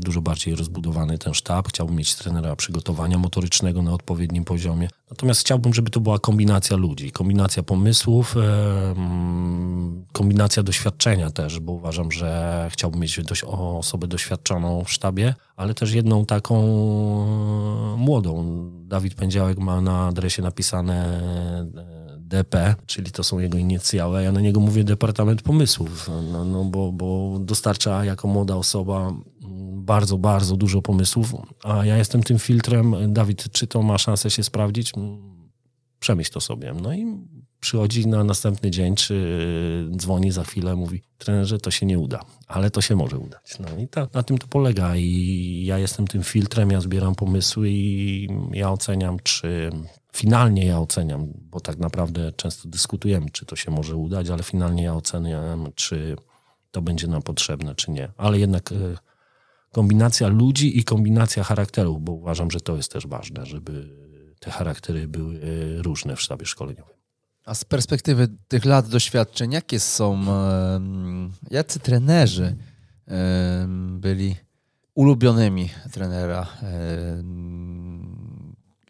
dużo 0.00 0.22
bardziej 0.22 0.54
rozbudowany 0.54 1.18
ten 1.18 1.34
sztab, 1.34 1.68
chciałbym 1.68 1.96
mieć 1.96 2.14
trenera 2.14 2.56
przygotowania 2.56 3.18
motorycznego 3.18 3.82
na 3.82 3.92
odpowiednim 3.92 4.44
poziomie. 4.44 4.88
Natomiast 5.10 5.40
chciałbym, 5.40 5.74
żeby 5.74 5.90
to 5.90 6.00
była 6.00 6.18
kombinacja 6.18 6.76
ludzi, 6.76 7.12
kombinacja 7.12 7.62
pomysłów, 7.62 8.36
e, 8.36 8.90
mm, 8.90 10.04
kombinacja 10.12 10.62
doświadczenia 10.62 11.30
też, 11.30 11.60
bo 11.60 11.72
uważam, 11.72 12.12
że 12.12 12.68
chciałbym 12.72 13.00
mieć 13.00 13.20
dość 13.24 13.44
osobę 13.44 14.06
doświadczoną 14.06 14.84
w 14.84 14.92
sztabie, 14.92 15.34
ale 15.56 15.74
też 15.74 15.92
jedną 15.92 16.26
taką 16.26 16.64
e, 16.64 17.96
młodą. 17.96 18.62
Dawid 18.84 19.14
Pędziałek 19.14 19.58
ma 19.58 19.80
na 19.80 20.06
adresie 20.06 20.42
napisane 20.42 21.20
DP, 22.26 22.74
czyli 22.86 23.10
to 23.12 23.24
są 23.24 23.38
jego 23.38 23.58
inicjały, 23.58 24.22
ja 24.22 24.32
na 24.32 24.40
niego 24.40 24.60
mówię 24.60 24.84
Departament 24.84 25.42
Pomysłów, 25.42 26.10
no, 26.32 26.44
no 26.44 26.64
bo, 26.64 26.92
bo 26.92 27.38
dostarcza 27.40 28.04
jako 28.04 28.28
młoda 28.28 28.56
osoba 28.56 29.12
bardzo, 29.72 30.18
bardzo 30.18 30.56
dużo 30.56 30.82
pomysłów, 30.82 31.32
a 31.62 31.84
ja 31.84 31.96
jestem 31.96 32.22
tym 32.22 32.38
filtrem. 32.38 33.12
Dawid, 33.12 33.52
czy 33.52 33.66
to 33.66 33.82
ma 33.82 33.98
szansę 33.98 34.30
się 34.30 34.42
sprawdzić? 34.42 34.92
Przemyśl 36.00 36.32
to 36.32 36.40
sobie. 36.40 36.74
No 36.82 36.94
i 36.94 37.06
przychodzi 37.60 38.06
na 38.06 38.24
następny 38.24 38.70
dzień, 38.70 38.94
czy 38.94 39.90
dzwoni 39.96 40.30
za 40.30 40.44
chwilę, 40.44 40.76
mówi, 40.76 41.02
trenerze, 41.18 41.58
to 41.58 41.70
się 41.70 41.86
nie 41.86 41.98
uda, 41.98 42.20
ale 42.48 42.70
to 42.70 42.80
się 42.80 42.96
może 42.96 43.18
udać. 43.18 43.58
No 43.60 43.82
i 43.82 43.88
ta, 43.88 44.08
na 44.14 44.22
tym 44.22 44.38
to 44.38 44.46
polega 44.46 44.96
i 44.96 45.62
ja 45.66 45.78
jestem 45.78 46.06
tym 46.06 46.22
filtrem, 46.22 46.70
ja 46.70 46.80
zbieram 46.80 47.14
pomysły 47.14 47.70
i 47.70 48.28
ja 48.52 48.70
oceniam, 48.70 49.16
czy 49.22 49.70
finalnie 50.16 50.66
ja 50.66 50.80
oceniam, 50.80 51.32
bo 51.34 51.60
tak 51.60 51.78
naprawdę 51.78 52.32
często 52.32 52.68
dyskutujemy, 52.68 53.30
czy 53.30 53.46
to 53.46 53.56
się 53.56 53.70
może 53.70 53.96
udać, 53.96 54.30
ale 54.30 54.42
finalnie 54.42 54.82
ja 54.82 54.94
oceniam, 54.94 55.72
czy 55.74 56.16
to 56.70 56.82
będzie 56.82 57.06
nam 57.06 57.22
potrzebne, 57.22 57.74
czy 57.74 57.90
nie. 57.90 58.08
Ale 58.16 58.38
jednak 58.38 58.72
e, 58.72 58.76
kombinacja 59.72 60.28
ludzi 60.28 60.78
i 60.78 60.84
kombinacja 60.84 61.44
charakterów, 61.44 62.04
bo 62.04 62.12
uważam, 62.12 62.50
że 62.50 62.60
to 62.60 62.76
jest 62.76 62.92
też 62.92 63.06
ważne, 63.06 63.46
żeby 63.46 63.88
te 64.40 64.50
charaktery 64.50 65.08
były 65.08 65.34
e, 65.36 65.82
różne 65.82 66.16
w 66.16 66.20
sztabie 66.20 66.46
szkoleniowym. 66.46 66.96
A 67.44 67.54
z 67.54 67.64
perspektywy 67.64 68.28
tych 68.48 68.64
lat 68.64 68.88
doświadczeń, 68.88 69.52
jakie 69.52 69.80
są, 69.80 70.24
jacy 71.50 71.80
trenerzy 71.80 72.56
byli 73.98 74.36
ulubionymi 74.94 75.70
trenera 75.92 76.46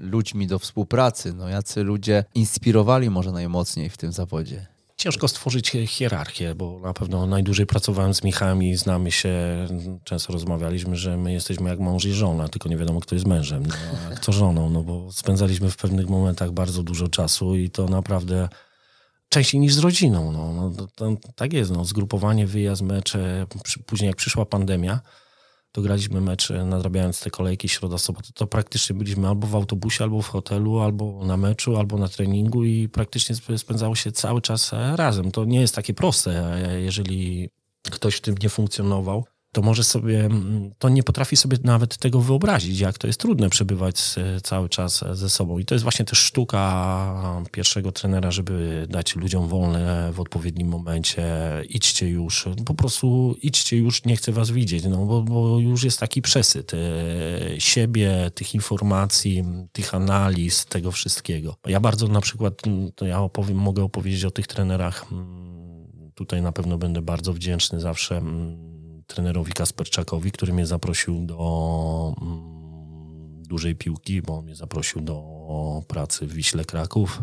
ludźmi 0.01 0.47
do 0.47 0.59
współpracy? 0.59 1.33
No, 1.33 1.49
jacy 1.49 1.83
ludzie 1.83 2.25
inspirowali 2.35 3.11
może 3.11 3.33
najmocniej 3.33 3.91
w 3.91 3.97
tym 3.97 4.13
zawodzie? 4.13 4.67
Ciężko 4.97 5.29
stworzyć 5.29 5.77
hierarchię, 5.87 6.55
bo 6.55 6.81
na 6.81 6.93
pewno 6.93 7.27
najdłużej 7.27 7.67
pracowałem 7.67 8.15
z 8.15 8.25
Michałem 8.25 8.63
i 8.63 8.77
znamy 8.77 9.13
się, 9.13 9.33
często 10.05 10.33
rozmawialiśmy, 10.33 10.97
że 10.97 11.17
my 11.17 11.33
jesteśmy 11.33 11.71
jak 11.71 11.79
mąż 11.79 12.05
i 12.05 12.13
żona, 12.13 12.49
tylko 12.49 12.69
nie 12.69 12.77
wiadomo, 12.77 13.01
kto 13.01 13.15
jest 13.15 13.27
mężem, 13.27 13.67
no, 13.67 13.75
a 14.11 14.15
kto 14.15 14.33
żoną, 14.33 14.71
no 14.71 14.83
bo 14.83 15.13
spędzaliśmy 15.13 15.71
w 15.71 15.77
pewnych 15.77 16.09
momentach 16.09 16.53
bardzo 16.53 16.83
dużo 16.83 17.09
czasu 17.09 17.57
i 17.57 17.71
to 17.71 17.87
naprawdę 17.87 18.49
częściej 19.29 19.61
niż 19.61 19.75
z 19.75 19.79
rodziną. 19.79 20.33
No, 20.33 20.53
no 20.53 20.71
to, 20.71 20.87
to, 20.95 21.17
tak 21.35 21.53
jest, 21.53 21.71
no, 21.71 21.85
zgrupowanie, 21.85 22.47
wyjazd, 22.47 22.83
mecze, 22.83 23.47
później 23.87 24.09
jak 24.09 24.17
przyszła 24.17 24.47
pandemia, 24.47 25.01
to 25.77 25.83
graliśmy 25.83 26.21
mecz 26.21 26.51
nadrabiając 26.51 27.21
te 27.21 27.31
kolejki 27.31 27.69
środa, 27.69 27.99
sobota, 27.99 28.29
to 28.35 28.47
praktycznie 28.47 28.97
byliśmy 28.97 29.29
albo 29.29 29.47
w 29.47 29.55
autobusie, 29.55 30.05
albo 30.05 30.23
w 30.23 30.29
hotelu, 30.29 30.81
albo 30.81 31.25
na 31.25 31.37
meczu, 31.37 31.77
albo 31.77 31.99
na 31.99 32.09
treningu 32.09 32.65
i 32.65 32.89
praktycznie 32.89 33.37
spędzało 33.59 33.95
się 33.95 34.13
cały 34.13 34.41
czas 34.41 34.73
razem. 34.95 35.31
To 35.31 35.45
nie 35.45 35.61
jest 35.61 35.75
takie 35.75 35.95
proste, 35.95 36.55
e, 36.55 36.81
jeżeli 36.81 37.49
ktoś 37.91 38.17
w 38.17 38.21
tym 38.21 38.35
nie 38.43 38.49
funkcjonował 38.49 39.25
to 39.57 39.63
może 39.63 39.85
sobie, 39.85 40.29
to 40.79 40.89
nie 40.89 41.03
potrafi 41.03 41.37
sobie 41.37 41.59
nawet 41.65 41.97
tego 41.97 42.21
wyobrazić, 42.21 42.81
jak 42.81 42.99
to 42.99 43.07
jest 43.07 43.21
trudne 43.21 43.51
przebywać 43.51 44.15
cały 44.43 44.69
czas 44.69 45.05
ze 45.13 45.31
sobą. 45.31 45.59
I 45.59 45.65
to 45.65 45.75
jest 45.75 45.83
właśnie 45.83 46.05
też 46.05 46.19
sztuka 46.19 47.43
pierwszego 47.53 47.93
trenera, 47.93 48.31
żeby 48.31 48.87
dać 48.91 49.17
ludziom 49.17 49.49
wolne 49.49 50.13
w 50.13 50.21
odpowiednim 50.21 50.69
momencie. 50.69 51.25
Idźcie 51.69 52.09
już, 52.09 52.49
po 52.67 52.75
prostu 52.75 53.37
idźcie 53.43 53.77
już, 53.77 54.05
nie 54.05 54.17
chcę 54.17 54.33
was 54.33 54.51
widzieć, 54.51 54.85
no 54.85 55.07
bo, 55.07 55.23
bo 55.23 55.59
już 55.59 55.85
jest 55.85 56.01
taki 56.01 56.23
przesyt 56.23 56.73
e, 56.75 56.79
siebie, 57.59 58.31
tych 58.35 58.55
informacji, 58.55 59.45
tych 59.73 59.95
analiz, 59.95 60.67
tego 60.67 60.93
wszystkiego. 60.93 61.57
Ja 61.67 61.81
bardzo 61.81 62.09
na 62.09 62.21
przykład, 62.21 62.63
to 62.95 63.07
ja 63.07 63.21
opowiem, 63.21 63.57
mogę 63.57 63.83
opowiedzieć 63.83 64.25
o 64.25 64.31
tych 64.31 64.47
trenerach. 64.47 65.07
Tutaj 66.15 66.43
na 66.43 66.53
pewno 66.53 66.79
będę 66.79 67.03
bardzo 67.03 67.33
wdzięczny 67.33 67.81
zawsze 67.81 68.23
trenerowi 69.07 69.53
Kasperczakowi, 69.53 70.33
który 70.33 70.53
mnie 70.53 70.67
zaprosił 70.67 71.27
do 71.27 72.15
mm, 72.23 73.43
dużej 73.43 73.75
piłki, 73.75 74.23
bo 74.23 74.43
mnie 74.43 74.55
zaprosił 74.57 75.01
do 75.01 75.23
pracy 75.89 76.27
w 76.27 76.33
Wiśle 76.33 76.65
Kraków. 76.65 77.23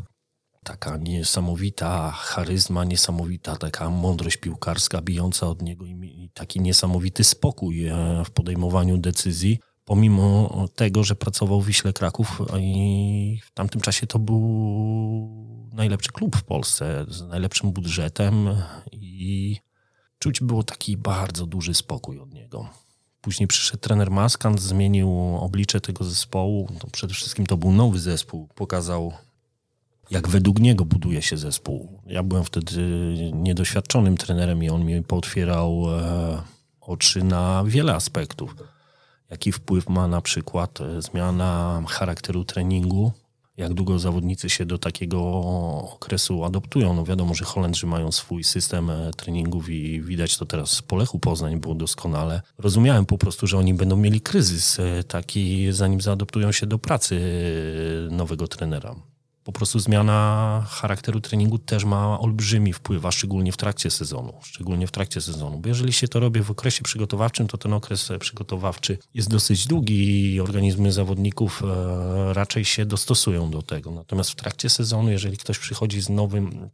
Taka 0.64 0.97
niesamowita 0.97 2.11
charyzma, 2.11 2.84
niesamowita 2.84 3.55
taka 3.55 3.89
mądrość 3.89 4.38
piłkarska 4.38 5.01
bijąca 5.01 5.47
od 5.47 5.61
niego 5.61 5.85
i 5.85 6.30
taki 6.34 6.61
niesamowity 6.61 7.23
spokój 7.23 7.88
e, 7.88 8.23
w 8.26 8.31
podejmowaniu 8.31 8.97
decyzji 8.97 9.60
pomimo 9.85 10.49
tego, 10.76 11.03
że 11.03 11.15
pracował 11.15 11.61
w 11.61 11.65
Wiśle 11.65 11.93
Kraków 11.93 12.41
i 12.60 13.39
w 13.43 13.51
tamtym 13.51 13.81
czasie 13.81 14.07
to 14.07 14.19
był 14.19 14.39
najlepszy 15.73 16.11
klub 16.11 16.35
w 16.35 16.43
Polsce 16.43 17.05
z 17.07 17.22
najlepszym 17.22 17.72
budżetem 17.72 18.49
i 18.91 19.57
czuć 20.24 20.40
było 20.40 20.64
taki 20.64 20.98
bardzo 20.98 21.45
duży 21.45 21.74
spokój 21.74 22.20
od 22.20 22.34
niego. 22.34 22.70
Później 23.22 23.48
przyszedł 23.48 23.82
trener 23.82 24.12
Maskant, 24.12 24.62
zmienił 24.62 25.38
oblicze 25.40 25.82
tego 25.82 26.04
zespołu. 26.04 26.70
Przede 26.91 27.14
wszystkim 27.14 27.45
to 27.45 27.58
był 27.58 27.72
nowy 27.72 28.00
zespół. 28.00 28.48
Pokazał, 28.56 29.14
jak 30.12 30.28
według 30.28 30.60
niego 30.60 30.86
buduje 30.86 31.22
się 31.22 31.38
zespół. 31.38 32.02
Ja 32.08 32.24
byłem 32.24 32.44
wtedy 32.44 32.82
niedoświadczonym 33.34 34.18
trenerem 34.18 34.64
i 34.64 34.70
on 34.70 34.86
mi 34.86 35.04
potwierał 35.04 35.86
e, 35.90 36.41
oczy 36.82 37.24
na 37.24 37.64
wiele 37.68 37.95
aspektów. 37.95 38.56
Jaki 39.30 39.52
wpływ 39.52 39.90
ma 39.90 40.08
na 40.08 40.22
przykład 40.22 40.82
e, 40.82 41.02
zmiana 41.02 41.84
charakteru 41.88 42.45
treningu, 42.45 43.12
jak 43.57 43.73
długo 43.73 43.99
zawodnicy 43.99 44.49
się 44.49 44.65
do 44.65 44.77
takiego 44.77 45.21
okresu 45.93 46.43
adoptują. 46.43 46.93
No 46.93 47.05
wiadomo, 47.05 47.34
że 47.34 47.45
Holendrzy 47.45 47.88
mają 47.88 48.11
swój 48.11 48.43
system 48.43 48.89
e, 48.89 49.11
treningów 49.17 49.69
i 49.69 50.01
widać 50.01 50.38
to 50.38 50.45
teraz 50.45 50.81
po 50.81 50.95
Lechu 50.95 51.19
Poznań 51.19 51.59
było 51.59 51.75
doskonale. 51.75 52.41
Rozumiałem 52.57 53.05
po 53.05 53.17
prostu, 53.17 53.47
że 53.47 53.57
oni 53.57 53.73
będą 53.73 53.97
mieli 53.97 54.21
kryzys 54.21 54.80
e, 54.80 55.03
taki, 55.03 55.71
zanim 55.71 56.01
zaadoptują 56.01 56.51
się 56.51 56.65
do 56.65 56.80
pracy 56.80 57.21
e, 58.09 58.15
nowego 58.15 58.47
trenera 58.47 58.95
po 59.44 59.52
prostu 59.52 59.80
zmiana 59.80 60.65
charakteru 60.70 61.22
treningu 61.22 61.57
też 61.57 61.86
ma 61.86 62.20
olbrzymi 62.20 62.74
wpływ, 62.74 63.06
a 63.06 63.11
szczególnie 63.11 63.52
w 63.52 63.57
trakcie 63.57 63.91
sezonu. 63.91 64.34
Szczególnie 64.44 64.88
w 64.88 64.91
trakcie 64.91 65.22
sezonu. 65.22 65.60
Bo 65.60 65.70
jeżeli 65.70 65.94
się 65.94 66.07
to 66.07 66.20
robi 66.20 66.41
w 66.41 66.52
okresie 66.52 66.84
przygotowawczym, 66.84 67.48
to 67.48 67.57
ten 67.57 67.74
okres 67.74 68.10
przygotowawczy 68.20 68.98
jest 69.14 69.30
dosyć 69.30 69.68
długi 69.68 70.34
i 70.34 70.41
organizmy 70.41 70.91
zawodników 70.91 71.64
e, 71.64 72.34
raczej 72.34 72.65
się 72.65 72.86
dostosują 72.86 73.52
do 73.52 73.61
tego. 73.61 73.91
Natomiast 73.91 74.32
w 74.32 74.36
trakcie 74.36 74.70
sezonu, 74.70 75.11
jeżeli 75.11 75.38
ktoś 75.38 75.60
przychodzi 75.60 76.02
z 76.02 76.10
nowym 76.10 76.70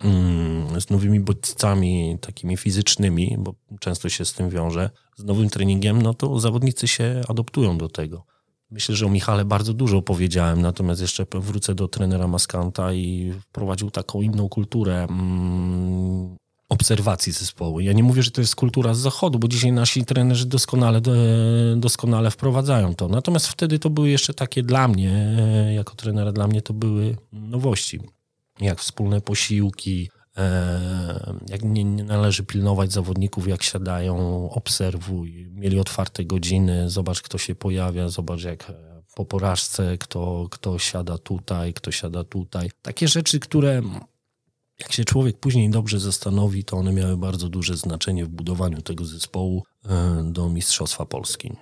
mm, 0.00 0.80
z 0.80 0.90
nowymi 0.90 1.20
bodźcami 1.20 2.18
takimi 2.20 2.56
fizycznymi, 2.56 3.36
bo 3.38 3.54
często 3.80 4.08
się 4.08 4.24
z 4.24 4.32
tym 4.32 4.50
wiąże, 4.50 4.90
z 5.16 5.24
nowym 5.24 5.50
treningiem, 5.50 6.02
no 6.02 6.14
to 6.14 6.40
zawodnicy 6.40 6.88
się 6.88 7.22
adoptują 7.28 7.78
do 7.78 7.88
tego. 7.88 8.24
Myślę, 8.70 8.96
że 8.96 9.06
o 9.06 9.08
Michale 9.08 9.44
bardzo 9.44 9.74
dużo 9.74 10.02
powiedziałem, 10.02 10.62
natomiast 10.62 11.00
jeszcze 11.00 11.26
wrócę 11.32 11.74
do 11.74 11.88
trenera 11.88 12.26
Maskanta 12.28 12.92
i 12.92 13.32
wprowadził 13.40 13.90
taką 13.90 14.22
inną 14.22 14.48
kulturę 14.48 15.04
mm, 15.04 16.36
obserwacji 16.68 17.32
zespołu. 17.32 17.80
Ja 17.80 17.92
nie 17.92 18.02
mówię, 18.02 18.22
że 18.22 18.30
to 18.30 18.40
jest 18.40 18.56
kultura 18.56 18.94
z 18.94 18.98
zachodu, 18.98 19.38
bo 19.38 19.48
dzisiaj 19.48 19.72
nasi 19.72 20.04
trenerzy 20.04 20.46
doskonale, 20.46 21.00
doskonale 21.76 22.30
wprowadzają 22.30 22.94
to. 22.94 23.08
Natomiast 23.08 23.48
wtedy 23.48 23.78
to 23.78 23.90
były 23.90 24.10
jeszcze 24.10 24.34
takie 24.34 24.62
dla 24.62 24.88
mnie, 24.88 25.36
jako 25.74 25.94
trenera 25.94 26.32
dla 26.32 26.46
mnie 26.46 26.62
to 26.62 26.74
były 26.74 27.16
nowości. 27.32 28.00
Jak 28.60 28.80
wspólne 28.80 29.20
posiłki, 29.20 30.08
E, 30.17 30.17
jak 31.48 31.62
nie, 31.62 31.84
nie, 31.84 32.04
należy 32.04 32.44
pilnować 32.44 32.92
zawodników, 32.92 33.48
jak 33.48 33.62
siadają, 33.62 34.50
obserwuj. 34.50 35.48
Mieli 35.52 35.80
otwarte 35.80 36.24
godziny, 36.24 36.90
zobacz, 36.90 37.22
kto 37.22 37.38
się 37.38 37.54
pojawia, 37.54 38.08
zobacz, 38.08 38.44
jak 38.44 38.70
e, 38.70 38.74
po 39.14 39.24
porażce, 39.24 39.98
kto, 39.98 40.48
kto 40.50 40.78
siada 40.78 41.18
tutaj, 41.18 41.74
kto 41.74 41.92
siada 41.92 42.24
tutaj. 42.24 42.70
Takie 42.82 43.08
rzeczy, 43.08 43.40
które 43.40 43.82
jak 44.78 44.92
się 44.92 45.04
człowiek 45.04 45.38
później 45.38 45.70
dobrze 45.70 46.00
zastanowi, 46.00 46.64
to 46.64 46.76
one 46.76 46.92
miały 46.92 47.16
bardzo 47.16 47.48
duże 47.48 47.76
znaczenie 47.76 48.24
w 48.24 48.28
budowaniu 48.28 48.82
tego 48.82 49.04
zespołu 49.04 49.64
e, 49.84 50.22
do 50.32 50.48
Mistrzostwa 50.48 51.06
Polski. 51.06 51.52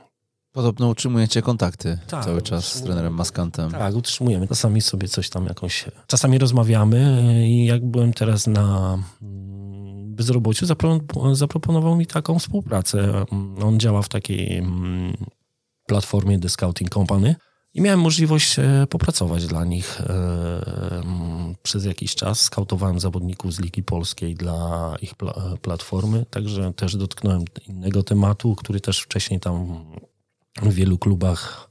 Podobno 0.56 0.88
utrzymujecie 0.88 1.42
kontakty 1.42 1.98
tak, 2.06 2.24
cały 2.24 2.42
czas 2.42 2.74
z 2.74 2.82
trenerem 2.82 3.14
Maskantem. 3.14 3.70
Tak, 3.70 3.94
utrzymujemy. 3.94 4.48
Czasami 4.48 4.80
sobie 4.80 5.08
coś 5.08 5.30
tam 5.30 5.46
jakoś... 5.46 5.84
Czasami 6.06 6.38
rozmawiamy 6.38 7.22
i 7.48 7.66
jak 7.66 7.84
byłem 7.84 8.12
teraz 8.12 8.46
na 8.46 8.98
mm, 9.22 10.14
bezrobociu, 10.14 10.66
zaproponował 11.32 11.96
mi 11.96 12.06
taką 12.06 12.38
współpracę. 12.38 13.24
On 13.62 13.80
działa 13.80 14.02
w 14.02 14.08
takiej 14.08 14.58
mm, 14.58 15.16
platformie 15.86 16.38
The 16.38 16.48
Scouting 16.48 16.90
Company 16.90 17.34
i 17.74 17.80
miałem 17.80 18.00
możliwość 18.00 18.58
e, 18.58 18.86
popracować 18.90 19.46
dla 19.46 19.64
nich 19.64 20.00
e, 20.00 20.04
mm, 21.04 21.54
przez 21.62 21.84
jakiś 21.84 22.14
czas. 22.14 22.40
Skautowałem 22.40 23.00
zawodników 23.00 23.54
z 23.54 23.60
Ligi 23.60 23.82
Polskiej 23.82 24.34
dla 24.34 24.94
ich 25.02 25.14
platformy, 25.62 26.26
także 26.30 26.72
też 26.72 26.96
dotknąłem 26.96 27.44
innego 27.68 28.02
tematu, 28.02 28.54
który 28.54 28.80
też 28.80 29.00
wcześniej 29.00 29.40
tam 29.40 29.84
w 30.62 30.74
wielu 30.74 30.98
klubach 30.98 31.70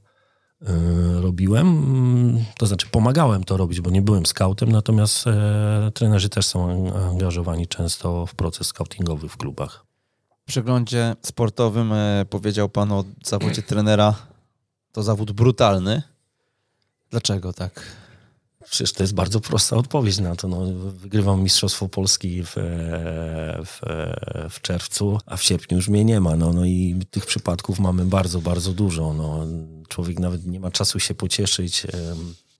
e, 0.61 1.21
robiłem. 1.21 2.45
To 2.57 2.65
znaczy 2.65 2.87
pomagałem 2.91 3.43
to 3.43 3.57
robić, 3.57 3.81
bo 3.81 3.89
nie 3.89 4.01
byłem 4.01 4.25
scoutem, 4.25 4.71
natomiast 4.71 5.27
e, 5.27 5.91
trenerzy 5.93 6.29
też 6.29 6.45
są 6.45 6.93
angażowani 6.95 7.67
często 7.67 8.25
w 8.25 8.35
proces 8.35 8.67
scoutingowy 8.67 9.29
w 9.29 9.37
klubach. 9.37 9.85
W 10.43 10.47
przeglądzie 10.47 11.15
sportowym 11.21 11.93
e, 11.93 12.25
powiedział 12.29 12.69
pan 12.69 12.91
o 12.91 13.03
zawodzie 13.25 13.61
trenera, 13.61 14.15
to 14.91 15.03
zawód 15.03 15.31
brutalny. 15.31 16.01
Dlaczego 17.09 17.53
tak? 17.53 18.04
Przecież 18.69 18.93
to 18.93 19.03
jest 19.03 19.13
bardzo 19.13 19.39
prosta 19.39 19.75
odpowiedź 19.75 20.19
na 20.19 20.35
to. 20.35 20.47
No, 20.47 20.65
wygrywam 20.91 21.43
Mistrzostwo 21.43 21.89
Polski 21.89 22.43
w, 22.43 22.53
w, 23.65 23.79
w 24.49 24.61
czerwcu, 24.61 25.19
a 25.25 25.37
w 25.37 25.43
sierpniu 25.43 25.77
już 25.77 25.89
mnie 25.89 26.05
nie 26.05 26.21
ma. 26.21 26.35
No, 26.35 26.53
no 26.53 26.65
i 26.65 26.99
tych 27.11 27.25
przypadków 27.25 27.79
mamy 27.79 28.05
bardzo, 28.05 28.41
bardzo 28.41 28.73
dużo. 28.73 29.13
No, 29.13 29.45
człowiek 29.87 30.19
nawet 30.19 30.45
nie 30.45 30.59
ma 30.59 30.71
czasu 30.71 30.99
się 30.99 31.13
pocieszyć 31.13 31.87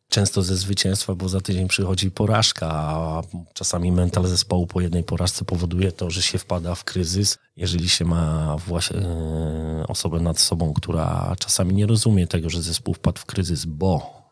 często 0.09 0.43
ze 0.43 0.55
zwycięstwa, 0.55 1.15
bo 1.15 1.29
za 1.29 1.41
tydzień 1.41 1.67
przychodzi 1.67 2.11
porażka, 2.11 2.67
a 2.71 3.21
czasami 3.53 3.91
mental 3.91 4.27
zespołu 4.27 4.67
po 4.67 4.81
jednej 4.81 5.03
porażce 5.03 5.45
powoduje 5.45 5.91
to, 5.91 6.09
że 6.09 6.21
się 6.21 6.37
wpada 6.37 6.75
w 6.75 6.83
kryzys. 6.83 7.37
Jeżeli 7.57 7.89
się 7.89 8.05
ma 8.05 8.55
właśnie 8.57 8.99
e, 8.99 9.85
osobę 9.87 10.19
nad 10.19 10.39
sobą, 10.39 10.73
która 10.73 11.35
czasami 11.39 11.75
nie 11.75 11.85
rozumie 11.85 12.27
tego, 12.27 12.49
że 12.49 12.61
zespół 12.61 12.93
wpadł 12.93 13.19
w 13.19 13.25
kryzys, 13.25 13.65
bo 13.65 14.24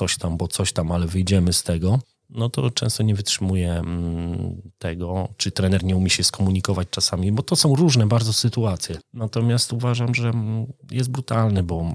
coś 0.00 0.18
tam, 0.18 0.36
bo 0.36 0.48
coś 0.48 0.72
tam, 0.72 0.92
ale 0.92 1.06
wyjdziemy 1.06 1.52
z 1.52 1.62
tego, 1.62 1.98
no 2.30 2.48
to 2.48 2.70
często 2.70 3.02
nie 3.02 3.14
wytrzymuje 3.14 3.72
mm, 3.72 4.62
tego, 4.78 5.28
czy 5.36 5.50
trener 5.50 5.84
nie 5.84 5.96
umie 5.96 6.10
się 6.10 6.24
skomunikować 6.24 6.88
czasami, 6.90 7.32
bo 7.32 7.42
to 7.42 7.56
są 7.56 7.76
różne 7.76 8.06
bardzo 8.06 8.32
sytuacje. 8.32 8.98
Natomiast 9.14 9.72
uważam, 9.72 10.14
że 10.14 10.28
mm, 10.28 10.66
jest 10.90 11.10
brutalny, 11.10 11.62
bo, 11.62 11.94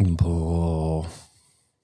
bo 0.00 1.04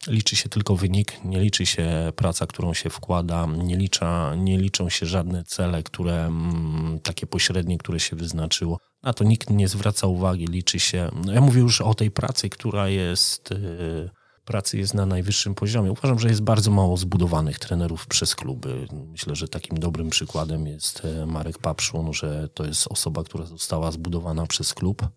liczy 0.07 0.37
się 0.37 0.49
tylko 0.49 0.77
wynik, 0.77 1.25
nie 1.25 1.41
liczy 1.41 1.66
się 1.66 2.12
praca, 2.16 2.47
którą 2.47 2.75
się 2.75 2.91
wkłada, 2.91 3.47
nie, 3.47 3.77
licza, 3.77 4.35
nie 4.35 4.59
liczą 4.59 4.89
się 4.89 5.07
żadne 5.07 5.45
cele, 5.45 5.83
które 5.83 6.27
mm, 6.27 7.01
takie 7.03 7.27
pośrednie, 7.27 7.79
które 7.79 8.01
się 8.01 8.16
wyznaczyło. 8.16 8.79
Na 9.03 9.12
to 9.12 9.25
nikt 9.25 9.51
nie 9.51 9.69
zwraca 9.69 10.07
uwagi, 10.07 10.47
liczy 10.47 10.81
się. 10.81 11.11
No 11.25 11.33
ja 11.33 11.41
mówię 11.41 11.61
już 11.61 11.81
o 11.81 11.95
tej 11.95 12.11
pracy, 12.11 12.49
która 12.49 12.89
jest. 12.89 13.51
Yy, 13.51 14.24
pracy 14.45 14.79
jest 14.79 14.95
na 14.95 15.07
najwyższym 15.07 15.55
poziomie. 15.55 15.93
Uważam, 15.93 16.19
że 16.19 16.29
jest 16.29 16.43
bardzo 16.43 16.71
mało 16.71 16.97
zbudowanych 16.97 17.59
trenerów 17.59 18.07
przez 18.07 18.35
kluby. 18.35 18.87
Myślę, 19.11 19.37
że 19.37 19.49
takim 19.49 19.79
dobrym 19.79 20.11
przykładem 20.11 20.66
jest 20.66 21.05
e, 21.05 21.27
Marek 21.27 21.59
Papszun, 21.59 22.12
że 22.12 22.49
to 22.49 22.65
jest 22.65 22.87
osoba, 22.91 23.25
która 23.25 23.47
została 23.47 23.93
zbudowana 23.93 24.47
przez 24.47 24.75
klub. 24.75 25.09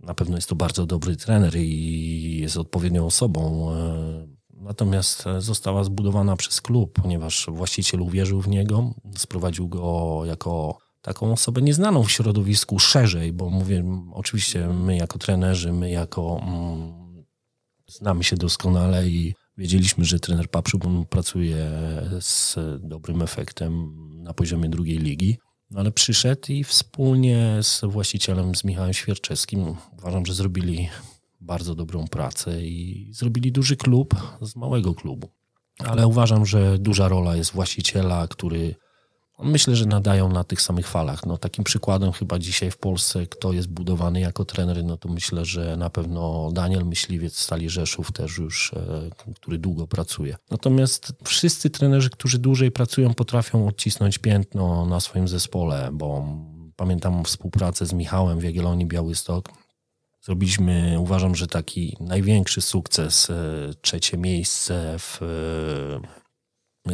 Na 0.00 0.14
pewno 0.14 0.36
jest 0.36 0.48
to 0.48 0.54
bardzo 0.54 0.86
dobry 0.86 1.16
trener 1.16 1.56
i 1.56 2.38
jest 2.40 2.56
odpowiednią 2.56 3.06
osobą. 3.06 3.72
E, 3.72 4.38
natomiast 4.60 5.24
została 5.38 5.84
zbudowana 5.84 6.36
przez 6.36 6.60
klub, 6.60 7.00
ponieważ 7.02 7.46
właściciel 7.52 8.02
uwierzył 8.02 8.40
w 8.40 8.48
niego, 8.48 8.94
sprowadził 9.16 9.68
go 9.68 10.20
jako 10.24 10.78
taką 11.02 11.32
osobę 11.32 11.62
nieznaną 11.62 12.02
w 12.02 12.10
środowisku 12.10 12.78
szerzej, 12.78 13.32
bo 13.32 13.50
mówię, 13.50 13.84
oczywiście 14.12 14.68
my 14.68 14.96
jako 14.96 15.18
trenerzy, 15.18 15.72
my 15.72 15.90
jako 15.90 16.40
mm, 16.42 17.07
znamy 17.88 18.24
się 18.24 18.36
doskonale 18.36 19.08
i 19.08 19.34
wiedzieliśmy, 19.58 20.04
że 20.04 20.20
trener 20.20 20.50
Papszu 20.50 20.78
pracuje 21.10 21.70
z 22.20 22.56
dobrym 22.80 23.22
efektem 23.22 23.94
na 24.22 24.34
poziomie 24.34 24.68
drugiej 24.68 24.98
ligi. 24.98 25.38
No 25.70 25.80
ale 25.80 25.92
przyszedł 25.92 26.52
i 26.52 26.64
wspólnie 26.64 27.58
z 27.62 27.80
właścicielem, 27.84 28.54
z 28.54 28.64
Michałem 28.64 28.92
Świerczewskim, 28.92 29.76
uważam, 29.98 30.26
że 30.26 30.34
zrobili 30.34 30.88
bardzo 31.40 31.74
dobrą 31.74 32.08
pracę 32.08 32.66
i 32.66 33.08
zrobili 33.12 33.52
duży 33.52 33.76
klub 33.76 34.14
z 34.42 34.56
małego 34.56 34.94
klubu. 34.94 35.30
Ale 35.78 36.06
uważam, 36.06 36.46
że 36.46 36.78
duża 36.78 37.08
rola 37.08 37.36
jest 37.36 37.52
właściciela, 37.52 38.28
który 38.28 38.74
myślę, 39.42 39.76
że 39.76 39.86
nadają 39.86 40.28
na 40.28 40.44
tych 40.44 40.62
samych 40.62 40.88
falach. 40.88 41.26
No, 41.26 41.38
takim 41.38 41.64
przykładem 41.64 42.12
chyba 42.12 42.38
dzisiaj 42.38 42.70
w 42.70 42.76
Polsce, 42.76 43.26
kto 43.26 43.52
jest 43.52 43.68
budowany 43.68 44.20
jako 44.20 44.44
trener, 44.44 44.84
no 44.84 44.96
to 44.96 45.08
myślę, 45.08 45.44
że 45.44 45.76
na 45.76 45.90
pewno 45.90 46.50
Daniel 46.52 46.86
Myśliwiec 46.86 47.36
z 47.36 47.40
Stali 47.40 47.70
Rzeszów 47.70 48.12
też 48.12 48.38
już, 48.38 48.72
e, 48.72 49.10
który 49.34 49.58
długo 49.58 49.86
pracuje. 49.86 50.36
Natomiast 50.50 51.12
wszyscy 51.24 51.70
trenerzy, 51.70 52.10
którzy 52.10 52.38
dłużej 52.38 52.70
pracują, 52.70 53.14
potrafią 53.14 53.68
odcisnąć 53.68 54.18
piętno 54.18 54.86
na 54.86 55.00
swoim 55.00 55.28
zespole, 55.28 55.90
bo 55.92 56.24
pamiętam 56.76 57.24
współpracę 57.24 57.86
z 57.86 57.92
Michałem 57.92 58.38
w 58.38 58.42
Jagiellonii 58.42 58.86
Białystok, 58.86 59.48
Zrobiliśmy, 60.20 60.96
uważam, 60.98 61.34
że 61.34 61.46
taki 61.46 61.96
największy 62.00 62.60
sukces, 62.60 63.30
e, 63.30 63.34
trzecie 63.80 64.18
miejsce 64.18 64.94
w, 64.98 65.20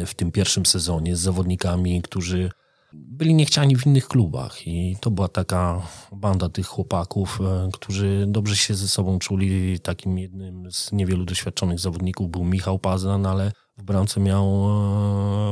w 0.05 0.13
tym 0.13 0.31
pierwszym 0.31 0.65
sezonie 0.65 1.15
z 1.15 1.19
zawodnikami, 1.19 2.01
którzy 2.01 2.49
byli 2.93 3.33
niechciani 3.33 3.75
w 3.75 3.85
innych 3.85 4.07
klubach 4.07 4.67
i 4.67 4.97
to 5.01 5.11
była 5.11 5.27
taka 5.27 5.81
banda 6.11 6.49
tych 6.49 6.67
chłopaków, 6.67 7.39
e, 7.41 7.69
którzy 7.73 8.25
dobrze 8.27 8.55
się 8.55 8.75
ze 8.75 8.87
sobą 8.87 9.19
czuli. 9.19 9.79
Takim 9.79 10.17
jednym 10.17 10.71
z 10.71 10.91
niewielu 10.91 11.25
doświadczonych 11.25 11.79
zawodników 11.79 12.31
był 12.31 12.43
Michał 12.43 12.79
Pazan, 12.79 13.25
ale 13.25 13.51
w 13.77 13.83
bramce 13.83 14.19
miał 14.19 14.67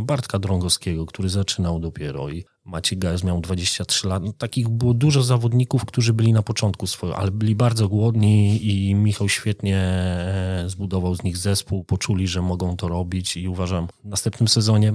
Bartka 0.01 0.39
Drągowskiego, 0.39 1.05
który 1.05 1.29
zaczynał 1.29 1.79
dopiero 1.79 2.29
i 2.29 2.45
Maciej 2.65 2.99
Gajos 2.99 3.23
miał 3.23 3.41
23 3.41 4.07
lat. 4.07 4.23
No, 4.23 4.34
takich 4.34 4.69
było 4.69 4.94
dużo 4.94 5.23
zawodników, 5.23 5.85
którzy 5.85 6.14
byli 6.14 6.34
na 6.34 6.41
początku 6.41 6.88
swojego, 6.88 7.19
ale 7.19 7.31
byli 7.31 7.56
bardzo 7.56 7.88
głodni 7.88 8.60
i 8.65 8.95
Michał 8.95 9.30
świetnie 9.30 9.77
e, 9.77 10.64
zbudował 10.68 11.15
z 11.15 11.23
nich 11.23 11.38
zespół, 11.38 11.84
poczuli, 11.84 12.27
że 12.27 12.41
mogą 12.41 12.77
to 12.77 12.88
robić 12.88 13.38
i 13.38 13.48
uważam, 13.48 13.88
w 14.03 14.07
następnym 14.07 14.48
sezonie 14.48 14.94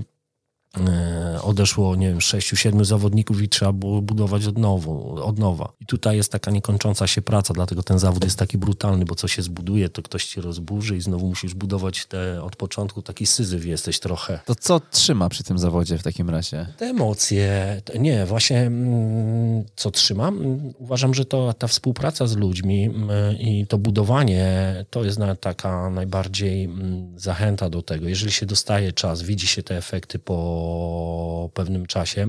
odeszło, 1.42 1.96
nie 1.96 2.08
wiem, 2.08 2.20
sześciu, 2.20 2.56
siedmiu 2.56 2.84
zawodników 2.84 3.42
i 3.42 3.48
trzeba 3.48 3.72
było 3.72 4.02
budować 4.02 4.46
od, 4.46 4.58
nowo, 4.58 5.24
od 5.24 5.38
nowa. 5.38 5.72
I 5.80 5.86
tutaj 5.86 6.16
jest 6.16 6.32
taka 6.32 6.50
niekończąca 6.50 7.06
się 7.06 7.22
praca, 7.22 7.54
dlatego 7.54 7.82
ten 7.82 7.98
zawód 7.98 8.24
jest 8.24 8.38
taki 8.38 8.58
brutalny, 8.58 9.04
bo 9.04 9.14
co 9.14 9.28
się 9.28 9.42
zbuduje, 9.42 9.88
to 9.88 10.02
ktoś 10.02 10.26
ci 10.26 10.40
rozburzy 10.40 10.96
i 10.96 11.00
znowu 11.00 11.26
musisz 11.26 11.54
budować 11.54 12.06
te 12.06 12.42
od 12.42 12.56
początku. 12.56 13.02
Taki 13.02 13.26
syzyf 13.26 13.66
jesteś 13.66 14.00
trochę. 14.00 14.40
To 14.44 14.54
co 14.54 14.80
trzyma 14.80 15.28
przy 15.28 15.44
tym 15.44 15.58
zawodzie 15.58 15.98
w 15.98 16.02
takim 16.02 16.30
razie? 16.30 16.66
Te 16.76 16.86
emocje. 16.86 17.82
Nie, 17.98 18.26
właśnie 18.26 18.60
mm, 18.60 19.64
co 19.76 19.90
trzyma? 19.90 20.28
Mm, 20.28 20.74
uważam, 20.78 21.14
że 21.14 21.24
to 21.24 21.52
ta 21.52 21.66
współpraca 21.66 22.26
z 22.26 22.36
ludźmi 22.36 22.84
mm, 22.84 23.38
i 23.38 23.66
to 23.66 23.78
budowanie 23.78 24.84
to 24.90 25.04
jest 25.04 25.18
taka 25.40 25.90
najbardziej 25.90 26.68
zachęta 27.16 27.70
do 27.70 27.82
tego. 27.82 28.08
Jeżeli 28.08 28.32
się 28.32 28.46
dostaje 28.46 28.92
czas, 28.92 29.22
widzi 29.22 29.46
się 29.46 29.62
te 29.62 29.76
efekty 29.76 30.18
po 30.18 30.67
po 30.68 31.50
pewnym 31.54 31.86
czasie, 31.86 32.28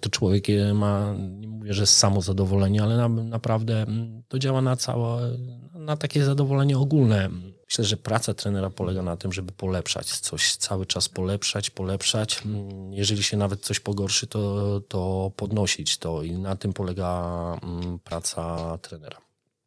to 0.00 0.10
człowiek 0.10 0.46
ma, 0.74 1.14
nie 1.18 1.48
mówię, 1.48 1.74
że 1.74 1.86
samozadowolenie, 1.86 2.82
ale 2.82 2.96
na, 2.96 3.08
naprawdę 3.08 3.86
to 4.28 4.38
działa 4.38 4.62
na 4.62 4.76
całe, 4.76 5.38
na 5.74 5.96
takie 5.96 6.24
zadowolenie 6.24 6.78
ogólne. 6.78 7.30
Myślę, 7.66 7.84
że 7.84 7.96
praca 7.96 8.34
trenera 8.34 8.70
polega 8.70 9.02
na 9.02 9.16
tym, 9.16 9.32
żeby 9.32 9.52
polepszać 9.52 10.06
coś, 10.06 10.56
cały 10.56 10.86
czas 10.86 11.08
polepszać, 11.08 11.70
polepszać. 11.70 12.42
Jeżeli 12.90 13.22
się 13.22 13.36
nawet 13.36 13.60
coś 13.60 13.80
pogorszy, 13.80 14.26
to, 14.26 14.80
to 14.88 15.32
podnosić 15.36 15.98
to 15.98 16.22
i 16.22 16.32
na 16.32 16.56
tym 16.56 16.72
polega 16.72 17.56
praca 18.04 18.78
trenera. 18.78 19.16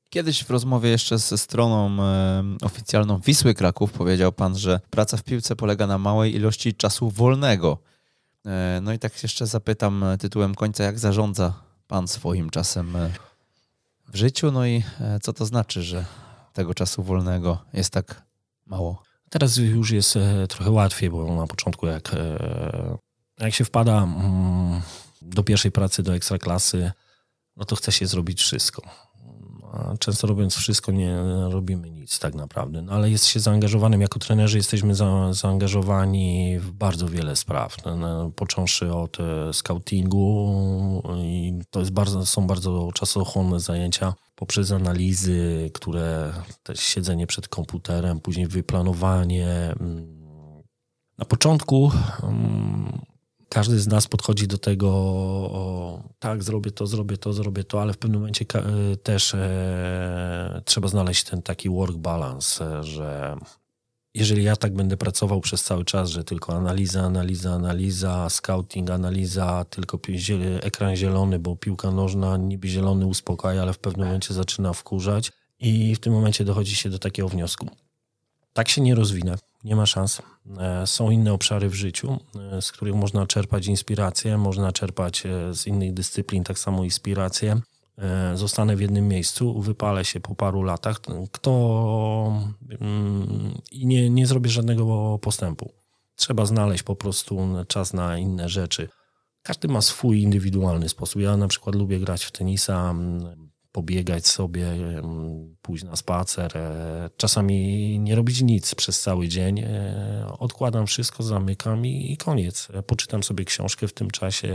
Kiedyś 0.10 0.44
w 0.44 0.49
rozmowie 0.49 0.90
jeszcze 0.90 1.18
ze 1.18 1.38
stroną 1.38 2.03
e, 2.03 2.44
oficjalną 2.61 3.19
Wisły 3.19 3.53
Kraków 3.53 3.91
powiedział 3.91 4.31
pan, 4.31 4.57
że 4.57 4.80
praca 4.90 5.18
w 5.18 5.23
piłce 5.23 5.56
polega 5.56 5.88
na 5.88 5.98
małej 5.98 6.35
ilości 6.35 6.73
czasu 6.73 7.10
wolnego. 7.10 7.77
E, 8.45 8.79
no 8.81 8.93
i 8.93 8.99
tak 8.99 9.23
jeszcze 9.23 9.47
zapytam 9.47 10.03
e, 10.03 10.17
tytułem 10.17 10.55
końca, 10.55 10.83
jak 10.83 10.99
zarządza 10.99 11.53
pan 11.87 12.07
swoim 12.07 12.49
czasem 12.49 12.95
e, 12.95 13.11
w 14.07 14.15
życiu? 14.15 14.51
No 14.51 14.65
i 14.65 14.83
co 15.21 15.33
to 15.33 15.45
znaczy, 15.45 15.83
że 15.83 16.05
tego 16.53 16.73
czasu 16.73 17.03
wolnego 17.03 17.65
jest 17.73 17.93
tak 17.93 18.23
mało? 18.65 19.03
Teraz 19.29 19.57
już 19.57 19.91
jest 19.91 20.17
trochę 20.49 20.71
łatwiej, 20.71 21.09
bo 21.09 21.35
na 21.35 21.47
początku 21.47 21.87
jak, 21.87 22.11
jak 23.39 23.53
się 23.53 23.65
wpada 23.65 24.03
mm, 24.03 24.81
do 25.21 25.43
pierwszej 25.43 25.71
pracy, 25.71 26.03
do 26.03 26.15
ekstraklasy, 26.15 26.91
no 27.57 27.65
to 27.65 27.75
chce 27.75 27.91
się 27.91 28.07
zrobić 28.07 28.41
wszystko 28.41 28.81
często 29.99 30.27
robiąc 30.27 30.55
wszystko 30.55 30.91
nie 30.91 31.17
robimy 31.49 31.89
nic 31.89 32.19
tak 32.19 32.35
naprawdę. 32.35 32.81
No, 32.81 32.93
ale 32.93 33.09
jest 33.09 33.25
się 33.25 33.39
zaangażowanym, 33.39 34.01
jako 34.01 34.19
trenerzy 34.19 34.57
jesteśmy 34.57 34.95
za, 34.95 35.33
zaangażowani 35.33 36.59
w 36.59 36.71
bardzo 36.71 37.07
wiele 37.07 37.35
spraw. 37.35 37.85
No, 37.85 37.97
no, 37.97 38.31
począwszy 38.35 38.93
od 38.93 39.17
e, 39.19 39.53
scoutingu 39.53 40.53
i 41.17 41.59
to 41.69 41.79
jest 41.79 41.91
bardzo, 41.91 42.25
są 42.25 42.47
bardzo 42.47 42.89
czasochłonne 42.93 43.59
zajęcia 43.59 44.13
poprzez 44.35 44.71
analizy, 44.71 45.71
które 45.73 46.33
też 46.63 46.79
siedzenie 46.79 47.27
przed 47.27 47.47
komputerem, 47.47 48.19
później 48.19 48.47
wyplanowanie. 48.47 49.73
Mm. 49.79 50.23
Na 51.17 51.25
początku 51.25 51.91
mm, 52.23 53.12
każdy 53.53 53.80
z 53.80 53.88
nas 53.88 54.07
podchodzi 54.07 54.47
do 54.47 54.57
tego, 54.57 54.89
o, 54.89 56.03
tak, 56.19 56.43
zrobię 56.43 56.71
to, 56.71 56.88
zrobię 56.88 57.17
to, 57.17 57.34
zrobię 57.34 57.63
to, 57.63 57.81
ale 57.81 57.93
w 57.93 57.97
pewnym 57.97 58.19
momencie 58.19 58.45
e, 58.55 58.97
też 58.97 59.34
e, 59.34 60.61
trzeba 60.65 60.88
znaleźć 60.88 61.23
ten 61.23 61.41
taki 61.41 61.69
work 61.69 61.97
balance, 61.97 62.65
e, 62.65 62.84
że 62.84 63.38
jeżeli 64.13 64.43
ja 64.43 64.55
tak 64.55 64.75
będę 64.75 64.97
pracował 64.97 65.41
przez 65.41 65.63
cały 65.63 65.85
czas, 65.85 66.09
że 66.09 66.23
tylko 66.23 66.55
analiza, 66.55 67.01
analiza, 67.01 67.53
analiza, 67.53 68.30
scouting, 68.30 68.89
analiza, 68.89 69.65
tylko 69.69 69.99
ekran 70.61 70.95
zielony, 70.95 71.39
bo 71.39 71.55
piłka 71.55 71.91
nożna 71.91 72.38
niby 72.38 72.67
zielony 72.67 73.05
uspokaja, 73.05 73.61
ale 73.61 73.73
w 73.73 73.80
pewnym 73.80 74.05
momencie 74.05 74.34
zaczyna 74.34 74.73
wkurzać 74.73 75.31
i 75.59 75.95
w 75.95 75.99
tym 75.99 76.13
momencie 76.13 76.45
dochodzi 76.45 76.75
się 76.75 76.89
do 76.89 76.99
takiego 76.99 77.30
wniosku. 77.30 77.69
Tak 78.53 78.69
się 78.69 78.81
nie 78.81 78.95
rozwinę 78.95 79.38
nie 79.64 79.76
ma 79.76 79.85
szans. 79.85 80.22
E, 80.60 80.88
są 80.88 81.10
inne 81.10 81.34
obszary 81.34 81.69
w 81.69 81.73
życiu, 81.73 82.19
e, 82.52 82.61
z 82.61 82.72
których 82.72 82.95
można 82.95 83.27
czerpać 83.27 83.68
inspirację, 83.68 84.38
można 84.38 84.72
czerpać 84.72 85.26
e, 85.26 85.53
z 85.53 85.68
innych 85.68 85.94
dyscyplin 85.94 86.44
tak 86.44 86.60
samo 86.60 86.84
inspirację. 86.84 87.61
Zostanę 88.34 88.76
w 88.76 88.81
jednym 88.81 89.07
miejscu, 89.07 89.61
wypalę 89.61 90.06
się 90.06 90.19
po 90.19 90.35
paru 90.35 90.64
latach. 90.64 91.02
Kto 91.31 92.41
mm, 92.81 93.53
i 93.72 93.85
nie, 93.85 94.10
nie 94.10 94.27
zrobię 94.27 94.49
żadnego 94.49 95.19
postępu. 95.22 95.72
Trzeba 96.15 96.45
znaleźć 96.45 96.84
po 96.84 96.95
prostu 96.95 97.48
czas 97.68 97.94
na 97.94 98.18
inne 98.18 98.49
rzeczy. 98.49 98.90
Każdy 99.44 99.68
ma 99.68 99.81
swój 99.81 100.22
indywidualny 100.22 100.90
sposób. 100.90 101.22
Ja 101.22 101.38
na 101.38 101.48
przykład 101.48 101.76
lubię 101.76 101.99
grać 101.99 102.23
w 102.23 102.31
tenisa, 102.31 102.95
pobiegać 103.73 104.27
sobie, 104.27 104.67
pójść 105.61 105.83
na 105.83 105.95
spacer, 105.95 106.57
e, 106.57 107.09
czasami 107.17 107.99
nie 107.99 108.15
robić 108.15 108.41
nic 108.41 108.75
przez 108.75 109.01
cały 109.01 109.27
dzień. 109.27 109.59
E, 109.59 110.27
odkładam 110.39 110.87
wszystko, 110.87 111.23
zamykam 111.23 111.85
i, 111.85 112.17
koniec. 112.17 112.67
E, 112.73 112.83
poczytam 112.83 113.23
sobie 113.23 113.45
książkę 113.45 113.87
w 113.87 113.93
tym 113.93 114.11
czasie, 114.11 114.49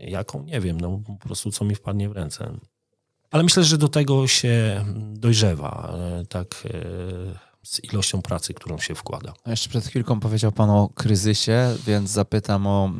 jaką 0.00 0.42
nie 0.42 0.60
wiem, 0.60 0.80
no 0.80 1.02
po 1.06 1.14
prostu 1.14 1.50
co 1.50 1.64
mi 1.64 1.74
wpadnie 1.74 2.08
w 2.08 2.12
ręce. 2.12 2.56
Ale 3.30 3.42
myślę, 3.42 3.64
że 3.64 3.78
do 3.78 3.88
tego 3.88 4.26
się 4.26 4.84
dojrzewa, 5.12 5.98
tak 6.28 6.68
z 7.62 7.84
ilością 7.84 8.22
pracy, 8.22 8.54
którą 8.54 8.78
się 8.78 8.94
wkłada. 8.94 9.32
A 9.44 9.50
jeszcze 9.50 9.68
przed 9.68 9.86
chwilką 9.86 10.20
powiedział 10.20 10.52
Pan 10.52 10.70
o 10.70 10.88
kryzysie, 10.94 11.76
więc 11.86 12.10
zapytam 12.10 12.66
o, 12.66 12.92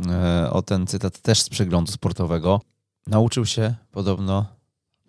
o 0.51 0.63
ten 0.63 0.87
cytat 0.87 1.19
też 1.19 1.43
z 1.43 1.49
przeglądu 1.49 1.93
sportowego. 1.93 2.61
Nauczył 3.07 3.47
się 3.47 3.75
podobno 3.91 4.60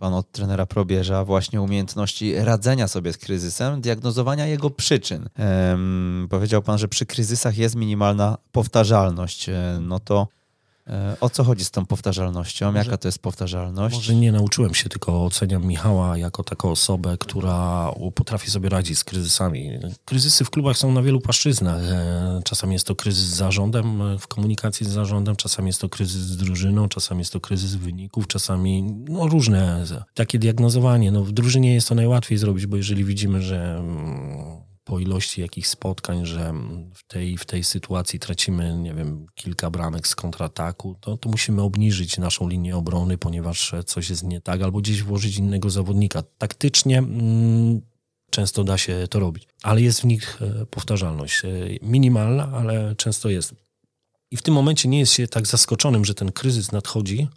pan 0.01 0.13
od 0.13 0.31
trenera 0.31 0.65
Probierza 0.65 1.25
właśnie 1.25 1.61
umiejętności 1.61 2.35
radzenia 2.35 2.87
sobie 2.87 3.13
z 3.13 3.17
kryzysem, 3.17 3.81
diagnozowania 3.81 4.47
jego 4.47 4.69
przyczyn. 4.69 5.29
Ehm, 5.35 6.27
powiedział 6.29 6.61
pan, 6.61 6.77
że 6.77 6.87
przy 6.87 7.05
kryzysach 7.05 7.57
jest 7.57 7.75
minimalna 7.75 8.37
powtarzalność. 8.51 9.49
E, 9.49 9.79
no 9.81 9.99
to 9.99 10.27
o 11.21 11.29
co 11.29 11.43
chodzi 11.43 11.65
z 11.65 11.71
tą 11.71 11.85
powtarzalnością? 11.85 12.73
Jaka 12.73 12.97
to 12.97 13.07
jest 13.07 13.19
powtarzalność? 13.19 13.95
Może 13.95 14.15
nie 14.15 14.31
nauczyłem 14.31 14.73
się, 14.73 14.89
tylko 14.89 15.25
oceniam 15.25 15.65
Michała 15.65 16.17
jako 16.17 16.43
taką 16.43 16.71
osobę, 16.71 17.17
która 17.19 17.91
potrafi 18.15 18.51
sobie 18.51 18.69
radzić 18.69 18.97
z 18.97 19.03
kryzysami. 19.03 19.71
Kryzysy 20.05 20.45
w 20.45 20.49
klubach 20.49 20.77
są 20.77 20.91
na 20.91 21.01
wielu 21.01 21.21
płaszczyznach. 21.21 21.81
E, 21.83 22.41
czasami 22.45 22.73
jest 22.73 22.87
to 22.87 22.95
kryzys 22.95 23.23
z 23.23 23.35
zarządem, 23.35 24.01
e, 24.01 24.17
w 24.19 24.27
komunikacji 24.27 24.85
z 24.85 24.89
zarządem, 24.89 25.35
czasami 25.35 25.67
jest 25.67 25.81
to 25.81 25.89
kryzys 25.89 26.21
z 26.21 26.37
drużyną, 26.37 26.87
czasami 26.87 27.19
jest 27.19 27.33
to 27.33 27.39
kryzys 27.39 27.75
wyników, 27.75 28.27
czasami 28.27 28.83
no, 29.09 29.27
różne. 29.27 29.85
Takie 30.13 30.39
diagnozowanie. 30.39 31.11
No, 31.11 31.23
w 31.23 31.31
drużynie 31.31 31.73
jest 31.73 31.89
to 31.89 31.95
najłatwiej 31.95 32.37
zrobić, 32.37 32.65
bo 32.65 32.77
jeżeli 32.77 33.05
widzimy, 33.05 33.41
że 33.41 33.77
mm, 33.77 34.70
po 34.91 34.99
ilości 34.99 35.41
jakichś 35.41 35.67
spotkań, 35.67 36.25
że 36.25 36.53
w 36.93 37.03
tej, 37.07 37.37
w 37.37 37.45
tej 37.45 37.63
sytuacji 37.63 38.19
tracimy, 38.19 38.77
nie 38.77 38.93
wiem, 38.93 39.25
kilka 39.35 39.69
bramek 39.69 40.07
z 40.07 40.15
kontrataku, 40.15 40.95
to, 41.01 41.17
to 41.17 41.29
musimy 41.29 41.61
obniżyć 41.61 42.17
naszą 42.17 42.49
linię 42.49 42.77
obrony, 42.77 43.17
ponieważ 43.17 43.75
coś 43.85 44.09
jest 44.09 44.23
nie 44.23 44.41
tak, 44.41 44.61
albo 44.61 44.79
gdzieś 44.79 45.03
włożyć 45.03 45.37
innego 45.37 45.69
zawodnika. 45.69 46.23
Taktycznie 46.37 46.97
mm, 46.97 47.81
często 48.29 48.63
da 48.63 48.77
się 48.77 49.07
to 49.09 49.19
robić, 49.19 49.47
ale 49.63 49.81
jest 49.81 50.01
w 50.01 50.05
nich 50.05 50.41
e, 50.41 50.65
powtarzalność. 50.65 51.45
E, 51.45 51.49
minimalna, 51.81 52.51
ale 52.53 52.95
często 52.95 53.29
jest. 53.29 53.55
I 54.31 54.37
w 54.37 54.41
tym 54.41 54.53
momencie 54.53 54.89
nie 54.89 54.99
jest 54.99 55.13
się 55.13 55.27
tak 55.27 55.47
zaskoczonym, 55.47 56.05
że 56.05 56.13
ten 56.13 56.31
kryzys 56.31 56.71
nadchodzi 56.71 57.27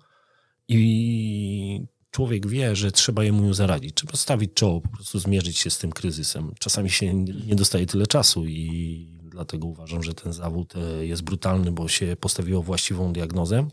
i 0.68 1.86
człowiek 2.14 2.46
wie, 2.46 2.76
że 2.76 2.92
trzeba 2.92 3.24
jemu 3.24 3.54
zaradzić. 3.54 3.94
Trzeba 3.94 4.12
stawić 4.12 4.54
czoło, 4.54 4.80
po 4.80 4.88
prostu 4.88 5.18
zmierzyć 5.18 5.58
się 5.58 5.70
z 5.70 5.78
tym 5.78 5.92
kryzysem. 5.92 6.52
Czasami 6.58 6.90
się 6.90 7.14
nie 7.24 7.54
dostaje 7.54 7.86
tyle 7.86 8.06
czasu 8.06 8.46
i 8.46 9.18
dlatego 9.22 9.66
uważam, 9.66 10.02
że 10.02 10.14
ten 10.14 10.32
zawód 10.32 10.74
e, 10.76 11.06
jest 11.06 11.22
brutalny, 11.22 11.72
bo 11.72 11.88
się 11.88 12.16
postawiło 12.20 12.62
właściwą 12.62 13.12
diagnozę, 13.12 13.68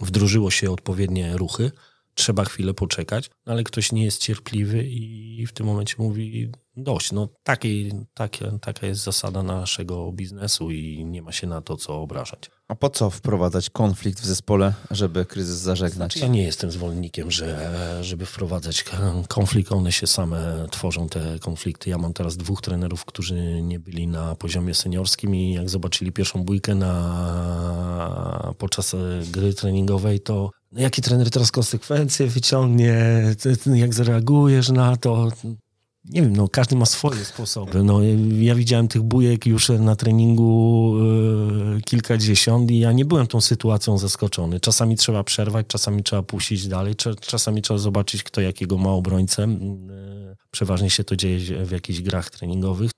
wdrożyło 0.00 0.50
się 0.50 0.70
odpowiednie 0.70 1.36
ruchy, 1.36 1.70
trzeba 2.14 2.44
chwilę 2.44 2.74
poczekać, 2.74 3.30
ale 3.44 3.64
ktoś 3.64 3.92
nie 3.92 4.04
jest 4.04 4.22
cierpliwy 4.22 4.84
i 4.84 5.46
w 5.46 5.52
tym 5.52 5.66
momencie 5.66 5.94
mówi 5.98 6.52
dość. 6.76 7.12
No, 7.12 7.28
takiej, 7.42 7.92
takie, 8.14 8.58
taka 8.60 8.86
jest 8.86 9.02
zasada 9.02 9.42
naszego 9.42 10.12
biznesu 10.12 10.70
i 10.70 11.04
nie 11.04 11.22
ma 11.22 11.32
się 11.32 11.46
na 11.46 11.60
to 11.60 11.76
co 11.76 12.02
obrażać. 12.02 12.50
A 12.68 12.74
po 12.74 12.90
co 12.90 13.10
wprowadzać 13.10 13.70
konflikt 13.70 14.20
w 14.20 14.24
zespole, 14.24 14.74
żeby 14.90 15.26
kryzys 15.26 15.58
zażegnać? 15.58 15.94
Znaczy, 16.12 16.18
ja 16.18 16.26
nie 16.26 16.42
jestem 16.42 16.70
zwolennikiem, 16.70 17.30
że, 17.30 17.70
żeby 18.02 18.26
wprowadzać 18.26 18.84
konflikt. 19.28 19.72
One 19.72 19.92
się 19.92 20.06
same 20.06 20.66
tworzą, 20.70 21.08
te 21.08 21.38
konflikty. 21.38 21.90
Ja 21.90 21.98
mam 21.98 22.12
teraz 22.12 22.36
dwóch 22.36 22.62
trenerów, 22.62 23.04
którzy 23.04 23.62
nie 23.62 23.80
byli 23.80 24.06
na 24.06 24.34
poziomie 24.34 24.74
seniorskim 24.74 25.34
i 25.34 25.52
jak 25.52 25.70
zobaczyli 25.70 26.12
pierwszą 26.12 26.44
bójkę 26.44 26.74
na, 26.74 28.54
podczas 28.58 28.96
gry 29.30 29.54
treningowej, 29.54 30.20
to 30.20 30.50
no 30.72 30.80
jaki 30.80 31.02
trener 31.02 31.30
teraz 31.30 31.50
konsekwencje 31.50 32.26
wyciągnie, 32.26 33.22
jak 33.74 33.94
zareagujesz 33.94 34.68
na 34.68 34.96
to. 34.96 35.28
Nie 36.04 36.22
wiem, 36.22 36.36
no 36.36 36.48
każdy 36.48 36.76
ma 36.76 36.86
swoje 36.86 37.24
sposoby. 37.24 37.82
No, 37.82 38.00
ja 38.40 38.54
widziałem 38.54 38.88
tych 38.88 39.02
bujek 39.02 39.46
już 39.46 39.68
na 39.68 39.96
treningu 39.96 40.94
yy, 41.74 41.82
kilkadziesiąt 41.82 42.70
i 42.70 42.78
ja 42.78 42.92
nie 42.92 43.04
byłem 43.04 43.26
tą 43.26 43.40
sytuacją 43.40 43.98
zaskoczony. 43.98 44.60
Czasami 44.60 44.96
trzeba 44.96 45.24
przerwać, 45.24 45.66
czasami 45.66 46.02
trzeba 46.02 46.22
puścić 46.22 46.68
dalej, 46.68 46.94
czasami 47.20 47.62
trzeba 47.62 47.78
zobaczyć, 47.78 48.22
kto 48.22 48.40
jakiego 48.40 48.78
ma 48.78 48.90
obrońcę. 48.90 49.42
Yy, 49.42 50.36
przeważnie 50.50 50.90
się 50.90 51.04
to 51.04 51.16
dzieje 51.16 51.66
w 51.66 51.70
jakichś 51.70 52.00
grach 52.00 52.30
treningowych 52.30 52.93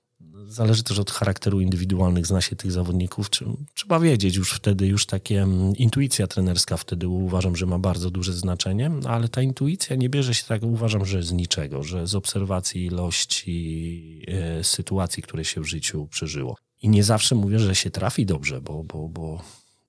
zależy 0.57 0.83
też 0.83 0.99
od 0.99 1.11
charakteru 1.11 1.61
indywidualnych, 1.61 2.27
zna 2.27 2.41
się 2.41 2.55
tych 2.55 2.71
zawodników. 2.71 3.29
Trzeba 3.73 3.99
wiedzieć 3.99 4.35
już 4.35 4.53
wtedy, 4.53 4.87
już 4.87 5.05
takie 5.05 5.41
mm, 5.41 5.75
intuicja 5.75 6.27
trenerska 6.27 6.77
wtedy 6.77 7.07
uważam, 7.07 7.55
że 7.55 7.65
ma 7.65 7.79
bardzo 7.79 8.11
duże 8.11 8.33
znaczenie, 8.33 8.91
ale 9.05 9.29
ta 9.29 9.41
intuicja 9.41 9.95
nie 9.95 10.09
bierze 10.09 10.33
się 10.33 10.43
tak, 10.47 10.63
uważam, 10.63 11.05
że 11.05 11.23
z 11.23 11.31
niczego, 11.31 11.83
że 11.83 12.07
z 12.07 12.15
obserwacji 12.15 12.85
ilości 12.85 14.25
e, 14.27 14.63
sytuacji, 14.63 15.23
które 15.23 15.45
się 15.45 15.61
w 15.61 15.65
życiu 15.65 16.07
przeżyło. 16.07 16.57
I 16.81 16.89
nie 16.89 17.03
zawsze 17.03 17.35
mówię, 17.35 17.59
że 17.59 17.75
się 17.75 17.91
trafi 17.91 18.25
dobrze, 18.25 18.61
bo, 18.61 18.83
bo, 18.83 19.09
bo 19.09 19.41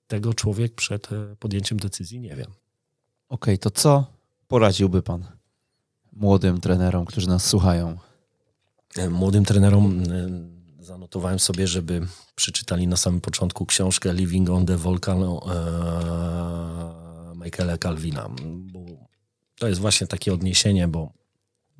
tego 0.07 0.33
człowiek 0.33 0.75
przed 0.75 1.11
e, 1.11 1.35
podjęciem 1.39 1.79
decyzji 1.79 2.19
nie 2.19 2.35
wie. 2.35 2.43
Okej, 2.43 2.57
okay, 3.29 3.57
to 3.57 3.71
co 3.71 4.05
poradziłby 4.47 5.01
pan 5.01 5.25
młodym 6.13 6.61
trenerom, 6.61 7.05
którzy 7.05 7.27
nas 7.27 7.45
słuchają? 7.45 7.97
E, 8.97 9.09
młodym 9.09 9.45
trenerom 9.45 10.03
zanotowałem 10.89 11.39
sobie, 11.39 11.67
żeby 11.67 12.07
przeczytali 12.35 12.87
na 12.87 12.97
samym 12.97 13.21
początku 13.21 13.65
książkę 13.65 14.13
Living 14.13 14.49
on 14.49 14.65
the 14.65 14.77
Volcano 14.77 15.41
e, 15.41 15.55
Michaela 17.35 17.77
Calvina. 17.77 18.29
Bo 18.45 18.79
to 19.55 19.67
jest 19.67 19.81
właśnie 19.81 20.07
takie 20.07 20.33
odniesienie, 20.33 20.87
bo 20.87 21.19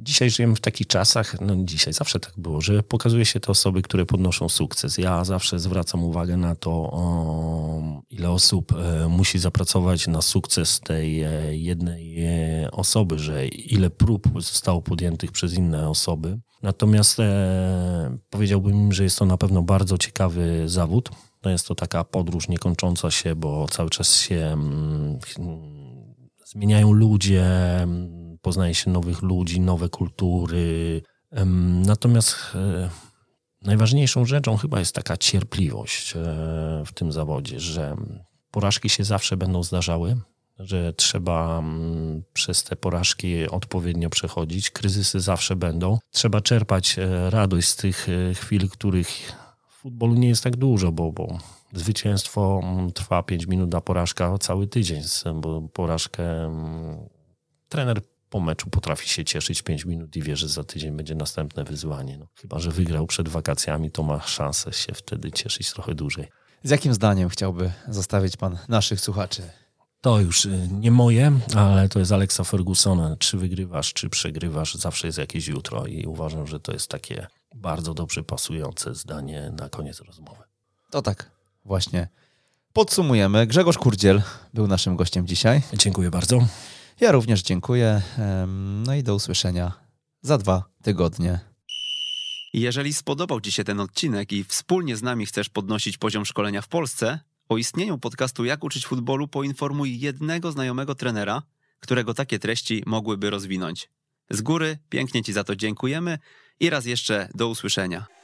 Dzisiaj 0.01 0.29
żyjemy 0.29 0.55
w 0.55 0.59
takich 0.59 0.87
czasach, 0.87 1.41
no 1.41 1.55
dzisiaj 1.57 1.93
zawsze 1.93 2.19
tak 2.19 2.33
było, 2.37 2.61
że 2.61 2.83
pokazuje 2.83 3.25
się 3.25 3.39
te 3.39 3.51
osoby, 3.51 3.81
które 3.81 4.05
podnoszą 4.05 4.49
sukces. 4.49 4.97
Ja 4.97 5.23
zawsze 5.23 5.59
zwracam 5.59 6.03
uwagę 6.03 6.37
na 6.37 6.55
to, 6.55 6.71
o, 6.71 8.01
ile 8.09 8.31
osób 8.31 8.71
e, 8.71 9.07
musi 9.07 9.39
zapracować 9.39 10.07
na 10.07 10.21
sukces 10.21 10.79
tej 10.79 11.23
e, 11.23 11.57
jednej 11.57 12.25
e, 12.25 12.71
osoby, 12.71 13.19
że 13.19 13.47
ile 13.47 13.89
prób 13.89 14.27
zostało 14.35 14.81
podjętych 14.81 15.31
przez 15.31 15.53
inne 15.53 15.89
osoby. 15.89 16.39
Natomiast 16.61 17.19
e, 17.19 18.17
powiedziałbym 18.29 18.75
im, 18.75 18.93
że 18.93 19.03
jest 19.03 19.19
to 19.19 19.25
na 19.25 19.37
pewno 19.37 19.61
bardzo 19.61 19.97
ciekawy 19.97 20.69
zawód. 20.69 21.09
No 21.43 21.51
jest 21.51 21.67
to 21.67 21.75
taka 21.75 22.03
podróż 22.03 22.47
niekończąca 22.47 23.11
się, 23.11 23.35
bo 23.35 23.67
cały 23.67 23.89
czas 23.89 24.15
się 24.17 24.35
mm, 24.35 25.19
zmieniają 26.45 26.91
ludzie, 26.91 27.47
poznaje 28.41 28.75
się 28.75 28.91
nowych 28.91 29.21
ludzi, 29.21 29.59
nowe 29.59 29.89
kultury. 29.89 31.01
Natomiast 31.85 32.35
e, 32.55 32.89
najważniejszą 33.61 34.25
rzeczą 34.25 34.57
chyba 34.57 34.79
jest 34.79 34.95
taka 34.95 35.17
cierpliwość 35.17 36.15
e, 36.15 36.19
w 36.85 36.93
tym 36.93 37.11
zawodzie, 37.11 37.59
że 37.59 37.95
porażki 38.51 38.89
się 38.89 39.03
zawsze 39.03 39.37
będą 39.37 39.63
zdarzały, 39.63 40.17
że 40.59 40.93
trzeba 40.93 41.63
przez 42.33 42.63
te 42.63 42.75
porażki 42.75 43.49
odpowiednio 43.49 44.09
przechodzić. 44.09 44.69
Kryzysy 44.69 45.19
zawsze 45.19 45.55
będą. 45.55 45.99
Trzeba 46.11 46.41
czerpać 46.41 46.99
e, 46.99 47.29
radość 47.29 47.67
z 47.67 47.75
tych 47.75 48.07
chwil, 48.35 48.69
których 48.69 49.07
w 49.69 49.81
futbolu 49.81 50.15
nie 50.15 50.27
jest 50.27 50.43
tak 50.43 50.55
dużo, 50.55 50.91
bo, 50.91 51.11
bo 51.11 51.37
zwycięstwo 51.73 52.61
trwa 52.93 53.23
5 53.23 53.47
minut, 53.47 53.75
a 53.75 53.81
porażka 53.81 54.37
cały 54.37 54.67
tydzień, 54.67 55.01
bo 55.35 55.61
porażkę 55.61 56.23
trener 57.69 58.01
po 58.29 58.39
meczu 58.39 58.69
potrafi 58.69 59.09
się 59.09 59.25
cieszyć 59.25 59.61
5 59.61 59.85
minut 59.85 60.15
i 60.15 60.21
wie, 60.21 60.35
że 60.35 60.47
za 60.47 60.63
tydzień 60.63 60.97
będzie 60.97 61.15
następne 61.15 61.63
wyzwanie. 61.63 62.17
No, 62.17 62.27
chyba, 62.35 62.59
że 62.59 62.71
wygrał 62.71 63.07
przed 63.07 63.29
wakacjami, 63.29 63.91
to 63.91 64.03
ma 64.03 64.21
szansę 64.21 64.73
się 64.73 64.93
wtedy 64.93 65.31
cieszyć 65.31 65.73
trochę 65.73 65.95
dłużej. 65.95 66.27
Z 66.63 66.69
jakim 66.69 66.93
zdaniem 66.93 67.29
chciałby 67.29 67.71
zostawić 67.87 68.37
pan 68.37 68.57
naszych 68.67 69.01
słuchaczy? 69.01 69.41
To 70.01 70.19
już 70.19 70.45
y, 70.45 70.69
nie 70.71 70.91
moje, 70.91 71.31
ale 71.55 71.89
to 71.89 71.99
jest 71.99 72.11
Alexa 72.11 72.43
Fergusona. 72.43 73.15
Czy 73.19 73.37
wygrywasz, 73.37 73.93
czy 73.93 74.09
przegrywasz, 74.09 74.75
zawsze 74.75 75.07
jest 75.07 75.17
jakieś 75.17 75.47
jutro 75.47 75.85
i 75.85 76.05
uważam, 76.05 76.47
że 76.47 76.59
to 76.59 76.71
jest 76.71 76.87
takie 76.87 77.27
bardzo 77.55 77.93
dobrze 77.93 78.23
pasujące 78.23 78.95
zdanie 78.95 79.51
na 79.59 79.69
koniec 79.69 80.01
rozmowy. 80.01 80.43
To 80.91 81.01
tak, 81.01 81.31
właśnie. 81.65 82.07
Podsumujemy. 82.73 83.47
Grzegorz 83.47 83.77
Kurdziel 83.77 84.21
był 84.53 84.67
naszym 84.67 84.95
gościem 84.95 85.27
dzisiaj. 85.27 85.61
Dziękuję 85.73 86.11
bardzo. 86.11 86.39
Ja 86.99 87.11
również 87.11 87.41
dziękuję. 87.41 88.01
No 88.85 88.95
i 88.95 89.03
do 89.03 89.15
usłyszenia 89.15 89.71
za 90.21 90.37
dwa 90.37 90.63
tygodnie. 90.83 91.39
Jeżeli 92.53 92.93
spodobał 92.93 93.41
Ci 93.41 93.51
się 93.51 93.63
ten 93.63 93.79
odcinek 93.79 94.31
i 94.31 94.43
wspólnie 94.43 94.97
z 94.97 95.01
nami 95.01 95.25
chcesz 95.25 95.49
podnosić 95.49 95.97
poziom 95.97 96.25
szkolenia 96.25 96.61
w 96.61 96.67
Polsce, 96.67 97.19
o 97.49 97.57
istnieniu 97.57 97.97
podcastu 97.97 98.45
Jak 98.45 98.63
uczyć 98.63 98.85
futbolu 98.85 99.27
poinformuj 99.27 99.99
jednego 99.99 100.51
znajomego 100.51 100.95
trenera, 100.95 101.41
którego 101.79 102.13
takie 102.13 102.39
treści 102.39 102.83
mogłyby 102.85 103.29
rozwinąć. 103.29 103.89
Z 104.29 104.41
góry 104.41 104.77
pięknie 104.89 105.23
Ci 105.23 105.33
za 105.33 105.43
to 105.43 105.55
dziękujemy 105.55 106.19
i 106.59 106.69
raz 106.69 106.85
jeszcze 106.85 107.29
do 107.35 107.47
usłyszenia. 107.47 108.18